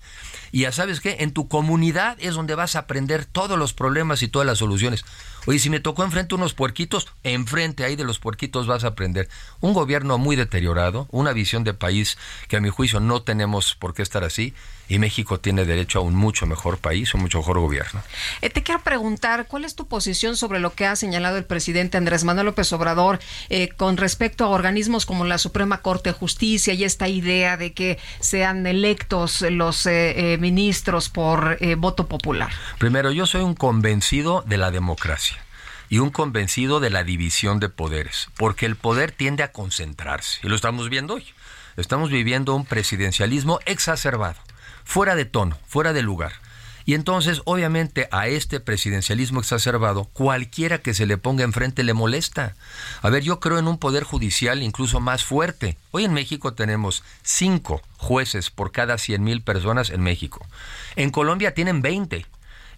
Y 0.51 0.61
ya 0.61 0.71
sabes 0.73 0.99
que 0.99 1.17
en 1.19 1.31
tu 1.31 1.47
comunidad 1.47 2.17
es 2.19 2.35
donde 2.35 2.55
vas 2.55 2.75
a 2.75 2.79
aprender 2.79 3.23
todos 3.23 3.57
los 3.57 3.73
problemas 3.73 4.21
y 4.21 4.27
todas 4.27 4.45
las 4.45 4.57
soluciones. 4.57 5.05
Oye, 5.47 5.59
si 5.59 5.69
me 5.69 5.79
tocó 5.79 6.03
enfrente 6.03 6.35
unos 6.35 6.53
puerquitos, 6.53 7.07
enfrente 7.23 7.85
ahí 7.85 7.95
de 7.95 8.03
los 8.03 8.19
puerquitos 8.19 8.67
vas 8.67 8.83
a 8.83 8.89
aprender. 8.89 9.29
Un 9.61 9.73
gobierno 9.73 10.17
muy 10.17 10.35
deteriorado, 10.35 11.07
una 11.09 11.31
visión 11.31 11.63
de 11.63 11.73
país 11.73 12.17
que 12.49 12.57
a 12.57 12.59
mi 12.59 12.67
juicio 12.69 12.99
no 12.99 13.21
tenemos 13.21 13.73
por 13.73 13.93
qué 13.93 14.01
estar 14.01 14.25
así 14.25 14.53
y 14.89 14.99
México 14.99 15.39
tiene 15.39 15.65
derecho 15.65 15.99
a 15.99 16.01
un 16.01 16.15
mucho 16.15 16.45
mejor 16.45 16.77
país, 16.77 17.13
un 17.13 17.21
mucho 17.21 17.39
mejor 17.39 17.59
gobierno. 17.59 18.01
Eh, 18.41 18.49
te 18.49 18.63
quiero 18.63 18.81
preguntar, 18.81 19.47
¿cuál 19.47 19.65
es 19.65 19.75
tu 19.75 19.87
posición 19.87 20.37
sobre 20.37 20.59
lo 20.59 20.73
que 20.73 20.85
ha 20.85 20.95
señalado 20.95 21.37
el 21.37 21.45
presidente 21.45 21.97
Andrés 21.97 22.23
Manuel 22.23 22.47
López 22.47 22.71
Obrador 22.73 23.19
eh, 23.49 23.69
con 23.69 23.97
respecto 23.97 24.45
a 24.45 24.49
organismos 24.49 25.05
como 25.05 25.25
la 25.25 25.37
Suprema 25.37 25.81
Corte 25.81 26.09
de 26.09 26.13
Justicia 26.13 26.73
y 26.73 26.83
esta 26.83 27.07
idea 27.07 27.57
de 27.57 27.73
que 27.73 27.99
sean 28.19 28.65
electos 28.65 29.41
los 29.41 29.85
eh, 29.85 30.37
ministros 30.39 31.09
por 31.09 31.57
voto 31.77 32.07
popular? 32.07 32.49
Primero, 32.79 33.11
yo 33.11 33.25
soy 33.25 33.41
un 33.41 33.55
convencido 33.55 34.43
de 34.45 34.57
la 34.57 34.71
democracia 34.71 35.36
y 35.89 35.99
un 35.99 36.09
convencido 36.09 36.79
de 36.79 36.89
la 36.89 37.03
división 37.03 37.59
de 37.59 37.69
poderes, 37.69 38.29
porque 38.37 38.65
el 38.65 38.75
poder 38.75 39.11
tiende 39.11 39.43
a 39.43 39.51
concentrarse, 39.51 40.39
y 40.43 40.47
lo 40.47 40.55
estamos 40.55 40.89
viendo 40.89 41.15
hoy. 41.15 41.25
Estamos 41.77 42.09
viviendo 42.09 42.55
un 42.55 42.65
presidencialismo 42.65 43.59
exacerbado 43.65 44.39
fuera 44.87 45.15
de 45.15 45.25
tono, 45.25 45.57
fuera 45.67 45.91
de 45.91 46.01
lugar. 46.01 46.31
Y 46.85 46.93
entonces, 46.93 47.41
obviamente, 47.43 48.07
a 48.11 48.29
este 48.29 48.61
presidencialismo 48.61 49.41
exacerbado, 49.41 50.05
cualquiera 50.05 50.77
que 50.77 50.93
se 50.93 51.05
le 51.05 51.17
ponga 51.17 51.43
enfrente 51.43 51.83
le 51.83 51.93
molesta. 51.93 52.55
A 53.01 53.09
ver, 53.09 53.23
yo 53.23 53.41
creo 53.41 53.59
en 53.59 53.67
un 53.67 53.77
poder 53.77 54.05
judicial 54.05 54.63
incluso 54.63 55.01
más 55.01 55.25
fuerte. 55.25 55.77
Hoy 55.91 56.05
en 56.05 56.13
México 56.13 56.53
tenemos 56.53 57.03
cinco 57.23 57.81
jueces 57.97 58.49
por 58.49 58.71
cada 58.71 58.97
cien 58.97 59.25
mil 59.25 59.41
personas 59.41 59.89
en 59.89 60.01
México. 60.01 60.47
En 60.95 61.11
Colombia 61.11 61.53
tienen 61.53 61.81
20 61.81 62.25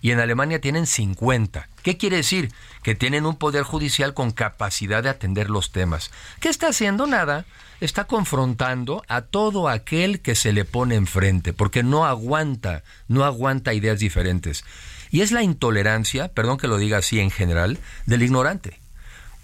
y 0.01 0.11
en 0.11 0.19
Alemania 0.19 0.61
tienen 0.61 0.85
50. 0.85 1.67
¿Qué 1.83 1.97
quiere 1.97 2.17
decir? 2.17 2.51
Que 2.83 2.95
tienen 2.95 3.25
un 3.25 3.35
poder 3.35 3.63
judicial 3.63 4.13
con 4.13 4.31
capacidad 4.31 5.03
de 5.03 5.09
atender 5.09 5.49
los 5.49 5.71
temas. 5.71 6.11
¿Qué 6.39 6.49
está 6.49 6.67
haciendo? 6.69 7.07
Nada 7.07 7.45
está 7.81 8.05
confrontando 8.05 9.03
a 9.07 9.21
todo 9.21 9.69
aquel 9.69 10.21
que 10.21 10.35
se 10.35 10.53
le 10.53 10.65
pone 10.65 10.95
enfrente, 10.95 11.53
porque 11.53 11.83
no 11.83 12.05
aguanta, 12.05 12.83
no 13.07 13.23
aguanta 13.23 13.73
ideas 13.73 13.99
diferentes. 13.99 14.65
Y 15.11 15.21
es 15.21 15.31
la 15.31 15.43
intolerancia, 15.43 16.29
perdón 16.29 16.57
que 16.57 16.67
lo 16.67 16.77
diga 16.77 16.97
así 16.97 17.19
en 17.19 17.31
general, 17.31 17.79
del 18.05 18.23
ignorante. 18.23 18.78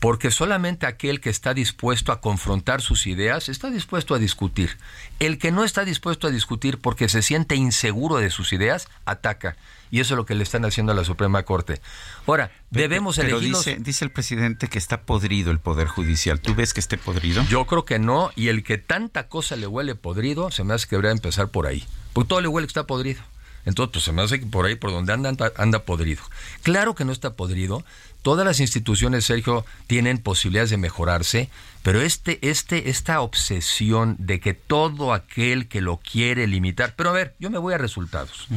Porque 0.06 0.30
solamente 0.30 0.86
aquel 0.86 1.20
que 1.20 1.32
está 1.32 1.56
dispuesto 1.56 2.12
a 2.12 2.22
confrontar 2.22 2.84
sus 2.84 3.08
ideas 3.08 3.50
está 3.50 3.72
dispuesto 3.72 4.14
a 4.14 4.20
discutir. 4.20 4.78
El 5.18 5.40
que 5.40 5.52
no 5.52 5.64
está 5.64 5.84
dispuesto 5.84 6.28
a 6.28 6.30
discutir 6.30 6.78
porque 6.78 7.10
se 7.10 7.24
siente 7.24 7.56
inseguro 7.56 8.18
de 8.18 8.30
sus 8.30 8.54
ideas, 8.54 8.88
ataca. 9.06 9.58
Y 9.90 10.02
eso 10.02 10.14
es 10.14 10.18
lo 10.18 10.28
que 10.28 10.36
le 10.36 10.44
están 10.44 10.64
haciendo 10.64 10.92
a 10.92 10.96
la 10.96 11.06
Suprema 11.06 11.42
Corte. 11.42 11.82
Ahora, 12.28 12.52
debemos 12.70 13.16
pero, 13.16 13.40
dice, 13.40 13.78
dice 13.80 14.06
el 14.06 14.12
presidente 14.12 14.68
que 14.68 14.78
está 14.78 15.02
podrido 15.02 15.50
el 15.50 15.58
Poder 15.58 15.88
Judicial. 15.88 16.40
¿Tú 16.40 16.54
ves 16.54 16.76
que 16.76 16.82
esté 16.82 17.00
podrido? 17.00 17.44
Yo 17.50 17.66
creo 17.66 17.84
que 17.84 17.98
no. 17.98 18.30
Y 18.36 18.50
el 18.50 18.64
que 18.64 18.78
tanta 18.78 19.28
cosa 19.28 19.56
le 19.56 19.66
huele 19.66 19.96
podrido, 19.96 20.52
se 20.52 20.64
me 20.64 20.76
hace 20.76 20.86
que 20.86 20.98
debería 20.98 21.14
empezar 21.14 21.48
por 21.48 21.66
ahí. 21.66 21.84
Porque 22.14 22.28
todo 22.28 22.42
le 22.42 22.48
huele 22.48 22.68
que 22.68 22.70
está 22.70 22.86
podrido. 22.86 23.24
Entonces, 23.66 23.92
pues 23.94 24.04
se 24.06 24.12
me 24.12 24.22
hace 24.22 24.40
que 24.40 24.46
por 24.46 24.66
ahí, 24.66 24.76
por 24.76 24.92
donde 24.92 25.14
anda, 25.14 25.52
anda, 25.58 25.80
podrido. 25.84 26.24
Claro 26.62 26.96
que 26.96 27.06
no 27.06 27.12
está 27.12 27.34
podrido. 27.34 27.84
Todas 28.22 28.46
las 28.46 28.60
instituciones, 28.60 29.26
Sergio, 29.26 29.66
tienen 29.88 30.20
posibilidades 30.20 30.70
de 30.70 30.78
mejorarse, 30.78 31.50
pero 31.84 32.02
este, 32.02 32.40
este, 32.48 32.90
esta 32.90 33.22
obsesión 33.22 34.16
de 34.20 34.40
que 34.40 34.54
todo 34.54 35.14
aquel 35.14 35.68
que 35.68 35.82
lo 35.82 35.98
quiere 35.98 36.48
limitar. 36.48 36.96
Pero 36.96 37.10
a 37.10 37.14
ver, 37.14 37.36
yo 37.40 37.50
me 37.50 37.58
voy 37.58 37.74
a 37.74 37.78
resultados. 37.78 38.48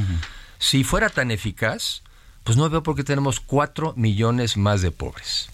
Si 0.58 0.84
fuera 0.84 1.08
tan 1.08 1.30
eficaz, 1.30 2.02
pues 2.44 2.56
no 2.56 2.68
veo 2.70 2.82
por 2.82 2.96
qué 2.96 3.04
tenemos 3.04 3.40
cuatro 3.40 3.92
millones 3.96 4.56
más 4.56 4.80
de 4.80 4.90
pobres. 4.90 5.50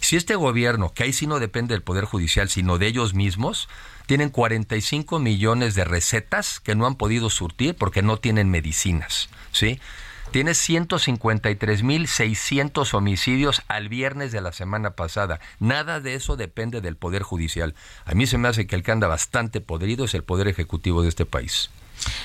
Si 0.00 0.16
este 0.16 0.34
gobierno, 0.34 0.92
que 0.92 1.04
ahí 1.04 1.14
sí 1.14 1.26
no 1.26 1.40
depende 1.40 1.72
del 1.74 1.82
Poder 1.82 2.04
Judicial, 2.04 2.50
sino 2.50 2.76
de 2.76 2.86
ellos 2.86 3.14
mismos, 3.14 3.68
tienen 4.06 4.30
45 4.30 5.18
millones 5.18 5.74
de 5.74 5.84
recetas 5.84 6.60
que 6.60 6.74
no 6.74 6.86
han 6.86 6.96
podido 6.96 7.28
surtir 7.30 7.74
porque 7.74 8.02
no 8.02 8.18
tienen 8.18 8.50
medicinas, 8.50 9.30
¿sí? 9.52 9.80
Tiene 10.30 10.52
153.600 10.52 12.94
homicidios 12.94 13.62
al 13.68 13.88
viernes 13.88 14.32
de 14.32 14.40
la 14.40 14.52
semana 14.52 14.90
pasada. 14.90 15.40
Nada 15.60 16.00
de 16.00 16.14
eso 16.14 16.36
depende 16.36 16.80
del 16.80 16.96
Poder 16.96 17.22
Judicial. 17.22 17.76
A 18.04 18.14
mí 18.14 18.26
se 18.26 18.38
me 18.38 18.48
hace 18.48 18.66
que 18.66 18.74
el 18.74 18.82
que 18.82 18.90
anda 18.90 19.06
bastante 19.06 19.60
podrido 19.60 20.06
es 20.06 20.14
el 20.14 20.24
Poder 20.24 20.48
Ejecutivo 20.48 21.02
de 21.02 21.10
este 21.10 21.24
país. 21.24 21.70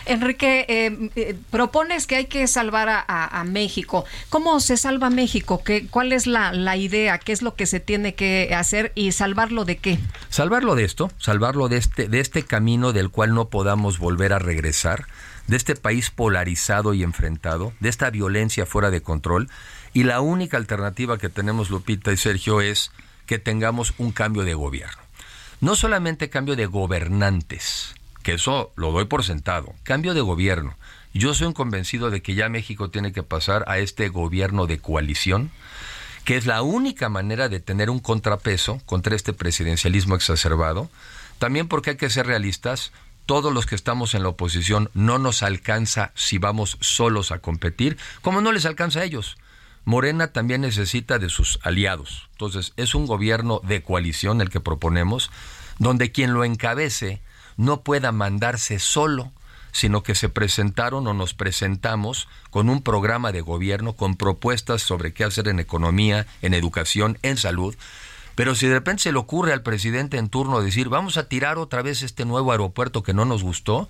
Enrique, 0.05 0.65
eh, 0.67 1.09
eh, 1.15 1.35
propones 1.51 2.07
que 2.07 2.15
hay 2.15 2.25
que 2.25 2.47
salvar 2.47 2.89
a, 2.89 3.43
México. 3.45 4.05
¿Cómo 4.29 4.59
se 4.59 4.77
salva 4.77 5.09
México? 5.09 5.63
¿Qué, 5.63 5.87
¿Cuál 5.87 6.11
es 6.11 6.27
la, 6.27 6.51
la, 6.51 6.75
idea? 6.77 7.17
¿Qué 7.17 7.31
es 7.31 7.41
lo 7.41 7.55
que 7.55 7.65
se 7.65 7.79
tiene 7.79 8.13
que 8.13 8.53
hacer 8.55 8.91
y 8.95 9.11
salvarlo 9.11 9.65
de 9.65 9.77
qué? 9.77 9.99
Salvarlo 10.29 10.75
de 10.75 10.83
esto, 10.83 11.11
salvarlo 11.17 11.69
de 11.69 11.77
este, 11.77 12.07
de 12.07 12.19
este 12.19 12.43
camino 12.43 12.93
del 12.93 13.09
cual 13.09 13.33
no 13.33 13.49
podamos 13.49 13.97
volver 13.97 14.33
a 14.33 14.39
regresar, 14.39 15.07
de 15.47 15.57
este 15.57 15.75
país 15.75 16.11
polarizado 16.11 16.93
y 16.93 17.03
enfrentado, 17.03 17.73
de 17.79 17.89
esta 17.89 18.09
violencia 18.09 18.65
fuera 18.65 18.91
de 18.91 19.01
control. 19.01 19.49
Y 19.93 20.03
la 20.03 20.21
única 20.21 20.57
alternativa 20.57 21.17
que 21.17 21.29
tenemos, 21.29 21.69
Lupita 21.69 22.11
y 22.11 22.17
Sergio, 22.17 22.61
es 22.61 22.91
que 23.25 23.39
tengamos 23.39 23.93
un 23.97 24.11
cambio 24.11 24.43
de 24.43 24.53
gobierno. 24.53 25.01
No 25.61 25.75
solamente 25.75 26.29
cambio 26.29 26.55
de 26.55 26.67
gobernantes, 26.67 27.95
que 28.29 28.35
eso 28.35 28.71
lo 28.75 28.91
doy 28.91 29.05
por 29.05 29.23
sentado. 29.23 29.73
Cambio 29.81 30.13
de 30.13 30.21
gobierno. 30.21 30.75
Yo 31.15 31.33
soy 31.33 31.47
un 31.47 31.53
convencido 31.53 32.11
de 32.11 32.21
que 32.21 32.35
ya 32.35 32.47
México 32.47 32.91
tiene 32.91 33.11
que 33.11 33.23
pasar 33.23 33.63
a 33.65 33.79
este 33.79 34.09
gobierno 34.09 34.67
de 34.67 34.77
coalición, 34.77 35.49
que 36.25 36.37
es 36.37 36.45
la 36.45 36.61
única 36.61 37.09
manera 37.09 37.49
de 37.49 37.59
tener 37.59 37.89
un 37.89 37.97
contrapeso 37.97 38.83
contra 38.85 39.15
este 39.15 39.33
presidencialismo 39.33 40.13
exacerbado. 40.13 40.91
También 41.39 41.67
porque 41.67 41.89
hay 41.89 41.97
que 41.97 42.11
ser 42.11 42.27
realistas, 42.27 42.91
todos 43.25 43.51
los 43.51 43.65
que 43.65 43.73
estamos 43.73 44.13
en 44.13 44.21
la 44.21 44.29
oposición 44.29 44.91
no 44.93 45.17
nos 45.17 45.41
alcanza 45.41 46.11
si 46.13 46.37
vamos 46.37 46.77
solos 46.81 47.31
a 47.31 47.39
competir, 47.39 47.97
como 48.21 48.41
no 48.41 48.51
les 48.51 48.67
alcanza 48.67 48.99
a 48.99 49.05
ellos. 49.05 49.37
Morena 49.85 50.27
también 50.27 50.61
necesita 50.61 51.17
de 51.17 51.29
sus 51.29 51.57
aliados. 51.63 52.29
Entonces, 52.33 52.73
es 52.77 52.93
un 52.93 53.07
gobierno 53.07 53.59
de 53.63 53.81
coalición 53.81 54.39
el 54.39 54.51
que 54.51 54.59
proponemos, 54.59 55.31
donde 55.79 56.11
quien 56.11 56.35
lo 56.35 56.43
encabece 56.43 57.23
no 57.59 57.81
pueda 57.81 58.13
mandarse 58.13 58.79
solo, 58.79 59.33
sino 59.73 60.01
que 60.01 60.15
se 60.15 60.29
presentaron 60.29 61.05
o 61.07 61.13
nos 61.13 61.33
presentamos 61.33 62.29
con 62.51 62.69
un 62.69 62.81
programa 62.81 63.33
de 63.33 63.41
gobierno, 63.41 63.93
con 63.97 64.15
propuestas 64.15 64.81
sobre 64.81 65.11
qué 65.11 65.25
hacer 65.25 65.49
en 65.49 65.59
economía, 65.59 66.25
en 66.41 66.53
educación, 66.53 67.19
en 67.21 67.35
salud. 67.35 67.75
Pero 68.35 68.55
si 68.55 68.67
de 68.67 68.75
repente 68.75 69.03
se 69.03 69.11
le 69.11 69.19
ocurre 69.19 69.51
al 69.51 69.61
presidente 69.61 70.17
en 70.17 70.29
turno 70.29 70.61
decir, 70.61 70.87
vamos 70.87 71.17
a 71.17 71.27
tirar 71.27 71.57
otra 71.57 71.81
vez 71.81 72.01
este 72.01 72.23
nuevo 72.23 72.53
aeropuerto 72.53 73.03
que 73.03 73.13
no 73.13 73.25
nos 73.25 73.43
gustó, 73.43 73.89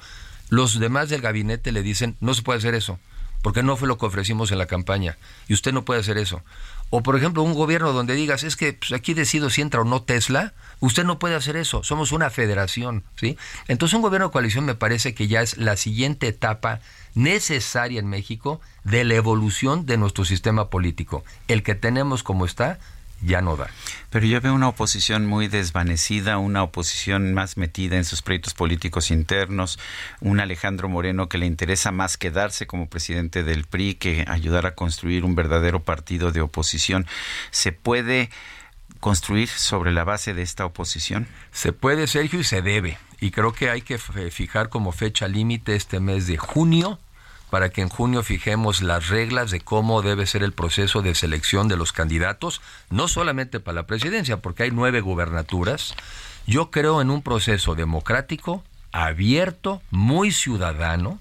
los 0.49 0.79
demás 0.79 1.09
del 1.09 1.21
gabinete 1.21 1.71
le 1.71 1.83
dicen, 1.83 2.17
no 2.21 2.33
se 2.33 2.41
puede 2.41 2.57
hacer 2.57 2.73
eso, 2.73 2.97
porque 3.43 3.61
no 3.61 3.77
fue 3.77 3.87
lo 3.87 3.99
que 3.99 4.07
ofrecimos 4.07 4.51
en 4.51 4.57
la 4.57 4.65
campaña, 4.65 5.19
y 5.47 5.53
usted 5.53 5.73
no 5.73 5.85
puede 5.85 5.99
hacer 5.99 6.17
eso. 6.17 6.41
O 6.89 7.03
por 7.03 7.15
ejemplo, 7.15 7.43
un 7.43 7.53
gobierno 7.53 7.93
donde 7.93 8.15
digas, 8.15 8.43
es 8.43 8.55
que 8.55 8.73
pues, 8.73 8.91
aquí 8.91 9.13
decido 9.13 9.49
si 9.49 9.61
entra 9.61 9.81
o 9.81 9.83
no 9.83 10.01
Tesla, 10.01 10.53
usted 10.79 11.03
no 11.03 11.19
puede 11.19 11.35
hacer 11.35 11.55
eso, 11.55 11.83
somos 11.83 12.11
una 12.11 12.29
federación, 12.29 13.03
¿sí? 13.15 13.37
Entonces 13.67 13.95
un 13.95 14.01
gobierno 14.01 14.27
de 14.27 14.33
coalición 14.33 14.65
me 14.65 14.75
parece 14.75 15.13
que 15.13 15.27
ya 15.27 15.41
es 15.41 15.57
la 15.57 15.77
siguiente 15.77 16.27
etapa 16.27 16.79
necesaria 17.15 17.99
en 17.99 18.07
México 18.07 18.61
de 18.83 19.03
la 19.03 19.15
evolución 19.15 19.85
de 19.85 19.97
nuestro 19.97 20.25
sistema 20.25 20.69
político. 20.69 21.23
El 21.47 21.63
que 21.63 21.75
tenemos 21.75 22.23
como 22.23 22.45
está 22.45 22.79
ya 23.21 23.41
no 23.41 23.57
da. 23.57 23.69
Pero 24.09 24.25
yo 24.25 24.41
veo 24.41 24.53
una 24.53 24.69
oposición 24.69 25.25
muy 25.25 25.47
desvanecida, 25.47 26.37
una 26.37 26.63
oposición 26.63 27.33
más 27.33 27.57
metida 27.57 27.97
en 27.97 28.05
sus 28.05 28.21
proyectos 28.21 28.53
políticos 28.53 29.11
internos, 29.11 29.79
un 30.19 30.39
Alejandro 30.39 30.89
Moreno 30.89 31.29
que 31.29 31.37
le 31.37 31.45
interesa 31.45 31.91
más 31.91 32.17
quedarse 32.17 32.67
como 32.67 32.89
presidente 32.89 33.43
del 33.43 33.65
PRI 33.65 33.95
que 33.95 34.25
ayudar 34.27 34.65
a 34.65 34.75
construir 34.75 35.25
un 35.25 35.35
verdadero 35.35 35.83
partido 35.83 36.31
de 36.31 36.41
oposición. 36.41 37.05
¿Se 37.51 37.71
puede 37.71 38.29
construir 38.99 39.47
sobre 39.47 39.91
la 39.91 40.03
base 40.03 40.33
de 40.33 40.41
esta 40.41 40.65
oposición? 40.65 41.27
Se 41.51 41.73
puede, 41.73 42.07
Sergio, 42.07 42.39
y 42.39 42.43
se 42.43 42.61
debe. 42.61 42.97
Y 43.21 43.31
creo 43.31 43.53
que 43.53 43.69
hay 43.69 43.81
que 43.81 43.97
fijar 43.97 44.69
como 44.69 44.91
fecha 44.91 45.27
límite 45.27 45.75
este 45.75 45.99
mes 45.99 46.25
de 46.25 46.37
junio 46.37 46.99
para 47.49 47.69
que 47.69 47.81
en 47.81 47.89
junio 47.89 48.23
fijemos 48.23 48.81
las 48.81 49.09
reglas 49.09 49.51
de 49.51 49.59
cómo 49.59 50.01
debe 50.01 50.25
ser 50.25 50.43
el 50.43 50.53
proceso 50.53 51.01
de 51.01 51.15
selección 51.15 51.67
de 51.67 51.77
los 51.77 51.91
candidatos, 51.91 52.61
no 52.89 53.07
solamente 53.07 53.59
para 53.59 53.75
la 53.75 53.87
presidencia, 53.87 54.37
porque 54.37 54.63
hay 54.63 54.71
nueve 54.71 55.01
gubernaturas. 55.01 55.95
Yo 56.45 56.71
creo 56.71 57.01
en 57.01 57.09
un 57.09 57.21
proceso 57.21 57.75
democrático, 57.75 58.63
abierto, 58.91 59.81
muy 59.91 60.31
ciudadano, 60.31 61.19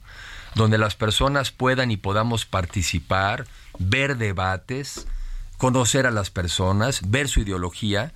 donde 0.55 0.79
las 0.79 0.95
personas 0.95 1.51
puedan 1.51 1.91
y 1.91 1.97
podamos 1.97 2.45
participar, 2.45 3.47
ver 3.79 4.17
debates, 4.17 5.07
conocer 5.57 6.07
a 6.07 6.11
las 6.11 6.31
personas, 6.31 7.11
ver 7.11 7.29
su 7.29 7.41
ideología, 7.41 8.13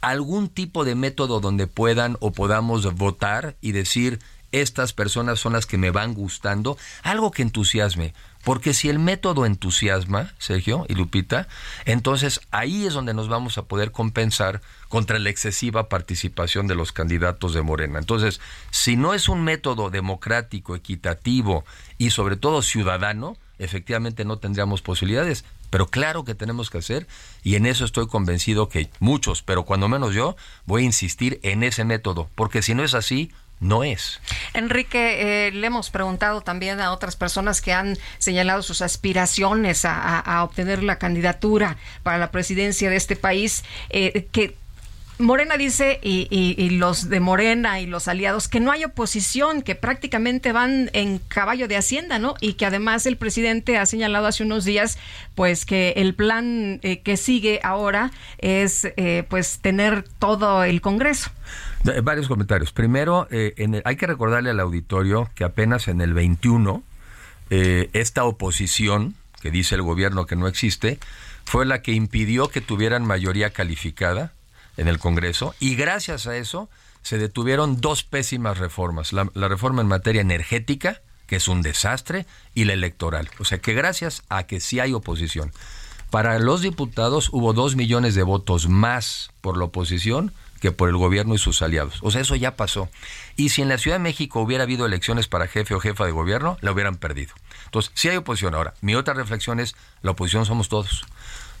algún 0.00 0.48
tipo 0.48 0.84
de 0.84 0.94
método 0.94 1.40
donde 1.40 1.66
puedan 1.66 2.16
o 2.20 2.32
podamos 2.32 2.94
votar 2.94 3.56
y 3.60 3.72
decir 3.72 4.20
estas 4.60 4.92
personas 4.92 5.40
son 5.40 5.52
las 5.54 5.66
que 5.66 5.78
me 5.78 5.90
van 5.90 6.14
gustando, 6.14 6.76
algo 7.02 7.30
que 7.30 7.42
entusiasme, 7.42 8.14
porque 8.44 8.74
si 8.74 8.88
el 8.88 8.98
método 8.98 9.46
entusiasma, 9.46 10.32
Sergio 10.38 10.84
y 10.88 10.94
Lupita, 10.94 11.48
entonces 11.86 12.40
ahí 12.50 12.86
es 12.86 12.92
donde 12.92 13.14
nos 13.14 13.28
vamos 13.28 13.58
a 13.58 13.64
poder 13.64 13.90
compensar 13.90 14.60
contra 14.88 15.18
la 15.18 15.30
excesiva 15.30 15.88
participación 15.88 16.66
de 16.66 16.74
los 16.74 16.92
candidatos 16.92 17.54
de 17.54 17.62
Morena. 17.62 17.98
Entonces, 17.98 18.40
si 18.70 18.96
no 18.96 19.14
es 19.14 19.28
un 19.28 19.42
método 19.42 19.90
democrático, 19.90 20.76
equitativo 20.76 21.64
y 21.96 22.10
sobre 22.10 22.36
todo 22.36 22.62
ciudadano, 22.62 23.36
efectivamente 23.58 24.24
no 24.24 24.38
tendríamos 24.38 24.82
posibilidades. 24.82 25.44
Pero 25.70 25.88
claro 25.88 26.24
que 26.24 26.36
tenemos 26.36 26.70
que 26.70 26.78
hacer 26.78 27.08
y 27.42 27.56
en 27.56 27.66
eso 27.66 27.84
estoy 27.84 28.06
convencido 28.06 28.68
que 28.68 28.90
muchos, 29.00 29.42
pero 29.42 29.64
cuando 29.64 29.88
menos 29.88 30.14
yo, 30.14 30.36
voy 30.66 30.82
a 30.82 30.86
insistir 30.86 31.40
en 31.42 31.64
ese 31.64 31.84
método, 31.84 32.28
porque 32.36 32.62
si 32.62 32.74
no 32.74 32.84
es 32.84 32.94
así, 32.94 33.32
no 33.60 33.84
es. 33.84 34.20
Enrique, 34.52 35.46
eh, 35.46 35.50
le 35.52 35.66
hemos 35.66 35.90
preguntado 35.90 36.42
también 36.42 36.80
a 36.80 36.92
otras 36.92 37.16
personas 37.16 37.60
que 37.60 37.72
han 37.72 37.96
señalado 38.18 38.62
sus 38.62 38.82
aspiraciones 38.82 39.84
a, 39.84 40.42
obtener 40.44 40.82
la 40.82 40.98
candidatura 40.98 41.76
para 42.02 42.18
la 42.18 42.30
presidencia 42.30 42.90
de 42.90 42.96
este 42.96 43.16
país, 43.16 43.64
eh, 43.88 44.26
que 44.32 44.56
Morena 45.18 45.56
dice, 45.56 46.00
y, 46.02 46.70
los 46.70 47.08
de 47.08 47.20
Morena 47.20 47.80
y 47.80 47.86
los 47.86 48.08
aliados, 48.08 48.48
que 48.48 48.58
no 48.58 48.72
hay 48.72 48.84
oposición, 48.84 49.62
que 49.62 49.76
prácticamente 49.76 50.50
van 50.50 50.90
en 50.92 51.18
caballo 51.18 51.68
de 51.68 51.76
Hacienda, 51.76 52.18
¿no? 52.18 52.34
Y 52.40 52.54
que 52.54 52.66
además 52.66 53.06
el 53.06 53.16
presidente 53.16 53.78
ha 53.78 53.86
señalado 53.86 54.26
hace 54.26 54.42
unos 54.42 54.64
días, 54.64 54.98
pues 55.36 55.64
que 55.64 55.94
el 55.96 56.14
plan 56.14 56.80
eh, 56.82 56.98
que 56.98 57.16
sigue 57.16 57.60
ahora 57.62 58.10
es, 58.38 58.88
pues, 59.28 59.60
tener 59.60 60.02
todo 60.18 60.64
el 60.64 60.80
Congreso. 60.80 61.30
Varios 62.02 62.28
comentarios. 62.28 62.72
Primero, 62.72 63.28
eh, 63.30 63.82
hay 63.84 63.96
que 63.96 64.06
recordarle 64.06 64.48
al 64.48 64.60
auditorio 64.60 65.30
que 65.34 65.44
apenas 65.44 65.86
en 65.86 66.00
el 66.00 66.14
21, 66.14 66.82
eh, 67.50 67.90
esta 67.92 68.24
oposición, 68.24 69.14
que 69.42 69.50
dice 69.50 69.74
el 69.74 69.82
gobierno 69.82 70.24
que 70.24 70.34
no 70.34 70.48
existe, 70.48 70.98
fue 71.44 71.66
la 71.66 71.82
que 71.82 71.92
impidió 71.92 72.48
que 72.48 72.62
tuvieran 72.62 73.04
mayoría 73.04 73.50
calificada 73.50 74.32
en 74.78 74.88
el 74.88 74.98
Congreso 74.98 75.54
y 75.60 75.76
gracias 75.76 76.26
a 76.26 76.38
eso 76.38 76.70
se 77.02 77.18
detuvieron 77.18 77.82
dos 77.82 78.02
pésimas 78.02 78.56
reformas. 78.56 79.12
La, 79.12 79.28
la 79.34 79.48
reforma 79.48 79.82
en 79.82 79.88
materia 79.88 80.22
energética, 80.22 81.02
que 81.26 81.36
es 81.36 81.48
un 81.48 81.60
desastre, 81.60 82.24
y 82.54 82.64
la 82.64 82.72
electoral. 82.72 83.28
O 83.40 83.44
sea 83.44 83.58
que 83.58 83.74
gracias 83.74 84.22
a 84.30 84.44
que 84.44 84.58
sí 84.60 84.80
hay 84.80 84.94
oposición. 84.94 85.52
Para 86.08 86.38
los 86.38 86.62
diputados 86.62 87.28
hubo 87.30 87.52
dos 87.52 87.76
millones 87.76 88.14
de 88.14 88.22
votos 88.22 88.70
más 88.70 89.32
por 89.42 89.58
la 89.58 89.64
oposición 89.64 90.32
que 90.64 90.72
por 90.72 90.88
el 90.88 90.96
gobierno 90.96 91.34
y 91.34 91.38
sus 91.38 91.60
aliados. 91.60 91.98
O 92.00 92.10
sea, 92.10 92.22
eso 92.22 92.34
ya 92.36 92.56
pasó. 92.56 92.88
Y 93.36 93.50
si 93.50 93.60
en 93.60 93.68
la 93.68 93.76
Ciudad 93.76 93.96
de 93.98 94.02
México 94.02 94.40
hubiera 94.40 94.64
habido 94.64 94.86
elecciones 94.86 95.28
para 95.28 95.46
jefe 95.46 95.74
o 95.74 95.80
jefa 95.80 96.06
de 96.06 96.10
gobierno, 96.10 96.56
la 96.62 96.72
hubieran 96.72 96.96
perdido. 96.96 97.34
Entonces, 97.66 97.92
si 97.94 98.08
hay 98.08 98.16
oposición. 98.16 98.54
Ahora, 98.54 98.72
mi 98.80 98.94
otra 98.94 99.12
reflexión 99.12 99.60
es, 99.60 99.76
la 100.00 100.12
oposición 100.12 100.46
somos 100.46 100.70
todos. 100.70 101.04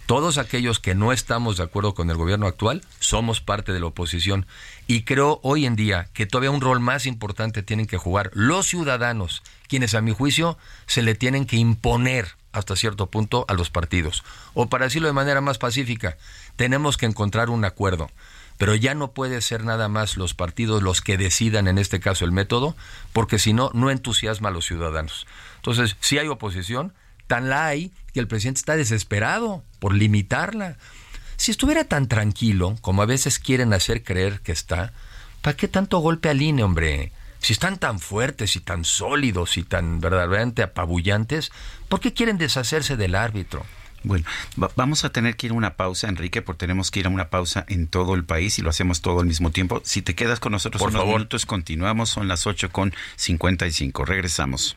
Todos 0.06 0.38
aquellos 0.38 0.80
que 0.80 0.94
no 0.94 1.12
estamos 1.12 1.58
de 1.58 1.64
acuerdo 1.64 1.92
con 1.92 2.08
el 2.08 2.16
gobierno 2.16 2.46
actual 2.46 2.80
somos 2.98 3.42
parte 3.42 3.74
de 3.74 3.80
la 3.80 3.88
oposición. 3.88 4.46
Y 4.86 5.02
creo 5.02 5.38
hoy 5.42 5.66
en 5.66 5.76
día 5.76 6.08
que 6.14 6.24
todavía 6.24 6.50
un 6.50 6.62
rol 6.62 6.80
más 6.80 7.04
importante 7.04 7.62
tienen 7.62 7.86
que 7.86 7.98
jugar 7.98 8.30
los 8.32 8.66
ciudadanos, 8.66 9.42
quienes 9.68 9.92
a 9.92 10.00
mi 10.00 10.14
juicio 10.14 10.56
se 10.86 11.02
le 11.02 11.14
tienen 11.14 11.44
que 11.44 11.56
imponer 11.56 12.36
hasta 12.52 12.74
cierto 12.74 13.10
punto 13.10 13.44
a 13.48 13.52
los 13.52 13.68
partidos. 13.68 14.24
O 14.54 14.70
para 14.70 14.86
decirlo 14.86 15.08
de 15.08 15.14
manera 15.14 15.42
más 15.42 15.58
pacífica, 15.58 16.16
tenemos 16.56 16.96
que 16.96 17.04
encontrar 17.04 17.50
un 17.50 17.66
acuerdo 17.66 18.10
pero 18.58 18.74
ya 18.74 18.94
no 18.94 19.12
puede 19.12 19.40
ser 19.40 19.64
nada 19.64 19.88
más 19.88 20.16
los 20.16 20.34
partidos 20.34 20.82
los 20.82 21.00
que 21.00 21.18
decidan 21.18 21.68
en 21.68 21.78
este 21.78 22.00
caso 22.00 22.24
el 22.24 22.32
método, 22.32 22.76
porque 23.12 23.38
si 23.38 23.52
no, 23.52 23.70
no 23.74 23.90
entusiasma 23.90 24.48
a 24.48 24.52
los 24.52 24.66
ciudadanos. 24.66 25.26
Entonces, 25.56 25.96
si 26.00 26.18
hay 26.18 26.28
oposición, 26.28 26.92
tan 27.26 27.48
la 27.48 27.66
hay 27.66 27.92
que 28.12 28.20
el 28.20 28.28
presidente 28.28 28.58
está 28.58 28.76
desesperado 28.76 29.64
por 29.78 29.94
limitarla. 29.94 30.76
Si 31.36 31.50
estuviera 31.50 31.84
tan 31.84 32.08
tranquilo 32.08 32.76
como 32.80 33.02
a 33.02 33.06
veces 33.06 33.38
quieren 33.38 33.72
hacer 33.72 34.04
creer 34.04 34.40
que 34.40 34.52
está, 34.52 34.92
¿para 35.42 35.56
qué 35.56 35.68
tanto 35.68 35.98
golpe 35.98 36.28
al 36.28 36.40
INE, 36.40 36.62
hombre? 36.62 37.12
Si 37.40 37.52
están 37.52 37.78
tan 37.78 37.98
fuertes 37.98 38.56
y 38.56 38.60
tan 38.60 38.84
sólidos 38.84 39.58
y 39.58 39.64
tan 39.64 40.00
verdaderamente 40.00 40.62
apabullantes, 40.62 41.52
¿por 41.88 42.00
qué 42.00 42.14
quieren 42.14 42.38
deshacerse 42.38 42.96
del 42.96 43.14
árbitro? 43.14 43.66
Bueno, 44.04 44.24
vamos 44.76 45.04
a 45.04 45.10
tener 45.10 45.36
que 45.36 45.46
ir 45.46 45.52
a 45.52 45.56
una 45.56 45.74
pausa, 45.74 46.08
Enrique, 46.08 46.42
porque 46.42 46.60
tenemos 46.60 46.90
que 46.90 47.00
ir 47.00 47.06
a 47.06 47.08
una 47.10 47.30
pausa 47.30 47.64
en 47.68 47.86
todo 47.88 48.14
el 48.14 48.24
país 48.24 48.58
y 48.58 48.62
lo 48.62 48.70
hacemos 48.70 49.00
todo 49.00 49.20
al 49.20 49.26
mismo 49.26 49.50
tiempo. 49.50 49.80
Si 49.84 50.02
te 50.02 50.14
quedas 50.14 50.40
con 50.40 50.52
nosotros 50.52 50.80
Por 50.80 50.90
unos 50.90 51.00
favor. 51.00 51.16
minutos, 51.16 51.46
continuamos. 51.46 52.10
Son 52.10 52.28
las 52.28 52.46
8 52.46 52.70
con 52.70 52.94
55. 53.16 54.04
Regresamos. 54.04 54.76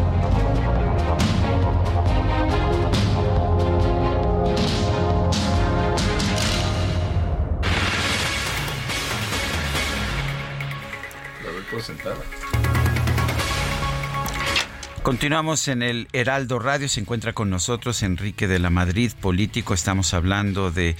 Continuamos 15.03 15.67
en 15.67 15.81
el 15.81 16.07
Heraldo 16.13 16.59
Radio. 16.59 16.87
Se 16.87 16.99
encuentra 16.99 17.33
con 17.33 17.49
nosotros 17.49 18.03
Enrique 18.03 18.47
de 18.47 18.59
la 18.59 18.69
Madrid, 18.69 19.11
político. 19.19 19.73
Estamos 19.73 20.13
hablando 20.13 20.71
de 20.71 20.95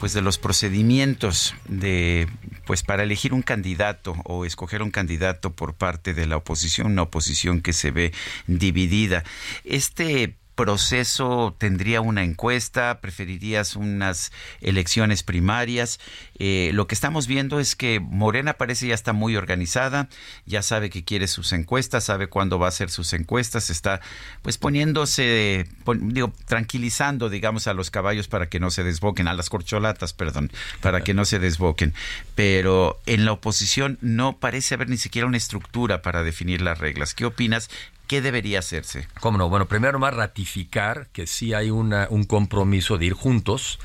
pues 0.00 0.12
de 0.12 0.22
los 0.22 0.38
procedimientos 0.38 1.54
de 1.68 2.28
pues 2.66 2.82
para 2.82 3.04
elegir 3.04 3.32
un 3.32 3.42
candidato 3.42 4.16
o 4.24 4.44
escoger 4.44 4.82
un 4.82 4.90
candidato 4.90 5.52
por 5.52 5.74
parte 5.74 6.14
de 6.14 6.26
la 6.26 6.36
oposición, 6.36 6.88
una 6.88 7.02
oposición 7.02 7.60
que 7.60 7.72
se 7.72 7.92
ve 7.92 8.12
dividida. 8.48 9.22
Este 9.62 10.36
proceso 10.54 11.54
tendría 11.58 12.00
una 12.00 12.22
encuesta? 12.22 13.00
¿Preferirías 13.00 13.76
unas 13.76 14.32
elecciones 14.60 15.22
primarias? 15.22 16.00
Eh, 16.38 16.70
lo 16.74 16.86
que 16.86 16.94
estamos 16.94 17.26
viendo 17.26 17.60
es 17.60 17.76
que 17.76 18.00
Morena 18.00 18.54
parece 18.54 18.86
ya 18.86 18.94
está 18.94 19.12
muy 19.12 19.36
organizada, 19.36 20.08
ya 20.46 20.62
sabe 20.62 20.90
que 20.90 21.04
quiere 21.04 21.28
sus 21.28 21.52
encuestas, 21.52 22.04
sabe 22.04 22.28
cuándo 22.28 22.58
va 22.58 22.66
a 22.66 22.68
hacer 22.68 22.90
sus 22.90 23.12
encuestas, 23.12 23.70
está 23.70 24.00
pues 24.42 24.58
poniéndose, 24.58 25.66
digo, 26.00 26.32
tranquilizando, 26.46 27.28
digamos, 27.30 27.66
a 27.66 27.74
los 27.74 27.90
caballos 27.90 28.28
para 28.28 28.48
que 28.48 28.60
no 28.60 28.70
se 28.70 28.84
desboquen, 28.84 29.28
a 29.28 29.34
las 29.34 29.50
corcholatas, 29.50 30.12
perdón, 30.12 30.50
para 30.80 31.02
que 31.02 31.14
no 31.14 31.24
se 31.24 31.38
desboquen. 31.38 31.94
Pero 32.34 33.00
en 33.06 33.24
la 33.24 33.32
oposición 33.32 33.98
no 34.00 34.38
parece 34.38 34.74
haber 34.74 34.88
ni 34.88 34.96
siquiera 34.96 35.26
una 35.26 35.36
estructura 35.36 36.02
para 36.02 36.22
definir 36.22 36.60
las 36.60 36.78
reglas. 36.78 37.14
¿Qué 37.14 37.24
opinas? 37.24 37.70
¿Qué 38.06 38.20
debería 38.20 38.58
hacerse? 38.58 39.08
¿Cómo 39.20 39.38
no? 39.38 39.48
Bueno, 39.48 39.66
primero 39.66 39.98
más 39.98 40.14
ratificar 40.14 41.08
que 41.12 41.26
sí 41.26 41.54
hay 41.54 41.70
una, 41.70 42.06
un 42.10 42.24
compromiso 42.24 42.98
de 42.98 43.06
ir 43.06 43.14
juntos 43.14 43.78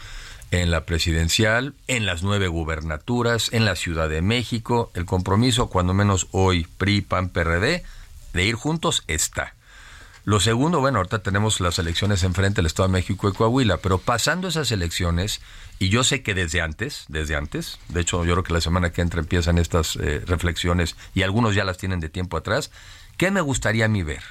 en 0.52 0.72
la 0.72 0.86
presidencial, 0.86 1.74
en 1.88 2.06
las 2.06 2.24
nueve 2.24 2.48
gubernaturas, 2.48 3.54
en 3.54 3.66
la 3.66 3.76
Ciudad 3.76 4.10
de 4.10 4.22
México. 4.22 4.92
El 4.94 5.06
compromiso, 5.06 5.70
cuando 5.70 5.94
menos 5.94 6.28
hoy, 6.32 6.68
PRI, 6.78 7.02
PAN, 7.02 7.30
PRD, 7.30 7.84
de 8.34 8.46
ir 8.46 8.56
juntos 8.56 9.04
está. 9.08 9.54
Lo 10.26 10.40
segundo, 10.40 10.80
bueno, 10.80 10.98
ahorita 11.00 11.24
tenemos 11.24 11.60
las 11.60 11.80
elecciones 11.80 12.24
enfrente 12.24 12.58
del 12.58 12.66
Estado 12.66 12.88
de 12.90 12.94
México 12.94 13.30
y 13.30 13.34
Coahuila, 13.34 13.78
pero 13.78 14.00
pasando 14.00 14.48
esas 14.48 14.72
elecciones, 14.72 15.42
y 15.80 15.90
yo 15.90 16.04
sé 16.04 16.22
que 16.22 16.34
desde 16.34 16.62
antes, 16.62 17.06
desde 17.08 17.36
antes, 17.36 17.80
de 17.88 18.02
hecho 18.02 18.24
yo 18.26 18.34
creo 18.34 18.44
que 18.44 18.54
la 18.54 18.62
semana 18.62 18.92
que 18.92 19.02
entra 19.02 19.22
empiezan 19.22 19.58
estas 19.58 19.96
eh, 19.96 20.22
reflexiones 20.26 20.98
y 21.16 21.24
algunos 21.24 21.56
ya 21.56 21.64
las 21.64 21.78
tienen 21.78 22.00
de 22.00 22.10
tiempo 22.10 22.38
atrás, 22.38 22.70
¿qué 23.20 23.32
me 23.32 23.42
gustaría 23.42 23.86
a 23.86 23.90
mí 23.90 24.02
ver? 24.02 24.24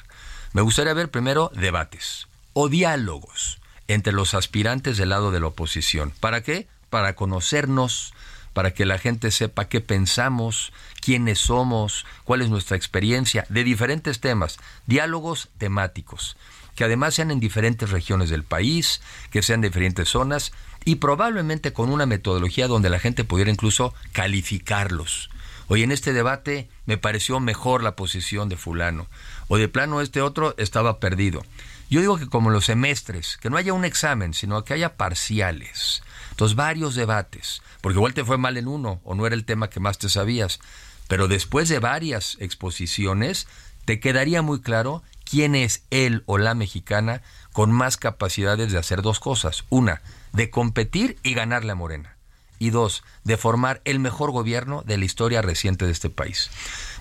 Me 0.54 0.62
gustaría 0.62 0.94
ver 0.94 1.10
primero 1.10 1.52
debates 1.54 2.26
o 2.54 2.70
diálogos 2.70 3.60
entre 3.86 4.14
los 4.14 4.32
aspirantes 4.32 4.96
del 4.96 5.10
lado 5.10 5.30
de 5.30 5.40
la 5.40 5.48
oposición. 5.48 6.10
¿Para 6.18 6.42
qué? 6.42 6.66
Para 6.88 7.14
conocernos, 7.14 8.14
para 8.54 8.72
que 8.72 8.86
la 8.86 8.98
gente 8.98 9.30
sepa 9.30 9.68
qué 9.68 9.82
pensamos, 9.82 10.72
quiénes 11.02 11.38
somos, 11.38 12.06
cuál 12.24 12.40
es 12.40 12.48
nuestra 12.48 12.78
experiencia, 12.78 13.44
de 13.50 13.62
diferentes 13.62 14.20
temas, 14.20 14.58
diálogos 14.86 15.50
temáticos, 15.58 16.38
que 16.74 16.84
además 16.84 17.14
sean 17.14 17.30
en 17.30 17.40
diferentes 17.40 17.90
regiones 17.90 18.30
del 18.30 18.42
país, 18.42 19.02
que 19.30 19.42
sean 19.42 19.60
de 19.60 19.68
diferentes 19.68 20.08
zonas 20.08 20.50
y 20.86 20.94
probablemente 20.94 21.74
con 21.74 21.90
una 21.90 22.06
metodología 22.06 22.68
donde 22.68 22.88
la 22.88 23.00
gente 23.00 23.22
pudiera 23.22 23.50
incluso 23.50 23.92
calificarlos. 24.12 25.28
Hoy 25.70 25.82
en 25.82 25.92
este 25.92 26.14
debate 26.14 26.68
me 26.86 26.96
pareció 26.96 27.40
mejor 27.40 27.82
la 27.82 27.94
posición 27.94 28.48
de 28.48 28.56
fulano, 28.56 29.06
o 29.48 29.58
de 29.58 29.68
plano 29.68 30.00
este 30.00 30.22
otro 30.22 30.54
estaba 30.56 30.98
perdido. 30.98 31.44
Yo 31.90 32.00
digo 32.00 32.18
que 32.18 32.26
como 32.26 32.48
los 32.48 32.64
semestres, 32.64 33.36
que 33.36 33.50
no 33.50 33.58
haya 33.58 33.74
un 33.74 33.84
examen, 33.84 34.32
sino 34.32 34.64
que 34.64 34.74
haya 34.74 34.96
parciales. 34.96 36.02
Entonces, 36.30 36.56
varios 36.56 36.94
debates, 36.94 37.62
porque 37.82 37.98
igual 37.98 38.14
te 38.14 38.24
fue 38.24 38.38
mal 38.38 38.56
en 38.56 38.66
uno 38.66 39.00
o 39.04 39.14
no 39.14 39.26
era 39.26 39.34
el 39.34 39.44
tema 39.44 39.68
que 39.68 39.80
más 39.80 39.98
te 39.98 40.08
sabías, 40.08 40.58
pero 41.06 41.28
después 41.28 41.68
de 41.68 41.80
varias 41.80 42.36
exposiciones, 42.40 43.46
te 43.84 44.00
quedaría 44.00 44.40
muy 44.40 44.60
claro 44.60 45.02
quién 45.24 45.54
es 45.54 45.82
él 45.90 46.22
o 46.26 46.38
la 46.38 46.54
mexicana 46.54 47.22
con 47.52 47.72
más 47.72 47.96
capacidades 47.96 48.72
de 48.72 48.78
hacer 48.78 49.02
dos 49.02 49.20
cosas. 49.20 49.64
Una, 49.68 50.00
de 50.32 50.50
competir 50.50 51.18
y 51.22 51.34
ganarle 51.34 51.72
a 51.72 51.74
Morena. 51.74 52.17
Y 52.58 52.70
dos, 52.70 53.04
de 53.24 53.36
formar 53.36 53.80
el 53.84 54.00
mejor 54.00 54.30
gobierno 54.30 54.82
de 54.86 54.98
la 54.98 55.04
historia 55.04 55.42
reciente 55.42 55.86
de 55.86 55.92
este 55.92 56.10
país. 56.10 56.50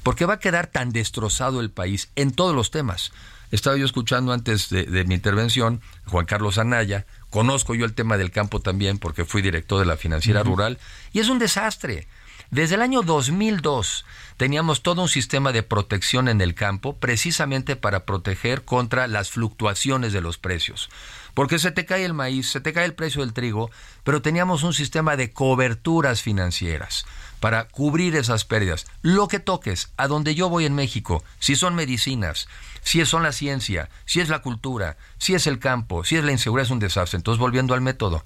Porque 0.03 0.25
va 0.25 0.35
a 0.35 0.39
quedar 0.39 0.67
tan 0.67 0.91
destrozado 0.91 1.59
el 1.59 1.71
país 1.71 2.09
en 2.15 2.31
todos 2.31 2.55
los 2.55 2.71
temas. 2.71 3.11
Estaba 3.51 3.77
yo 3.77 3.85
escuchando 3.85 4.33
antes 4.33 4.69
de, 4.69 5.05
mi 5.05 5.15
intervención 5.15 5.81
Juan 6.05 6.25
Carlos 6.25 6.57
Anaya, 6.57 7.05
conozco 7.29 7.75
yo 7.75 7.85
el 7.85 7.93
tema 7.93 8.17
del 8.17 8.31
campo 8.31 8.59
también 8.59 8.97
porque 8.97 9.23
fui 9.23 9.41
director 9.41 9.79
de 9.79 9.85
la 9.85 9.95
financiera 9.95 10.43
rural, 10.43 10.79
y 11.13 11.19
es 11.19 11.29
un 11.29 11.39
desastre. 11.39 12.07
Desde 12.51 12.75
el 12.75 12.81
año 12.81 13.01
2002 13.03 14.05
teníamos 14.37 14.81
todo 14.81 15.01
un 15.01 15.09
sistema 15.09 15.51
de 15.51 15.63
protección 15.63 16.27
en 16.27 16.41
el 16.41 16.55
campo 16.55 16.97
precisamente 16.97 17.75
para 17.75 18.05
proteger 18.05 18.63
contra 18.63 19.07
las 19.07 19.31
fluctuaciones 19.31 20.13
de 20.13 20.21
los 20.21 20.37
precios. 20.37 20.89
Porque 21.37 21.59
se 21.59 21.69
te 21.69 21.85
cae 21.85 22.03
el 22.03 22.15
maíz, 22.15 22.49
se 22.49 22.61
te 22.61 22.73
cae 22.73 22.85
el 22.85 22.95
precio 22.95 23.21
del 23.21 23.31
trigo, 23.31 23.69
pero 24.03 24.23
teníamos 24.23 24.63
un 24.63 24.73
sistema 24.73 25.15
de 25.15 25.33
coberturas 25.33 26.23
financieras 26.23 27.05
para 27.39 27.67
cubrir 27.67 28.15
esas 28.15 28.43
pérdidas. 28.43 28.87
Lo 29.03 29.27
que 29.27 29.37
toques, 29.37 29.91
a 29.97 30.07
donde 30.07 30.33
yo 30.33 30.49
voy 30.49 30.65
en 30.65 30.73
México, 30.73 31.23
si 31.37 31.55
son 31.55 31.75
medicinas, 31.75 32.47
si 32.81 33.05
son 33.05 33.21
la 33.21 33.33
ciencia, 33.33 33.87
si 34.05 34.19
es 34.19 34.29
la 34.29 34.39
cultura, 34.41 34.97
si 35.19 35.35
es 35.35 35.45
el 35.45 35.59
campo, 35.59 36.03
si 36.03 36.15
es 36.15 36.23
la 36.23 36.31
inseguridad, 36.31 36.65
es 36.65 36.71
un 36.71 36.79
desastre. 36.79 37.17
Entonces, 37.17 37.39
volviendo 37.39 37.75
al 37.75 37.81
método. 37.81 38.25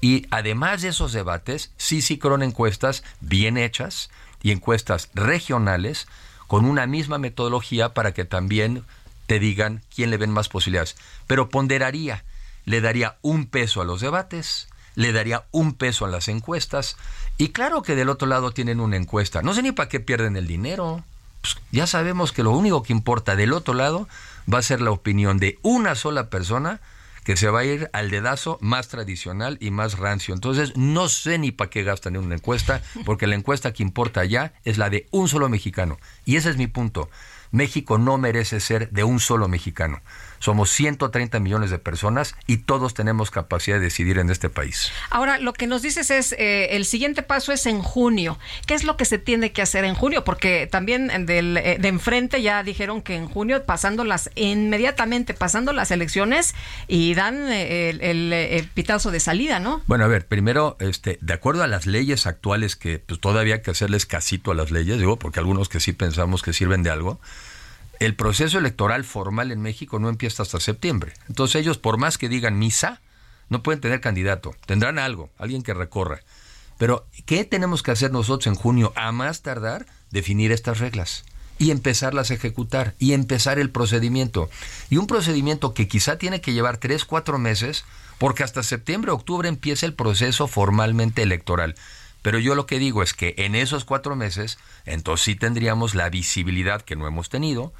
Y 0.00 0.28
además 0.30 0.82
de 0.82 0.90
esos 0.90 1.12
debates, 1.12 1.72
sí, 1.78 2.00
sí, 2.00 2.16
con 2.16 2.44
encuestas 2.44 3.02
bien 3.20 3.56
hechas 3.56 4.08
y 4.40 4.52
encuestas 4.52 5.10
regionales 5.14 6.06
con 6.46 6.64
una 6.64 6.86
misma 6.86 7.18
metodología 7.18 7.92
para 7.92 8.14
que 8.14 8.24
también 8.24 8.84
te 9.26 9.40
digan 9.40 9.82
quién 9.92 10.10
le 10.10 10.16
ven 10.16 10.30
más 10.30 10.48
posibilidades. 10.48 10.94
Pero 11.26 11.48
ponderaría, 11.48 12.22
le 12.64 12.80
daría 12.80 13.16
un 13.22 13.46
peso 13.46 13.80
a 13.80 13.84
los 13.84 14.00
debates, 14.00 14.68
le 14.94 15.12
daría 15.12 15.44
un 15.50 15.74
peso 15.74 16.04
a 16.04 16.08
las 16.08 16.28
encuestas. 16.28 16.96
Y 17.38 17.48
claro 17.48 17.82
que 17.82 17.94
del 17.94 18.08
otro 18.08 18.28
lado 18.28 18.52
tienen 18.52 18.80
una 18.80 18.96
encuesta. 18.96 19.42
No 19.42 19.54
sé 19.54 19.62
ni 19.62 19.72
para 19.72 19.88
qué 19.88 20.00
pierden 20.00 20.36
el 20.36 20.46
dinero. 20.46 21.04
Pues 21.40 21.56
ya 21.72 21.86
sabemos 21.86 22.32
que 22.32 22.42
lo 22.42 22.52
único 22.52 22.82
que 22.82 22.92
importa 22.92 23.34
del 23.36 23.52
otro 23.52 23.74
lado 23.74 24.08
va 24.52 24.58
a 24.58 24.62
ser 24.62 24.80
la 24.80 24.90
opinión 24.90 25.38
de 25.38 25.58
una 25.62 25.94
sola 25.94 26.28
persona 26.28 26.80
que 27.24 27.36
se 27.36 27.48
va 27.48 27.60
a 27.60 27.64
ir 27.64 27.88
al 27.92 28.10
dedazo 28.10 28.58
más 28.60 28.88
tradicional 28.88 29.56
y 29.60 29.70
más 29.70 29.98
rancio. 29.98 30.34
Entonces, 30.34 30.76
no 30.76 31.08
sé 31.08 31.38
ni 31.38 31.52
para 31.52 31.70
qué 31.70 31.84
gastan 31.84 32.16
en 32.16 32.24
una 32.24 32.34
encuesta, 32.34 32.82
porque 33.04 33.26
la 33.26 33.36
encuesta 33.36 33.72
que 33.72 33.82
importa 33.82 34.24
ya 34.24 34.52
es 34.64 34.78
la 34.78 34.90
de 34.90 35.06
un 35.12 35.28
solo 35.28 35.48
mexicano. 35.48 35.98
Y 36.24 36.36
ese 36.36 36.50
es 36.50 36.56
mi 36.56 36.66
punto. 36.66 37.08
México 37.52 37.98
no 37.98 38.18
merece 38.18 38.60
ser 38.60 38.90
de 38.90 39.04
un 39.04 39.20
solo 39.20 39.46
mexicano. 39.46 40.00
Somos 40.42 40.70
130 40.70 41.38
millones 41.38 41.70
de 41.70 41.78
personas 41.78 42.34
y 42.48 42.56
todos 42.56 42.94
tenemos 42.94 43.30
capacidad 43.30 43.76
de 43.76 43.84
decidir 43.84 44.18
en 44.18 44.28
este 44.28 44.50
país. 44.50 44.90
Ahora, 45.08 45.38
lo 45.38 45.52
que 45.52 45.68
nos 45.68 45.82
dices 45.82 46.10
es, 46.10 46.32
eh, 46.32 46.70
el 46.72 46.84
siguiente 46.84 47.22
paso 47.22 47.52
es 47.52 47.64
en 47.66 47.80
junio. 47.80 48.40
¿Qué 48.66 48.74
es 48.74 48.82
lo 48.82 48.96
que 48.96 49.04
se 49.04 49.18
tiene 49.18 49.52
que 49.52 49.62
hacer 49.62 49.84
en 49.84 49.94
junio? 49.94 50.24
Porque 50.24 50.66
también 50.66 51.26
del, 51.26 51.56
eh, 51.58 51.78
de 51.78 51.86
enfrente 51.86 52.42
ya 52.42 52.64
dijeron 52.64 53.02
que 53.02 53.14
en 53.14 53.28
junio, 53.28 53.64
pasando 53.64 54.02
las, 54.02 54.30
inmediatamente 54.34 55.32
pasando 55.32 55.72
las 55.72 55.92
elecciones 55.92 56.56
y 56.88 57.14
dan 57.14 57.46
eh, 57.48 57.90
el, 58.00 58.68
pitazo 58.74 59.12
de 59.12 59.20
salida, 59.20 59.60
¿no? 59.60 59.80
Bueno, 59.86 60.04
a 60.04 60.08
ver, 60.08 60.26
primero, 60.26 60.76
este, 60.80 61.18
de 61.20 61.34
acuerdo 61.34 61.62
a 61.62 61.68
las 61.68 61.86
leyes 61.86 62.26
actuales, 62.26 62.74
que 62.74 62.98
pues, 62.98 63.20
todavía 63.20 63.54
hay 63.54 63.62
que 63.62 63.70
hacerles 63.70 64.06
casito 64.06 64.50
a 64.50 64.56
las 64.56 64.72
leyes, 64.72 64.98
digo, 64.98 65.20
porque 65.20 65.38
algunos 65.38 65.68
que 65.68 65.78
sí 65.78 65.92
pensamos 65.92 66.42
que 66.42 66.52
sirven 66.52 66.82
de 66.82 66.90
algo, 66.90 67.20
el 68.04 68.16
proceso 68.16 68.58
electoral 68.58 69.04
formal 69.04 69.52
en 69.52 69.62
México 69.62 69.98
no 69.98 70.08
empieza 70.08 70.42
hasta 70.42 70.60
septiembre. 70.60 71.14
Entonces 71.28 71.60
ellos, 71.60 71.78
por 71.78 71.98
más 71.98 72.18
que 72.18 72.28
digan 72.28 72.58
misa, 72.58 73.00
no 73.48 73.62
pueden 73.62 73.80
tener 73.80 74.00
candidato. 74.00 74.54
Tendrán 74.66 74.98
algo, 74.98 75.30
alguien 75.38 75.62
que 75.62 75.74
recorra. 75.74 76.20
Pero, 76.78 77.06
¿qué 77.26 77.44
tenemos 77.44 77.82
que 77.82 77.92
hacer 77.92 78.10
nosotros 78.10 78.46
en 78.48 78.54
junio? 78.54 78.92
A 78.96 79.12
más 79.12 79.42
tardar, 79.42 79.86
definir 80.10 80.52
estas 80.52 80.80
reglas 80.80 81.24
y 81.58 81.70
empezarlas 81.70 82.30
a 82.30 82.34
ejecutar 82.34 82.94
y 82.98 83.12
empezar 83.12 83.60
el 83.60 83.70
procedimiento. 83.70 84.50
Y 84.90 84.96
un 84.96 85.06
procedimiento 85.06 85.74
que 85.74 85.86
quizá 85.86 86.18
tiene 86.18 86.40
que 86.40 86.52
llevar 86.52 86.78
tres, 86.78 87.04
cuatro 87.04 87.38
meses, 87.38 87.84
porque 88.18 88.42
hasta 88.42 88.64
septiembre, 88.64 89.12
octubre 89.12 89.48
empieza 89.48 89.86
el 89.86 89.94
proceso 89.94 90.48
formalmente 90.48 91.22
electoral. 91.22 91.76
Pero 92.22 92.38
yo 92.38 92.54
lo 92.54 92.66
que 92.66 92.78
digo 92.78 93.02
es 93.02 93.14
que 93.14 93.34
en 93.36 93.54
esos 93.54 93.84
cuatro 93.84 94.16
meses, 94.16 94.58
entonces 94.86 95.24
sí 95.24 95.34
tendríamos 95.34 95.94
la 95.94 96.08
visibilidad 96.08 96.82
que 96.82 96.96
no 96.96 97.06
hemos 97.06 97.28
tenido, 97.28 97.72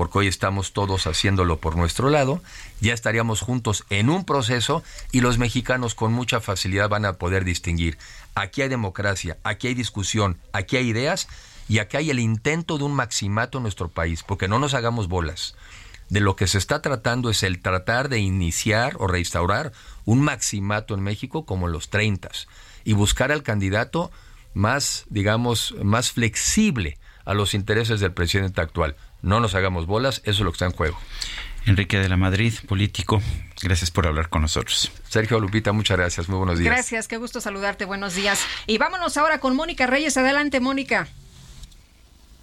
porque 0.00 0.20
hoy 0.20 0.28
estamos 0.28 0.72
todos 0.72 1.06
haciéndolo 1.06 1.58
por 1.58 1.76
nuestro 1.76 2.08
lado, 2.08 2.40
ya 2.80 2.94
estaríamos 2.94 3.42
juntos 3.42 3.84
en 3.90 4.08
un 4.08 4.24
proceso 4.24 4.82
y 5.12 5.20
los 5.20 5.36
mexicanos 5.36 5.94
con 5.94 6.10
mucha 6.10 6.40
facilidad 6.40 6.88
van 6.88 7.04
a 7.04 7.18
poder 7.18 7.44
distinguir. 7.44 7.98
Aquí 8.34 8.62
hay 8.62 8.70
democracia, 8.70 9.36
aquí 9.44 9.66
hay 9.66 9.74
discusión, 9.74 10.38
aquí 10.54 10.78
hay 10.78 10.88
ideas 10.88 11.28
y 11.68 11.80
aquí 11.80 11.98
hay 11.98 12.08
el 12.08 12.18
intento 12.18 12.78
de 12.78 12.84
un 12.84 12.94
maximato 12.94 13.58
en 13.58 13.64
nuestro 13.64 13.88
país, 13.88 14.22
porque 14.22 14.48
no 14.48 14.58
nos 14.58 14.72
hagamos 14.72 15.06
bolas. 15.06 15.54
De 16.08 16.20
lo 16.20 16.34
que 16.34 16.46
se 16.46 16.56
está 16.56 16.80
tratando 16.80 17.28
es 17.28 17.42
el 17.42 17.60
tratar 17.60 18.08
de 18.08 18.20
iniciar 18.20 18.96
o 19.00 19.06
restaurar 19.06 19.72
un 20.06 20.22
maximato 20.22 20.94
en 20.94 21.02
México 21.02 21.44
como 21.44 21.68
los 21.68 21.90
30 21.90 22.30
y 22.84 22.94
buscar 22.94 23.32
al 23.32 23.42
candidato 23.42 24.10
más, 24.54 25.04
digamos, 25.10 25.74
más 25.82 26.10
flexible 26.10 26.96
a 27.26 27.34
los 27.34 27.52
intereses 27.52 28.00
del 28.00 28.14
presidente 28.14 28.62
actual. 28.62 28.96
No 29.22 29.40
nos 29.40 29.54
hagamos 29.54 29.86
bolas, 29.86 30.22
eso 30.24 30.30
es 30.30 30.40
lo 30.40 30.50
que 30.52 30.56
está 30.56 30.66
en 30.66 30.72
juego. 30.72 30.98
Enrique 31.66 31.98
de 31.98 32.08
la 32.08 32.16
Madrid, 32.16 32.54
político, 32.66 33.20
gracias 33.62 33.90
por 33.90 34.06
hablar 34.06 34.28
con 34.28 34.42
nosotros. 34.42 34.90
Sergio 35.08 35.38
Lupita, 35.40 35.72
muchas 35.72 35.98
gracias, 35.98 36.28
muy 36.28 36.38
buenos 36.38 36.58
días. 36.58 36.72
Gracias, 36.72 37.06
qué 37.06 37.18
gusto 37.18 37.40
saludarte, 37.40 37.84
buenos 37.84 38.14
días. 38.14 38.40
Y 38.66 38.78
vámonos 38.78 39.16
ahora 39.16 39.40
con 39.40 39.54
Mónica 39.54 39.86
Reyes, 39.86 40.16
adelante 40.16 40.60
Mónica. 40.60 41.08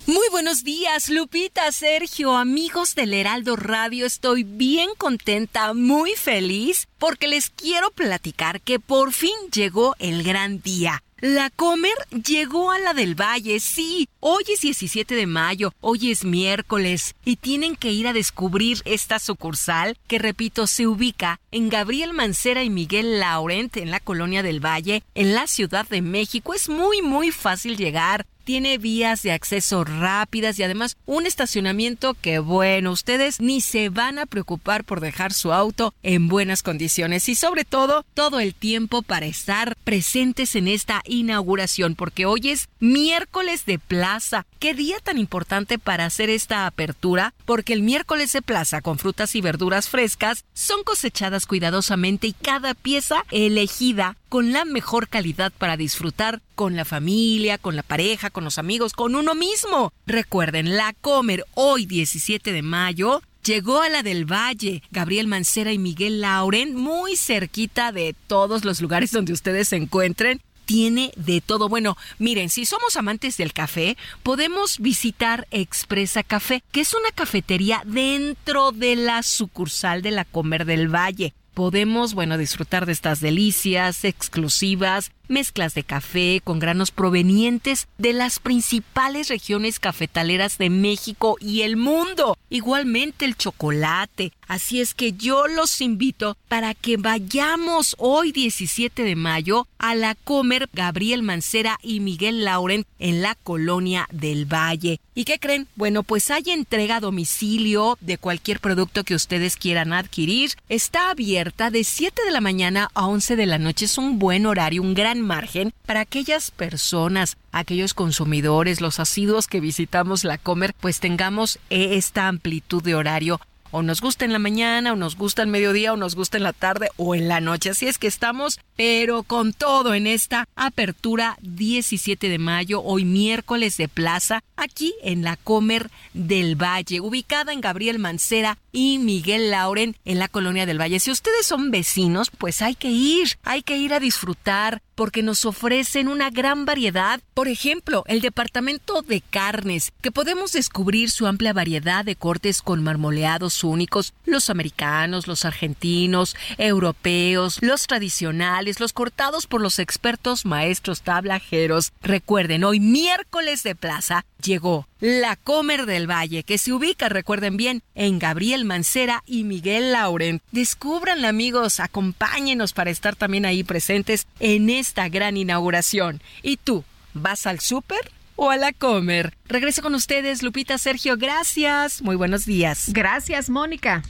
Muy 0.06 0.30
buenos 0.32 0.64
días, 0.64 1.10
Lupita, 1.10 1.70
Sergio, 1.74 2.38
amigos 2.38 2.96
del 2.96 3.14
Heraldo 3.14 3.58
Radio. 3.58 4.06
Estoy 4.06 4.44
bien 4.44 4.92
contenta, 4.98 5.74
muy 5.74 6.12
feliz, 6.12 6.88
porque 6.98 7.28
les 7.28 7.50
quiero 7.50 7.92
platicar 7.92 8.62
que 8.62 8.80
por 8.80 9.12
fin 9.12 9.36
llegó 9.52 9.96
el 10.00 10.24
gran 10.24 10.62
día. 10.62 11.04
La 11.20 11.50
Comer 11.50 11.96
llegó 12.12 12.70
a 12.70 12.78
la 12.78 12.94
del 12.94 13.20
Valle, 13.20 13.60
sí. 13.60 14.08
Hoy 14.20 14.44
es 14.54 14.62
17 14.62 15.16
de 15.16 15.26
mayo, 15.26 15.74
hoy 15.82 16.12
es 16.12 16.24
miércoles, 16.24 17.16
y 17.26 17.38
tienen 17.38 17.76
que 17.76 17.92
ir 17.92 18.08
a 18.08 18.14
descubrir 18.14 18.84
esta 18.86 19.18
sucursal 19.18 19.98
que, 20.08 20.20
repito, 20.20 20.68
se 20.68 20.86
ubica 20.86 21.40
en 21.50 21.70
Gabriel 21.70 22.14
Mancera 22.14 22.64
y 22.64 22.70
Miguel 22.70 23.20
Laurent 23.20 23.78
en 23.78 23.90
la 23.90 24.00
colonia 24.00 24.44
del 24.44 24.64
Valle, 24.64 25.02
en 25.16 25.34
la 25.34 25.48
Ciudad 25.48 25.88
de 25.88 26.04
México. 26.04 26.54
Es 26.54 26.70
muy, 26.70 27.02
muy 27.02 27.32
fácil 27.32 27.78
llegar 27.78 28.28
tiene 28.48 28.78
vías 28.78 29.24
de 29.24 29.34
acceso 29.34 29.84
rápidas 29.84 30.58
y 30.58 30.64
además 30.64 30.96
un 31.06 31.26
estacionamiento 31.26 32.14
que 32.14 32.40
bueno, 32.40 32.94
ustedes 32.94 33.42
ni 33.42 33.60
se 33.60 33.90
van 33.90 34.20
a 34.20 34.26
preocupar 34.26 34.86
por 34.86 35.02
dejar 35.02 35.34
su 35.34 35.52
auto 35.52 35.94
en 36.02 36.30
buenas 36.30 36.64
condiciones 36.64 37.28
y 37.28 37.36
sobre 37.36 37.66
todo 37.66 38.06
todo 38.14 38.40
el 38.40 38.56
tiempo 38.56 39.02
para 39.02 39.26
estar 39.26 39.76
presentes 39.84 40.56
en 40.56 40.70
esta 40.70 41.02
inauguración 41.04 41.96
porque 41.96 42.26
hoy 42.26 42.52
es 42.52 42.70
miércoles 42.80 43.66
de 43.66 43.80
plaza. 43.80 44.46
Qué 44.60 44.74
día 44.74 44.96
tan 45.04 45.18
importante 45.18 45.78
para 45.78 46.06
hacer 46.06 46.30
esta 46.30 46.68
apertura 46.68 47.34
porque 47.44 47.74
el 47.74 47.82
miércoles 47.82 48.32
de 48.32 48.42
plaza 48.42 48.82
con 48.82 48.98
frutas 48.98 49.36
y 49.36 49.42
verduras 49.42 49.90
frescas 49.90 50.46
son 50.54 50.84
cosechadas 50.86 51.48
cuidadosamente 51.48 52.28
y 52.28 52.32
cada 52.32 52.76
pieza 52.76 53.26
elegida 53.30 54.16
con 54.30 54.52
la 54.52 54.66
mejor 54.66 55.08
calidad 55.08 55.52
para 55.58 55.78
disfrutar 55.78 56.42
con 56.56 56.76
la 56.76 56.86
familia, 56.86 57.58
con 57.58 57.76
la 57.76 57.84
pareja, 57.84 58.30
con 58.30 58.44
los 58.44 58.58
amigos, 58.58 58.94
con 58.94 59.16
uno 59.16 59.36
mismo. 59.36 59.94
Recuerden, 60.06 60.76
la 60.76 60.94
Comer 60.94 61.46
hoy 61.54 61.86
17 61.86 62.52
de 62.52 62.62
mayo 62.62 63.22
llegó 63.44 63.82
a 63.82 63.90
la 63.90 64.04
del 64.04 64.26
Valle, 64.26 64.84
Gabriel 64.92 65.28
Mancera 65.28 65.72
y 65.72 65.78
Miguel 65.78 66.22
Lauren, 66.22 66.76
muy 66.76 67.16
cerquita 67.16 67.92
de 67.92 68.14
todos 68.28 68.66
los 68.66 68.82
lugares 68.82 69.12
donde 69.14 69.34
ustedes 69.34 69.70
se 69.70 69.78
encuentren. 69.78 70.42
Tiene 70.66 71.14
de 71.16 71.40
todo. 71.40 71.70
Bueno, 71.70 71.96
miren, 72.20 72.50
si 72.50 72.66
somos 72.66 72.98
amantes 72.98 73.38
del 73.38 73.54
café, 73.54 73.96
podemos 74.22 74.80
visitar 74.80 75.48
Expresa 75.50 76.24
Café, 76.24 76.62
que 76.74 76.82
es 76.82 76.94
una 76.94 77.10
cafetería 77.16 77.84
dentro 77.86 78.74
de 78.74 78.98
la 78.98 79.24
sucursal 79.24 80.02
de 80.02 80.12
la 80.12 80.26
Comer 80.26 80.66
del 80.66 80.94
Valle 80.94 81.34
podemos, 81.58 82.14
bueno, 82.14 82.38
disfrutar 82.38 82.86
de 82.86 82.92
estas 82.92 83.20
delicias 83.20 84.06
exclusivas 84.06 85.10
mezclas 85.28 85.74
de 85.74 85.84
café 85.84 86.42
con 86.44 86.60
granos 86.60 86.92
provenientes 86.92 87.88
de 87.98 88.14
las 88.14 88.40
principales 88.40 89.30
regiones 89.30 89.80
cafetaleras 89.80 90.58
de 90.58 90.70
México 90.70 91.38
y 91.40 91.62
el 91.62 91.78
mundo. 91.78 92.38
Igualmente 92.50 93.26
el 93.26 93.36
chocolate. 93.36 94.32
Así 94.48 94.80
es 94.80 94.94
que 94.94 95.14
yo 95.14 95.48
los 95.48 95.82
invito 95.82 96.38
para 96.48 96.74
que 96.74 96.96
vayamos 96.98 97.96
hoy 98.00 98.32
17 98.32 99.04
de 99.04 99.16
mayo 99.16 99.68
a 99.78 99.94
la 99.94 100.16
Comer 100.16 100.70
Gabriel 100.72 101.22
Mancera 101.22 101.78
y 101.84 102.00
Miguel 102.00 102.46
Lauren 102.46 102.86
en 103.00 103.22
la 103.22 103.36
colonia 103.36 104.08
del 104.12 104.46
Valle. 104.46 105.00
¿Y 105.14 105.26
qué 105.26 105.40
creen? 105.40 105.68
Bueno, 105.76 106.04
pues 106.04 106.32
hay 106.32 106.44
entrega 106.48 106.98
a 106.98 107.00
domicilio 107.02 107.98
de 108.02 108.18
cualquier 108.18 108.60
producto 108.60 109.04
que 109.04 109.16
ustedes 109.16 109.58
quieran 109.58 109.92
adquirir. 109.92 110.52
Está 110.70 111.10
abierta 111.10 111.72
de 111.72 111.84
7 111.84 112.22
de 112.24 112.32
la 112.32 112.40
mañana 112.40 112.90
a 112.94 113.08
11 113.08 113.36
de 113.36 113.46
la 113.46 113.58
noche. 113.58 113.86
Es 113.86 113.98
un 113.98 114.20
buen 114.20 114.46
horario, 114.46 114.82
un 114.82 114.94
gran 114.94 115.17
margen 115.24 115.74
para 115.86 116.02
aquellas 116.02 116.52
personas, 116.52 117.38
aquellos 117.52 117.94
consumidores, 117.94 118.82
los 118.82 119.00
asiduos 119.00 119.48
que 119.48 119.60
visitamos 119.60 120.24
la 120.24 120.38
Comer, 120.38 120.74
pues 120.80 121.00
tengamos 121.00 121.60
esta 121.70 122.28
amplitud 122.28 122.84
de 122.84 122.96
horario 122.96 123.40
o 123.72 123.82
nos 123.82 124.02
gusta 124.02 124.26
en 124.26 124.34
la 124.34 124.40
mañana, 124.40 124.94
o 124.94 124.96
nos 124.96 125.16
gusta 125.16 125.42
el 125.42 125.48
mediodía, 125.48 125.94
o 125.94 125.98
nos 125.98 126.16
gusta 126.16 126.38
en 126.38 126.44
la 126.44 126.54
tarde 126.54 126.90
o 126.98 127.16
en 127.16 127.28
la 127.28 127.40
noche. 127.42 127.70
Así 127.70 127.88
es 127.88 127.98
que 127.98 128.08
estamos, 128.08 128.60
pero 128.76 129.24
con 129.24 129.54
todo 129.54 129.94
en 129.94 130.08
esta 130.08 130.48
apertura 130.56 131.38
17 131.42 132.30
de 132.30 132.38
mayo, 132.38 132.82
hoy 132.84 133.06
miércoles 133.06 133.78
de 133.78 133.88
plaza, 133.88 134.44
aquí 134.56 134.94
en 135.04 135.24
la 135.24 135.38
Comer 135.38 135.90
del 136.14 136.56
Valle, 136.56 137.00
ubicada 137.00 137.54
en 137.54 137.62
Gabriel 137.62 138.00
Mancera 138.00 138.58
y 138.72 139.00
Miguel 139.00 139.52
Lauren 139.52 139.96
en 140.06 140.20
la 140.20 140.28
Colonia 140.28 140.66
del 140.66 140.80
Valle. 140.80 141.00
Si 141.00 141.12
ustedes 141.12 141.46
son 141.46 141.72
vecinos, 141.72 142.30
pues 142.30 142.62
hay 142.62 142.76
que 142.76 142.90
ir, 142.90 143.38
hay 143.44 143.64
que 143.64 143.78
ir 143.78 143.94
a 143.94 144.00
disfrutar 144.00 144.82
porque 144.98 145.22
nos 145.22 145.46
ofrecen 145.46 146.08
una 146.08 146.32
gran 146.32 146.66
variedad. 146.66 147.20
Por 147.34 147.48
ejemplo, 147.48 148.04
el 148.08 148.20
departamento 148.22 149.04
de 149.04 149.22
carnes, 149.22 149.94
que 150.02 150.12
podemos 150.12 150.52
descubrir 150.52 151.12
su 151.12 151.28
amplia 151.28 151.54
variedad 151.54 152.04
de 152.04 152.16
cortes 152.16 152.62
con 152.62 152.84
marmoleados 152.84 153.57
únicos, 153.64 154.14
los 154.26 154.50
americanos, 154.50 155.28
los 155.28 155.46
argentinos, 155.46 156.36
europeos, 156.58 157.60
los 157.62 157.88
tradicionales, 157.88 158.80
los 158.80 158.94
cortados 158.94 159.48
por 159.48 159.62
los 159.62 159.80
expertos 159.80 160.46
maestros 160.46 161.02
tablajeros. 161.02 161.94
Recuerden, 162.02 162.64
hoy 162.64 162.80
miércoles 162.80 163.64
de 163.64 163.76
plaza 163.76 164.26
llegó 164.42 164.88
la 165.00 165.36
Comer 165.36 165.86
del 165.86 166.10
Valle, 166.10 166.44
que 166.44 166.58
se 166.58 166.74
ubica, 166.74 167.10
recuerden 167.10 167.58
bien, 167.58 167.84
en 167.96 168.20
Gabriel 168.20 168.66
Mancera 168.66 169.24
y 169.26 169.44
Miguel 169.44 169.92
Lauren. 169.92 170.42
Descúbranla, 170.52 171.30
amigos, 171.30 171.80
acompáñenos 171.80 172.74
para 172.74 172.90
estar 172.90 173.16
también 173.16 173.46
ahí 173.46 173.64
presentes 173.64 174.28
en 174.40 174.70
esta 174.70 175.10
gran 175.10 175.38
inauguración. 175.38 176.22
¿Y 176.42 176.58
tú, 176.58 176.84
vas 177.14 177.46
al 177.46 177.60
súper? 177.60 178.12
O 178.38 178.50
a 178.50 178.56
la 178.56 178.72
comer. 178.72 179.36
Regreso 179.48 179.82
con 179.82 179.94
ustedes, 179.94 180.42
Lupita, 180.42 180.78
Sergio, 180.78 181.18
gracias. 181.18 182.02
Muy 182.02 182.16
buenos 182.16 182.46
días. 182.46 182.86
Gracias, 182.94 183.50
Mónica. 183.50 184.04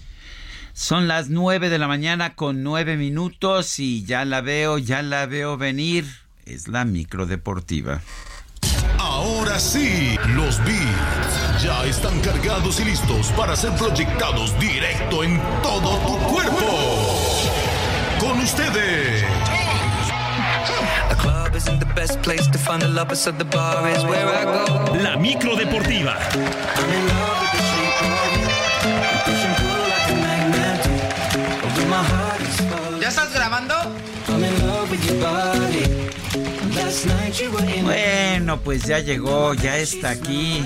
Son 0.73 1.07
las 1.07 1.29
nueve 1.29 1.69
de 1.69 1.79
la 1.79 1.87
mañana 1.87 2.35
con 2.35 2.61
nueve 2.61 2.97
minutos 2.97 3.79
y 3.79 4.05
ya 4.05 4.25
la 4.25 4.41
veo, 4.41 4.77
ya 4.77 5.01
la 5.01 5.25
veo 5.25 5.57
venir. 5.57 6.05
Es 6.45 6.67
la 6.67 6.85
micro 6.85 7.25
deportiva. 7.25 8.01
Ahora 8.99 9.59
sí, 9.59 10.17
los 10.35 10.63
Beats 10.63 11.63
ya 11.63 11.83
están 11.85 12.19
cargados 12.21 12.79
y 12.79 12.85
listos 12.85 13.31
para 13.31 13.55
ser 13.55 13.71
proyectados 13.73 14.57
directo 14.59 15.23
en 15.23 15.41
todo 15.63 15.97
tu 16.05 16.17
cuerpo. 16.27 17.17
Con 18.19 18.39
ustedes. 18.39 19.36
La 25.02 25.18
micro 25.18 25.56
deportiva. 25.56 26.15
¿Ya 33.02 33.07
estás 33.07 33.34
grabando? 33.34 33.74
Bueno, 37.84 38.60
pues 38.60 38.84
ya 38.84 38.99
llegó, 38.99 39.56
ya 39.56 39.78
está 39.78 40.11
aquí 40.11 40.64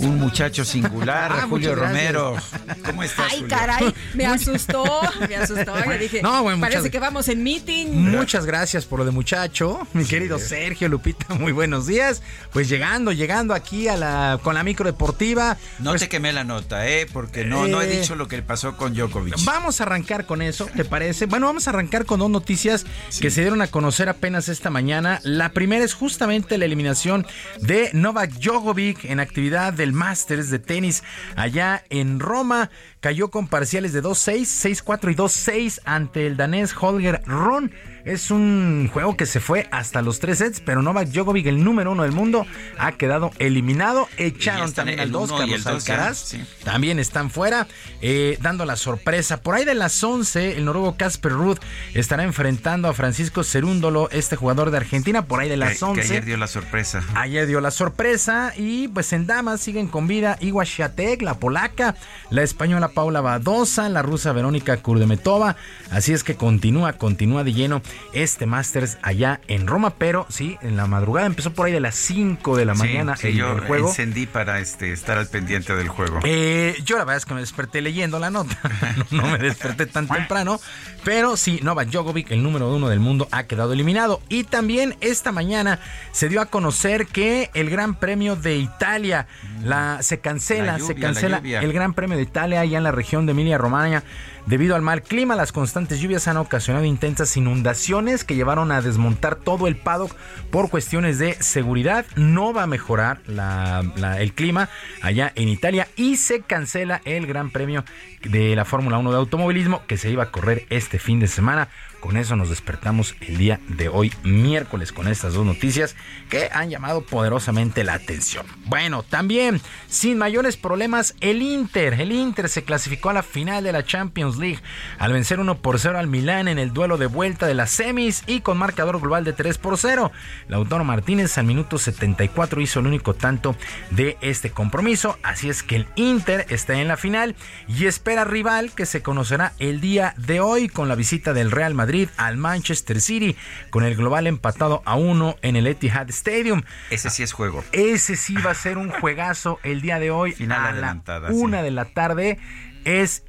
un 0.00 0.18
muchacho 0.18 0.64
singular, 0.64 1.32
ah, 1.34 1.46
Julio 1.48 1.74
Romero. 1.74 2.36
¿Cómo 2.84 3.02
estás? 3.02 3.26
Ay, 3.30 3.44
caray, 3.48 3.94
me 4.14 4.26
asustó, 4.34 4.84
me 5.28 5.36
asustó. 5.36 5.74
dije, 5.98 6.22
no, 6.22 6.42
bueno, 6.42 6.60
parece 6.60 6.90
que 6.90 6.98
vamos 6.98 7.28
en 7.28 7.42
meeting. 7.42 7.86
Muchas 7.86 8.46
gracias 8.46 8.84
por 8.84 9.00
lo 9.00 9.04
de 9.04 9.10
muchacho, 9.10 9.86
mi 9.92 10.04
querido 10.04 10.38
Sergio 10.38 10.88
Lupita, 10.88 11.34
muy 11.34 11.52
buenos 11.52 11.86
días. 11.86 12.22
Pues 12.52 12.68
llegando, 12.68 13.12
llegando 13.12 13.54
aquí 13.54 13.88
a 13.88 13.96
la 13.96 14.38
con 14.42 14.54
la 14.54 14.62
micro 14.62 14.86
deportiva. 14.86 15.56
No 15.78 15.90
pues 15.90 16.02
te 16.02 16.08
quemé 16.08 16.32
la 16.32 16.44
nota, 16.44 16.88
eh, 16.88 17.06
porque 17.12 17.44
no, 17.44 17.66
no 17.66 17.80
he 17.80 17.86
eh, 17.86 18.00
dicho 18.00 18.14
lo 18.14 18.28
que 18.28 18.42
pasó 18.42 18.76
con 18.76 18.94
Djokovic. 18.94 19.44
Vamos 19.44 19.80
a 19.80 19.84
arrancar 19.84 20.26
con 20.26 20.42
eso, 20.42 20.68
¿te 20.74 20.84
parece? 20.84 21.26
Bueno, 21.26 21.46
vamos 21.46 21.66
a 21.66 21.70
arrancar 21.70 22.04
con 22.04 22.20
dos 22.20 22.30
noticias 22.30 22.86
que 23.20 23.30
se 23.30 23.40
dieron 23.40 23.62
a 23.62 23.66
conocer 23.66 24.08
apenas 24.08 24.48
esta 24.48 24.70
mañana. 24.70 25.20
La 25.22 25.50
primera 25.50 25.84
es 25.84 25.94
justamente 25.94 26.58
la 26.58 26.64
eliminación 26.64 27.26
de 27.60 27.90
Novak 27.92 28.32
Djokovic 28.32 29.04
en 29.04 29.20
actividad 29.20 29.72
del 29.84 29.92
Masters 29.92 30.48
de 30.48 30.58
tenis 30.58 31.02
allá 31.36 31.84
en 31.90 32.18
Roma. 32.18 32.70
Cayó 33.00 33.30
con 33.30 33.48
parciales 33.48 33.92
de 33.92 34.02
2-6, 34.02 34.82
6-4 34.82 35.12
y 35.12 35.14
2-6 35.14 35.80
ante 35.84 36.26
el 36.26 36.38
danés 36.38 36.74
Holger 36.80 37.20
Ron. 37.26 37.70
Es 38.04 38.30
un 38.30 38.90
juego 38.92 39.16
que 39.16 39.24
se 39.24 39.40
fue 39.40 39.66
hasta 39.70 40.02
los 40.02 40.18
tres 40.18 40.36
sets, 40.38 40.60
pero 40.60 40.82
Novak 40.82 41.08
Djokovic, 41.08 41.46
el 41.46 41.64
número 41.64 41.92
uno 41.92 42.02
del 42.02 42.12
mundo, 42.12 42.46
ha 42.76 42.92
quedado 42.92 43.30
eliminado. 43.38 44.08
Echaron 44.18 44.74
también 44.74 45.00
al 45.00 45.10
dos, 45.10 45.32
Carlos 45.32 45.66
Alcaraz. 45.66 46.34
También 46.64 46.98
están 46.98 47.30
fuera, 47.30 47.66
eh, 48.02 48.36
dando 48.42 48.66
la 48.66 48.76
sorpresa. 48.76 49.40
Por 49.40 49.54
ahí 49.54 49.64
de 49.64 49.74
las 49.74 50.04
11, 50.04 50.58
el 50.58 50.66
noruego 50.66 50.98
Casper 50.98 51.32
Ruud 51.32 51.58
estará 51.94 52.24
enfrentando 52.24 52.88
a 52.88 52.92
Francisco 52.92 53.42
Cerúndolo, 53.42 54.10
este 54.10 54.36
jugador 54.36 54.70
de 54.70 54.76
Argentina, 54.76 55.24
por 55.24 55.40
ahí 55.40 55.48
de 55.48 55.56
las 55.56 55.82
11. 55.82 56.02
Que 56.02 56.06
ayer 56.06 56.24
dio 56.26 56.36
la 56.36 56.46
sorpresa. 56.46 57.02
Ayer 57.14 57.46
dio 57.46 57.62
la 57.62 57.70
sorpresa 57.70 58.52
y 58.54 58.88
pues 58.88 59.14
en 59.14 59.26
damas 59.26 59.62
siguen 59.62 59.88
con 59.88 60.06
vida 60.06 60.36
Iwa 60.40 60.64
Shatek, 60.64 61.22
la 61.22 61.38
polaca, 61.38 61.94
la 62.28 62.42
española 62.42 62.88
Paula 62.88 63.22
Badosa, 63.22 63.88
la 63.88 64.02
rusa 64.02 64.32
Verónica 64.32 64.76
Kurdemetova. 64.76 65.56
Así 65.90 66.12
es 66.12 66.22
que 66.22 66.34
continúa, 66.34 66.92
continúa 66.94 67.44
de 67.44 67.54
lleno 67.54 67.80
este 68.12 68.46
Masters 68.46 68.98
allá 69.02 69.40
en 69.48 69.66
Roma, 69.66 69.94
pero 69.98 70.26
sí, 70.28 70.56
en 70.62 70.76
la 70.76 70.86
madrugada 70.86 71.26
empezó 71.26 71.52
por 71.52 71.66
ahí 71.66 71.72
de 71.72 71.80
las 71.80 71.96
5 71.96 72.56
de 72.56 72.64
la 72.64 72.74
mañana 72.74 73.16
el, 73.22 73.34
yo 73.34 73.58
juego. 73.66 73.88
encendí 73.88 74.26
para 74.26 74.60
este, 74.60 74.92
estar 74.92 75.18
al 75.18 75.26
pendiente 75.26 75.74
del 75.74 75.88
juego. 75.88 76.20
Eh, 76.24 76.76
yo 76.84 76.96
la 76.96 77.04
verdad 77.04 77.18
es 77.18 77.26
que 77.26 77.34
me 77.34 77.40
desperté 77.40 77.80
leyendo 77.80 78.18
la 78.18 78.30
nota, 78.30 78.56
no, 79.10 79.26
me 79.26 79.38
desperté 79.38 79.86
tan 79.86 80.06
temprano, 80.06 80.60
pero 81.02 81.36
sí, 81.36 81.58
Novak 81.62 81.88
Djokovic, 81.88 82.30
el 82.30 82.42
número 82.42 82.72
uno 82.72 82.88
del 82.88 83.00
mundo, 83.00 83.28
ha 83.32 83.44
quedado 83.44 83.72
eliminado. 83.72 84.20
Y 84.28 84.44
también 84.44 84.96
esta 85.00 85.32
mañana 85.32 85.80
se 86.12 86.28
dio 86.28 86.40
a 86.40 86.46
conocer 86.46 87.06
que 87.06 87.50
el 87.54 87.70
Gran 87.70 87.96
Premio 87.96 88.36
de 88.36 88.56
Italia 88.56 89.26
la, 89.62 90.02
se 90.02 90.20
cancela, 90.20 90.78
se 90.78 90.94
cancela 90.94 91.38
el 91.38 91.72
Gran 91.72 91.94
Premio 91.94 92.16
de 92.16 92.22
Italia 92.22 92.60
allá 92.60 92.78
en 92.78 92.84
en 92.84 92.92
la 92.92 92.92
región 92.92 93.26
de 93.26 93.32
Emilia-Romagna 93.32 94.04
Debido 94.46 94.76
al 94.76 94.82
mal 94.82 95.02
clima, 95.02 95.36
las 95.36 95.52
constantes 95.52 96.00
lluvias 96.00 96.28
han 96.28 96.36
ocasionado 96.36 96.84
intensas 96.84 97.34
inundaciones 97.38 98.24
que 98.24 98.34
llevaron 98.34 98.72
a 98.72 98.82
desmontar 98.82 99.36
todo 99.36 99.66
el 99.66 99.76
paddock 99.76 100.14
por 100.50 100.68
cuestiones 100.68 101.18
de 101.18 101.34
seguridad. 101.42 102.04
No 102.16 102.52
va 102.52 102.64
a 102.64 102.66
mejorar 102.66 103.20
el 103.26 104.34
clima 104.34 104.68
allá 105.00 105.32
en 105.34 105.48
Italia 105.48 105.88
y 105.96 106.16
se 106.16 106.42
cancela 106.42 107.00
el 107.06 107.26
Gran 107.26 107.50
Premio 107.50 107.84
de 108.22 108.54
la 108.54 108.66
Fórmula 108.66 108.98
1 108.98 109.12
de 109.12 109.16
automovilismo 109.16 109.86
que 109.86 109.96
se 109.96 110.10
iba 110.10 110.24
a 110.24 110.30
correr 110.30 110.66
este 110.68 110.98
fin 110.98 111.20
de 111.20 111.26
semana. 111.26 111.70
Con 112.04 112.18
eso 112.18 112.36
nos 112.36 112.50
despertamos 112.50 113.16
el 113.22 113.38
día 113.38 113.60
de 113.66 113.88
hoy, 113.88 114.12
miércoles, 114.24 114.92
con 114.92 115.08
estas 115.08 115.32
dos 115.32 115.46
noticias 115.46 115.96
que 116.28 116.50
han 116.52 116.68
llamado 116.68 117.00
poderosamente 117.00 117.82
la 117.82 117.94
atención. 117.94 118.44
Bueno, 118.66 119.02
también, 119.02 119.58
sin 119.88 120.18
mayores 120.18 120.58
problemas, 120.58 121.14
el 121.22 121.40
Inter. 121.40 121.98
El 121.98 122.12
Inter 122.12 122.50
se 122.50 122.62
clasificó 122.62 123.08
a 123.08 123.14
la 123.14 123.22
final 123.22 123.64
de 123.64 123.72
la 123.72 123.86
Champions 123.86 124.36
League 124.36 124.58
al 124.98 125.14
vencer 125.14 125.40
1 125.40 125.62
por 125.62 125.78
0 125.78 125.98
al 125.98 126.06
Milán 126.06 126.46
en 126.46 126.58
el 126.58 126.74
duelo 126.74 126.98
de 126.98 127.06
vuelta 127.06 127.46
de 127.46 127.54
las 127.54 127.70
semis 127.70 128.22
y 128.26 128.42
con 128.42 128.58
marcador 128.58 129.00
global 129.00 129.24
de 129.24 129.32
3 129.32 129.56
por 129.56 129.78
0. 129.78 130.12
Lautaro 130.48 130.84
Martínez 130.84 131.38
al 131.38 131.46
minuto 131.46 131.78
74 131.78 132.60
hizo 132.60 132.80
el 132.80 132.86
único 132.86 133.14
tanto 133.14 133.56
de 133.88 134.18
este 134.20 134.50
compromiso. 134.50 135.16
Así 135.22 135.48
es 135.48 135.62
que 135.62 135.76
el 135.76 135.86
Inter 135.94 136.44
está 136.50 136.74
en 136.74 136.88
la 136.88 136.98
final 136.98 137.34
y 137.66 137.86
espera 137.86 138.24
rival 138.24 138.72
que 138.72 138.84
se 138.84 139.00
conocerá 139.00 139.54
el 139.58 139.80
día 139.80 140.12
de 140.18 140.40
hoy 140.40 140.68
con 140.68 140.88
la 140.88 140.96
visita 140.96 141.32
del 141.32 141.50
Real 141.50 141.72
Madrid 141.72 141.93
al 142.16 142.36
Manchester 142.36 143.00
City 143.00 143.36
con 143.70 143.84
el 143.84 143.94
global 143.94 144.26
empatado 144.26 144.82
a 144.84 144.96
uno 144.96 145.36
en 145.42 145.56
el 145.56 145.66
Etihad 145.66 146.08
Stadium. 146.10 146.62
Ese 146.90 147.10
sí 147.10 147.22
es 147.22 147.32
juego. 147.32 147.64
Ese 147.72 148.16
sí 148.16 148.34
va 148.34 148.50
a 148.50 148.54
ser 148.54 148.78
un 148.78 148.90
juegazo 148.90 149.60
el 149.62 149.80
día 149.80 149.98
de 149.98 150.10
hoy 150.10 150.32
Final 150.32 150.84
a 150.84 150.94
la 150.94 151.30
una 151.30 151.62
de 151.62 151.70
la 151.70 151.86
tarde 151.86 152.38
es 152.84 153.24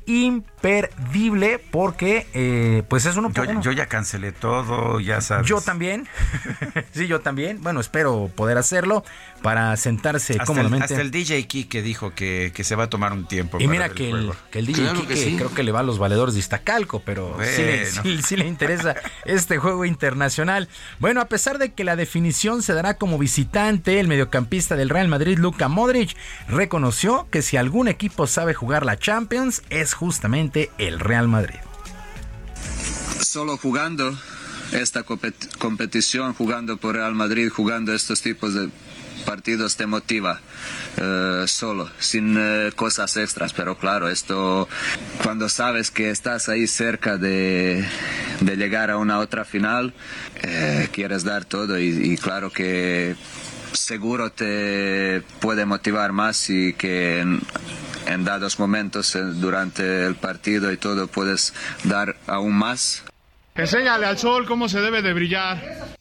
imperdible 0.65 1.59
porque 1.59 2.25
eh, 2.33 2.83
pues 2.89 3.05
es 3.05 3.15
uno 3.15 3.31
yo, 3.31 3.61
yo, 3.61 3.71
ya 3.71 3.85
cancelé 3.85 4.31
todo, 4.31 4.99
ya 4.99 5.21
sabes. 5.21 5.47
Yo 5.47 5.61
también. 5.61 6.07
sí, 6.91 7.07
yo 7.07 7.21
también. 7.21 7.61
Bueno, 7.61 7.79
espero 7.79 8.31
poder 8.35 8.57
hacerlo 8.57 9.03
para 9.43 9.77
sentarse 9.77 10.37
cómodamente. 10.39 10.85
hasta 10.85 11.01
el 11.01 11.11
DJ 11.11 11.45
Kike 11.45 11.83
dijo 11.83 12.15
que, 12.15 12.51
que, 12.53 12.63
se 12.63 12.75
va 12.75 12.85
a 12.85 12.89
tomar 12.89 13.13
un 13.13 13.27
tiempo. 13.27 13.59
Y 13.59 13.67
mira 13.67 13.89
que 13.89 14.09
el, 14.09 14.31
que 14.49 14.59
el, 14.59 14.65
DJ 14.65 14.93
Kike 14.93 15.35
creo 15.37 15.53
que 15.53 15.63
le 15.63 15.71
va 15.71 15.81
a 15.81 15.83
los 15.83 15.99
valedores 15.99 16.33
de 16.33 16.39
Iztacalco, 16.39 17.01
pero 17.05 17.37
sí, 17.43 18.35
le, 18.35 18.47
interesa 18.47 18.95
este 19.25 19.57
juego 19.57 19.85
internacional. 19.85 20.67
Bueno, 20.99 21.21
a 21.21 21.25
pesar 21.25 21.59
de 21.59 21.73
que 21.73 21.83
la 21.83 21.95
definición 21.95 22.63
se 22.63 22.73
dará 22.73 22.95
como 22.95 23.19
visitante, 23.19 23.99
el 23.99 24.07
mediocampista 24.07 24.75
del 24.75 24.89
Real 24.89 25.07
Madrid, 25.07 25.37
Luka 25.37 25.67
Modric, 25.67 26.15
reconoció 26.47 27.27
que 27.29 27.43
si 27.43 27.57
algún 27.57 27.87
equipo 27.87 28.25
sabe 28.25 28.55
jugar 28.55 28.83
la 28.85 28.97
Champions 28.97 29.61
es 29.69 29.93
justamente 29.93 30.54
el 30.77 30.99
Real 30.99 31.27
Madrid. 31.27 31.59
Solo 33.21 33.57
jugando 33.57 34.17
esta 34.71 35.03
competición, 35.03 36.33
jugando 36.33 36.77
por 36.77 36.95
Real 36.95 37.13
Madrid, 37.13 37.49
jugando 37.49 37.93
estos 37.93 38.21
tipos 38.21 38.53
de 38.53 38.69
partidos 39.25 39.75
te 39.75 39.87
motiva 39.87 40.39
eh, 40.97 41.45
solo, 41.47 41.89
sin 41.99 42.35
eh, 42.37 42.71
cosas 42.75 43.17
extras. 43.17 43.53
Pero 43.53 43.77
claro, 43.77 44.09
esto 44.09 44.69
cuando 45.23 45.49
sabes 45.49 45.91
que 45.91 46.09
estás 46.09 46.47
ahí 46.47 46.67
cerca 46.67 47.17
de, 47.17 47.85
llegar 48.41 48.91
a 48.91 48.97
una 48.97 49.19
otra 49.19 49.43
final, 49.43 49.93
eh, 50.41 50.87
quieres 50.91 51.23
dar 51.23 51.43
todo 51.45 51.79
y, 51.79 52.17
claro 52.17 52.51
que 52.51 53.15
seguro 53.73 54.31
te 54.31 55.21
puede 55.41 55.65
motivar 55.65 56.13
más 56.13 56.49
y 56.49 56.73
que 56.73 57.25
en, 58.07 58.23
dados 58.23 58.59
momentos 58.59 59.17
durante 59.35 60.05
el 60.05 60.15
partido 60.15 60.71
y 60.71 60.77
todo 60.77 61.07
puedes 61.07 61.53
dar 61.83 62.15
aún 62.27 62.53
más. 62.53 63.03
Enséñale 63.55 64.05
al 64.05 64.17
sol 64.17 64.45
cómo 64.45 64.67
se 64.67 64.81
debe 64.81 65.01
de 65.01 65.13
brillar. 65.13 65.95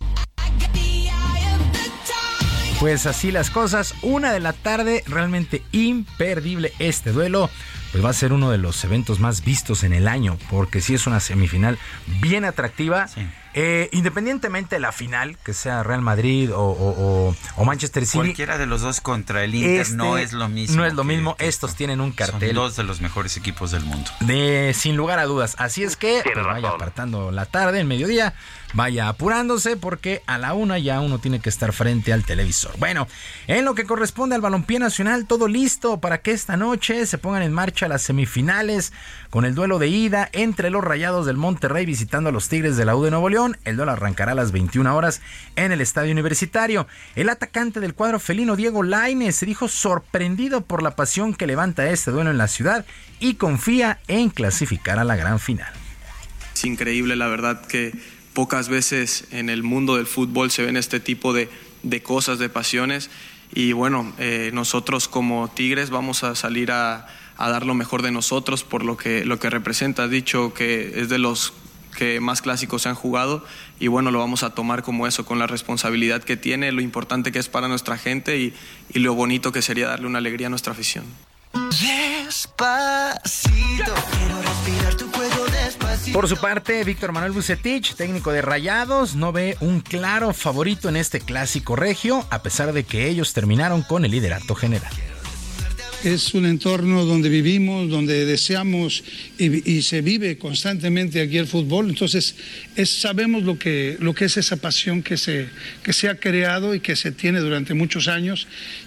Pues 2.80 3.06
así 3.06 3.30
las 3.30 3.50
cosas, 3.50 3.94
una 4.02 4.32
de 4.32 4.40
la 4.40 4.52
tarde, 4.52 5.04
realmente 5.06 5.62
imperdible 5.72 6.72
este 6.78 7.12
duelo. 7.12 7.48
Pues 7.92 8.04
va 8.04 8.10
a 8.10 8.12
ser 8.12 8.32
uno 8.32 8.50
de 8.50 8.58
los 8.58 8.82
eventos 8.84 9.20
más 9.20 9.44
vistos 9.44 9.84
en 9.84 9.92
el 9.92 10.08
año, 10.08 10.36
porque 10.50 10.80
sí 10.80 10.94
es 10.94 11.06
una 11.06 11.20
semifinal 11.20 11.78
bien 12.20 12.44
atractiva. 12.44 13.08
Eh, 13.56 13.88
independientemente 13.92 14.76
de 14.76 14.80
la 14.80 14.90
final, 14.90 15.38
que 15.44 15.54
sea 15.54 15.84
Real 15.84 16.02
Madrid 16.02 16.50
o, 16.52 17.34
Manchester 17.64 18.04
City. 18.04 18.18
Cualquiera 18.18 18.58
de 18.58 18.66
los 18.66 18.82
dos 18.82 19.00
contra 19.00 19.44
el 19.44 19.54
Inter 19.54 19.90
no 19.92 20.16
este 20.18 20.24
es 20.24 20.32
lo 20.32 20.48
mismo. 20.48 20.76
No 20.76 20.84
es 20.84 20.94
lo 20.94 21.04
mismo. 21.04 21.36
Estos 21.38 21.76
tienen 21.76 22.00
un 22.00 22.10
cartel. 22.10 22.48
Son 22.48 22.56
dos 22.56 22.76
de 22.76 22.82
los 22.82 23.00
mejores 23.00 23.36
equipos 23.36 23.70
del 23.70 23.84
mundo. 23.84 24.10
De, 24.20 24.74
sin 24.74 24.96
lugar 24.96 25.20
a 25.20 25.24
dudas. 25.24 25.54
Así 25.58 25.84
es 25.84 25.96
que 25.96 26.22
pues 26.24 26.44
vaya 26.44 26.70
apartando 26.70 27.30
la 27.30 27.46
tarde, 27.46 27.80
el 27.80 27.86
mediodía 27.86 28.34
vaya 28.74 29.08
apurándose 29.08 29.76
porque 29.76 30.22
a 30.26 30.38
la 30.38 30.54
una 30.54 30.78
ya 30.78 31.00
uno 31.00 31.18
tiene 31.18 31.40
que 31.40 31.48
estar 31.48 31.72
frente 31.72 32.12
al 32.12 32.24
televisor. 32.24 32.76
Bueno, 32.78 33.08
en 33.46 33.64
lo 33.64 33.74
que 33.74 33.84
corresponde 33.84 34.34
al 34.34 34.40
balompié 34.40 34.78
nacional, 34.78 35.26
todo 35.26 35.48
listo 35.48 36.00
para 36.00 36.18
que 36.18 36.32
esta 36.32 36.56
noche 36.56 37.06
se 37.06 37.18
pongan 37.18 37.42
en 37.42 37.52
marcha 37.52 37.88
las 37.88 38.02
semifinales 38.02 38.92
con 39.30 39.44
el 39.44 39.54
duelo 39.54 39.78
de 39.78 39.88
ida 39.88 40.28
entre 40.32 40.70
los 40.70 40.84
Rayados 40.84 41.26
del 41.26 41.36
Monterrey 41.36 41.86
visitando 41.86 42.28
a 42.28 42.32
los 42.32 42.48
Tigres 42.48 42.76
de 42.76 42.84
la 42.84 42.96
U 42.96 43.02
de 43.02 43.10
Nuevo 43.10 43.28
León. 43.28 43.56
El 43.64 43.76
duelo 43.76 43.92
arrancará 43.92 44.32
a 44.32 44.36
las 44.36 44.52
21 44.52 44.94
horas 44.94 45.22
en 45.56 45.72
el 45.72 45.80
Estadio 45.80 46.12
Universitario. 46.12 46.86
El 47.14 47.28
atacante 47.28 47.80
del 47.80 47.94
cuadro 47.94 48.18
felino 48.18 48.56
Diego 48.56 48.82
Lainez 48.82 49.36
se 49.36 49.46
dijo 49.46 49.68
sorprendido 49.68 50.62
por 50.62 50.82
la 50.82 50.96
pasión 50.96 51.34
que 51.34 51.46
levanta 51.46 51.88
este 51.88 52.10
duelo 52.10 52.30
en 52.30 52.38
la 52.38 52.48
ciudad 52.48 52.84
y 53.20 53.34
confía 53.34 54.00
en 54.08 54.30
clasificar 54.30 54.98
a 54.98 55.04
la 55.04 55.16
gran 55.16 55.38
final. 55.38 55.72
Es 56.54 56.64
increíble, 56.64 57.16
la 57.16 57.26
verdad 57.26 57.66
que 57.66 57.92
pocas 58.34 58.68
veces 58.68 59.24
en 59.30 59.48
el 59.48 59.62
mundo 59.62 59.96
del 59.96 60.06
fútbol 60.06 60.50
se 60.50 60.64
ven 60.64 60.76
este 60.76 61.00
tipo 61.00 61.32
de, 61.32 61.48
cosas, 62.02 62.38
de 62.38 62.48
pasiones. 62.50 63.08
Y 63.54 63.72
bueno, 63.72 64.12
eh, 64.18 64.50
nosotros 64.52 65.08
como 65.08 65.48
Tigres 65.48 65.90
vamos 65.90 66.24
a 66.24 66.34
salir 66.34 66.72
a, 66.72 67.06
dar 67.38 67.64
lo 67.64 67.74
mejor 67.74 68.02
de 68.02 68.10
nosotros 68.10 68.64
por 68.64 68.84
lo 68.84 68.96
que, 68.96 69.24
lo 69.24 69.38
que 69.38 69.50
representa. 69.50 70.08
dicho 70.08 70.52
que 70.52 71.00
es 71.00 71.08
de 71.08 71.18
los 71.18 71.54
que 71.96 72.18
más 72.18 72.42
clásicos 72.42 72.82
se 72.82 72.88
han 72.88 72.96
jugado 72.96 73.44
y 73.78 73.86
bueno, 73.86 74.10
lo 74.10 74.18
vamos 74.18 74.42
a 74.42 74.50
tomar 74.50 74.82
como 74.82 75.06
eso, 75.06 75.24
con 75.24 75.38
la 75.38 75.46
responsabilidad 75.46 76.24
que 76.24 76.36
tiene, 76.36 76.72
lo 76.72 76.80
importante 76.80 77.30
que 77.30 77.38
es 77.38 77.48
para 77.48 77.68
nuestra 77.68 77.96
gente 77.98 78.36
y, 78.36 78.52
y 78.92 78.98
lo 78.98 79.14
bonito 79.14 79.52
que 79.52 79.62
sería 79.62 79.86
darle 79.86 80.08
una 80.08 80.18
alegría 80.18 80.48
a 80.48 80.50
nuestra 80.50 80.72
afición. 80.72 81.04
Por 86.12 86.28
su 86.28 86.36
parte, 86.36 86.84
Víctor 86.84 87.12
Manuel 87.12 87.32
Bucetich, 87.32 87.94
técnico 87.94 88.32
de 88.32 88.42
Rayados, 88.42 89.14
no 89.14 89.32
ve 89.32 89.56
un 89.60 89.80
claro 89.80 90.32
favorito 90.32 90.88
en 90.88 90.96
este 90.96 91.20
clásico 91.20 91.76
regio, 91.76 92.24
a 92.30 92.42
pesar 92.42 92.72
de 92.72 92.84
que 92.84 93.08
ellos 93.08 93.32
terminaron 93.32 93.82
con 93.82 94.04
el 94.04 94.10
liderato 94.10 94.54
general 94.54 94.92
es 96.04 96.34
un 96.34 96.44
entorno 96.44 97.06
donde 97.06 97.30
vivimos, 97.30 97.88
donde 97.88 98.26
deseamos 98.26 99.02
y, 99.38 99.82
se 99.82 100.02
vive 100.02 100.36
constantemente 100.36 101.20
aquí 101.20 101.38
el 101.38 101.46
fútbol. 101.46 101.88
Entonces, 101.88 102.36
sabemos 102.84 103.42
lo 103.42 103.58
que, 103.58 103.96
lo 104.00 104.14
que 104.14 104.26
es 104.26 104.36
esa 104.36 104.56
pasión 104.56 105.02
que 105.02 105.16
se, 105.16 105.48
que 105.82 105.94
se 105.94 106.10
ha 106.10 106.16
creado 106.16 106.74
y 106.74 106.80
que 106.80 106.94
se 106.94 107.10
tiene 107.10 107.40
durante 107.40 107.72
muchos 107.72 108.08
años 108.08 108.46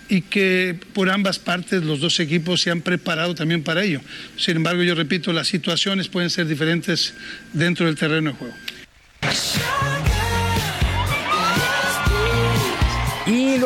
y 0.09 0.21
que 0.21 0.75
por 0.93 1.09
ambas 1.09 1.39
partes 1.39 1.83
los 1.83 1.99
dos 1.99 2.19
equipos 2.19 2.61
se 2.61 2.69
han 2.69 2.81
preparado 2.81 3.33
también 3.33 3.63
para 3.63 3.83
ello. 3.83 4.01
Sin 4.37 4.57
embargo, 4.57 4.83
yo 4.83 4.93
repito, 4.93 5.33
las 5.33 5.47
situaciones 5.47 6.07
pueden 6.07 6.29
ser 6.29 6.47
diferentes 6.47 7.15
dentro 7.51 7.87
del 7.87 7.95
terreno 7.95 8.31
de 8.31 8.37
juego. 8.37 8.53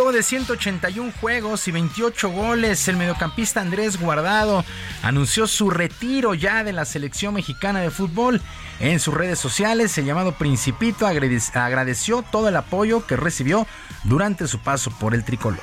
Luego 0.04 0.18
de 0.18 0.24
181 0.24 1.14
juegos 1.22 1.68
y 1.68 1.72
28 1.72 2.30
goles, 2.32 2.88
el 2.88 2.98
mediocampista 2.98 3.62
Andrés 3.62 4.00
Guardado 4.00 4.66
anunció 5.04 5.46
su 5.46 5.70
retiro 5.70 6.34
ya 6.34 6.64
de 6.64 6.74
la 6.74 6.86
selección 6.86 7.36
mexicana 7.36 7.82
de 7.82 7.92
fútbol. 7.92 8.42
En 8.80 9.00
sus 9.00 9.14
redes 9.14 9.38
sociales, 9.38 9.96
el 10.00 10.06
llamado 10.06 10.32
Principito 10.32 11.06
agradeció 11.06 12.24
todo 12.24 12.50
el 12.50 12.56
apoyo 12.56 13.06
que 13.06 13.16
recibió 13.16 13.68
durante 14.04 14.48
su 14.48 14.58
paso 14.58 14.90
por 14.90 15.14
el 15.14 15.24
tricolor. 15.24 15.62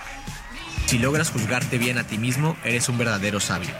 Si 0.86 1.00
logras 1.00 1.30
juzgarte 1.30 1.76
bien 1.76 1.98
a 1.98 2.04
ti 2.04 2.16
mismo, 2.16 2.56
eres 2.62 2.88
un 2.88 2.96
verdadero 2.96 3.40
sabio. 3.40 3.70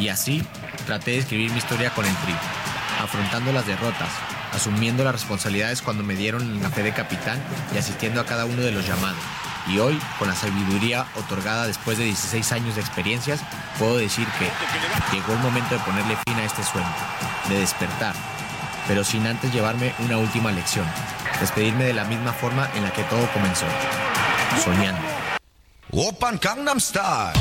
Y 0.00 0.08
así, 0.08 0.42
traté 0.84 1.12
de 1.12 1.18
escribir 1.18 1.52
mi 1.52 1.58
historia 1.58 1.94
con 1.94 2.04
el 2.04 2.12
afrontando 3.00 3.52
las 3.52 3.68
derrotas, 3.68 4.10
asumiendo 4.52 5.04
las 5.04 5.12
responsabilidades 5.12 5.80
cuando 5.80 6.02
me 6.02 6.16
dieron 6.16 6.60
la 6.60 6.70
fe 6.70 6.82
de 6.82 6.92
capitán 6.92 7.40
y 7.72 7.78
asistiendo 7.78 8.20
a 8.20 8.26
cada 8.26 8.46
uno 8.46 8.62
de 8.62 8.72
los 8.72 8.84
llamados 8.84 9.22
y 9.66 9.78
hoy, 9.78 10.00
con 10.18 10.28
la 10.28 10.34
sabiduría 10.34 11.06
otorgada 11.16 11.66
después 11.66 11.98
de 11.98 12.04
16 12.04 12.52
años 12.52 12.74
de 12.74 12.80
experiencias, 12.80 13.40
puedo 13.78 13.96
decir 13.96 14.26
que 14.38 14.50
llegó 15.14 15.32
el 15.32 15.38
momento 15.40 15.74
de 15.74 15.80
ponerle 15.80 16.16
fin 16.26 16.36
a 16.36 16.44
este 16.44 16.62
sueño, 16.62 16.88
de 17.48 17.58
despertar, 17.58 18.14
pero 18.86 19.04
sin 19.04 19.26
antes 19.26 19.52
llevarme 19.52 19.94
una 19.98 20.18
última 20.18 20.52
lección, 20.52 20.86
despedirme 21.40 21.84
de 21.84 21.94
la 21.94 22.04
misma 22.04 22.32
forma 22.32 22.68
en 22.74 22.84
la 22.84 22.92
que 22.92 23.02
todo 23.04 23.30
comenzó, 23.32 23.66
soñando. 24.64 25.02
Open 25.90 26.38
Gangnam 26.40 26.80
Style. 26.80 27.32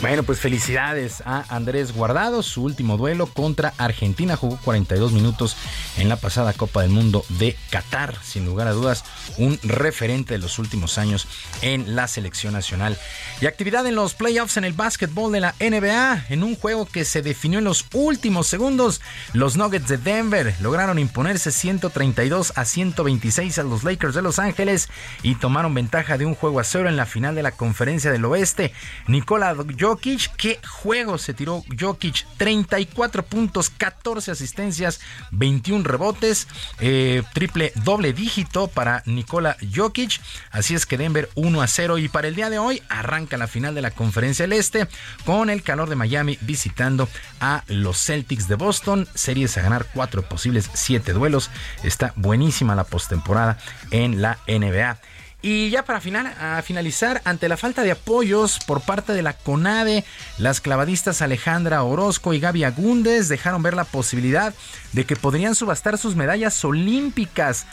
Bueno, 0.00 0.22
pues 0.22 0.40
felicidades 0.40 1.22
a 1.26 1.44
Andrés 1.54 1.92
Guardado, 1.92 2.42
su 2.42 2.64
último 2.64 2.96
duelo 2.96 3.26
contra 3.26 3.74
Argentina, 3.76 4.34
jugó 4.34 4.58
42 4.64 5.12
minutos 5.12 5.58
en 5.98 6.08
la 6.08 6.16
pasada 6.16 6.54
Copa 6.54 6.80
del 6.80 6.90
Mundo 6.90 7.22
de 7.28 7.54
Qatar, 7.68 8.14
sin 8.22 8.46
lugar 8.46 8.66
a 8.66 8.72
dudas, 8.72 9.04
un 9.36 9.58
referente 9.62 10.32
de 10.32 10.38
los 10.38 10.58
últimos 10.58 10.96
años 10.96 11.28
en 11.60 11.96
la 11.96 12.08
selección 12.08 12.54
nacional. 12.54 12.96
Y 13.42 13.46
actividad 13.46 13.86
en 13.86 13.94
los 13.94 14.14
playoffs 14.14 14.56
en 14.56 14.64
el 14.64 14.72
básquetbol 14.72 15.32
de 15.32 15.40
la 15.40 15.54
NBA, 15.60 16.28
en 16.30 16.44
un 16.44 16.56
juego 16.56 16.86
que 16.86 17.04
se 17.04 17.20
definió 17.20 17.58
en 17.58 17.66
los 17.66 17.84
últimos 17.92 18.46
segundos, 18.46 19.02
los 19.34 19.58
Nuggets 19.58 19.88
de 19.88 19.98
Denver 19.98 20.54
lograron 20.62 20.98
imponerse 20.98 21.52
132 21.52 22.54
a 22.56 22.64
126 22.64 23.58
a 23.58 23.64
los 23.64 23.84
Lakers 23.84 24.14
de 24.14 24.22
Los 24.22 24.38
Ángeles 24.38 24.88
y 25.22 25.34
tomaron 25.34 25.74
ventaja 25.74 26.16
de 26.16 26.24
un 26.24 26.34
juego 26.34 26.58
a 26.58 26.64
cero 26.64 26.88
en 26.88 26.96
la 26.96 27.04
final 27.04 27.34
de 27.34 27.42
la 27.42 27.52
conferencia 27.52 28.10
del 28.10 28.24
oeste. 28.24 28.72
Nicola 29.06 29.52
Jokic, 29.90 30.36
qué 30.36 30.60
juego 30.64 31.18
se 31.18 31.34
tiró 31.34 31.64
Jokic, 31.78 32.24
34 32.36 33.24
puntos, 33.24 33.70
14 33.70 34.30
asistencias, 34.30 35.00
21 35.32 35.82
rebotes, 35.82 36.46
eh, 36.78 37.24
triple 37.32 37.72
doble 37.74 38.12
dígito 38.12 38.68
para 38.68 39.02
Nicola 39.06 39.56
Jokic, 39.74 40.20
así 40.52 40.76
es 40.76 40.86
que 40.86 40.96
Denver 40.96 41.28
1 41.34 41.60
a 41.60 41.66
0 41.66 41.98
y 41.98 42.08
para 42.08 42.28
el 42.28 42.36
día 42.36 42.50
de 42.50 42.60
hoy 42.60 42.80
arranca 42.88 43.36
la 43.36 43.48
final 43.48 43.74
de 43.74 43.82
la 43.82 43.90
conferencia 43.90 44.44
del 44.44 44.52
este 44.52 44.86
con 45.24 45.50
el 45.50 45.64
calor 45.64 45.88
de 45.88 45.96
Miami 45.96 46.38
visitando 46.42 47.08
a 47.40 47.64
los 47.66 48.00
Celtics 48.00 48.46
de 48.46 48.54
Boston, 48.54 49.08
series 49.16 49.58
a 49.58 49.62
ganar 49.62 49.86
cuatro 49.92 50.22
posibles 50.22 50.70
siete 50.72 51.12
duelos, 51.12 51.50
está 51.82 52.12
buenísima 52.14 52.76
la 52.76 52.84
postemporada 52.84 53.58
en 53.90 54.22
la 54.22 54.38
NBA. 54.46 55.00
Y 55.42 55.70
ya 55.70 55.84
para 55.84 56.00
finalizar, 56.00 57.22
ante 57.24 57.48
la 57.48 57.56
falta 57.56 57.82
de 57.82 57.92
apoyos 57.92 58.58
por 58.66 58.82
parte 58.82 59.14
de 59.14 59.22
la 59.22 59.32
CONADE, 59.32 60.04
las 60.36 60.60
clavadistas 60.60 61.22
Alejandra 61.22 61.82
Orozco 61.82 62.34
y 62.34 62.40
Gaby 62.40 62.64
Agúndez 62.64 63.28
dejaron 63.28 63.62
ver 63.62 63.72
la 63.72 63.84
posibilidad 63.84 64.52
de 64.92 65.04
que 65.06 65.16
podrían 65.16 65.54
subastar 65.54 65.96
sus 65.96 66.14
medallas 66.14 66.62
olímpicas. 66.64 67.66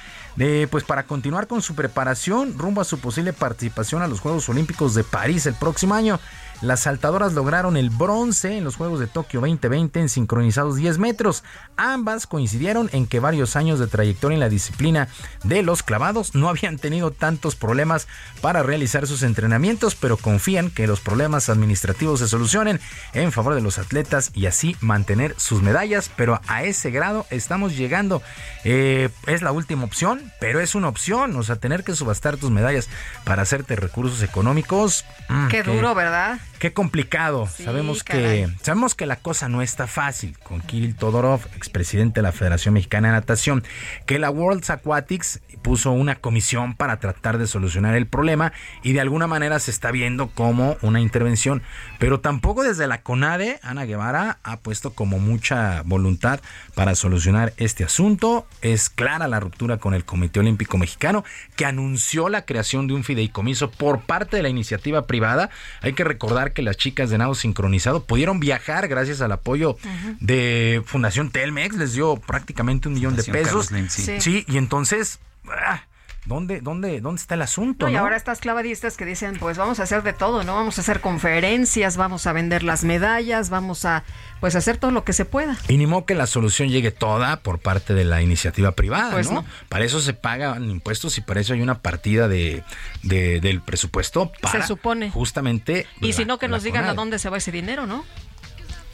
Pues 0.70 0.84
para 0.84 1.08
continuar 1.08 1.48
con 1.48 1.62
su 1.62 1.74
preparación 1.74 2.58
rumbo 2.58 2.80
a 2.80 2.86
su 2.86 3.00
posible 3.00 3.34
participación 3.34 4.04
a 4.04 4.08
los 4.08 4.20
Juegos 4.20 4.48
Olímpicos 4.50 4.94
de 4.94 5.04
París 5.04 5.46
el 5.48 5.56
próximo 5.56 5.96
año. 5.96 6.20
Las 6.62 6.82
saltadoras 6.82 7.34
lograron 7.34 7.78
el 7.78 7.92
bronce 7.92 8.58
en 8.58 8.64
los 8.64 8.78
Juegos 8.78 9.00
de 9.00 9.06
Tokio 9.06 9.42
2020 9.42 10.00
en 10.00 10.10
sincronizados 10.10 10.76
10 10.76 10.98
metros. 10.98 11.44
Ambas 11.76 12.26
coincidieron 12.26 12.90
en 12.94 13.06
que 13.06 13.20
varios 13.20 13.56
años 13.56 13.78
de 13.78 13.86
trayectoria 13.86 14.34
en 14.34 14.40
la 14.40 14.50
disciplina 14.50 15.08
de 15.44 15.62
los 15.62 15.84
clavados 15.84 16.34
no 16.34 16.50
habían 16.50 16.78
tenido 16.80 17.12
tantos 17.12 17.56
problemas 17.56 18.08
para 18.42 18.64
realizar 18.64 19.06
sus 19.06 19.22
entrenamientos, 19.22 19.94
pero 19.94 20.18
confían 20.18 20.72
que 20.72 20.88
los 20.88 21.00
problemas 21.00 21.50
administrativos 21.50 22.22
se 22.22 22.28
solucionen 22.28 22.80
en 23.14 23.32
favor 23.32 23.54
de 23.54 23.62
los 23.62 23.78
atletas 23.78 24.32
y 24.34 24.48
así 24.48 24.76
mantener 24.82 25.36
sus 25.38 25.62
medallas. 25.62 26.10
Pero 26.16 26.42
a 26.48 26.64
ese 26.64 26.90
grado 26.90 27.28
estamos 27.30 27.78
llegando. 27.78 28.24
Eh, 28.64 29.10
es 29.28 29.44
la 29.44 29.52
última 29.52 29.84
opción, 29.84 30.32
pero 30.40 30.60
es 30.60 30.74
una 30.74 30.88
opción. 30.88 31.36
O 31.36 31.44
sea, 31.44 31.58
tener 31.58 31.84
que 31.84 31.96
subastar 31.96 32.38
tus 32.38 32.50
medallas 32.50 32.90
para 33.26 33.44
hacerte 33.44 33.76
recursos 33.76 34.24
económicos. 34.24 35.06
Mm, 35.30 35.48
qué 35.50 35.62
duro, 35.62 35.94
¿verdad? 35.94 36.40
Qué 36.60 36.74
complicado. 36.74 37.48
sabemos 37.48 38.04
que 38.04 38.50
sabemos 38.64 38.96
que 38.96 39.06
la 39.06 39.18
cosa 39.18 39.48
no 39.48 39.62
está 39.62 39.86
fácil 39.86 40.38
con 40.40 40.62
Kirill 40.62 40.96
Todorov, 40.96 41.42
expresidente 41.56 42.20
de 42.20 42.24
la 42.24 42.32
Federación 42.32 42.74
Mexicana 42.74 43.10
de 43.10 43.14
Natación, 43.14 43.64
que 44.08 44.18
la 44.18 44.32
World 44.32 44.64
Aquatics 44.68 45.40
puso 45.62 45.92
una 45.92 46.16
comisión 46.16 46.76
para 46.76 47.00
tratar 47.00 47.38
de 47.38 47.46
solucionar 47.46 47.96
el 47.96 48.08
problema 48.08 48.54
y 48.82 48.94
de 48.94 49.02
alguna 49.02 49.28
manera 49.28 49.60
se 49.60 49.70
está 49.70 49.92
viendo 49.92 50.30
como 50.30 50.78
una 50.82 51.00
intervención, 51.00 51.62
pero 52.00 52.22
tampoco 52.22 52.64
desde 52.64 52.88
la 52.88 53.02
CONADE 53.02 53.60
Ana 53.62 53.86
Guevara 53.86 54.40
ha 54.44 54.58
puesto 54.58 54.94
como 54.94 55.20
mucha 55.20 55.84
voluntad 55.84 56.40
para 56.74 56.96
solucionar 56.96 57.54
este 57.58 57.84
asunto. 57.84 58.48
Es 58.62 58.90
clara 58.90 59.28
la 59.28 59.40
ruptura 59.40 59.78
con 59.78 59.94
el 59.94 60.06
Comité 60.06 60.40
Olímpico 60.40 60.78
Mexicano 60.78 61.24
que 61.56 61.66
anunció 61.66 62.30
la 62.30 62.46
creación 62.46 62.88
de 62.88 62.96
un 62.96 63.04
fideicomiso 63.04 63.70
por 63.70 64.02
parte 64.02 64.38
de 64.38 64.44
la 64.44 64.50
iniciativa 64.50 65.06
privada. 65.06 65.50
Hay 65.82 65.94
que 65.94 66.04
recordar 66.04 66.47
que 66.54 66.62
las 66.62 66.78
chicas 66.78 67.10
de 67.10 67.18
nado 67.18 67.36
sincronizado 67.36 68.04
pudieron 68.04 68.40
viajar 68.40 68.88
gracias 68.88 69.22
al 69.22 69.32
apoyo 69.32 69.78
de 70.20 70.82
Fundación 70.86 71.32
Telmex, 71.32 71.76
les 71.76 71.94
dio 71.94 72.18
prácticamente 72.18 72.88
un 72.88 72.96
millón 72.96 73.16
de 73.16 73.24
pesos. 73.24 73.70
sí. 73.90 74.46
y 74.48 74.58
entonces... 74.58 75.20
Ah, 75.50 75.84
¿Dónde, 76.28 76.60
dónde, 76.60 77.00
¿Dónde 77.00 77.22
está 77.22 77.36
el 77.36 77.42
asunto? 77.42 77.88
y 77.88 77.96
ahora 77.96 78.18
estas 78.18 78.40
clavadistas 78.40 78.98
que 78.98 79.06
dicen, 79.06 79.38
pues 79.40 79.58
vamos 79.58 79.80
a 79.80 79.84
hacer 79.84 80.04
de 80.04 80.12
todo, 80.12 80.44
¿no? 80.44 80.56
Vamos 80.56 80.78
a 80.78 80.82
hacer 80.82 81.00
conferencias, 81.00 81.96
vamos 81.96 82.28
a 82.28 82.34
vender 82.34 82.64
las 82.64 82.84
medallas, 82.84 83.50
vamos 83.50 83.86
a 83.86 84.04
pues 84.42 84.56
hacer 84.56 84.78
todo 84.78 84.92
lo 84.92 85.06
que 85.06 85.14
se 85.14 85.24
pueda. 85.24 85.58
Y 85.70 85.78
ni 85.78 85.88
modo 85.88 86.06
que 86.06 86.16
la 86.16 86.28
solución 86.28 86.68
llegue 86.68 86.92
toda 86.92 87.38
por 87.40 87.60
parte 87.60 87.94
de 87.94 88.04
la 88.04 88.22
iniciativa 88.22 88.74
privada, 88.74 89.12
pues 89.12 89.32
¿no? 89.32 89.46
Para 89.70 89.86
eso 89.86 90.02
se 90.02 90.14
pagan 90.14 90.70
impuestos 90.70 91.18
y 91.18 91.22
para 91.22 91.40
eso 91.40 91.54
hay 91.54 91.62
una 91.62 91.82
partida 91.82 92.28
de, 92.28 92.62
del 93.04 93.62
presupuesto 93.62 94.34
para 94.42 94.62
se 94.62 94.68
supone. 94.68 95.10
justamente. 95.12 95.88
Y 96.02 96.12
si 96.12 96.26
no, 96.26 96.40
que 96.40 96.50
nos 96.50 96.64
digan 96.64 96.84
a 96.84 96.94
dónde 96.94 97.20
se 97.20 97.30
va 97.30 97.38
ese 97.38 97.54
dinero, 97.54 97.88
¿no? 97.88 98.04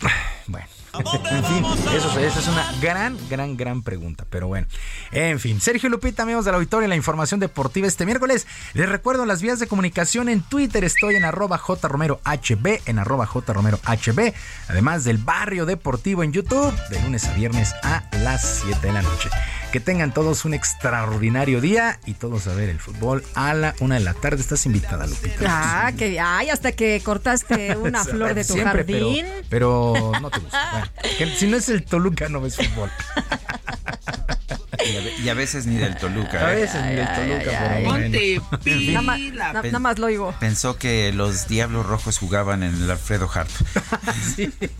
Bueno. 0.45 0.67
En 0.99 1.43
fin, 1.43 1.65
eso, 1.95 2.19
esa 2.19 2.39
es 2.39 2.47
una 2.47 2.71
gran, 2.79 3.17
gran, 3.27 3.57
gran 3.57 3.81
pregunta. 3.81 4.25
Pero 4.29 4.47
bueno, 4.47 4.67
en 5.11 5.39
fin. 5.39 5.59
Sergio 5.59 5.89
Lupita, 5.89 6.21
amigos 6.21 6.45
de 6.45 6.51
la 6.51 6.57
auditorio, 6.57 6.87
la 6.87 6.95
información 6.95 7.39
deportiva 7.39 7.87
este 7.87 8.05
miércoles. 8.05 8.45
Les 8.73 8.87
recuerdo 8.87 9.25
las 9.25 9.41
vías 9.41 9.59
de 9.59 9.67
comunicación 9.67 10.29
en 10.29 10.41
Twitter. 10.41 10.83
Estoy 10.83 11.15
en 11.15 11.25
arroba 11.25 11.57
jromerohb, 11.57 12.81
en 12.85 12.99
arroba 12.99 13.25
jromerohb. 13.25 14.33
Además 14.67 15.03
del 15.03 15.17
barrio 15.17 15.65
deportivo 15.65 16.23
en 16.23 16.31
YouTube, 16.31 16.73
de 16.89 17.01
lunes 17.01 17.25
a 17.25 17.33
viernes 17.33 17.73
a 17.81 18.03
las 18.19 18.61
7 18.63 18.85
de 18.85 18.93
la 18.93 19.01
noche. 19.01 19.29
Que 19.73 19.79
tengan 19.79 20.13
todos 20.13 20.45
un 20.45 20.53
extraordinario 20.53 21.59
día 21.59 21.99
y 22.05 22.13
todos 22.13 22.45
a 22.45 22.53
ver 22.53 22.69
el 22.69 22.79
fútbol 22.79 23.23
a 23.33 23.55
la 23.55 23.73
una 23.79 23.95
de 23.95 24.01
la 24.01 24.13
tarde. 24.13 24.39
Estás 24.39 24.67
invitada, 24.67 25.07
Lupita. 25.07 25.45
Ah, 25.47 25.91
que 25.97 26.19
ay, 26.19 26.51
hasta 26.51 26.73
que 26.73 27.01
cortaste 27.03 27.75
una 27.81 28.03
flor 28.05 28.35
de 28.35 28.45
tu 28.45 28.55
jardín. 28.55 29.25
Pero, 29.49 30.11
no 30.21 30.29
te 30.29 30.41
gusta. 30.41 30.91
si 31.35 31.47
no 31.47 31.57
es 31.57 31.69
el 31.69 31.83
Toluca, 31.85 32.29
no 32.29 32.39
ves 32.39 32.55
fútbol. 32.55 32.91
Y 35.23 35.29
a, 35.29 35.33
veces 35.33 35.65
ni 35.65 35.75
del 35.75 35.95
Toluca. 35.97 36.47
A 36.47 36.51
veces 36.51 36.81
ni 36.83 36.95
del 36.95 37.07
Toluca, 37.07 37.79
nada, 39.33 39.61
nada, 39.61 39.79
más 39.79 39.99
lo 39.99 40.07
oigo. 40.07 40.33
Pensó 40.39 40.77
que 40.77 41.11
los 41.13 41.47
Diablos 41.47 41.85
Rojos 41.85 42.17
jugaban 42.17 42.63
en 42.63 42.73
el 42.75 42.89
Alfredo 42.89 43.29
Hart. 43.33 43.49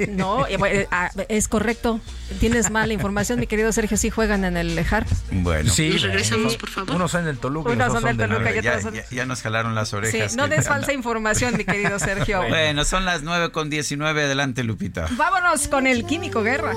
No, 0.09 0.47
eh, 0.47 0.87
ah, 0.91 1.11
es 1.29 1.47
correcto. 1.47 1.99
Tienes 2.39 2.71
mala 2.71 2.93
información, 2.93 3.39
mi 3.39 3.47
querido 3.47 3.71
Sergio. 3.71 3.97
Sí 3.97 4.09
juegan 4.09 4.43
en 4.45 4.57
el 4.57 4.77
Hart. 4.89 5.07
Bueno. 5.31 5.71
Sí, 5.71 5.89
nos 5.89 6.01
regresamos, 6.01 6.57
por 6.57 6.69
favor. 6.69 6.95
Unos 6.95 7.11
son 7.11 7.25
del 7.25 7.37
Toluca. 7.37 7.71
Unos 7.71 7.93
son 7.93 8.03
del 8.03 8.17
Toluca. 8.17 8.51
Ya, 8.61 8.79
ya, 9.11 9.25
nos 9.25 9.41
jalaron 9.41 9.75
las 9.75 9.93
orejas. 9.93 10.31
Sí, 10.31 10.37
no 10.37 10.47
des 10.47 10.67
falsa 10.67 10.93
información, 10.93 11.55
mi 11.57 11.65
querido 11.65 11.99
Sergio. 11.99 12.43
Bueno, 12.53 12.85
son 12.85 13.05
las 13.05 13.23
9 13.23 13.51
con 13.51 13.69
19. 13.69 14.23
Adelante, 14.23 14.63
Lupita. 14.63 15.07
Vámonos 15.11 15.67
con 15.67 15.87
el 15.87 16.05
Químico 16.05 16.43
Guerra. 16.43 16.73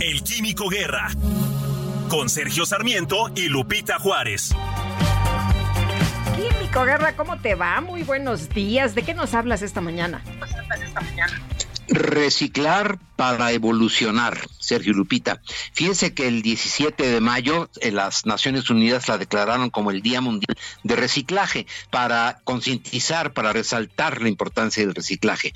El 0.00 0.22
Químico 0.22 0.68
Guerra. 0.68 1.08
Con 2.08 2.28
Sergio 2.28 2.66
Sarmiento 2.66 3.30
y 3.34 3.48
Lupita 3.48 3.98
Juárez. 3.98 4.54
Químico 6.36 6.84
Guerra, 6.84 7.16
¿cómo 7.16 7.38
te 7.38 7.54
va? 7.54 7.80
Muy 7.80 8.02
buenos 8.02 8.48
días. 8.48 8.94
¿De 8.94 9.02
qué 9.02 9.14
nos 9.14 9.34
hablas 9.34 9.62
esta 9.62 9.80
mañana? 9.80 10.22
Esta 10.82 11.00
mañana. 11.00 11.40
Reciclar 11.92 12.98
para 13.16 13.52
evolucionar, 13.52 14.48
Sergio 14.58 14.94
Lupita. 14.94 15.42
Fíjense 15.74 16.14
que 16.14 16.26
el 16.26 16.40
17 16.40 17.06
de 17.06 17.20
mayo 17.20 17.68
eh, 17.80 17.92
las 17.92 18.24
Naciones 18.24 18.70
Unidas 18.70 19.08
la 19.08 19.18
declararon 19.18 19.68
como 19.68 19.90
el 19.90 20.00
Día 20.00 20.22
Mundial 20.22 20.56
de 20.82 20.96
Reciclaje 20.96 21.66
para 21.90 22.40
concientizar, 22.44 23.34
para 23.34 23.52
resaltar 23.52 24.22
la 24.22 24.30
importancia 24.30 24.82
del 24.82 24.94
reciclaje. 24.94 25.54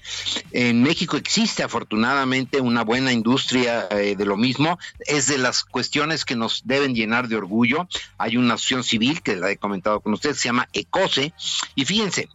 En 0.53 0.83
México 0.83 1.17
existe 1.17 1.63
afortunadamente 1.63 2.61
una 2.61 2.85
buena 2.85 3.13
industria 3.13 3.89
eh, 3.91 4.15
de 4.15 4.25
lo 4.27 4.37
mismo. 4.37 4.79
Es 5.01 5.27
de 5.27 5.39
las 5.39 5.65
cuestiones 5.65 6.27
que 6.27 6.37
nos 6.37 6.67
deben 6.67 6.95
llenar 6.95 7.29
de 7.29 7.37
orgullo. 7.37 7.89
Hay 8.19 8.37
una 8.37 8.55
asociación 8.55 8.85
civil 8.85 9.23
que 9.23 9.37
la 9.37 9.51
he 9.51 9.57
comentado 9.57 10.01
con 10.01 10.13
ustedes, 10.13 10.39
se 10.39 10.49
llama 10.49 10.69
ECOSE. 10.75 11.33
Y 11.75 11.85
fíjense, 11.87 12.29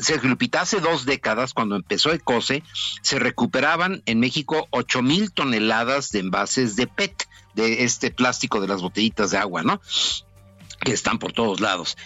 Sergio 0.00 0.30
Lupita, 0.30 0.62
hace 0.62 0.80
dos 0.80 1.04
décadas, 1.04 1.54
cuando 1.54 1.76
empezó 1.76 2.12
ECOSE, 2.12 2.62
se 3.02 3.18
recuperaban 3.18 4.02
en 4.06 4.20
México 4.20 4.68
8 4.70 5.02
mil 5.02 5.32
toneladas 5.32 6.10
de 6.10 6.20
envases 6.20 6.76
de 6.76 6.86
PET, 6.86 7.28
de 7.54 7.84
este 7.84 8.10
plástico 8.10 8.60
de 8.60 8.68
las 8.68 8.82
botellitas 8.82 9.30
de 9.30 9.38
agua, 9.38 9.62
¿no? 9.62 9.80
Que 10.80 10.92
están 10.92 11.18
por 11.18 11.32
todos 11.32 11.60
lados. 11.60 11.96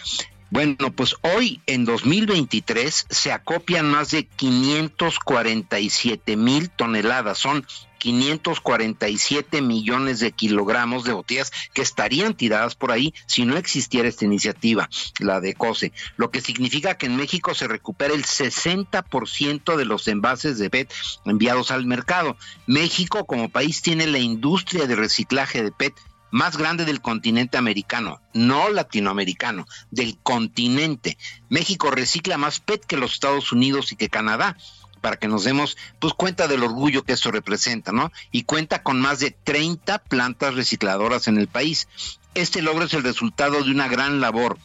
Bueno, 0.49 0.93
pues 0.95 1.15
hoy 1.21 1.59
en 1.65 1.83
2023 1.83 3.07
se 3.09 3.33
acopian 3.33 3.89
más 3.89 4.11
de 4.11 4.25
547 4.25 6.37
mil 6.37 6.69
toneladas, 6.69 7.37
son 7.37 7.67
547 8.07 9.61
millones 9.61 10.21
de 10.21 10.31
kilogramos 10.31 11.03
de 11.03 11.11
botellas 11.11 11.51
que 11.73 11.81
estarían 11.81 12.35
tiradas 12.35 12.73
por 12.73 12.93
ahí 12.93 13.13
si 13.25 13.43
no 13.43 13.57
existiera 13.57 14.07
esta 14.07 14.23
iniciativa, 14.23 14.87
la 15.19 15.41
de 15.41 15.55
COSE, 15.55 15.91
lo 16.15 16.31
que 16.31 16.39
significa 16.39 16.97
que 16.97 17.07
en 17.07 17.17
México 17.17 17.53
se 17.53 17.67
recupera 17.67 18.13
el 18.13 18.23
60% 18.23 19.75
de 19.75 19.83
los 19.83 20.07
envases 20.07 20.57
de 20.57 20.69
PET 20.69 20.93
enviados 21.25 21.69
al 21.69 21.85
mercado. 21.85 22.37
México 22.65 23.25
como 23.25 23.49
país 23.49 23.81
tiene 23.81 24.07
la 24.07 24.19
industria 24.19 24.87
de 24.87 24.95
reciclaje 24.95 25.61
de 25.61 25.73
PET 25.73 25.93
más 26.31 26.55
grande 26.55 26.85
del 26.85 27.01
continente 27.01 27.57
americano, 27.57 28.21
no 28.33 28.69
latinoamericano, 28.69 29.65
del 29.91 30.17
continente. 30.23 31.17
México 31.49 31.91
recicla 31.91 32.37
más 32.37 32.61
PET 32.61 32.85
que 32.85 32.97
los 32.97 33.13
Estados 33.13 33.51
Unidos 33.51 33.91
y 33.91 33.97
que 33.97 34.09
Canadá 34.09 34.57
para 34.97 35.17
que 35.17 35.27
nos 35.27 35.43
demos 35.43 35.77
pues 35.99 36.13
cuenta 36.13 36.47
del 36.47 36.63
orgullo 36.63 37.03
que 37.03 37.13
eso 37.13 37.31
representa, 37.31 37.91
¿no? 37.91 38.11
Y 38.31 38.43
cuenta 38.43 38.83
con 38.83 38.99
más 38.99 39.19
de 39.19 39.31
30 39.31 39.99
plantas 39.99 40.55
recicladoras 40.55 41.27
en 41.27 41.37
el 41.37 41.47
país. 41.47 41.87
Este 42.33 42.61
logro 42.61 42.85
es 42.85 42.93
el 42.93 43.03
resultado 43.03 43.63
de 43.63 43.71
una 43.71 43.87
gran 43.87 44.21
labor 44.21 44.57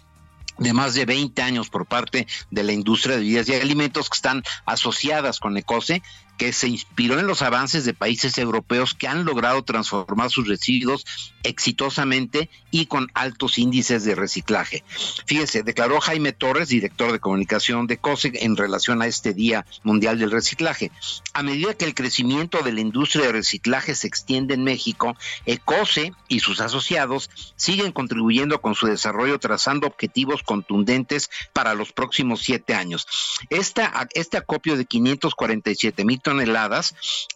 de 0.58 0.72
más 0.72 0.94
de 0.94 1.06
20 1.06 1.40
años 1.42 1.70
por 1.70 1.86
parte 1.86 2.26
de 2.50 2.62
la 2.62 2.72
industria 2.72 3.14
de 3.14 3.22
bebidas 3.22 3.48
y 3.48 3.54
alimentos 3.54 4.10
que 4.10 4.16
están 4.16 4.42
asociadas 4.66 5.40
con 5.40 5.56
ECOSE 5.56 6.02
que 6.38 6.52
se 6.52 6.68
inspiró 6.68 7.18
en 7.18 7.26
los 7.26 7.42
avances 7.42 7.84
de 7.84 7.94
países 7.94 8.38
europeos 8.38 8.94
que 8.94 9.08
han 9.08 9.24
logrado 9.24 9.62
transformar 9.62 10.30
sus 10.30 10.48
residuos 10.48 11.04
exitosamente 11.42 12.50
y 12.70 12.86
con 12.86 13.08
altos 13.14 13.58
índices 13.58 14.04
de 14.04 14.14
reciclaje. 14.14 14.82
Fíjese, 15.26 15.62
declaró 15.62 16.00
Jaime 16.00 16.32
Torres, 16.32 16.68
director 16.68 17.12
de 17.12 17.20
comunicación 17.20 17.86
de 17.86 17.98
COSEC, 17.98 18.36
en 18.42 18.56
relación 18.56 19.02
a 19.02 19.06
este 19.06 19.34
Día 19.34 19.66
Mundial 19.82 20.18
del 20.18 20.30
Reciclaje. 20.30 20.90
A 21.34 21.42
medida 21.42 21.74
que 21.74 21.84
el 21.84 21.94
crecimiento 21.94 22.62
de 22.62 22.72
la 22.72 22.80
industria 22.80 23.26
de 23.26 23.32
reciclaje 23.32 23.94
se 23.94 24.06
extiende 24.06 24.54
en 24.54 24.64
México, 24.64 25.16
ECOSE 25.46 26.12
y 26.28 26.40
sus 26.40 26.60
asociados 26.60 27.30
siguen 27.56 27.92
contribuyendo 27.92 28.60
con 28.60 28.74
su 28.74 28.86
desarrollo 28.86 29.38
trazando 29.38 29.86
objetivos 29.86 30.42
contundentes 30.42 31.30
para 31.52 31.74
los 31.74 31.92
próximos 31.92 32.40
siete 32.42 32.74
años. 32.74 33.06
Esta, 33.50 34.08
este 34.14 34.36
acopio 34.36 34.76
de 34.76 34.84
547 34.84 36.04
mil 36.04 36.21
toneladas 36.22 36.94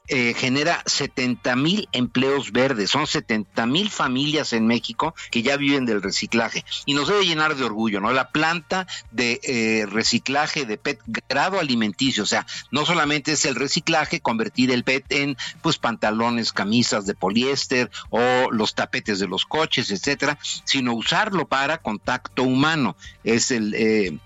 eh, 0.08 0.34
genera 0.34 0.82
70 0.86 1.56
mil 1.56 1.88
empleos 1.92 2.52
verdes, 2.52 2.90
son 2.90 3.06
70 3.06 3.66
mil 3.66 3.90
familias 3.90 4.52
en 4.52 4.66
México 4.66 5.14
que 5.30 5.42
ya 5.42 5.56
viven 5.56 5.84
del 5.84 6.02
reciclaje 6.02 6.64
y 6.86 6.94
nos 6.94 7.08
debe 7.08 7.26
llenar 7.26 7.56
de 7.56 7.64
orgullo, 7.64 8.00
¿no? 8.00 8.12
La 8.12 8.30
planta 8.30 8.86
de 9.10 9.40
eh, 9.42 9.86
reciclaje 9.86 10.64
de 10.64 10.78
PET 10.78 11.00
grado 11.28 11.58
alimenticio, 11.58 12.22
o 12.22 12.26
sea, 12.26 12.46
no 12.70 12.86
solamente 12.86 13.32
es 13.32 13.44
el 13.44 13.56
reciclaje, 13.56 14.20
convertir 14.20 14.70
el 14.70 14.84
PET 14.84 15.12
en 15.12 15.36
pues 15.62 15.78
pantalones, 15.78 16.52
camisas 16.52 17.06
de 17.06 17.14
poliéster 17.14 17.90
o 18.10 18.50
los 18.50 18.74
tapetes 18.74 19.18
de 19.18 19.28
los 19.28 19.44
coches, 19.44 19.90
etcétera, 19.90 20.38
sino 20.64 20.94
usarlo 20.94 21.46
para 21.46 21.78
contacto 21.78 22.44
humano. 22.44 22.96
Es 23.24 23.50
el 23.50 23.74
eh, 23.74 24.18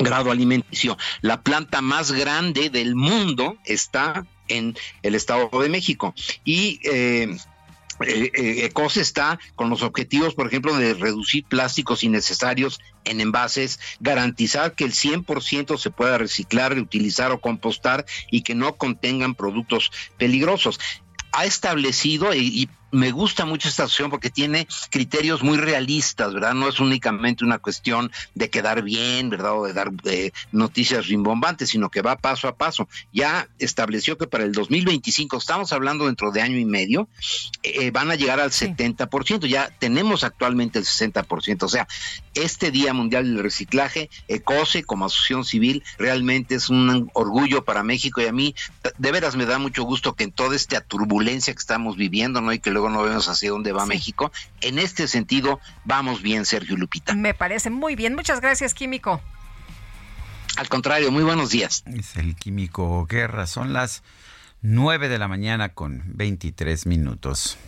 grado 0.00 0.30
alimenticio. 0.30 0.96
La 1.20 1.42
planta 1.42 1.80
más 1.80 2.12
grande 2.12 2.70
del 2.70 2.94
mundo 2.94 3.56
está 3.64 4.26
en 4.48 4.76
el 5.02 5.14
Estado 5.14 5.48
de 5.60 5.68
México 5.68 6.14
y 6.44 6.80
eh, 6.84 7.36
eh, 8.00 8.30
eh 8.34 8.64
ECOS 8.64 8.96
está 8.96 9.38
con 9.54 9.70
los 9.70 9.82
objetivos, 9.82 10.34
por 10.34 10.46
ejemplo, 10.46 10.76
de 10.76 10.94
reducir 10.94 11.44
plásticos 11.44 12.02
innecesarios 12.02 12.80
en 13.04 13.20
envases, 13.20 13.78
garantizar 14.00 14.74
que 14.74 14.84
el 14.84 14.92
100% 14.92 15.78
se 15.78 15.90
pueda 15.90 16.18
reciclar, 16.18 16.74
reutilizar 16.74 17.30
o 17.30 17.40
compostar 17.40 18.06
y 18.30 18.42
que 18.42 18.54
no 18.54 18.76
contengan 18.76 19.34
productos 19.34 19.90
peligrosos 20.18 20.80
ha 21.32 21.44
establecido 21.44 22.34
y, 22.34 22.68
me 22.92 23.10
gusta 23.12 23.44
mucho 23.44 23.68
esta 23.68 23.84
acción 23.84 24.10
porque 24.10 24.30
tiene 24.30 24.66
criterios 24.90 25.42
muy 25.42 25.58
realistas, 25.58 26.32
¿verdad? 26.34 26.54
No 26.54 26.68
es 26.68 26.80
únicamente 26.80 27.44
una 27.44 27.58
cuestión 27.58 28.10
de 28.34 28.50
quedar 28.50 28.82
bien, 28.82 29.30
¿verdad? 29.30 29.58
O 29.58 29.66
de 29.66 29.72
dar 29.72 29.90
eh, 30.04 30.32
noticias 30.52 31.06
rimbombantes, 31.06 31.70
sino 31.70 31.90
que 31.90 32.02
va 32.02 32.16
paso 32.16 32.48
a 32.48 32.56
paso. 32.56 32.88
Ya 33.12 33.48
estableció 33.58 34.18
que 34.18 34.26
para 34.26 34.44
el 34.44 34.52
2025, 34.52 35.36
estamos 35.36 35.72
hablando 35.72 36.06
dentro 36.06 36.32
de 36.32 36.42
año 36.42 36.58
y 36.58 36.64
medio, 36.64 37.08
eh, 37.62 37.90
van 37.90 38.10
a 38.10 38.14
llegar 38.14 38.40
al 38.40 38.50
70%. 38.50 39.46
Ya 39.46 39.70
tenemos 39.78 40.24
actualmente 40.24 40.78
el 40.78 40.84
60%. 40.84 41.62
O 41.64 41.68
sea, 41.68 41.86
este 42.34 42.70
Día 42.70 42.92
Mundial 42.92 43.24
del 43.24 43.42
Reciclaje, 43.42 44.10
ECOSE 44.28 44.84
como 44.84 45.06
asociación 45.06 45.44
civil, 45.44 45.82
realmente 45.98 46.54
es 46.54 46.68
un 46.68 47.10
orgullo 47.14 47.64
para 47.64 47.82
México 47.82 48.20
y 48.20 48.26
a 48.26 48.32
mí 48.32 48.54
de 48.98 49.12
veras 49.12 49.36
me 49.36 49.46
da 49.46 49.58
mucho 49.58 49.84
gusto 49.84 50.14
que 50.14 50.24
en 50.24 50.32
toda 50.32 50.56
esta 50.56 50.80
turbulencia 50.80 51.52
que 51.52 51.58
estamos 51.58 51.96
viviendo, 51.96 52.40
¿no? 52.40 52.52
Y 52.52 52.58
que 52.58 52.70
luego 52.80 52.88
no 52.96 53.02
vemos 53.02 53.28
hacia 53.28 53.50
dónde 53.50 53.72
va 53.72 53.84
México. 53.84 54.32
En 54.62 54.78
este 54.78 55.06
sentido, 55.06 55.60
vamos 55.84 56.22
bien, 56.22 56.46
Sergio 56.46 56.76
Lupita. 56.76 57.14
Me 57.14 57.34
parece 57.34 57.68
muy 57.68 57.94
bien. 57.94 58.14
Muchas 58.14 58.40
gracias, 58.40 58.72
Químico. 58.72 59.20
Al 60.56 60.68
contrario, 60.68 61.10
muy 61.10 61.22
buenos 61.22 61.50
días. 61.50 61.84
Es 61.86 62.16
el 62.16 62.34
Químico 62.36 63.06
Guerra. 63.06 63.46
Son 63.46 63.74
las 63.74 64.02
9 64.62 65.10
de 65.10 65.18
la 65.18 65.28
mañana 65.28 65.74
con 65.74 66.02
23 66.06 66.86
minutos. 66.86 67.58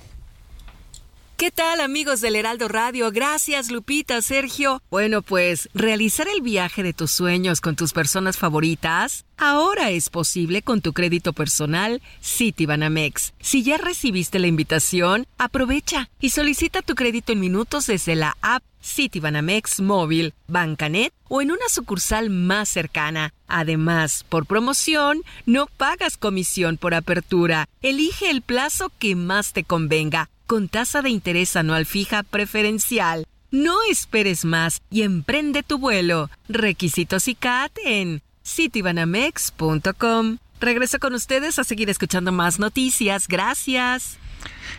¿Qué 1.43 1.51
tal 1.51 1.81
amigos 1.81 2.21
del 2.21 2.37
Heraldo 2.37 2.69
Radio? 2.69 3.11
Gracias 3.11 3.73
Lupita, 3.73 4.23
Sergio. 4.23 4.81
Bueno, 4.93 5.23
pues 5.23 5.69
realizar 5.75 6.29
el 6.29 6.41
viaje 6.41 6.85
de 6.85 6.93
tus 6.93 7.11
sueños 7.11 7.61
con 7.61 7.75
tus 7.75 7.93
personas 7.93 8.37
favoritas 8.37 9.25
ahora 9.37 9.91
es 9.91 10.09
posible 10.09 10.63
con 10.63 10.83
tu 10.83 10.93
crédito 10.93 11.33
personal 11.33 12.01
Citibanamex. 12.23 13.33
Si 13.41 13.65
ya 13.65 13.77
recibiste 13.77 14.39
la 14.39 14.47
invitación, 14.47 15.27
aprovecha 15.37 16.11
y 16.21 16.31
solicita 16.31 16.81
tu 16.81 16.95
crédito 16.95 17.33
en 17.33 17.41
minutos 17.41 17.89
desde 17.89 18.15
la 18.15 18.37
app 18.41 18.63
Citibanamex 18.81 19.81
móvil, 19.81 20.35
Bancanet 20.47 21.13
o 21.27 21.43
en 21.43 21.51
una 21.51 21.69
sucursal 21.69 22.31
más 22.31 22.69
cercana. 22.69 23.35
Además, 23.49 24.25
por 24.29 24.47
promoción, 24.47 25.23
no 25.45 25.67
pagas 25.67 26.17
comisión 26.17 26.77
por 26.77 26.95
apertura. 26.95 27.67
Elige 27.81 28.31
el 28.31 28.43
plazo 28.43 28.93
que 29.01 29.17
más 29.17 29.53
te 29.53 29.65
convenga 29.65 30.31
con 30.53 30.69
tasa 30.69 31.01
de 31.01 31.09
interés 31.09 31.57
anual 31.57 31.87
fija 31.87 32.23
preferencial. 32.23 33.25
No 33.51 33.79
esperes 33.91 34.45
más 34.45 34.83
y 34.91 35.01
emprende 35.01 35.63
tu 35.63 35.79
vuelo. 35.79 36.29
Requisitos 36.47 37.27
y 37.27 37.35
CAT 37.35 37.73
en 37.87 38.21
citibanamex.com. 38.45 40.37
Regreso 40.61 40.99
con 40.99 41.15
ustedes 41.15 41.59
a 41.59 41.65
seguir 41.65 41.89
escuchando 41.89 42.33
más 42.33 42.59
noticias. 42.59 43.29
Gracias. 43.29 44.19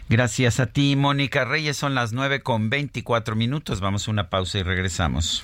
Gracias 0.09 0.59
a 0.59 0.67
ti, 0.67 0.95
Mónica 0.95 1.43
Reyes. 1.43 1.75
Son 1.75 1.95
las 1.95 2.13
9 2.13 2.43
con 2.43 2.69
24 2.69 3.35
minutos. 3.35 3.81
Vamos 3.81 4.07
a 4.07 4.11
una 4.11 4.29
pausa 4.29 4.59
y 4.59 4.61
regresamos. 4.61 5.43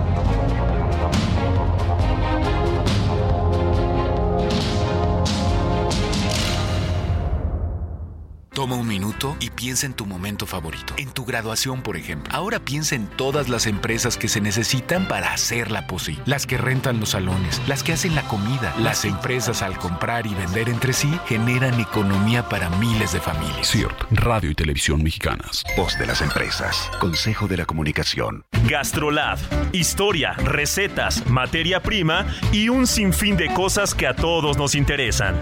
Toma 8.53 8.75
un 8.75 8.85
minuto 8.85 9.37
y 9.39 9.49
piensa 9.49 9.85
en 9.85 9.93
tu 9.93 10.05
momento 10.05 10.45
favorito, 10.45 10.93
en 10.97 11.09
tu 11.09 11.23
graduación, 11.23 11.81
por 11.81 11.95
ejemplo. 11.95 12.33
Ahora 12.35 12.59
piensa 12.59 12.95
en 12.95 13.07
todas 13.07 13.47
las 13.47 13.65
empresas 13.65 14.17
que 14.17 14.27
se 14.27 14.41
necesitan 14.41 15.07
para 15.07 15.31
hacerla 15.31 15.87
posible. 15.87 16.21
Las 16.25 16.45
que 16.45 16.57
rentan 16.57 16.99
los 16.99 17.11
salones, 17.11 17.61
las 17.69 17.81
que 17.81 17.93
hacen 17.93 18.13
la 18.13 18.23
comida, 18.27 18.75
las 18.77 19.05
empresas 19.05 19.61
al 19.61 19.77
comprar 19.77 20.27
y 20.27 20.33
vender 20.33 20.67
entre 20.67 20.91
sí 20.91 21.09
generan 21.27 21.79
economía 21.79 22.49
para 22.49 22.69
miles 22.71 23.13
de 23.13 23.21
familias. 23.21 23.71
CIRT, 23.71 24.03
Radio 24.11 24.51
y 24.51 24.55
Televisión 24.55 25.01
Mexicanas. 25.01 25.63
Voz 25.77 25.97
de 25.97 26.07
las 26.07 26.21
empresas. 26.21 26.91
Consejo 26.99 27.47
de 27.47 27.55
la 27.55 27.65
Comunicación. 27.65 28.43
Gastrolab. 28.67 29.39
Historia, 29.71 30.33
recetas, 30.33 31.25
materia 31.27 31.81
prima 31.81 32.25
y 32.51 32.67
un 32.67 32.85
sinfín 32.85 33.37
de 33.37 33.53
cosas 33.53 33.95
que 33.95 34.07
a 34.07 34.13
todos 34.13 34.57
nos 34.57 34.75
interesan. 34.75 35.37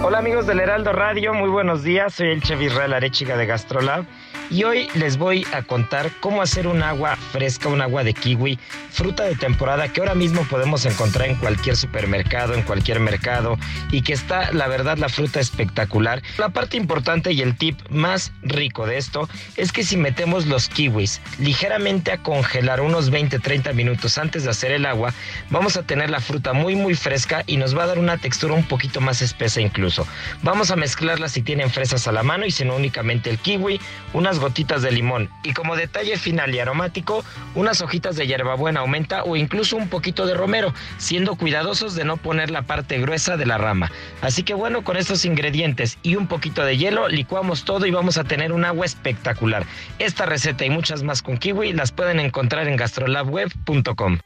Hola 0.00 0.18
amigos 0.18 0.46
del 0.46 0.60
Heraldo 0.60 0.92
Radio, 0.92 1.34
muy 1.34 1.50
buenos 1.50 1.82
días. 1.82 2.14
Soy 2.14 2.28
el 2.28 2.40
chef 2.40 2.60
Israel 2.62 2.92
Arechiga 2.94 3.36
de 3.36 3.46
Gastrolab 3.46 4.04
y 4.50 4.64
hoy 4.64 4.88
les 4.94 5.16
voy 5.16 5.46
a 5.52 5.62
contar 5.62 6.10
cómo 6.20 6.42
hacer 6.42 6.66
un 6.66 6.82
agua 6.82 7.16
fresca, 7.16 7.68
un 7.68 7.80
agua 7.80 8.04
de 8.04 8.14
kiwi, 8.14 8.58
fruta 8.90 9.24
de 9.24 9.34
temporada 9.34 9.88
que 9.88 10.00
ahora 10.00 10.14
mismo 10.14 10.42
podemos 10.44 10.84
encontrar 10.86 11.28
en 11.28 11.36
cualquier 11.36 11.76
supermercado, 11.76 12.54
en 12.54 12.62
cualquier 12.62 13.00
mercado 13.00 13.58
y 13.90 14.02
que 14.02 14.12
está, 14.12 14.52
la 14.52 14.68
verdad, 14.68 14.98
la 14.98 15.08
fruta 15.08 15.40
espectacular. 15.40 16.22
La 16.38 16.48
parte 16.50 16.76
importante 16.76 17.32
y 17.32 17.42
el 17.42 17.56
tip 17.56 17.78
más 17.90 18.32
rico 18.42 18.86
de 18.86 18.96
esto 18.96 19.28
es 19.56 19.72
que 19.72 19.84
si 19.84 19.96
metemos 19.96 20.46
los 20.46 20.68
kiwis 20.68 21.20
ligeramente 21.38 22.12
a 22.12 22.18
congelar 22.18 22.80
unos 22.80 23.12
20-30 23.12 23.74
minutos 23.74 24.18
antes 24.18 24.44
de 24.44 24.50
hacer 24.50 24.72
el 24.72 24.86
agua, 24.86 25.12
vamos 25.50 25.76
a 25.76 25.82
tener 25.82 26.10
la 26.10 26.20
fruta 26.20 26.52
muy 26.52 26.74
muy 26.74 26.94
fresca 26.94 27.44
y 27.46 27.56
nos 27.56 27.76
va 27.76 27.84
a 27.84 27.88
dar 27.88 27.98
una 27.98 28.18
textura 28.18 28.54
un 28.54 28.64
poquito 28.64 29.00
más 29.00 29.22
espesa 29.22 29.60
incluso. 29.60 30.06
Vamos 30.42 30.70
a 30.70 30.76
mezclarla 30.76 31.28
si 31.28 31.42
tienen 31.42 31.70
fresas 31.70 32.08
a 32.08 32.12
la 32.12 32.22
mano 32.22 32.46
y 32.46 32.50
si 32.50 32.64
no 32.64 32.76
únicamente 32.76 33.30
el 33.30 33.38
kiwi, 33.38 33.80
unas 34.12 34.37
gotitas 34.38 34.82
de 34.82 34.92
limón 34.92 35.30
y 35.42 35.52
como 35.52 35.76
detalle 35.76 36.16
final 36.16 36.54
y 36.54 36.58
aromático, 36.58 37.24
unas 37.54 37.80
hojitas 37.80 38.16
de 38.16 38.26
hierbabuena 38.26 38.80
aumenta 38.80 39.24
o 39.24 39.36
incluso 39.36 39.76
un 39.76 39.88
poquito 39.88 40.26
de 40.26 40.34
romero, 40.34 40.72
siendo 40.98 41.36
cuidadosos 41.36 41.94
de 41.94 42.04
no 42.04 42.16
poner 42.16 42.50
la 42.50 42.62
parte 42.62 42.98
gruesa 42.98 43.36
de 43.36 43.46
la 43.46 43.58
rama. 43.58 43.90
Así 44.20 44.42
que 44.42 44.54
bueno, 44.54 44.82
con 44.82 44.96
estos 44.96 45.24
ingredientes 45.24 45.98
y 46.02 46.16
un 46.16 46.26
poquito 46.26 46.64
de 46.64 46.76
hielo, 46.76 47.08
licuamos 47.08 47.64
todo 47.64 47.86
y 47.86 47.90
vamos 47.90 48.18
a 48.18 48.24
tener 48.24 48.52
un 48.52 48.64
agua 48.64 48.86
espectacular. 48.86 49.64
Esta 49.98 50.26
receta 50.26 50.64
y 50.64 50.70
muchas 50.70 51.02
más 51.02 51.22
con 51.22 51.38
kiwi 51.38 51.72
las 51.72 51.92
pueden 51.92 52.20
encontrar 52.20 52.68
en 52.68 52.76
gastrolabweb.com. 52.76 54.18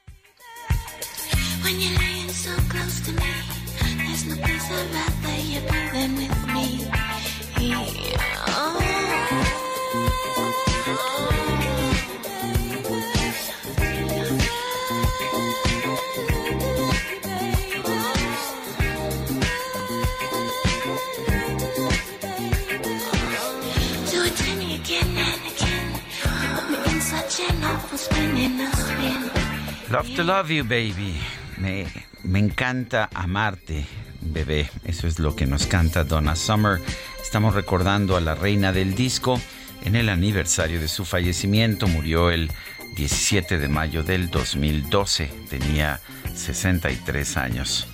Love 29.90 30.14
to 30.16 30.24
love 30.24 30.50
you, 30.50 30.64
baby. 30.64 31.14
Me, 31.58 31.86
me 32.24 32.38
encanta 32.38 33.10
amarte, 33.12 33.84
bebé. 34.20 34.70
Eso 34.84 35.06
es 35.06 35.18
lo 35.18 35.36
que 35.36 35.46
nos 35.46 35.66
canta 35.66 36.04
Donna 36.04 36.34
Summer. 36.34 36.80
Estamos 37.22 37.54
recordando 37.54 38.16
a 38.16 38.20
la 38.20 38.34
reina 38.34 38.72
del 38.72 38.94
disco 38.94 39.40
en 39.84 39.96
el 39.96 40.08
aniversario 40.08 40.80
de 40.80 40.88
su 40.88 41.04
fallecimiento. 41.04 41.86
Murió 41.86 42.30
el 42.30 42.50
17 42.96 43.58
de 43.58 43.68
mayo 43.68 44.02
del 44.02 44.30
2012. 44.30 45.30
Tenía 45.48 46.00
63 46.34 47.36
años. 47.36 47.88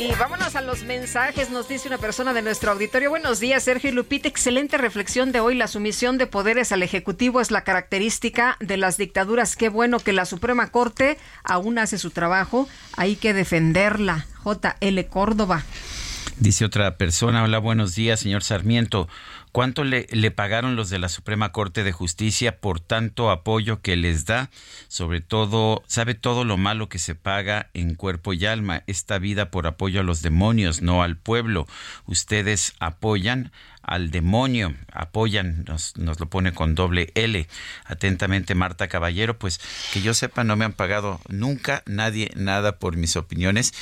Y 0.00 0.14
vámonos 0.18 0.56
a 0.56 0.62
los 0.62 0.84
mensajes, 0.84 1.50
nos 1.50 1.68
dice 1.68 1.86
una 1.86 1.98
persona 1.98 2.32
de 2.32 2.40
nuestro 2.40 2.72
auditorio. 2.72 3.10
Buenos 3.10 3.38
días, 3.38 3.64
Sergio 3.64 3.90
y 3.90 3.92
Lupita. 3.92 4.28
Excelente 4.28 4.78
reflexión 4.78 5.30
de 5.30 5.40
hoy. 5.40 5.54
La 5.54 5.68
sumisión 5.68 6.16
de 6.16 6.26
poderes 6.26 6.72
al 6.72 6.82
Ejecutivo 6.82 7.38
es 7.38 7.50
la 7.50 7.64
característica 7.64 8.56
de 8.60 8.78
las 8.78 8.96
dictaduras. 8.96 9.56
Qué 9.56 9.68
bueno 9.68 10.00
que 10.00 10.14
la 10.14 10.24
Suprema 10.24 10.68
Corte 10.68 11.18
aún 11.44 11.78
hace 11.78 11.98
su 11.98 12.12
trabajo. 12.12 12.66
Hay 12.96 13.16
que 13.16 13.34
defenderla. 13.34 14.24
J.L. 14.42 15.06
Córdoba. 15.08 15.64
Dice 16.38 16.64
otra 16.64 16.96
persona, 16.96 17.44
hola, 17.44 17.58
buenos 17.58 17.94
días, 17.94 18.20
señor 18.20 18.42
Sarmiento. 18.42 19.06
¿Cuánto 19.52 19.82
le, 19.82 20.06
le, 20.12 20.30
pagaron 20.30 20.76
los 20.76 20.90
de 20.90 21.00
la 21.00 21.08
Suprema 21.08 21.50
Corte 21.50 21.82
de 21.82 21.90
Justicia 21.90 22.60
por 22.60 22.78
tanto 22.78 23.30
apoyo 23.30 23.80
que 23.82 23.96
les 23.96 24.24
da? 24.24 24.48
Sobre 24.86 25.20
todo, 25.20 25.82
sabe 25.86 26.14
todo 26.14 26.44
lo 26.44 26.56
malo 26.56 26.88
que 26.88 27.00
se 27.00 27.16
paga 27.16 27.68
en 27.74 27.96
cuerpo 27.96 28.32
y 28.32 28.46
alma. 28.46 28.84
Esta 28.86 29.18
vida 29.18 29.50
por 29.50 29.66
apoyo 29.66 30.00
a 30.00 30.04
los 30.04 30.22
demonios, 30.22 30.82
no 30.82 31.02
al 31.02 31.16
pueblo. 31.16 31.66
Ustedes 32.06 32.74
apoyan 32.78 33.50
al 33.82 34.10
demonio, 34.10 34.74
apoyan, 34.92 35.64
nos, 35.66 35.96
nos, 35.96 36.20
lo 36.20 36.26
pone 36.26 36.52
con 36.52 36.74
doble 36.74 37.10
L. 37.14 37.46
Atentamente, 37.84 38.54
Marta 38.54 38.88
Caballero, 38.88 39.38
pues 39.38 39.60
que 39.92 40.02
yo 40.02 40.14
sepa, 40.14 40.44
no 40.44 40.56
me 40.56 40.64
han 40.64 40.72
pagado 40.72 41.20
nunca 41.28 41.82
nadie 41.86 42.30
nada 42.36 42.78
por 42.78 42.96
mis 42.96 43.16
opiniones, 43.16 43.72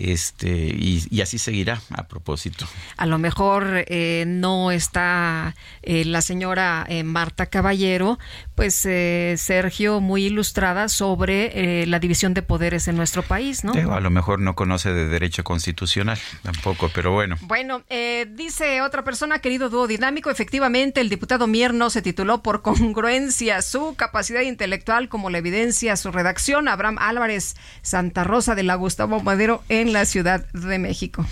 este, 0.00 0.48
y, 0.48 1.20
así 1.20 1.36
seguirá 1.36 1.82
a 1.90 2.08
propósito. 2.08 2.66
A 2.96 3.04
lo 3.04 3.18
mejor 3.18 3.84
eh, 3.86 4.24
no 4.26 4.70
está 4.70 5.54
eh, 5.82 6.06
la 6.06 6.22
señora 6.22 6.86
eh, 6.88 7.04
Marta 7.04 7.46
Caballero, 7.46 8.18
pues 8.54 8.74
Sergio, 8.74 10.00
muy 10.00 10.24
ilustrada 10.24 10.88
sobre 10.88 11.86
la 11.86 11.98
división 11.98 12.34
de 12.34 12.42
poderes 12.42 12.88
en 12.88 12.96
nuestro 12.96 13.22
país, 13.22 13.64
¿no? 13.64 13.72
a 13.72 14.00
lo 14.00 14.10
mejor 14.10 14.38
no 14.40 14.54
conoce 14.54 14.92
de 14.92 15.08
derecho 15.08 15.44
constitucional 15.44 16.18
tampoco, 16.42 16.90
pero 16.94 17.12
bueno. 17.12 17.36
Bueno, 17.42 17.82
dice 18.28 18.82
otra 18.82 19.02
persona 19.02 19.39
querido 19.40 19.70
dúo 19.70 19.86
dinámico, 19.86 20.30
efectivamente 20.30 21.00
el 21.00 21.08
diputado 21.08 21.46
Mier 21.46 21.74
no 21.74 21.90
se 21.90 22.02
tituló 22.02 22.42
por 22.42 22.62
congruencia 22.62 23.62
su 23.62 23.94
capacidad 23.96 24.42
intelectual 24.42 25.08
como 25.08 25.30
la 25.30 25.38
evidencia 25.38 25.96
su 25.96 26.10
redacción. 26.10 26.68
Abraham 26.68 26.98
Álvarez 26.98 27.56
Santa 27.82 28.24
Rosa 28.24 28.54
de 28.54 28.62
la 28.62 28.74
Gustavo 28.74 29.20
Madero 29.20 29.62
en 29.68 29.92
la 29.92 30.04
Ciudad 30.04 30.46
de 30.52 30.78
México. 30.78 31.26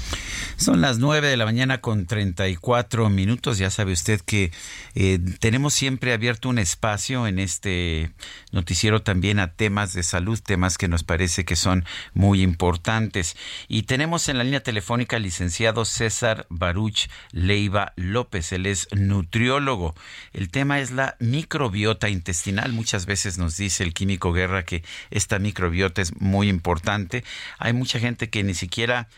Son 0.56 0.80
las 0.80 0.98
nueve 0.98 1.28
de 1.28 1.36
la 1.36 1.44
mañana 1.44 1.80
con 1.80 2.06
34 2.06 3.10
minutos. 3.10 3.59
Ya 3.59 3.70
sabe 3.70 3.93
usted 3.93 4.20
que 4.20 4.51
eh, 4.94 5.18
tenemos 5.39 5.74
siempre 5.74 6.12
abierto 6.12 6.48
un 6.48 6.59
espacio 6.59 7.26
en 7.26 7.39
este 7.39 8.10
noticiero 8.51 9.02
también 9.02 9.39
a 9.39 9.52
temas 9.52 9.93
de 9.93 10.02
salud, 10.02 10.40
temas 10.40 10.76
que 10.76 10.89
nos 10.89 11.05
parece 11.05 11.44
que 11.44 11.56
son 11.56 11.85
muy 12.14 12.43
importantes. 12.43 13.36
Y 13.68 13.82
tenemos 13.82 14.28
en 14.28 14.39
la 14.39 14.44
línea 14.44 14.62
telefónica 14.62 15.16
al 15.16 15.22
licenciado 15.22 15.85
César 15.85 16.47
Baruch 16.48 17.09
Leiva 17.32 17.93
López. 17.98 18.52
Él 18.52 18.66
es 18.66 18.88
nutriólogo. 18.92 19.94
El 20.32 20.50
tema 20.50 20.80
es 20.80 20.90
la 20.90 21.16
microbiota 21.18 22.08
intestinal. 22.08 22.72
Muchas 22.72 23.06
veces 23.06 23.38
nos 23.38 23.56
dice 23.56 23.84
el 23.84 23.94
químico 23.94 24.32
Guerra 24.32 24.64
que 24.64 24.82
esta 25.10 25.38
microbiota 25.38 26.00
es 26.00 26.20
muy 26.20 26.48
importante. 26.48 27.24
Hay 27.58 27.72
mucha 27.72 27.98
gente 27.98 28.30
que 28.30 28.42
ni 28.44 28.54
siquiera 28.54 29.08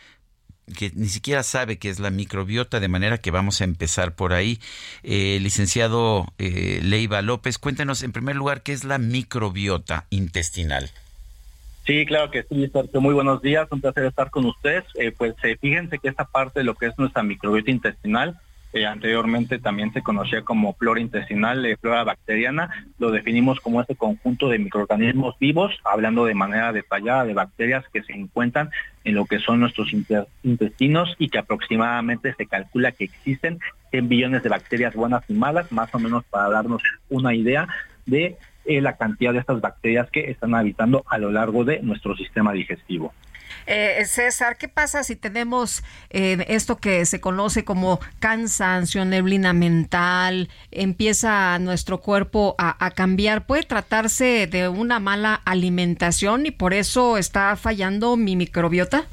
que 0.76 0.92
ni 0.94 1.08
siquiera 1.08 1.42
sabe 1.42 1.78
qué 1.78 1.90
es 1.90 1.98
la 1.98 2.10
microbiota, 2.10 2.78
de 2.78 2.88
manera 2.88 3.18
que 3.18 3.30
vamos 3.30 3.60
a 3.60 3.64
empezar 3.64 4.14
por 4.14 4.32
ahí. 4.32 4.60
Eh, 5.02 5.38
licenciado 5.40 6.32
eh, 6.38 6.80
Leiva 6.82 7.22
López, 7.22 7.58
cuéntenos 7.58 8.02
en 8.02 8.12
primer 8.12 8.36
lugar 8.36 8.62
qué 8.62 8.72
es 8.72 8.84
la 8.84 8.98
microbiota 8.98 10.06
intestinal. 10.10 10.90
Sí, 11.86 12.06
claro 12.06 12.30
que 12.30 12.44
sí, 12.44 12.70
Muy 13.00 13.14
buenos 13.14 13.42
días, 13.42 13.66
un 13.70 13.80
placer 13.80 14.04
estar 14.04 14.30
con 14.30 14.44
ustedes. 14.44 14.84
Eh, 14.94 15.12
pues 15.16 15.34
fíjense 15.60 15.98
que 15.98 16.08
esta 16.08 16.24
parte 16.24 16.60
de 16.60 16.64
lo 16.64 16.74
que 16.74 16.86
es 16.86 16.98
nuestra 16.98 17.22
microbiota 17.22 17.70
intestinal 17.70 18.38
eh, 18.72 18.86
anteriormente 18.86 19.58
también 19.58 19.92
se 19.92 20.02
conocía 20.02 20.42
como 20.42 20.74
flora 20.74 21.00
intestinal, 21.00 21.64
eh, 21.66 21.76
flora 21.76 22.04
bacteriana, 22.04 22.86
lo 22.98 23.10
definimos 23.10 23.58
como 23.60 23.80
este 23.80 23.96
conjunto 23.96 24.48
de 24.48 24.58
microorganismos 24.58 25.36
vivos, 25.38 25.72
hablando 25.84 26.24
de 26.24 26.34
manera 26.34 26.72
detallada 26.72 27.24
de 27.24 27.34
bacterias 27.34 27.84
que 27.92 28.02
se 28.02 28.12
encuentran 28.12 28.70
en 29.04 29.14
lo 29.14 29.24
que 29.24 29.40
son 29.40 29.60
nuestros 29.60 29.92
intestinos 30.42 31.16
y 31.18 31.28
que 31.28 31.38
aproximadamente 31.38 32.34
se 32.34 32.46
calcula 32.46 32.92
que 32.92 33.04
existen 33.04 33.58
en 33.92 34.08
billones 34.08 34.42
de 34.42 34.48
bacterias 34.48 34.94
buenas 34.94 35.24
y 35.28 35.34
malas, 35.34 35.72
más 35.72 35.92
o 35.94 35.98
menos 35.98 36.24
para 36.24 36.48
darnos 36.50 36.82
una 37.08 37.34
idea 37.34 37.66
de 38.06 38.36
eh, 38.66 38.80
la 38.80 38.96
cantidad 38.96 39.32
de 39.32 39.40
estas 39.40 39.60
bacterias 39.60 40.08
que 40.10 40.30
están 40.30 40.54
habitando 40.54 41.02
a 41.08 41.18
lo 41.18 41.32
largo 41.32 41.64
de 41.64 41.80
nuestro 41.80 42.14
sistema 42.14 42.52
digestivo. 42.52 43.12
Eh, 43.72 44.04
César, 44.04 44.56
¿qué 44.58 44.66
pasa 44.66 45.04
si 45.04 45.14
tenemos 45.14 45.84
eh, 46.10 46.44
esto 46.48 46.78
que 46.78 47.06
se 47.06 47.20
conoce 47.20 47.64
como 47.64 48.00
cansancio, 48.18 49.04
neblina 49.04 49.52
mental, 49.52 50.48
empieza 50.72 51.56
nuestro 51.60 51.98
cuerpo 51.98 52.56
a, 52.58 52.90
cambiar? 52.90 53.46
¿Puede 53.46 53.62
tratarse 53.62 54.48
de 54.48 54.66
una 54.66 54.98
mala 54.98 55.40
alimentación 55.44 56.46
y 56.46 56.50
por 56.50 56.74
eso 56.74 57.16
está 57.16 57.54
fallando 57.54 58.16
mi 58.16 58.34
microbiota? 58.34 59.04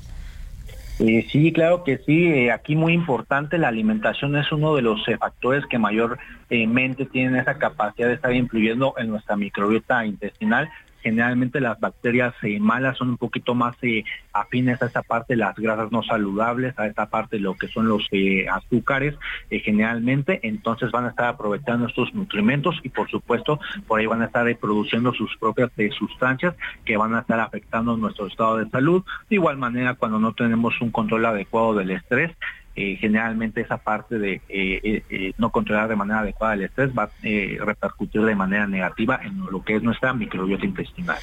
Eh, 0.98 1.28
sí, 1.32 1.54
claro 1.54 1.84
que 1.84 2.00
sí. 2.00 2.50
aquí 2.50 2.76
muy 2.76 2.94
importante, 2.94 3.60
la 3.60 3.68
alimentación 3.68 4.36
es 4.38 4.52
uno 4.52 4.76
de 4.76 4.82
los 4.82 5.06
factores 5.20 5.68
que 5.68 5.78
mayormente 5.78 7.06
tienen 7.06 7.36
esa 7.36 7.60
capacidad 7.60 8.08
de 8.08 8.16
estar 8.16 8.34
influyendo 8.34 8.96
en 8.98 9.10
nuestra 9.10 9.36
microbiota 9.36 10.04
intestinal 10.04 10.68
generalmente 11.08 11.62
las 11.62 11.80
bacterias 11.80 12.34
eh, 12.44 12.60
malas 12.60 12.98
son 12.98 13.10
un 13.12 13.18
poquito 13.18 13.56
más 13.56 13.78
eh, 13.82 14.04
afines 14.34 14.82
a 14.82 14.88
esa 14.88 15.02
parte 15.02 15.34
de 15.34 15.38
las 15.38 15.56
grasas 15.56 15.90
no 15.90 16.04
saludables, 16.04 16.78
a 16.78 16.86
esta 16.86 17.10
parte 17.10 17.38
de 17.38 17.44
lo 17.44 17.56
que 17.56 17.70
son 17.70 17.88
los 17.88 18.06
eh, 18.12 18.46
azúcares 18.50 19.16
generalmente, 19.50 20.40
entonces 20.44 20.92
van 20.92 21.06
a 21.06 21.10
estar 21.10 21.28
aprovechando 21.28 21.88
estos 21.88 22.14
nutrimentos 22.14 22.80
y 22.84 22.90
por 22.90 23.10
supuesto 23.10 23.60
por 23.88 24.00
ahí 24.00 24.06
van 24.06 24.22
a 24.22 24.26
estar 24.26 24.46
produciendo 24.58 25.14
sus 25.14 25.36
propias 25.38 25.72
sustancias 25.98 26.56
que 26.84 26.98
van 26.98 27.16
a 27.16 27.22
estar 27.22 27.40
afectando 27.40 27.96
nuestro 27.96 28.28
estado 28.28 28.58
de 28.58 28.70
salud. 28.70 29.04
De 29.30 29.36
igual 29.36 29.58
manera, 29.58 29.96
cuando 29.96 30.20
no 30.20 30.34
tenemos 30.34 30.80
un 30.82 30.92
control 30.92 31.26
adecuado 31.26 31.74
del 31.76 31.92
estrés, 31.92 32.32
eh, 32.80 32.96
generalmente 33.02 33.60
esa 33.60 33.78
parte 33.78 34.20
de 34.20 34.40
eh, 34.50 35.04
eh, 35.10 35.34
no 35.40 35.50
controlar 35.50 35.88
de 35.88 35.96
manera 35.96 36.20
adecuada 36.20 36.54
el 36.54 36.62
estrés 36.62 36.92
va 36.96 37.06
a 37.06 37.66
repercutir 37.66 38.22
de 38.22 38.36
manera 38.36 38.68
negativa 38.68 39.20
en 39.24 39.40
lo 39.52 39.64
que 39.64 39.78
es 39.78 39.82
nuestra 39.82 40.14
microbiota 40.14 40.64
intestinal. 40.64 41.18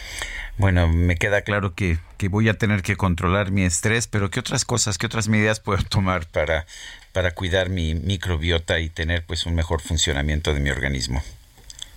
Bueno, 0.59 0.89
me 0.89 1.15
queda 1.15 1.43
claro 1.43 1.73
que, 1.77 1.99
que 2.19 2.29
voy 2.29 2.49
a 2.49 2.55
tener 2.55 2.83
que 2.83 2.97
controlar 2.97 3.53
mi 3.53 3.63
estrés, 3.63 4.09
pero 4.09 4.31
¿qué 4.31 4.41
otras 4.41 4.65
cosas, 4.65 4.99
qué 4.99 5.07
otras 5.07 5.29
medidas 5.29 5.61
puedo 5.61 5.81
tomar 5.89 6.27
para, 6.27 6.67
para 7.13 7.31
cuidar 7.31 7.71
mi 7.71 7.95
microbiota 7.95 8.81
y 8.81 8.89
tener 8.89 9.25
pues 9.25 9.47
un 9.47 9.55
mejor 9.55 9.81
funcionamiento 9.81 10.55
de 10.55 10.59
mi 10.59 10.71
organismo? 10.71 11.23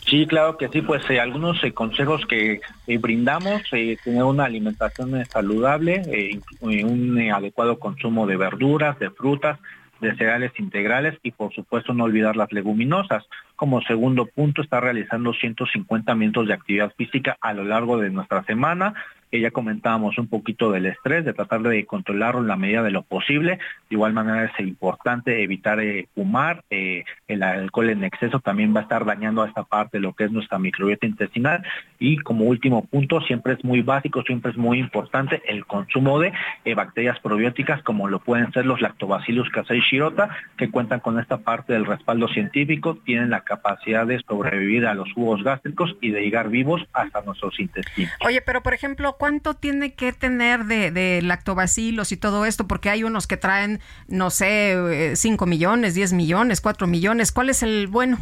Sí, 0.07 0.25
claro 0.25 0.57
que 0.57 0.69
sí, 0.69 0.81
pues 0.81 1.07
eh, 1.09 1.19
algunos 1.19 1.61
eh, 1.65 1.73
consejos 1.73 2.25
que 2.27 2.61
eh, 2.87 2.97
brindamos, 2.97 3.61
tener 3.69 4.23
una 4.23 4.45
alimentación 4.45 5.25
saludable, 5.25 6.39
un 6.61 7.29
adecuado 7.29 7.77
consumo 7.77 8.25
de 8.25 8.37
verduras, 8.37 8.97
de 8.99 9.09
frutas, 9.09 9.59
de 9.99 10.15
cereales 10.15 10.53
integrales 10.59 11.19
y 11.23 11.31
por 11.31 11.53
supuesto 11.53 11.93
no 11.93 12.05
olvidar 12.05 12.37
las 12.37 12.53
leguminosas. 12.53 13.25
Como 13.57 13.81
segundo 13.81 14.27
punto, 14.27 14.61
está 14.61 14.79
realizando 14.79 15.33
150 15.33 16.15
minutos 16.15 16.47
de 16.47 16.53
actividad 16.53 16.93
física 16.95 17.35
a 17.41 17.53
lo 17.53 17.65
largo 17.65 17.97
de 17.97 18.09
nuestra 18.09 18.43
semana, 18.43 18.93
ya 19.31 19.51
comentábamos 19.51 20.17
un 20.17 20.27
poquito 20.27 20.71
del 20.71 20.85
estrés, 20.85 21.25
de 21.25 21.33
tratar 21.33 21.61
de 21.61 21.85
controlarlo 21.85 22.41
en 22.41 22.47
la 22.47 22.55
medida 22.55 22.83
de 22.83 22.91
lo 22.91 23.03
posible. 23.03 23.59
De 23.89 23.95
igual 23.95 24.13
manera 24.13 24.45
es 24.45 24.59
importante 24.59 25.43
evitar 25.43 25.79
eh, 25.79 26.07
fumar, 26.15 26.63
eh, 26.69 27.03
el 27.27 27.43
alcohol 27.43 27.89
en 27.89 28.03
exceso 28.03 28.39
también 28.39 28.75
va 28.75 28.81
a 28.81 28.83
estar 28.83 29.05
dañando 29.05 29.43
a 29.43 29.47
esta 29.47 29.63
parte 29.63 29.99
lo 29.99 30.13
que 30.13 30.25
es 30.25 30.31
nuestra 30.31 30.59
microbiota 30.59 31.05
intestinal. 31.05 31.63
Y 31.99 32.17
como 32.17 32.45
último 32.45 32.85
punto, 32.85 33.21
siempre 33.21 33.53
es 33.53 33.63
muy 33.63 33.81
básico, 33.81 34.21
siempre 34.23 34.51
es 34.51 34.57
muy 34.57 34.79
importante 34.79 35.41
el 35.47 35.65
consumo 35.65 36.19
de 36.19 36.31
eh, 36.65 36.73
bacterias 36.73 37.19
probióticas 37.19 37.81
como 37.83 38.07
lo 38.07 38.19
pueden 38.19 38.51
ser 38.53 38.65
los 38.65 38.81
lactobacillus 38.81 39.49
casei 39.49 39.81
shirota, 39.81 40.29
que 40.57 40.69
cuentan 40.69 40.99
con 40.99 41.19
esta 41.19 41.37
parte 41.37 41.73
del 41.73 41.85
respaldo 41.85 42.27
científico, 42.27 42.97
tienen 43.05 43.29
la 43.29 43.41
capacidad 43.41 44.05
de 44.05 44.19
sobrevivir 44.19 44.85
a 44.85 44.93
los 44.93 45.11
jugos 45.13 45.43
gástricos 45.43 45.95
y 46.01 46.11
de 46.11 46.21
llegar 46.21 46.49
vivos 46.49 46.85
hasta 46.93 47.21
nuestros 47.21 47.59
intestinos. 47.59 48.13
Oye, 48.25 48.41
pero 48.41 48.61
por 48.61 48.73
ejemplo, 48.73 49.16
¿cuánto 49.17 49.53
tiene 49.53 49.93
que 49.93 50.13
tener 50.13 50.65
de, 50.65 51.21
lactobacilos 51.21 52.11
y 52.11 52.17
todo 52.17 52.45
esto? 52.45 52.67
Porque 52.67 52.89
hay 52.89 53.03
unos 53.03 53.27
que 53.27 53.37
traen, 53.37 53.79
no 54.07 54.29
sé, 54.29 55.13
5 55.15 55.43
eh, 55.43 55.47
millones, 55.47 55.93
10 55.93 56.13
millones, 56.13 56.61
4 56.61 56.87
millones. 56.87 57.31
¿Cuál 57.31 57.49
es 57.49 57.63
el 57.63 57.87
bueno? 57.87 58.17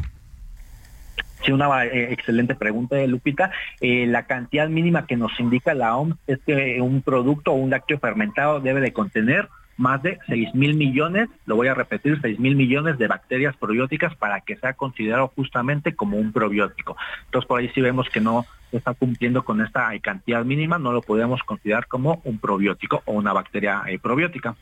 Sí, 1.43 1.51
una 1.51 1.85
eh, 1.85 2.11
excelente 2.11 2.55
pregunta, 2.55 2.95
Lupita. 3.05 3.51
Eh, 3.79 4.07
la 4.07 4.23
cantidad 4.23 4.67
mínima 4.67 5.05
que 5.05 5.15
nos 5.15 5.39
indica 5.39 5.73
la 5.73 5.95
OMS 5.95 6.17
es 6.27 6.39
que 6.45 6.81
un 6.81 7.01
producto 7.01 7.51
o 7.51 7.55
un 7.55 7.69
lácteo 7.69 7.99
fermentado 7.99 8.59
debe 8.59 8.81
de 8.81 8.93
contener 8.93 9.47
más 9.77 10.01
de 10.01 10.19
6 10.27 10.55
mil 10.55 10.75
millones, 10.75 11.29
lo 11.45 11.55
voy 11.55 11.67
a 11.67 11.73
repetir, 11.73 12.19
6 12.21 12.39
mil 12.39 12.55
millones 12.55 12.97
de 12.97 13.07
bacterias 13.07 13.55
probióticas 13.57 14.15
para 14.15 14.41
que 14.41 14.55
sea 14.55 14.73
considerado 14.73 15.31
justamente 15.35 15.95
como 15.95 16.17
un 16.17 16.31
probiótico. 16.31 16.95
Entonces 17.25 17.47
por 17.47 17.59
ahí 17.59 17.69
sí 17.75 17.81
vemos 17.81 18.09
que 18.09 18.21
no 18.21 18.45
está 18.77 18.93
cumpliendo 18.93 19.43
con 19.43 19.61
esta 19.61 19.89
cantidad 20.01 20.43
mínima, 20.43 20.79
no 20.79 20.91
lo 20.91 21.01
podemos 21.01 21.41
considerar 21.43 21.87
como 21.87 22.21
un 22.23 22.39
probiótico 22.39 23.01
o 23.05 23.13
una 23.13 23.33
bacteria 23.33 23.83
eh, 23.87 23.99
probiótica. 23.99 24.55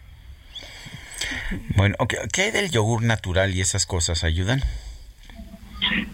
Bueno, 1.75 1.95
¿qué 2.31 2.41
hay 2.41 2.51
del 2.51 2.71
yogur 2.71 3.03
natural 3.03 3.53
y 3.53 3.61
esas 3.61 3.85
cosas 3.85 4.23
ayudan? 4.23 4.61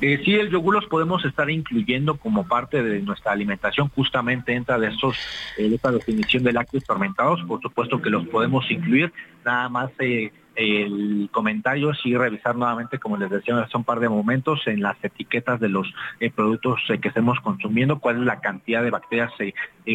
Eh, 0.01 0.21
sí, 0.23 0.33
el 0.33 0.49
yogur 0.49 0.75
los 0.75 0.85
podemos 0.85 1.23
estar 1.25 1.49
incluyendo 1.49 2.17
como 2.17 2.47
parte 2.47 2.81
de 2.81 3.01
nuestra 3.01 3.31
alimentación, 3.31 3.89
justamente 3.89 4.53
entra 4.53 4.77
de 4.79 4.87
estos, 4.87 5.17
eh, 5.57 5.69
esta 5.73 5.91
definición 5.91 6.43
de 6.43 6.53
lácteos 6.53 6.83
fermentados, 6.85 7.41
por 7.43 7.61
supuesto 7.61 8.01
que 8.01 8.09
los 8.09 8.27
podemos 8.27 8.69
incluir, 8.71 9.11
nada 9.45 9.69
más 9.69 9.91
eh, 9.99 10.31
el 10.55 11.29
comentario, 11.31 11.93
sí 11.93 12.15
revisar 12.15 12.55
nuevamente, 12.55 12.99
como 12.99 13.17
les 13.17 13.29
decía 13.29 13.57
hace 13.59 13.77
un 13.77 13.83
par 13.83 13.99
de 13.99 14.09
momentos, 14.09 14.67
en 14.67 14.81
las 14.81 14.97
etiquetas 15.03 15.59
de 15.59 15.69
los 15.69 15.91
eh, 16.19 16.29
productos 16.29 16.81
que 17.01 17.07
estemos 17.07 17.39
consumiendo, 17.39 17.99
cuál 17.99 18.17
es 18.17 18.25
la 18.25 18.41
cantidad 18.41 18.83
de 18.83 18.91
bacterias 18.91 19.31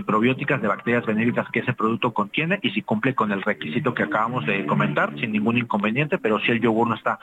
probióticas, 0.07 0.61
de 0.61 0.69
bacterias 0.69 1.07
benéficas 1.07 1.49
que 1.51 1.61
ese 1.61 1.73
producto 1.73 2.13
contiene 2.13 2.59
y 2.63 2.71
si 2.71 2.83
cumple 2.83 3.15
con 3.15 3.31
el 3.31 3.43
requisito 3.43 3.95
que 3.95 4.03
acabamos 4.03 4.47
de 4.47 4.67
comentar, 4.67 5.19
sin 5.21 5.33
ningún 5.33 5.59
inconveniente, 5.59 6.19
pero 6.19 6.41
si 6.41 6.51
el 6.51 6.61
yogur 6.61 6.89
no 6.89 6.95
está 6.95 7.19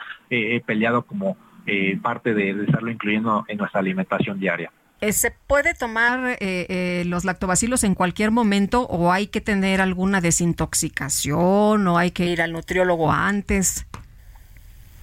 peleado 0.65 1.01
como 1.03 1.37
eh, 1.67 1.99
parte 2.01 2.33
de, 2.33 2.49
estarlo 2.63 2.89
incluyendo 2.89 3.45
en 3.47 3.57
nuestra 3.57 3.81
alimentación 3.81 4.39
diaria. 4.39 4.71
Eh, 5.01 5.13
¿Se 5.13 5.31
puede 5.31 5.73
tomar 5.73 6.37
eh, 6.39 7.03
los 7.07 7.25
lactobacilos 7.25 7.83
en 7.83 7.95
cualquier 7.95 8.29
momento 8.29 8.83
o 8.83 9.11
hay 9.11 9.27
que 9.27 9.41
tener 9.41 9.81
alguna 9.81 10.21
desintoxicación 10.21 11.87
o 11.87 11.97
hay 11.97 12.11
que 12.11 12.27
ir 12.27 12.41
al 12.41 12.53
nutriólogo 12.53 13.11
antes? 13.11 13.87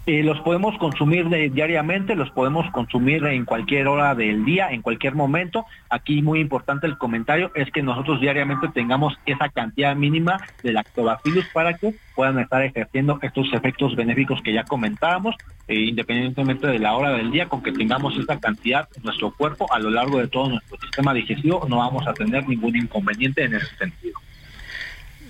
Los 0.08 0.40
podemos 0.40 0.76
consumir 0.78 1.28
diariamente, 1.28 2.14
los 2.14 2.30
podemos 2.30 2.70
consumir 2.70 3.26
en 3.26 3.44
cualquier 3.44 3.88
hora 3.88 4.14
del 4.14 4.44
día, 4.44 4.70
en 4.70 4.80
cualquier 4.80 5.14
momento. 5.14 5.66
Aquí 5.90 6.22
muy 6.22 6.40
importante 6.40 6.86
el 6.86 6.96
comentario 6.96 7.50
es 7.54 7.70
que 7.70 7.82
nosotros 7.82 8.18
diariamente 8.18 8.68
tengamos 8.68 9.14
esa 9.26 9.50
cantidad 9.50 9.94
mínima 9.94 10.40
de 10.62 10.72
lactobacillus 10.72 11.46
para 11.52 11.74
que 11.74 11.94
puedan 12.14 12.38
estar 12.38 12.62
ejerciendo 12.62 13.18
estos 13.20 13.52
efectos 13.52 13.94
benéficos 13.96 14.40
que 14.40 14.54
ya 14.54 14.64
comentábamos, 14.64 15.34
eh, 15.68 15.78
independientemente 15.78 16.66
de 16.66 16.78
la 16.78 16.96
hora 16.96 17.10
del 17.10 17.30
día, 17.30 17.46
con 17.46 17.62
que 17.62 17.72
tengamos 17.72 18.16
esa 18.16 18.40
cantidad 18.40 18.88
en 18.96 19.02
nuestro 19.02 19.30
cuerpo 19.32 19.70
a 19.70 19.78
lo 19.78 19.90
largo 19.90 20.18
de 20.18 20.28
todo 20.28 20.48
nuestro 20.48 20.78
sistema 20.80 21.12
digestivo, 21.12 21.66
no 21.68 21.78
vamos 21.78 22.08
a 22.08 22.14
tener 22.14 22.48
ningún 22.48 22.74
inconveniente 22.76 23.44
en 23.44 23.56
ese 23.56 23.76
sentido. 23.76 24.18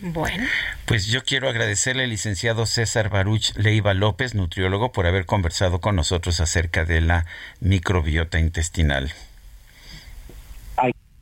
Bueno. 0.00 0.46
Pues 0.86 1.06
yo 1.06 1.24
quiero 1.24 1.48
agradecerle 1.48 2.04
al 2.04 2.10
licenciado 2.10 2.66
César 2.66 3.10
Baruch 3.10 3.54
Leiva 3.56 3.94
López, 3.94 4.34
nutriólogo, 4.34 4.92
por 4.92 5.06
haber 5.06 5.26
conversado 5.26 5.80
con 5.80 5.96
nosotros 5.96 6.40
acerca 6.40 6.84
de 6.84 7.00
la 7.00 7.26
microbiota 7.60 8.38
intestinal. 8.38 9.12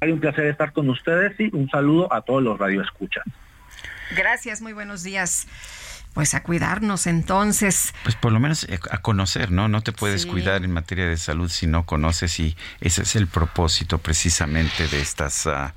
Hay 0.01 0.13
un 0.13 0.21
placer 0.21 0.45
estar 0.47 0.73
con 0.73 0.91
ustedes 0.91 1.39
y 1.41 1.55
un 1.57 1.71
saludo 1.71 2.13
a 2.13 2.21
todos 2.21 2.43
los 2.43 2.59
radioescuchas. 2.59 3.25
Gracias, 4.15 4.61
muy 4.61 4.75
buenos 4.75 5.03
días. 5.03 5.47
Pues 6.13 6.35
a 6.35 6.43
cuidarnos 6.43 7.07
entonces. 7.07 7.95
Pues 8.03 8.15
por 8.15 8.33
lo 8.33 8.41
menos 8.41 8.65
eh, 8.65 8.79
a 8.91 8.99
conocer, 8.99 9.51
¿no? 9.51 9.69
No 9.69 9.83
te 9.83 9.93
puedes 9.93 10.27
cuidar 10.27 10.65
en 10.65 10.73
materia 10.73 11.07
de 11.07 11.17
salud 11.17 11.51
si 11.51 11.67
no 11.67 11.87
conoces 11.87 12.39
y 12.41 12.57
ese 12.81 13.03
es 13.03 13.17
el 13.17 13.27
propósito 13.27 13.99
precisamente 13.99 14.87
de 14.89 15.01
estas... 15.01 15.47
Uh, 15.47 15.71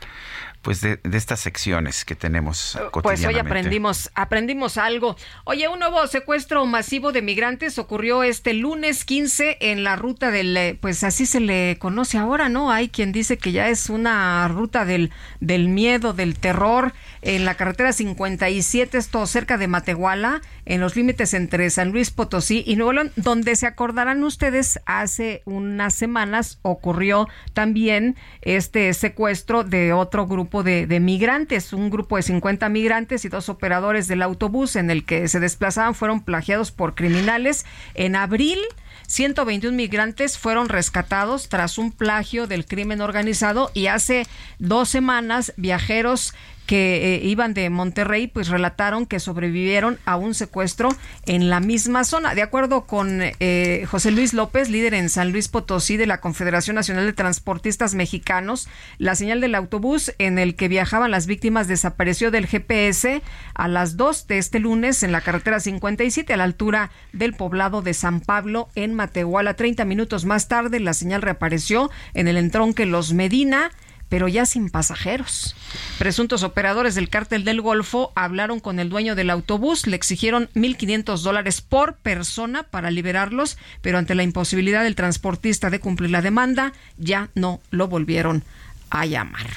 pues 0.61 0.81
de, 0.81 0.99
estas 1.13 1.39
secciones 1.39 2.03
que 2.03 2.15
tenemos 2.15 2.77
cotidianamente. 2.91 3.01
Pues 3.01 3.25
hoy 3.25 3.39
aprendimos, 3.39 4.11
aprendimos 4.13 4.77
algo. 4.77 5.15
Oye, 5.45 5.67
un 5.67 5.79
nuevo 5.79 6.05
secuestro 6.07 6.65
masivo 6.65 7.11
de 7.11 7.21
migrantes 7.21 7.79
ocurrió 7.79 8.23
este 8.23 8.53
lunes 8.53 9.05
15 9.05 9.57
en 9.61 9.83
la 9.83 9.95
ruta 9.95 10.31
del, 10.31 10.55
eh, 10.57 10.77
pues 10.79 11.03
así 11.03 11.25
se 11.25 11.39
le 11.39 11.77
conoce 11.79 12.17
ahora, 12.17 12.49
¿no? 12.49 12.71
Hay 12.71 12.89
quien 12.89 13.11
dice 13.11 13.37
que 13.37 13.51
ya 13.51 13.69
es 13.69 13.89
una 13.89 14.47
ruta 14.49 14.85
del, 14.85 15.11
del 15.39 15.69
miedo, 15.69 16.13
del 16.13 16.37
terror, 16.37 16.93
en 17.21 17.45
la 17.45 17.55
carretera 17.55 17.91
57, 17.91 18.97
esto 18.97 19.25
cerca 19.27 19.57
de 19.57 19.67
Matehuala, 19.67 20.41
en 20.65 20.79
los 20.81 20.95
límites 20.95 21.33
entre 21.33 21.69
San 21.69 21.91
Luis 21.91 22.11
Potosí 22.11 22.63
y 22.65 22.75
Nuevo 22.75 22.93
León, 22.93 23.11
donde 23.15 23.55
se 23.55 23.67
acordarán 23.67 24.23
ustedes, 24.23 24.79
hace 24.85 25.41
unas 25.45 25.93
semanas 25.93 26.59
ocurrió 26.61 27.27
también 27.53 28.15
este 28.41 28.93
secuestro 28.93 29.63
de 29.63 29.93
otro 29.93 30.27
grupo 30.27 30.48
de, 30.63 30.99
migrantes. 30.99 31.73
Un 31.73 31.89
grupo 31.89 32.17
de 32.17 32.23
50 32.23 32.67
migrantes 32.69 33.25
y 33.25 33.29
dos 33.29 33.49
operadores 33.49 34.07
del 34.07 34.21
autobús 34.21 34.75
en 34.75 34.89
el 34.89 35.05
que 35.05 35.27
se 35.27 35.39
desplazaban 35.39 35.95
fueron 35.95 36.21
plagiados 36.21 36.71
por 36.71 36.95
criminales. 36.95 37.65
En 37.93 38.15
abril, 38.15 38.59
121 39.07 39.75
migrantes 39.75 40.37
fueron 40.37 40.69
rescatados 40.69 41.49
tras 41.49 41.77
un 41.77 41.91
plagio 41.91 42.47
del 42.47 42.65
crimen 42.65 43.01
organizado 43.01 43.71
y 43.73 43.87
hace 43.87 44.25
dos 44.57 44.89
semanas 44.89 45.53
viajeros 45.55 46.33
que 46.69 47.15
eh, 47.15 47.21
iban 47.23 47.55
de 47.55 47.67
Monterrey, 47.71 48.27
pues 48.27 48.47
relataron 48.47 49.07
que 49.07 49.19
sobrevivieron 49.19 49.97
a 50.05 50.17
un 50.17 50.35
secuestro 50.35 50.89
en 51.25 51.49
la 51.49 51.61
misma 51.61 52.03
zona. 52.03 52.35
De 52.35 52.43
acuerdo 52.43 52.85
con 52.85 53.21
eh, 53.23 53.87
José 53.89 54.11
Luis 54.11 54.35
López, 54.35 54.69
líder 54.69 54.93
en 54.93 55.09
San 55.09 55.31
Luis 55.31 55.47
Potosí 55.47 55.97
de 55.97 56.05
la 56.05 56.21
Confederación 56.21 56.75
Nacional 56.75 57.07
de 57.07 57.13
Transportistas 57.13 57.95
Mexicanos, 57.95 58.69
la 58.99 59.15
señal 59.15 59.41
del 59.41 59.55
autobús 59.55 60.13
en 60.19 60.37
el 60.37 60.55
que 60.55 60.67
viajaban 60.67 61.09
las 61.09 61.25
víctimas 61.25 61.67
desapareció 61.67 62.29
del 62.29 62.45
GPS 62.45 63.23
a 63.55 63.67
las 63.67 63.97
2 63.97 64.27
de 64.27 64.37
este 64.37 64.59
lunes 64.59 65.01
en 65.01 65.11
la 65.11 65.21
carretera 65.21 65.59
57 65.59 66.31
a 66.31 66.37
la 66.37 66.43
altura 66.43 66.91
del 67.13 67.33
poblado 67.33 67.81
de 67.81 67.95
San 67.95 68.21
Pablo 68.21 68.69
en 68.75 68.93
Matehuala. 68.93 69.55
30 69.55 69.85
minutos 69.85 70.25
más 70.25 70.47
tarde 70.47 70.79
la 70.79 70.93
señal 70.93 71.23
reapareció 71.23 71.89
en 72.13 72.27
el 72.27 72.37
entronque 72.37 72.85
Los 72.85 73.13
Medina 73.13 73.71
pero 74.09 74.27
ya 74.27 74.45
sin 74.45 74.69
pasajeros. 74.69 75.55
Presuntos 75.97 76.43
operadores 76.43 76.95
del 76.95 77.09
cártel 77.09 77.45
del 77.45 77.61
Golfo 77.61 78.11
hablaron 78.15 78.59
con 78.59 78.79
el 78.79 78.89
dueño 78.89 79.15
del 79.15 79.29
autobús, 79.29 79.87
le 79.87 79.95
exigieron 79.95 80.49
1.500 80.55 81.21
dólares 81.21 81.61
por 81.61 81.95
persona 81.95 82.63
para 82.63 82.91
liberarlos, 82.91 83.57
pero 83.81 83.97
ante 83.97 84.15
la 84.15 84.23
imposibilidad 84.23 84.83
del 84.83 84.95
transportista 84.95 85.69
de 85.69 85.79
cumplir 85.79 86.09
la 86.09 86.21
demanda, 86.21 86.73
ya 86.97 87.29
no 87.35 87.61
lo 87.71 87.87
volvieron 87.87 88.43
a 88.89 89.05
llamar. 89.05 89.47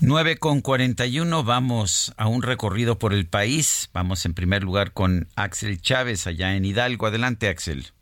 9 0.00 0.36
con 0.38 0.62
41, 0.62 1.44
vamos 1.44 2.12
a 2.16 2.26
un 2.26 2.42
recorrido 2.42 2.98
por 2.98 3.12
el 3.12 3.26
país. 3.26 3.88
Vamos 3.92 4.26
en 4.26 4.34
primer 4.34 4.64
lugar 4.64 4.92
con 4.92 5.28
Axel 5.36 5.80
Chávez 5.80 6.26
allá 6.26 6.56
en 6.56 6.64
Hidalgo. 6.64 7.06
Adelante, 7.06 7.48
Axel. 7.48 7.92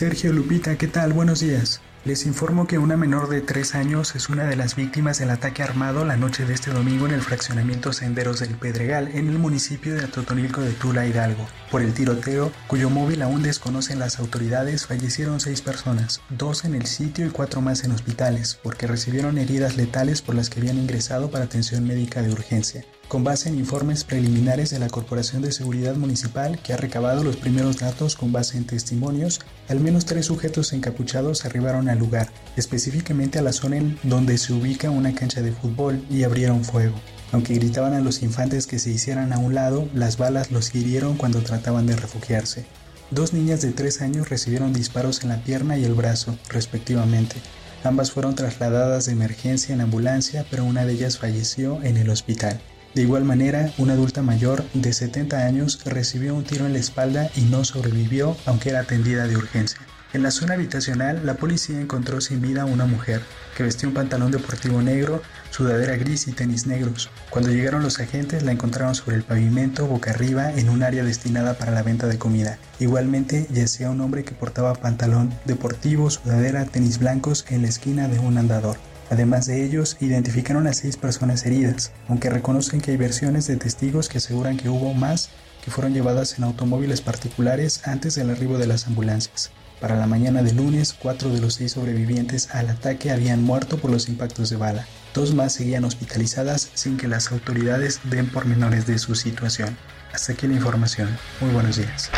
Sergio 0.00 0.32
Lupita, 0.32 0.78
¿qué 0.78 0.86
tal? 0.86 1.12
Buenos 1.12 1.40
días. 1.40 1.82
Les 2.06 2.24
informo 2.24 2.66
que 2.66 2.78
una 2.78 2.96
menor 2.96 3.28
de 3.28 3.42
3 3.42 3.74
años 3.74 4.16
es 4.16 4.30
una 4.30 4.44
de 4.44 4.56
las 4.56 4.74
víctimas 4.74 5.18
del 5.18 5.28
ataque 5.28 5.62
armado 5.62 6.06
la 6.06 6.16
noche 6.16 6.46
de 6.46 6.54
este 6.54 6.70
domingo 6.70 7.04
en 7.04 7.12
el 7.12 7.20
fraccionamiento 7.20 7.92
Senderos 7.92 8.40
del 8.40 8.54
Pedregal, 8.54 9.08
en 9.08 9.28
el 9.28 9.38
municipio 9.38 9.94
de 9.94 10.04
Atotonilco 10.04 10.62
de 10.62 10.72
Tula, 10.72 11.06
Hidalgo. 11.06 11.46
Por 11.70 11.82
el 11.82 11.92
tiroteo, 11.92 12.50
cuyo 12.66 12.88
móvil 12.88 13.20
aún 13.20 13.42
desconocen 13.42 13.98
las 13.98 14.18
autoridades, 14.18 14.86
fallecieron 14.86 15.38
6 15.38 15.60
personas, 15.60 16.22
2 16.30 16.64
en 16.64 16.76
el 16.76 16.86
sitio 16.86 17.26
y 17.26 17.30
4 17.30 17.60
más 17.60 17.84
en 17.84 17.92
hospitales, 17.92 18.58
porque 18.62 18.86
recibieron 18.86 19.36
heridas 19.36 19.76
letales 19.76 20.22
por 20.22 20.34
las 20.34 20.48
que 20.48 20.60
habían 20.60 20.78
ingresado 20.78 21.30
para 21.30 21.44
atención 21.44 21.86
médica 21.86 22.22
de 22.22 22.32
urgencia 22.32 22.86
con 23.10 23.24
base 23.24 23.48
en 23.48 23.58
informes 23.58 24.04
preliminares 24.04 24.70
de 24.70 24.78
la 24.78 24.88
Corporación 24.88 25.42
de 25.42 25.50
Seguridad 25.50 25.96
Municipal 25.96 26.60
que 26.62 26.72
ha 26.72 26.76
recabado 26.76 27.24
los 27.24 27.36
primeros 27.36 27.78
datos 27.78 28.14
con 28.14 28.30
base 28.30 28.56
en 28.56 28.66
testimonios, 28.66 29.40
al 29.68 29.80
menos 29.80 30.04
tres 30.06 30.26
sujetos 30.26 30.72
encapuchados 30.72 31.44
arribaron 31.44 31.88
al 31.88 31.98
lugar, 31.98 32.28
específicamente 32.56 33.40
a 33.40 33.42
la 33.42 33.52
zona 33.52 33.78
en 33.78 33.98
donde 34.04 34.38
se 34.38 34.52
ubica 34.52 34.90
una 34.90 35.12
cancha 35.12 35.42
de 35.42 35.50
fútbol 35.50 36.00
y 36.08 36.22
abrieron 36.22 36.64
fuego. 36.64 36.94
Aunque 37.32 37.54
gritaban 37.54 37.94
a 37.94 38.00
los 38.00 38.22
infantes 38.22 38.68
que 38.68 38.78
se 38.78 38.90
hicieran 38.90 39.32
a 39.32 39.38
un 39.38 39.56
lado, 39.56 39.88
las 39.92 40.16
balas 40.16 40.52
los 40.52 40.72
hirieron 40.72 41.16
cuando 41.16 41.42
trataban 41.42 41.88
de 41.88 41.96
refugiarse. 41.96 42.64
Dos 43.10 43.32
niñas 43.32 43.60
de 43.60 43.72
tres 43.72 44.02
años 44.02 44.28
recibieron 44.28 44.72
disparos 44.72 45.24
en 45.24 45.30
la 45.30 45.42
pierna 45.42 45.76
y 45.76 45.84
el 45.84 45.94
brazo, 45.94 46.38
respectivamente. 46.48 47.34
Ambas 47.82 48.12
fueron 48.12 48.36
trasladadas 48.36 49.06
de 49.06 49.12
emergencia 49.12 49.74
en 49.74 49.80
ambulancia, 49.80 50.46
pero 50.48 50.64
una 50.64 50.84
de 50.84 50.92
ellas 50.92 51.18
falleció 51.18 51.82
en 51.82 51.96
el 51.96 52.08
hospital. 52.08 52.60
De 52.94 53.02
igual 53.02 53.24
manera, 53.24 53.72
una 53.78 53.92
adulta 53.92 54.20
mayor 54.22 54.64
de 54.74 54.92
70 54.92 55.46
años 55.46 55.80
recibió 55.84 56.34
un 56.34 56.42
tiro 56.42 56.66
en 56.66 56.72
la 56.72 56.80
espalda 56.80 57.30
y 57.36 57.42
no 57.42 57.64
sobrevivió, 57.64 58.36
aunque 58.46 58.70
era 58.70 58.80
atendida 58.80 59.28
de 59.28 59.36
urgencia. 59.36 59.80
En 60.12 60.24
la 60.24 60.32
zona 60.32 60.54
habitacional, 60.54 61.24
la 61.24 61.34
policía 61.34 61.80
encontró 61.80 62.20
sin 62.20 62.40
vida 62.40 62.62
a 62.62 62.64
una 62.64 62.86
mujer 62.86 63.22
que 63.56 63.62
vestía 63.62 63.88
un 63.88 63.94
pantalón 63.94 64.32
deportivo 64.32 64.82
negro, 64.82 65.22
sudadera 65.50 65.94
gris 65.94 66.26
y 66.26 66.32
tenis 66.32 66.66
negros. 66.66 67.10
Cuando 67.30 67.52
llegaron 67.52 67.84
los 67.84 68.00
agentes, 68.00 68.42
la 68.42 68.50
encontraron 68.50 68.96
sobre 68.96 69.16
el 69.16 69.22
pavimento, 69.22 69.86
boca 69.86 70.10
arriba, 70.10 70.50
en 70.52 70.68
un 70.68 70.82
área 70.82 71.04
destinada 71.04 71.54
para 71.54 71.70
la 71.70 71.84
venta 71.84 72.08
de 72.08 72.18
comida. 72.18 72.58
Igualmente, 72.80 73.46
yacía 73.52 73.88
un 73.88 74.00
hombre 74.00 74.24
que 74.24 74.34
portaba 74.34 74.74
pantalón 74.74 75.32
deportivo, 75.44 76.10
sudadera, 76.10 76.64
tenis 76.64 76.98
blancos 76.98 77.44
en 77.48 77.62
la 77.62 77.68
esquina 77.68 78.08
de 78.08 78.18
un 78.18 78.36
andador. 78.36 78.78
Además 79.10 79.46
de 79.46 79.64
ellos, 79.64 79.96
identificaron 80.00 80.68
a 80.68 80.72
seis 80.72 80.96
personas 80.96 81.44
heridas, 81.44 81.90
aunque 82.08 82.30
reconocen 82.30 82.80
que 82.80 82.92
hay 82.92 82.96
versiones 82.96 83.48
de 83.48 83.56
testigos 83.56 84.08
que 84.08 84.18
aseguran 84.18 84.56
que 84.56 84.68
hubo 84.68 84.94
más 84.94 85.30
que 85.64 85.70
fueron 85.72 85.92
llevadas 85.92 86.38
en 86.38 86.44
automóviles 86.44 87.00
particulares 87.00 87.86
antes 87.86 88.14
del 88.14 88.30
arribo 88.30 88.56
de 88.56 88.68
las 88.68 88.86
ambulancias. 88.86 89.50
Para 89.80 89.96
la 89.96 90.06
mañana 90.06 90.42
de 90.42 90.52
lunes, 90.52 90.94
cuatro 90.94 91.30
de 91.30 91.40
los 91.40 91.54
seis 91.54 91.72
sobrevivientes 91.72 92.54
al 92.54 92.70
ataque 92.70 93.10
habían 93.10 93.42
muerto 93.42 93.78
por 93.78 93.90
los 93.90 94.08
impactos 94.08 94.48
de 94.48 94.56
bala. 94.56 94.86
Dos 95.12 95.34
más 95.34 95.54
seguían 95.54 95.84
hospitalizadas 95.84 96.70
sin 96.74 96.96
que 96.96 97.08
las 97.08 97.32
autoridades 97.32 98.00
den 98.04 98.30
pormenores 98.30 98.86
de 98.86 98.98
su 98.98 99.14
situación. 99.16 99.76
Hasta 100.12 100.34
aquí 100.34 100.46
la 100.46 100.54
información. 100.54 101.08
Muy 101.40 101.50
buenos 101.52 101.76
días 101.76 102.10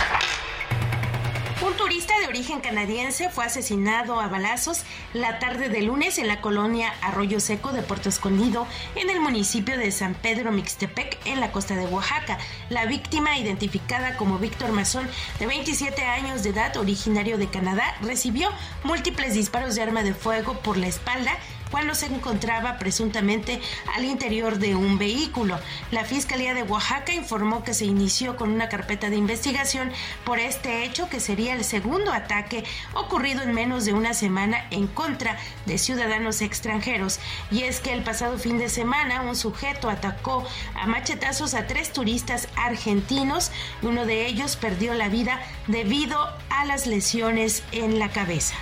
origen 2.43 2.61
canadiense 2.61 3.31
fue 3.31 3.45
asesinado 3.45 4.19
a 4.19 4.27
balazos 4.27 4.83
la 5.15 5.39
tarde 5.39 5.69
de 5.69 5.81
lunes 5.83 6.19
en 6.19 6.27
la 6.27 6.41
colonia 6.41 6.93
Arroyo 7.01 7.39
Seco 7.39 7.71
de 7.71 7.83
Puerto 7.83 8.09
Escondido, 8.09 8.67
en 8.97 9.11
el 9.11 9.21
municipio 9.21 9.79
de 9.79 9.93
San 9.93 10.15
Pedro 10.15 10.51
Mixtepec, 10.51 11.21
en 11.25 11.39
la 11.39 11.53
costa 11.53 11.77
de 11.77 11.87
Oaxaca. 11.87 12.39
La 12.69 12.87
víctima, 12.87 13.39
identificada 13.39 14.17
como 14.17 14.41
Víctor 14.41 14.73
Mazón, 14.73 15.09
de 15.39 15.47
27 15.47 16.03
años 16.03 16.43
de 16.43 16.51
edad, 16.51 16.77
originario 16.79 17.39
de 17.39 17.47
Canadá, 17.47 17.95
recibió 18.03 18.49
múltiples 18.83 19.35
disparos 19.35 19.77
de 19.77 19.83
arma 19.83 20.03
de 20.03 20.12
fuego 20.12 20.55
por 20.62 20.79
la 20.79 20.89
espalda 20.89 21.39
cuando 21.73 21.97
se 21.97 22.07
encontraba 22.07 22.78
presuntamente 22.78 23.60
al 23.97 24.05
interior 24.05 24.60
de 24.60 24.76
un 24.76 24.97
vehículo. 24.99 25.59
La 25.91 26.05
Fiscalía 26.05 26.55
de 26.55 26.62
Oaxaca 26.62 27.12
informó 27.12 27.65
que 27.65 27.75
se 27.75 27.84
inició 27.84 28.36
con 28.36 28.52
una 28.52 28.68
carpeta 28.68 29.10
de 29.10 29.17
investigación 29.17 29.91
por 30.25 30.39
este 30.39 30.84
hecho 30.84 31.09
que 31.09 31.18
sería 31.18 31.55
el 31.55 31.65
segundo 31.65 32.12
ataque 32.12 32.62
ocurrido 32.94 33.42
en 33.42 33.52
menos 33.52 33.84
de 33.84 33.92
una 33.92 34.15
semana 34.15 34.68
en 34.70 34.86
contra 34.86 35.36
de 35.67 35.78
ciudadanos 35.78 36.42
extranjeros. 36.42 37.18
Y 37.51 37.62
es 37.62 37.81
que 37.81 37.92
el 37.92 38.05
pasado 38.05 38.39
fin 38.39 38.59
de 38.59 38.68
semana 38.68 39.23
un 39.23 39.34
sujeto 39.34 39.91
atacó 39.91 40.47
a 40.76 40.86
machetazos 40.86 41.55
a 41.55 41.67
tres 41.67 41.92
turistas 41.92 42.47
argentinos 42.55 43.51
uno 43.83 44.05
de 44.05 44.26
ellos 44.26 44.57
perdió 44.57 44.94
la 44.94 45.09
vida 45.09 45.41
debido 45.67 46.18
a 46.51 46.65
las 46.67 46.86
lesiones 46.86 47.62
en 47.73 47.99
la 47.99 48.10
cabeza. 48.10 48.55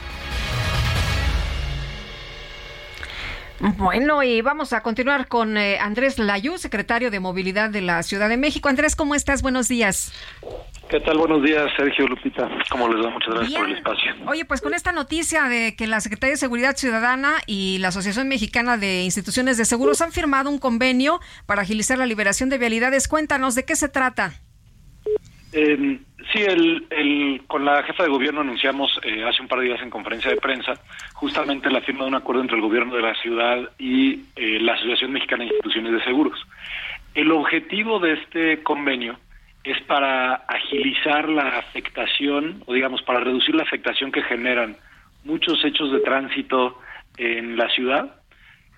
Bueno, 3.60 4.22
y 4.22 4.40
vamos 4.40 4.72
a 4.72 4.82
continuar 4.82 5.28
con 5.28 5.58
eh, 5.58 5.78
Andrés 5.78 6.18
Layú, 6.18 6.56
secretario 6.56 7.10
de 7.10 7.20
Movilidad 7.20 7.68
de 7.68 7.82
la 7.82 8.02
Ciudad 8.02 8.30
de 8.30 8.39
México. 8.39 8.70
Andrés, 8.70 8.97
¿cómo 8.97 9.14
estás? 9.14 9.42
Buenos 9.42 9.68
días. 9.68 10.12
¿Qué 10.89 10.98
tal? 11.00 11.18
Buenos 11.18 11.44
días, 11.44 11.70
Sergio 11.76 12.08
Lupita. 12.08 12.48
¿Cómo 12.70 12.89
les 12.89 13.05
va? 13.05 13.10
Muchas 13.10 13.34
gracias 13.34 13.60
por 13.60 13.68
el 13.68 13.76
espacio. 13.76 14.12
Oye, 14.26 14.44
pues 14.47 14.62
con 14.62 14.72
esta 14.72 14.92
noticia 14.92 15.44
de 15.44 15.76
que 15.76 15.86
la 15.86 16.00
Secretaría 16.00 16.32
de 16.32 16.39
Seguridad 16.39 16.76
Ciudadana 16.76 17.34
y 17.47 17.78
la 17.78 17.89
Asociación 17.89 18.28
Mexicana 18.28 18.78
de 18.78 19.02
Instituciones 19.02 19.58
de 19.58 19.66
Seguros 19.66 20.00
han 20.00 20.10
firmado 20.10 20.48
un 20.48 20.58
convenio 20.58 21.20
para 21.44 21.62
agilizar 21.62 21.98
la 21.98 22.06
liberación 22.06 22.48
de 22.48 22.56
vialidades, 22.56 23.08
cuéntanos 23.08 23.55
de 23.55 23.66
qué 23.66 23.76
se 23.76 23.90
trata. 23.90 24.32
Eh, 25.52 26.00
sí, 26.32 26.42
el, 26.42 27.42
con 27.47 27.65
la 27.65 27.82
jefa 27.82 28.05
de 28.05 28.10
gobierno 28.10 28.40
anunciamos 28.40 28.99
eh, 29.02 29.24
hace 29.24 29.42
un 29.42 29.49
par 29.49 29.60
de 29.60 29.66
días 29.66 29.82
en 29.82 29.90
conferencia 29.90 30.31
de 30.31 30.36
prensa 30.36 30.74
justamente 31.15 31.70
la 31.70 31.81
firma 31.81 32.05
de 32.05 32.08
un 32.08 32.15
acuerdo 32.16 32.42
entre 32.42 32.57
el 32.57 32.62
gobierno 32.62 32.94
de 32.94 33.02
la 33.02 33.15
ciudad 33.15 33.70
y 33.78 34.20
eh, 34.36 34.58
la 34.60 34.74
Asociación 34.74 35.12
Mexicana 35.12 35.44
de 35.44 35.50
Instituciones 35.50 35.92
de 35.92 36.05
Seguros. 36.05 36.40
El 37.15 37.32
objetivo 37.32 37.99
de 37.99 38.15
este 38.15 38.62
convenio 38.62 39.18
es 39.65 39.81
para 39.82 40.34
agilizar 40.34 41.28
la 41.28 41.58
afectación, 41.58 42.62
o 42.66 42.73
digamos, 42.73 43.02
para 43.02 43.20
reducir 43.20 43.55
la 43.55 43.62
afectación 43.62 44.10
que 44.10 44.23
generan 44.23 44.76
muchos 45.24 45.65
hechos 45.65 45.92
de 45.92 46.00
tránsito 46.00 46.78
en 47.18 47.57
la 47.57 47.68
ciudad, 47.70 48.16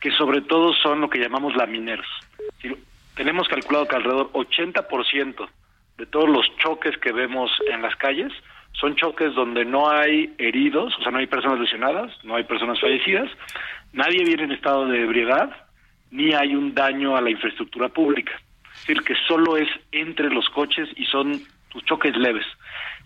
que 0.00 0.10
sobre 0.12 0.40
todo 0.40 0.72
son 0.74 1.00
lo 1.00 1.08
que 1.08 1.20
llamamos 1.20 1.54
lamineros. 1.54 2.06
Tenemos 3.14 3.46
calculado 3.46 3.86
que 3.86 3.96
alrededor 3.96 4.32
80% 4.32 5.48
de 6.02 6.06
todos 6.06 6.28
los 6.28 6.44
choques 6.56 6.98
que 6.98 7.12
vemos 7.12 7.48
en 7.70 7.80
las 7.80 7.94
calles 7.94 8.32
son 8.72 8.96
choques 8.96 9.32
donde 9.36 9.64
no 9.64 9.88
hay 9.88 10.34
heridos, 10.36 10.92
o 10.98 11.02
sea, 11.02 11.12
no 11.12 11.18
hay 11.18 11.28
personas 11.28 11.60
lesionadas, 11.60 12.10
no 12.24 12.34
hay 12.34 12.42
personas 12.42 12.80
fallecidas, 12.80 13.30
nadie 13.92 14.24
viene 14.24 14.42
en 14.42 14.50
estado 14.50 14.84
de 14.88 15.00
ebriedad, 15.00 15.48
ni 16.10 16.32
hay 16.32 16.56
un 16.56 16.74
daño 16.74 17.16
a 17.16 17.20
la 17.20 17.30
infraestructura 17.30 17.88
pública. 17.88 18.32
Es 18.74 18.80
decir, 18.80 19.04
que 19.04 19.14
solo 19.28 19.56
es 19.56 19.68
entre 19.92 20.28
los 20.28 20.48
coches 20.48 20.88
y 20.96 21.04
son 21.04 21.40
choques 21.84 22.16
leves. 22.16 22.46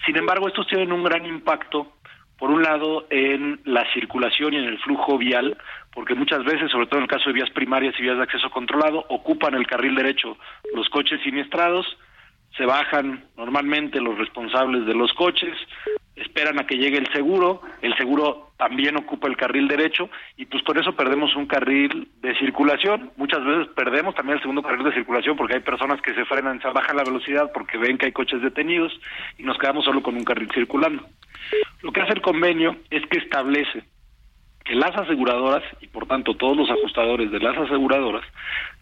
Sin 0.06 0.16
embargo, 0.16 0.48
estos 0.48 0.66
tienen 0.66 0.90
un 0.90 1.04
gran 1.04 1.26
impacto, 1.26 1.92
por 2.38 2.48
un 2.48 2.62
lado, 2.62 3.06
en 3.10 3.60
la 3.64 3.84
circulación 3.92 4.54
y 4.54 4.56
en 4.56 4.64
el 4.64 4.78
flujo 4.78 5.18
vial, 5.18 5.58
porque 5.92 6.14
muchas 6.14 6.44
veces, 6.44 6.70
sobre 6.70 6.86
todo 6.86 7.00
en 7.00 7.04
el 7.04 7.10
caso 7.10 7.28
de 7.28 7.34
vías 7.34 7.50
primarias 7.50 7.94
y 7.98 8.02
vías 8.02 8.16
de 8.16 8.22
acceso 8.22 8.48
controlado, 8.48 9.04
ocupan 9.10 9.54
el 9.54 9.66
carril 9.66 9.96
derecho 9.96 10.38
los 10.74 10.88
coches 10.88 11.20
siniestrados, 11.22 11.86
se 12.56 12.64
bajan 12.64 13.24
normalmente 13.36 14.00
los 14.00 14.16
responsables 14.18 14.86
de 14.86 14.94
los 14.94 15.12
coches, 15.12 15.56
esperan 16.16 16.58
a 16.58 16.66
que 16.66 16.78
llegue 16.78 16.96
el 16.96 17.12
seguro, 17.12 17.60
el 17.82 17.94
seguro 17.96 18.52
también 18.56 18.96
ocupa 18.96 19.28
el 19.28 19.36
carril 19.36 19.68
derecho 19.68 20.08
y 20.36 20.46
pues 20.46 20.62
por 20.62 20.78
eso 20.78 20.96
perdemos 20.96 21.36
un 21.36 21.46
carril 21.46 22.08
de 22.22 22.34
circulación. 22.38 23.10
Muchas 23.16 23.44
veces 23.44 23.68
perdemos 23.76 24.14
también 24.14 24.36
el 24.36 24.42
segundo 24.42 24.62
carril 24.62 24.84
de 24.84 24.94
circulación 24.94 25.36
porque 25.36 25.54
hay 25.54 25.60
personas 25.60 26.00
que 26.00 26.14
se 26.14 26.24
frenan, 26.24 26.60
se 26.62 26.68
bajan 26.68 26.96
la 26.96 27.04
velocidad 27.04 27.50
porque 27.52 27.76
ven 27.76 27.98
que 27.98 28.06
hay 28.06 28.12
coches 28.12 28.40
detenidos 28.40 28.98
y 29.36 29.42
nos 29.42 29.58
quedamos 29.58 29.84
solo 29.84 30.02
con 30.02 30.16
un 30.16 30.24
carril 30.24 30.50
circulando. 30.54 31.06
Lo 31.82 31.92
que 31.92 32.00
hace 32.00 32.14
el 32.14 32.22
convenio 32.22 32.76
es 32.90 33.06
que 33.08 33.18
establece 33.18 33.84
que 34.64 34.74
las 34.74 34.96
aseguradoras 34.96 35.62
y 35.82 35.86
por 35.88 36.06
tanto 36.06 36.34
todos 36.34 36.56
los 36.56 36.70
ajustadores 36.70 37.30
de 37.30 37.40
las 37.40 37.56
aseguradoras 37.58 38.24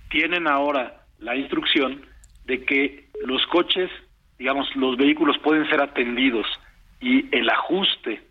tienen 0.09 0.47
ahora 0.47 1.03
la 1.19 1.35
instrucción 1.37 2.07
de 2.47 2.65
que 2.65 3.04
los 3.25 3.47
coches, 3.47 3.91
digamos, 4.39 4.75
los 4.77 4.97
vehículos 4.97 5.39
pueden 5.39 5.69
ser 5.69 5.81
atendidos 5.81 6.47
y 7.01 7.35
el 7.37 7.49
ajuste 7.51 8.23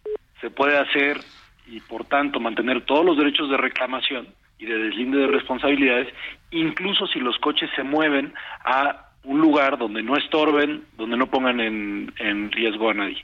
se 0.41 0.49
puede 0.49 0.77
hacer 0.77 1.19
y 1.67 1.79
por 1.81 2.05
tanto 2.05 2.39
mantener 2.39 2.81
todos 2.85 3.05
los 3.05 3.17
derechos 3.17 3.49
de 3.49 3.57
reclamación 3.57 4.27
y 4.59 4.65
de 4.65 4.77
deslinde 4.77 5.19
de 5.19 5.27
responsabilidades, 5.27 6.13
incluso 6.51 7.07
si 7.07 7.19
los 7.19 7.37
coches 7.39 7.69
se 7.75 7.83
mueven 7.83 8.33
a 8.65 9.07
un 9.23 9.39
lugar 9.39 9.77
donde 9.77 10.03
no 10.03 10.17
estorben, 10.17 10.83
donde 10.97 11.17
no 11.17 11.27
pongan 11.27 11.59
en, 11.59 12.51
riesgo 12.51 12.89
a 12.89 12.93
nadie. 12.93 13.23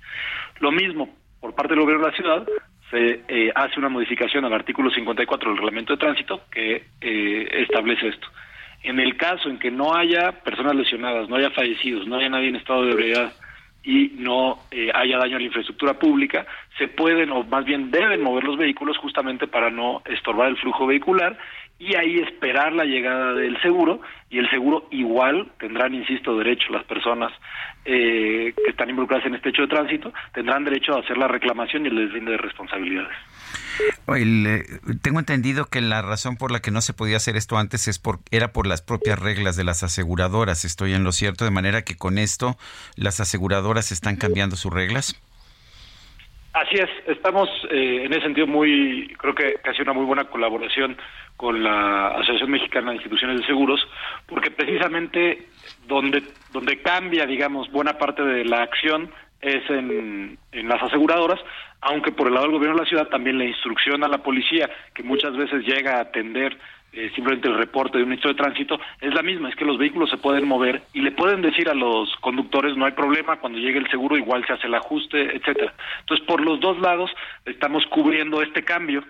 Lo 0.60 0.72
mismo, 0.72 1.10
por 1.40 1.54
parte 1.54 1.74
del 1.74 1.84
gobierno 1.84 2.06
de 2.06 2.12
la 2.12 2.18
ciudad, 2.18 2.48
se 2.90 3.24
eh, 3.28 3.52
hace 3.54 3.80
una 3.80 3.90
modificación 3.90 4.46
al 4.46 4.54
artículo 4.54 4.90
54 4.90 5.50
del 5.50 5.58
reglamento 5.58 5.94
de 5.94 6.00
tránsito 6.00 6.42
que 6.52 6.84
eh, 7.02 7.48
establece 7.52 8.08
esto. 8.08 8.28
En 8.84 9.00
el 9.00 9.18
caso 9.18 9.50
en 9.50 9.60
que 9.60 9.72
no 9.72 9.94
haya 9.94 10.32
personas 10.44 10.76
lesionadas, 10.76 11.28
no 11.30 11.36
haya 11.36 11.52
fallecidos, 11.52 12.08
no 12.08 12.18
haya 12.18 12.30
nadie 12.30 12.50
en 12.50 12.56
estado 12.56 12.86
de 12.86 12.92
ebriedad 12.92 13.34
y 13.84 14.12
no 14.18 14.60
eh, 14.72 14.92
haya 14.94 15.18
daño 15.18 15.38
a 15.38 15.40
la 15.40 15.46
infraestructura 15.46 15.94
pública, 15.96 16.46
se 16.78 16.88
pueden 16.88 17.32
o 17.32 17.44
más 17.44 17.66
bien 17.66 17.92
deben 17.92 18.22
mover 18.22 18.44
los 18.44 18.58
vehículos 18.58 18.98
justamente 18.98 19.48
para 19.48 19.70
no 19.70 20.02
estorbar 20.06 20.50
el 20.50 20.58
flujo 20.58 20.86
vehicular 20.86 21.38
y 21.80 21.96
ahí 21.96 22.20
esperar 22.20 22.74
la 22.74 22.84
llegada 22.84 23.34
del 23.34 23.60
seguro 23.62 24.02
y 24.30 24.38
el 24.38 24.50
seguro 24.50 24.88
igual 24.92 25.48
tendrán, 25.60 25.96
insisto, 25.96 26.38
derecho. 26.38 26.74
Las 26.74 26.84
personas 26.84 27.32
eh, 27.86 28.54
que 28.54 28.72
están 28.72 28.90
involucradas 28.90 29.26
en 29.26 29.36
este 29.36 29.50
hecho 29.50 29.62
de 29.62 29.70
tránsito, 29.70 30.14
tendrán 30.34 30.66
derecho 30.66 30.94
a 30.94 31.00
hacer 31.00 31.18
la 31.18 31.30
reclamación 31.30 31.86
y 31.86 31.90
el 31.90 31.96
deslinde 31.96 32.32
de 32.32 32.38
responsabilidades. 33.50 34.10
Eh, 34.18 34.80
tengo 35.02 35.20
entendido 35.20 35.66
que 35.66 35.82
la 35.82 36.02
razón 36.02 36.38
por 36.38 36.52
la 36.52 36.60
que 36.60 36.72
no 36.72 36.82
se 36.82 36.94
podía 36.94 37.18
hacer 37.18 37.36
esto 37.36 37.58
antes 37.58 37.88
es 37.88 38.00
por, 38.00 38.20
era 38.32 38.52
por 38.52 38.68
las 38.68 38.82
propias 38.82 39.20
reglas 39.20 39.56
de 39.56 39.64
las 39.64 39.84
aseguradoras. 39.84 40.66
Estoy 40.66 40.94
en 40.94 41.04
lo 41.04 41.12
cierto, 41.12 41.46
de 41.46 41.52
manera 41.52 41.84
que 41.84 41.98
con 41.98 42.18
esto 42.18 42.58
las 42.96 43.20
aseguradoras 43.20 43.92
están 43.92 44.16
cambiando 44.16 44.56
sus 44.56 44.74
reglas. 44.74 45.22
Así 46.54 46.76
es, 46.78 46.90
estamos 47.08 47.48
eh, 47.70 48.06
en 48.06 48.12
ese 48.12 48.24
sentido 48.24 48.48
muy, 48.48 49.14
creo 49.20 49.36
que, 49.36 49.56
ha 49.64 49.72
sido 49.74 49.84
una 49.84 49.94
muy 49.94 50.06
buena 50.06 50.26
colaboración 50.26 50.98
con 51.38 51.64
la 51.64 52.08
Asociación 52.10 52.50
Mexicana 52.50 52.90
de 52.90 52.98
Instituciones 52.98 53.40
de 53.40 53.46
Seguros, 53.46 53.80
porque 54.26 54.50
precisamente 54.50 55.48
donde, 55.88 56.24
donde 56.52 56.82
cambia, 56.82 57.28
digamos, 57.28 57.72
buena 57.72 57.98
parte 58.00 58.24
de 58.24 58.46
la 58.46 58.64
acción 58.64 59.12
es 59.42 59.70
en, 59.70 60.38
en 60.52 60.68
las 60.68 60.82
aseguradoras, 60.84 61.40
aunque 61.82 62.12
por 62.12 62.28
el 62.28 62.34
lado 62.34 62.48
del 62.48 62.56
gobierno 62.56 62.78
de 62.78 62.84
la 62.84 62.90
ciudad 62.90 63.08
también 63.08 63.38
la 63.38 63.46
instrucción 63.46 64.04
a 64.04 64.08
la 64.08 64.18
policía, 64.20 64.70
que 64.94 65.04
muchas 65.04 65.36
veces 65.36 65.66
llega 65.66 65.98
a 65.98 66.02
atender 66.02 66.58
eh, 66.92 67.12
simplemente 67.14 67.48
el 67.48 67.58
reporte 67.58 68.00
de 68.00 68.04
un 68.04 68.14
hecho 68.14 68.30
de 68.30 68.34
tránsito, 68.34 68.80
es 69.00 69.14
la 69.14 69.22
misma, 69.22 69.50
es 69.50 69.56
que 69.56 69.64
los 69.64 69.78
vehículos 69.78 70.10
se 70.10 70.18
pueden 70.18 70.48
mover 70.48 70.82
y 70.94 71.02
le 71.02 71.12
pueden 71.12 71.42
decir 71.42 71.70
a 71.70 71.76
los 71.76 72.14
conductores 72.18 72.76
no 72.76 72.86
hay 72.86 72.94
problema, 72.94 73.40
cuando 73.40 73.60
llegue 73.60 73.78
el 73.78 73.90
seguro 73.90 74.18
igual 74.18 74.46
se 74.48 74.54
hace 74.54 74.68
el 74.68 74.74
ajuste, 74.74 75.36
etcétera. 75.36 75.74
Entonces, 76.00 76.26
por 76.26 76.42
los 76.42 76.60
dos 76.60 76.80
lados 76.80 77.12
estamos 77.46 77.86
cubriendo 77.88 78.42
este 78.42 78.64
cambio 78.64 79.04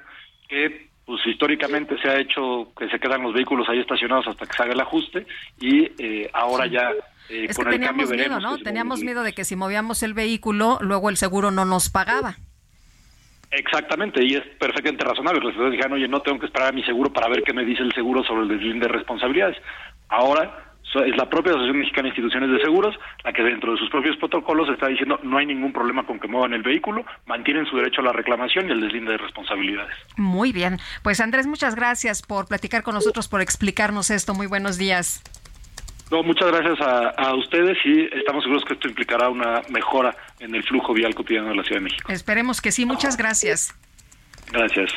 que 0.49 0.89
pues 1.05 1.25
históricamente 1.25 1.97
se 2.01 2.09
ha 2.09 2.19
hecho 2.19 2.71
que 2.77 2.87
se 2.89 2.99
quedan 2.99 3.23
los 3.23 3.33
vehículos 3.33 3.67
ahí 3.67 3.79
estacionados 3.79 4.27
hasta 4.27 4.45
que 4.45 4.53
se 4.53 4.61
haga 4.61 4.73
el 4.73 4.81
ajuste 4.81 5.25
y 5.59 5.89
eh, 5.97 6.29
ahora 6.33 6.67
ya 6.67 6.91
eh, 7.29 7.47
con 7.55 7.71
el 7.71 7.79
cambio 7.79 8.07
miedo, 8.07 8.39
¿no? 8.39 8.57
Teníamos 8.57 9.01
miedo 9.01 9.23
de 9.23 9.33
que 9.33 9.45
si 9.45 9.55
movíamos 9.55 10.03
el 10.03 10.13
vehículo, 10.13 10.77
luego 10.81 11.09
el 11.09 11.17
seguro 11.17 11.51
no 11.51 11.65
nos 11.65 11.89
pagaba. 11.89 12.37
Exactamente, 13.51 14.23
y 14.23 14.35
es 14.35 14.43
perfectamente 14.59 15.03
razonable. 15.03 15.41
Los 15.41 15.53
ciudadanos 15.53 15.71
dijeron, 15.71 15.93
oye, 15.93 16.07
no 16.07 16.21
tengo 16.21 16.39
que 16.39 16.45
esperar 16.45 16.69
a 16.69 16.71
mi 16.71 16.83
seguro 16.83 17.11
para 17.11 17.29
ver 17.29 17.43
qué 17.43 17.53
me 17.53 17.65
dice 17.65 17.81
el 17.81 17.93
seguro 17.93 18.23
sobre 18.23 18.43
el 18.43 18.47
deslinde 18.49 18.87
de 18.87 18.93
responsabilidades. 18.93 19.57
Ahora 20.07 20.69
es 21.05 21.15
la 21.15 21.29
propia 21.29 21.51
Asociación 21.51 21.79
Mexicana 21.79 22.03
de 22.03 22.09
Instituciones 22.09 22.49
de 22.49 22.59
Seguros 22.61 22.95
la 23.23 23.31
que 23.31 23.43
dentro 23.43 23.73
de 23.73 23.77
sus 23.77 23.89
propios 23.89 24.17
protocolos 24.17 24.69
está 24.69 24.87
diciendo 24.87 25.19
no 25.23 25.37
hay 25.37 25.45
ningún 25.45 25.71
problema 25.71 26.05
con 26.05 26.19
que 26.19 26.27
muevan 26.27 26.53
el 26.53 26.63
vehículo, 26.63 27.05
mantienen 27.27 27.65
su 27.65 27.77
derecho 27.77 28.01
a 28.01 28.05
la 28.05 28.13
reclamación 28.13 28.67
y 28.67 28.71
el 28.71 28.81
deslinde 28.81 29.11
de 29.11 29.17
responsabilidades. 29.17 29.95
Muy 30.17 30.51
bien, 30.51 30.77
pues 31.03 31.19
Andrés, 31.19 31.45
muchas 31.47 31.75
gracias 31.75 32.21
por 32.21 32.47
platicar 32.47 32.83
con 32.83 32.95
nosotros, 32.95 33.27
por 33.27 33.41
explicarnos 33.41 34.09
esto. 34.09 34.33
Muy 34.33 34.47
buenos 34.47 34.77
días. 34.77 35.21
No, 36.11 36.23
muchas 36.23 36.51
gracias 36.51 36.79
a, 36.81 37.35
ustedes 37.35 37.77
y 37.85 38.09
estamos 38.17 38.43
seguros 38.43 38.63
que 38.65 38.73
esto 38.73 38.87
implicará 38.87 39.29
una 39.29 39.61
mejora 39.69 40.15
en 40.39 40.55
el 40.55 40.63
flujo 40.63 40.93
vial 40.93 41.13
cotidiano 41.13 41.49
de 41.49 41.55
la 41.55 41.63
Ciudad 41.63 41.77
de 41.77 41.83
México. 41.83 42.11
Esperemos 42.11 42.61
que 42.61 42.71
sí. 42.71 42.85
Muchas 42.85 43.15
gracias. 43.15 43.75
Gracias. 44.51 44.91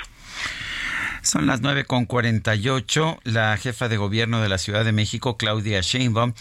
Son 1.22 1.46
las 1.46 1.62
9.48. 1.62 3.20
La 3.22 3.56
jefa 3.56 3.88
de 3.88 3.96
gobierno 3.96 4.42
de 4.42 4.48
la 4.48 4.58
Ciudad 4.58 4.84
de 4.84 4.90
México, 4.90 5.36
Claudia 5.36 5.80
Sheinbaum, 5.80 6.32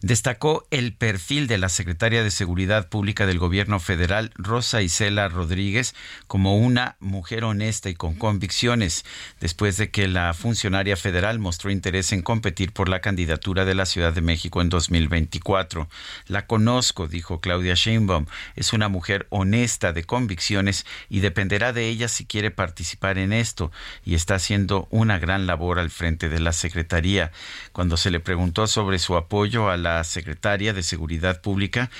destacó 0.00 0.66
el 0.72 0.92
perfil 0.92 1.46
de 1.46 1.56
la 1.56 1.68
secretaria 1.68 2.24
de 2.24 2.32
Seguridad 2.32 2.88
Pública 2.88 3.26
del 3.26 3.38
gobierno 3.38 3.78
federal, 3.78 4.32
Rosa 4.34 4.82
Isela 4.82 5.28
Rodríguez, 5.28 5.94
como 6.26 6.58
una 6.58 6.96
mujer 6.98 7.44
honesta 7.44 7.88
y 7.90 7.94
con 7.94 8.16
convicciones, 8.16 9.04
después 9.38 9.76
de 9.76 9.92
que 9.92 10.08
la 10.08 10.34
funcionaria 10.34 10.96
federal 10.96 11.38
mostró 11.38 11.70
interés 11.70 12.12
en 12.12 12.22
competir 12.22 12.72
por 12.72 12.88
la 12.88 13.00
candidatura 13.00 13.64
de 13.64 13.76
la 13.76 13.86
Ciudad 13.86 14.12
de 14.12 14.20
México 14.20 14.60
en 14.60 14.68
2024. 14.68 15.88
La 16.26 16.48
conozco, 16.48 17.06
dijo 17.06 17.40
Claudia 17.40 17.74
Sheinbaum. 17.74 18.26
Es 18.56 18.72
una 18.72 18.88
mujer 18.88 19.28
honesta, 19.30 19.92
de 19.92 20.02
convicciones, 20.02 20.86
y 21.08 21.20
dependerá 21.20 21.72
de 21.72 21.88
ella 21.88 22.08
si 22.08 22.26
quiere 22.26 22.50
participar 22.50 23.16
en 23.18 23.32
esto. 23.32 23.70
Y 24.04 24.23
está 24.24 24.36
haciendo 24.36 24.88
una 24.90 25.18
gran 25.18 25.46
labor 25.46 25.78
al 25.78 25.90
frente 25.90 26.30
de 26.30 26.40
la 26.40 26.54
Secretaría. 26.54 27.30
Cuando 27.72 27.98
se 27.98 28.10
le 28.10 28.20
preguntó 28.20 28.66
sobre 28.66 28.98
su 28.98 29.16
apoyo 29.16 29.68
a 29.68 29.76
la 29.76 30.02
Secretaria 30.02 30.72
de 30.72 30.82
Seguridad 30.82 31.42
Pública, 31.42 31.90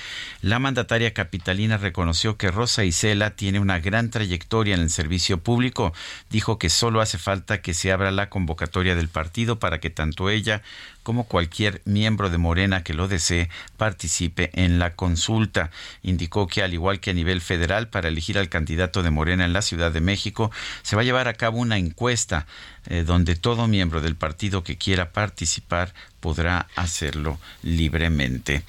la 0.41 0.57
mandataria 0.57 1.13
capitalina 1.13 1.77
reconoció 1.77 2.35
que 2.35 2.49
Rosa 2.49 2.83
Isela 2.83 3.35
tiene 3.35 3.59
una 3.59 3.79
gran 3.79 4.09
trayectoria 4.09 4.73
en 4.73 4.81
el 4.81 4.89
servicio 4.89 5.37
público. 5.37 5.93
Dijo 6.31 6.57
que 6.57 6.71
solo 6.71 6.99
hace 6.99 7.19
falta 7.19 7.61
que 7.61 7.75
se 7.75 7.91
abra 7.91 8.09
la 8.09 8.29
convocatoria 8.29 8.95
del 8.95 9.07
partido 9.07 9.59
para 9.59 9.79
que 9.79 9.91
tanto 9.91 10.31
ella 10.31 10.63
como 11.05 11.25
cualquier 11.25 11.83
miembro 11.85 12.31
de 12.31 12.39
Morena 12.39 12.83
que 12.83 12.95
lo 12.95 13.07
desee 13.07 13.47
participe 13.77 14.49
en 14.53 14.79
la 14.79 14.95
consulta. 14.95 15.69
Indicó 16.01 16.47
que 16.47 16.63
al 16.63 16.73
igual 16.73 16.99
que 16.99 17.11
a 17.11 17.13
nivel 17.13 17.41
federal 17.41 17.89
para 17.89 18.09
elegir 18.09 18.39
al 18.39 18.49
candidato 18.49 19.03
de 19.03 19.11
Morena 19.11 19.45
en 19.45 19.53
la 19.53 19.61
Ciudad 19.61 19.91
de 19.91 20.01
México, 20.01 20.51
se 20.81 20.95
va 20.95 21.03
a 21.03 21.05
llevar 21.05 21.27
a 21.27 21.35
cabo 21.35 21.59
una 21.59 21.77
encuesta 21.77 22.47
eh, 22.87 23.03
donde 23.05 23.35
todo 23.35 23.67
miembro 23.67 24.01
del 24.01 24.15
partido 24.15 24.63
que 24.63 24.77
quiera 24.77 25.11
participar 25.11 25.93
podrá 26.19 26.67
hacerlo 26.75 27.37
libremente. 27.61 28.63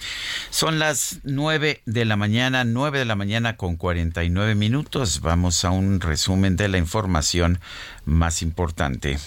Son 0.51 0.79
las 0.79 1.21
nueve 1.25 1.81
de 1.87 2.05
la 2.05 2.17
mañana, 2.17 2.65
nueve 2.65 2.99
de 2.99 3.07
la 3.07 3.17
mañana 3.17 3.57
con 3.57 3.77
cuarenta 3.77 4.25
y 4.25 4.29
nueve 4.29 4.55
minutos. 4.55 5.23
Vamos 5.23 5.65
a 5.65 5.71
un 5.71 6.01
resumen 6.01 6.57
de 6.57 6.69
la 6.69 6.77
información 6.77 7.61
más 8.05 8.43
importante. 8.43 9.19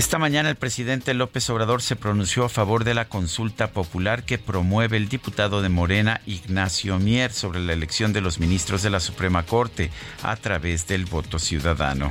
Esta 0.00 0.18
mañana 0.18 0.48
el 0.48 0.56
presidente 0.56 1.12
López 1.12 1.50
Obrador 1.50 1.82
se 1.82 1.94
pronunció 1.94 2.46
a 2.46 2.48
favor 2.48 2.84
de 2.84 2.94
la 2.94 3.10
consulta 3.10 3.72
popular 3.72 4.22
que 4.22 4.38
promueve 4.38 4.96
el 4.96 5.10
diputado 5.10 5.60
de 5.60 5.68
Morena 5.68 6.22
Ignacio 6.24 6.98
Mier 6.98 7.34
sobre 7.34 7.60
la 7.60 7.74
elección 7.74 8.14
de 8.14 8.22
los 8.22 8.38
ministros 8.38 8.82
de 8.82 8.88
la 8.88 8.98
Suprema 8.98 9.42
Corte 9.42 9.90
a 10.22 10.36
través 10.36 10.86
del 10.86 11.04
voto 11.04 11.38
ciudadano. 11.38 12.10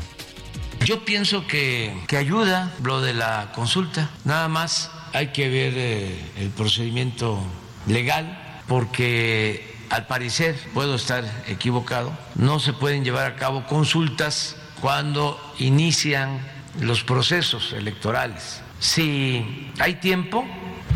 Yo 0.86 1.04
pienso 1.04 1.48
que, 1.48 1.92
ayuda 2.16 2.72
lo 2.84 3.02
de 3.02 3.16
la 3.16 3.52
consulta. 3.56 4.12
Nada 4.24 4.48
más 4.50 4.92
hay 5.14 5.30
que 5.30 5.50
ver 5.50 5.74
eh, 5.76 6.16
el 6.38 6.50
procedimiento 6.52 7.42
legal 7.88 8.62
porque 8.68 9.76
al 9.90 10.06
parecer, 10.06 10.56
puedo 10.76 10.94
estar 10.94 11.24
equivocado, 11.48 12.16
no 12.36 12.60
se 12.60 12.72
pueden 12.72 13.04
llevar 13.04 13.26
a 13.26 13.36
cabo 13.36 13.66
consultas 13.66 14.58
cuando 14.80 15.40
inician 15.58 16.40
los 16.80 17.04
procesos 17.04 17.74
electorales. 17.74 18.62
Si 18.80 19.72
hay 19.80 19.96
tiempo 19.96 20.46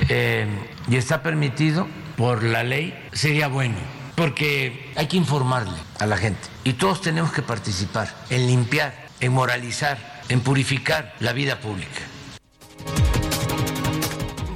eh, 0.09 0.47
y 0.89 0.95
está 0.95 1.21
permitido 1.21 1.87
por 2.15 2.43
la 2.43 2.63
ley, 2.63 2.97
sería 3.11 3.47
bueno, 3.47 3.75
porque 4.15 4.91
hay 4.95 5.07
que 5.07 5.17
informarle 5.17 5.77
a 5.99 6.05
la 6.05 6.17
gente 6.17 6.47
y 6.63 6.73
todos 6.73 7.01
tenemos 7.01 7.31
que 7.31 7.41
participar 7.41 8.13
en 8.29 8.47
limpiar, 8.47 8.93
en 9.19 9.33
moralizar, 9.33 10.21
en 10.29 10.41
purificar 10.41 11.15
la 11.19 11.33
vida 11.33 11.59
pública. 11.59 12.01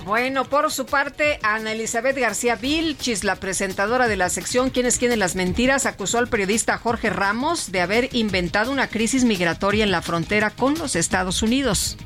Bueno, 0.07 0.45
por 0.45 0.71
su 0.71 0.85
parte, 0.85 1.37
Ana 1.43 1.73
Elizabeth 1.73 2.17
García 2.17 2.55
Vilchis, 2.55 3.25
la 3.25 3.35
presentadora 3.35 4.07
de 4.07 4.15
la 4.15 4.29
sección 4.29 4.69
¿Quiénes 4.69 4.99
quieren 4.99 5.19
las 5.19 5.35
mentiras?, 5.35 5.85
acusó 5.85 6.17
al 6.17 6.29
periodista 6.29 6.77
Jorge 6.77 7.09
Ramos 7.09 7.73
de 7.73 7.81
haber 7.81 8.15
inventado 8.15 8.71
una 8.71 8.87
crisis 8.87 9.25
migratoria 9.25 9.83
en 9.83 9.91
la 9.91 10.01
frontera 10.01 10.49
con 10.49 10.75
los 10.75 10.95
Estados 10.95 11.43
Unidos 11.43 11.97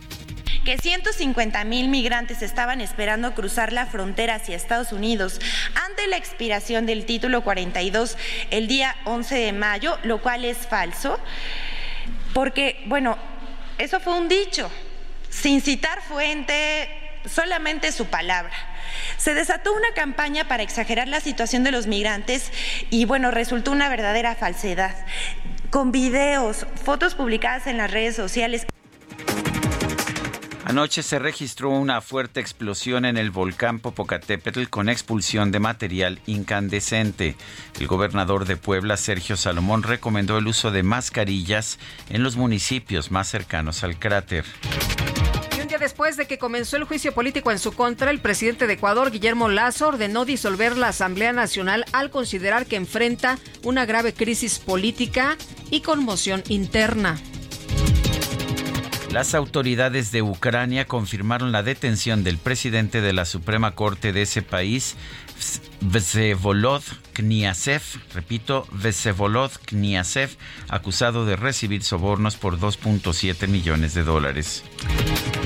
que 0.65 0.79
150 0.79 1.63
mil 1.63 1.89
migrantes 1.89 2.41
estaban 2.41 2.81
esperando 2.81 3.35
cruzar 3.35 3.71
la 3.71 3.85
frontera 3.85 4.35
hacia 4.35 4.55
Estados 4.55 4.91
Unidos 4.91 5.39
ante 5.85 6.07
la 6.07 6.17
expiración 6.17 6.87
del 6.87 7.05
título 7.05 7.43
42 7.43 8.17
el 8.49 8.67
día 8.67 8.95
11 9.05 9.35
de 9.35 9.53
mayo, 9.53 9.99
lo 10.03 10.23
cual 10.23 10.43
es 10.45 10.57
falso, 10.57 11.19
porque, 12.33 12.83
bueno, 12.87 13.17
eso 13.77 13.99
fue 13.99 14.17
un 14.17 14.27
dicho, 14.27 14.71
sin 15.29 15.61
citar 15.61 16.01
fuente, 16.01 17.00
solamente 17.25 17.91
su 17.91 18.05
palabra. 18.05 18.53
Se 19.17 19.33
desató 19.33 19.73
una 19.73 19.93
campaña 19.93 20.47
para 20.47 20.63
exagerar 20.63 21.07
la 21.07 21.19
situación 21.19 21.63
de 21.63 21.71
los 21.71 21.87
migrantes 21.87 22.51
y 22.89 23.05
bueno, 23.05 23.31
resultó 23.31 23.71
una 23.71 23.89
verdadera 23.89 24.35
falsedad. 24.35 24.95
Con 25.69 25.91
videos, 25.91 26.65
fotos 26.83 27.15
publicadas 27.15 27.67
en 27.67 27.77
las 27.77 27.91
redes 27.91 28.15
sociales. 28.15 28.65
Anoche 30.71 31.03
se 31.03 31.19
registró 31.19 31.69
una 31.69 31.99
fuerte 31.99 32.39
explosión 32.39 33.03
en 33.03 33.17
el 33.17 33.29
volcán 33.29 33.79
Popocatépetl 33.79 34.67
con 34.69 34.87
expulsión 34.87 35.51
de 35.51 35.59
material 35.59 36.21
incandescente. 36.27 37.35
El 37.77 37.87
gobernador 37.87 38.45
de 38.45 38.55
Puebla, 38.55 38.95
Sergio 38.95 39.35
Salomón, 39.35 39.83
recomendó 39.83 40.37
el 40.37 40.47
uso 40.47 40.71
de 40.71 40.83
mascarillas 40.83 41.77
en 42.09 42.23
los 42.23 42.37
municipios 42.37 43.11
más 43.11 43.27
cercanos 43.27 43.83
al 43.83 43.99
cráter. 43.99 44.45
Después 45.81 46.15
de 46.15 46.27
que 46.27 46.37
comenzó 46.37 46.77
el 46.77 46.83
juicio 46.83 47.11
político 47.11 47.51
en 47.51 47.57
su 47.57 47.71
contra, 47.71 48.11
el 48.11 48.19
presidente 48.19 48.67
de 48.67 48.73
Ecuador, 48.73 49.09
Guillermo 49.09 49.49
Lazo, 49.49 49.87
ordenó 49.87 50.25
disolver 50.25 50.77
la 50.77 50.89
Asamblea 50.89 51.33
Nacional 51.33 51.85
al 51.91 52.11
considerar 52.11 52.67
que 52.67 52.75
enfrenta 52.75 53.39
una 53.63 53.87
grave 53.87 54.13
crisis 54.13 54.59
política 54.59 55.37
y 55.71 55.81
conmoción 55.81 56.43
interna. 56.49 57.19
Las 59.11 59.33
autoridades 59.33 60.11
de 60.11 60.21
Ucrania 60.21 60.85
confirmaron 60.85 61.51
la 61.51 61.63
detención 61.63 62.23
del 62.23 62.37
presidente 62.37 63.01
de 63.01 63.13
la 63.13 63.25
Suprema 63.25 63.71
Corte 63.73 64.13
de 64.13 64.21
ese 64.21 64.43
país, 64.43 64.95
Vsevolod 65.81 66.83
Kniazev, 67.13 67.81
repito, 68.13 68.67
Vsevolod 68.71 69.51
Kniazev, 69.65 70.37
acusado 70.69 71.25
de 71.25 71.35
recibir 71.35 71.83
sobornos 71.83 72.35
por 72.35 72.59
2.7 72.59 73.47
millones 73.47 73.93
de 73.93 74.03
dólares. 74.03 74.63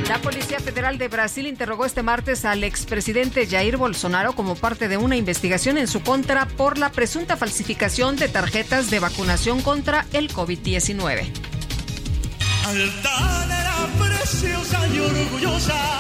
La 0.08 0.20
Policía 0.20 0.60
Federal 0.60 0.98
de 0.98 1.08
Brasil 1.08 1.48
interrogó 1.48 1.86
este 1.86 2.04
martes 2.04 2.46
al 2.46 2.64
expresidente 2.64 3.48
Jair 3.48 3.78
Bolsonaro 3.78 4.34
como 4.34 4.56
parte 4.56 4.88
de 4.88 4.98
una 4.98 5.16
investigación 5.16 5.78
en 5.78 5.88
su 5.88 6.02
contra 6.02 6.48
por 6.48 6.78
la 6.78 6.92
presunta 6.92 7.38
falsificación 7.38 8.16
de 8.16 8.30
tarjetas 8.30 8.90
de 8.90 9.00
vacunación 9.00 9.62
contra 9.62 10.06
el 10.14 10.32
COVID-19 10.32 11.32
altanera 12.66 13.88
preciosa 14.00 14.88
y 14.88 15.00
orgullosa, 15.00 16.00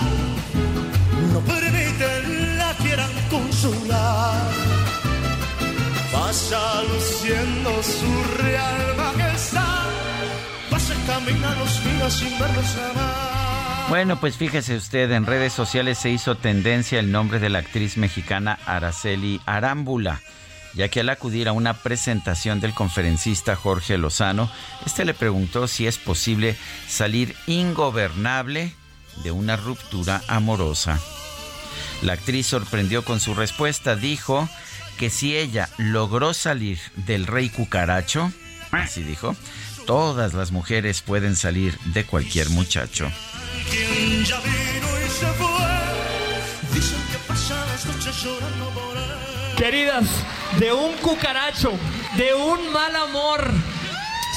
no 1.31 1.39
permiten 1.41 2.57
la 2.57 2.73
quieran 2.77 3.11
Bueno, 13.89 14.19
pues 14.19 14.37
fíjese 14.37 14.75
usted, 14.75 15.11
en 15.11 15.25
redes 15.25 15.53
sociales 15.53 15.97
se 15.97 16.09
hizo 16.09 16.35
tendencia 16.35 16.99
el 16.99 17.11
nombre 17.11 17.39
de 17.39 17.49
la 17.49 17.59
actriz 17.59 17.97
mexicana 17.97 18.59
Araceli 18.65 19.41
Arámbula 19.45 20.21
ya 20.75 20.89
que 20.89 20.99
al 20.99 21.09
acudir 21.09 21.47
a 21.47 21.53
una 21.53 21.73
presentación 21.73 22.59
del 22.59 22.73
conferencista 22.73 23.55
Jorge 23.55 23.97
Lozano, 23.97 24.49
este 24.85 25.05
le 25.05 25.13
preguntó 25.13 25.67
si 25.67 25.87
es 25.87 25.97
posible 25.97 26.55
salir 26.87 27.35
ingobernable 27.47 28.73
de 29.23 29.31
una 29.31 29.55
ruptura 29.55 30.21
amorosa. 30.27 30.99
La 32.05 32.13
actriz 32.13 32.45
sorprendió 32.45 33.03
con 33.03 33.19
su 33.19 33.33
respuesta, 33.33 33.95
dijo 33.95 34.47
que 34.99 35.09
si 35.09 35.35
ella 35.35 35.69
logró 35.79 36.35
salir 36.35 36.77
del 36.97 37.25
rey 37.25 37.49
cucaracho, 37.49 38.31
así 38.69 39.01
dijo, 39.01 39.35
todas 39.87 40.35
las 40.35 40.51
mujeres 40.51 41.01
pueden 41.01 41.35
salir 41.35 41.75
de 41.85 42.05
cualquier 42.05 42.51
muchacho. 42.51 43.11
Queridas, 49.57 50.05
de 50.59 50.73
un 50.73 50.93
cucaracho, 50.97 51.71
de 52.17 52.35
un 52.35 52.71
mal 52.71 52.95
amor, 52.97 53.51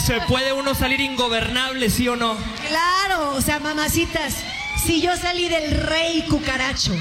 ¿se 0.07 0.23
puede 0.23 0.55
uno 0.55 0.75
salir 0.75 1.03
ingobernable, 1.03 1.91
sí 1.91 2.09
o 2.09 2.17
no? 2.17 2.35
Claro, 2.67 3.35
o 3.35 3.43
sea, 3.43 3.61
mamacitas, 3.61 4.37
si 4.85 5.01
yo 5.01 5.17
salí 5.17 5.49
del 5.49 5.71
rey 5.83 6.23
cucaracho. 6.29 6.93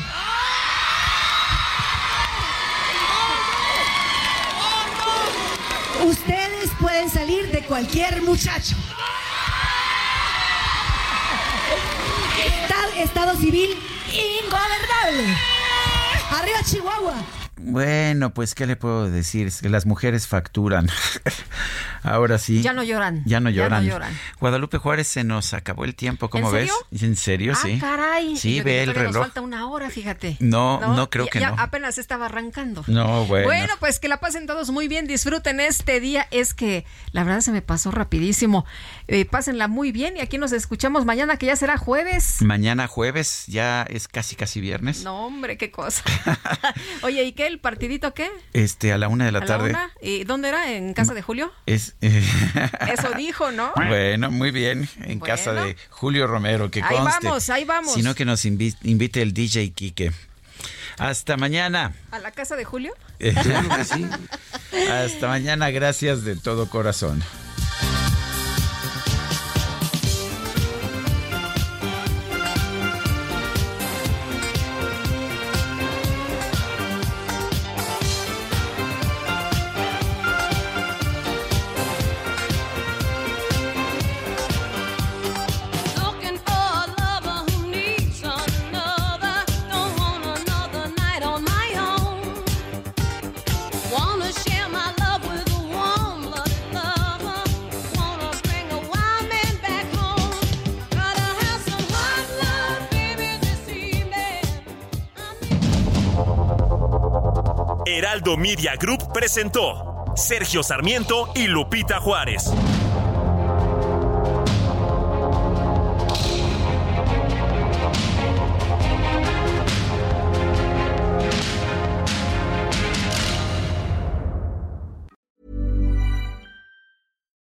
Ustedes 6.03 6.71
pueden 6.79 7.09
salir 7.09 7.51
de 7.51 7.63
cualquier 7.63 8.21
muchacho. 8.21 8.75
Estado, 12.97 13.35
civil 13.37 13.77
ingobernable. 14.11 15.37
Arriba 16.31 16.63
Chihuahua. 16.63 17.36
Bueno, 17.57 18.33
pues, 18.33 18.55
¿qué 18.55 18.65
le 18.67 18.75
puedo 18.75 19.09
decir? 19.09 19.47
Es 19.47 19.61
que 19.61 19.69
las 19.69 19.85
mujeres 19.85 20.27
facturan. 20.27 20.89
Ahora 22.03 22.37
sí. 22.37 22.61
Ya 22.61 22.73
no 22.73 22.83
lloran. 22.83 23.23
Ya 23.25 23.39
no 23.39 23.49
lloran. 23.49 23.87
Guadalupe 24.39 24.77
Juárez 24.77 25.07
se 25.07 25.23
nos 25.23 25.53
acabó 25.53 25.83
el 25.83 25.95
tiempo, 25.95 26.29
¿cómo 26.29 26.51
ves? 26.51 26.71
¿En 26.91 27.15
serio? 27.15 27.53
Ah, 27.55 27.59
sí. 27.61 27.79
caray. 27.79 28.37
Sí, 28.37 28.61
ve 28.61 28.83
el 28.83 28.93
reloj. 28.93 29.13
Nos 29.13 29.23
falta 29.23 29.41
una 29.41 29.67
hora, 29.67 29.89
fíjate. 29.89 30.37
No, 30.39 30.95
no, 30.95 31.09
creo 31.09 31.27
que 31.27 31.39
ya 31.39 31.51
no. 31.51 31.61
apenas 31.61 31.97
estaba 31.97 32.27
arrancando. 32.27 32.83
No, 32.87 33.25
bueno. 33.25 33.47
Bueno, 33.47 33.73
pues 33.79 33.99
que 33.99 34.07
la 34.07 34.19
pasen 34.19 34.47
todos 34.47 34.69
muy 34.69 34.87
bien, 34.87 35.07
disfruten 35.07 35.59
este 35.59 35.99
día. 35.99 36.27
Es 36.31 36.53
que 36.53 36.85
la 37.11 37.23
verdad 37.23 37.41
se 37.41 37.51
me 37.51 37.61
pasó 37.61 37.91
rapidísimo. 37.91 38.65
Eh, 39.09 39.23
pásenla 39.23 39.69
muy 39.69 39.93
bien 39.93 40.17
y 40.17 40.19
aquí 40.19 40.37
nos 40.37 40.51
escuchamos 40.51 41.05
mañana, 41.05 41.37
que 41.37 41.45
ya 41.45 41.55
será 41.55 41.77
jueves. 41.77 42.41
Mañana 42.41 42.87
jueves, 42.87 43.45
ya 43.47 43.83
es 43.83 44.09
casi, 44.09 44.35
casi 44.35 44.59
viernes. 44.59 45.03
No, 45.05 45.25
hombre, 45.25 45.57
qué 45.57 45.71
cosa. 45.71 46.03
Oye, 47.03 47.23
¿y 47.23 47.31
qué? 47.31 47.47
¿El 47.47 47.59
partidito 47.59 48.13
qué? 48.13 48.29
Este, 48.51 48.91
a 48.91 48.97
la 48.97 49.07
una 49.07 49.25
de 49.25 49.31
la 49.31 49.39
¿A 49.39 49.45
tarde. 49.45 49.71
La 49.71 49.79
una? 49.85 49.91
¿Y 50.01 50.25
dónde 50.25 50.49
era? 50.49 50.73
¿En 50.73 50.93
casa 50.93 51.13
de 51.13 51.21
Julio? 51.21 51.53
Es. 51.65 51.95
Eso 52.01 53.11
dijo, 53.15 53.51
¿no? 53.51 53.71
Bueno, 53.87 54.29
muy 54.29 54.51
bien. 54.51 54.89
En 55.03 55.19
casa 55.19 55.53
de 55.53 55.77
Julio 55.89 56.27
Romero, 56.27 56.69
que 56.69 56.83
ahí 56.83 56.97
conste. 56.97 57.27
vamos, 57.27 57.49
ahí 57.49 57.63
vamos. 57.63 57.93
Sino 57.93 58.13
que 58.13 58.25
nos 58.25 58.43
invite, 58.43 58.77
invite 58.83 59.21
el 59.21 59.33
DJ 59.33 59.71
Quique. 59.71 60.11
Hasta 60.97 61.37
mañana. 61.37 61.93
¿A 62.11 62.19
la 62.19 62.31
casa 62.31 62.57
de 62.57 62.65
Julio? 62.65 62.93
Claro 63.19 63.69
que 63.69 63.85
sí. 63.85 64.05
Hasta 64.91 65.27
mañana, 65.27 65.69
gracias 65.69 66.25
de 66.25 66.35
todo 66.35 66.69
corazón. 66.69 67.23
Heraldo 108.27 108.41
Media 108.41 108.75
Group 108.75 109.13
presentó 109.13 110.03
Sergio 110.15 110.61
Sarmiento 110.61 111.29
y 111.33 111.47
Lupita 111.47 112.01
Juárez. 112.01 112.51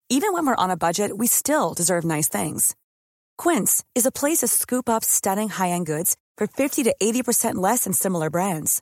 Even 0.10 0.34
when 0.34 0.46
we're 0.46 0.56
on 0.56 0.72
a 0.72 0.76
budget, 0.76 1.18
we 1.18 1.28
still 1.28 1.74
deserve 1.74 2.04
nice 2.04 2.28
things. 2.28 2.76
Quince 3.38 3.84
is 3.96 4.06
a 4.06 4.12
place 4.12 4.40
to 4.40 4.48
scoop 4.48 4.90
up 4.90 5.06
stunning 5.06 5.48
high-end 5.50 5.86
goods 5.86 6.18
for 6.38 6.48
50 6.48 6.84
to 6.84 6.94
80% 7.02 7.56
less 7.56 7.86
than 7.86 7.94
similar 7.94 8.30
brands. 8.30 8.82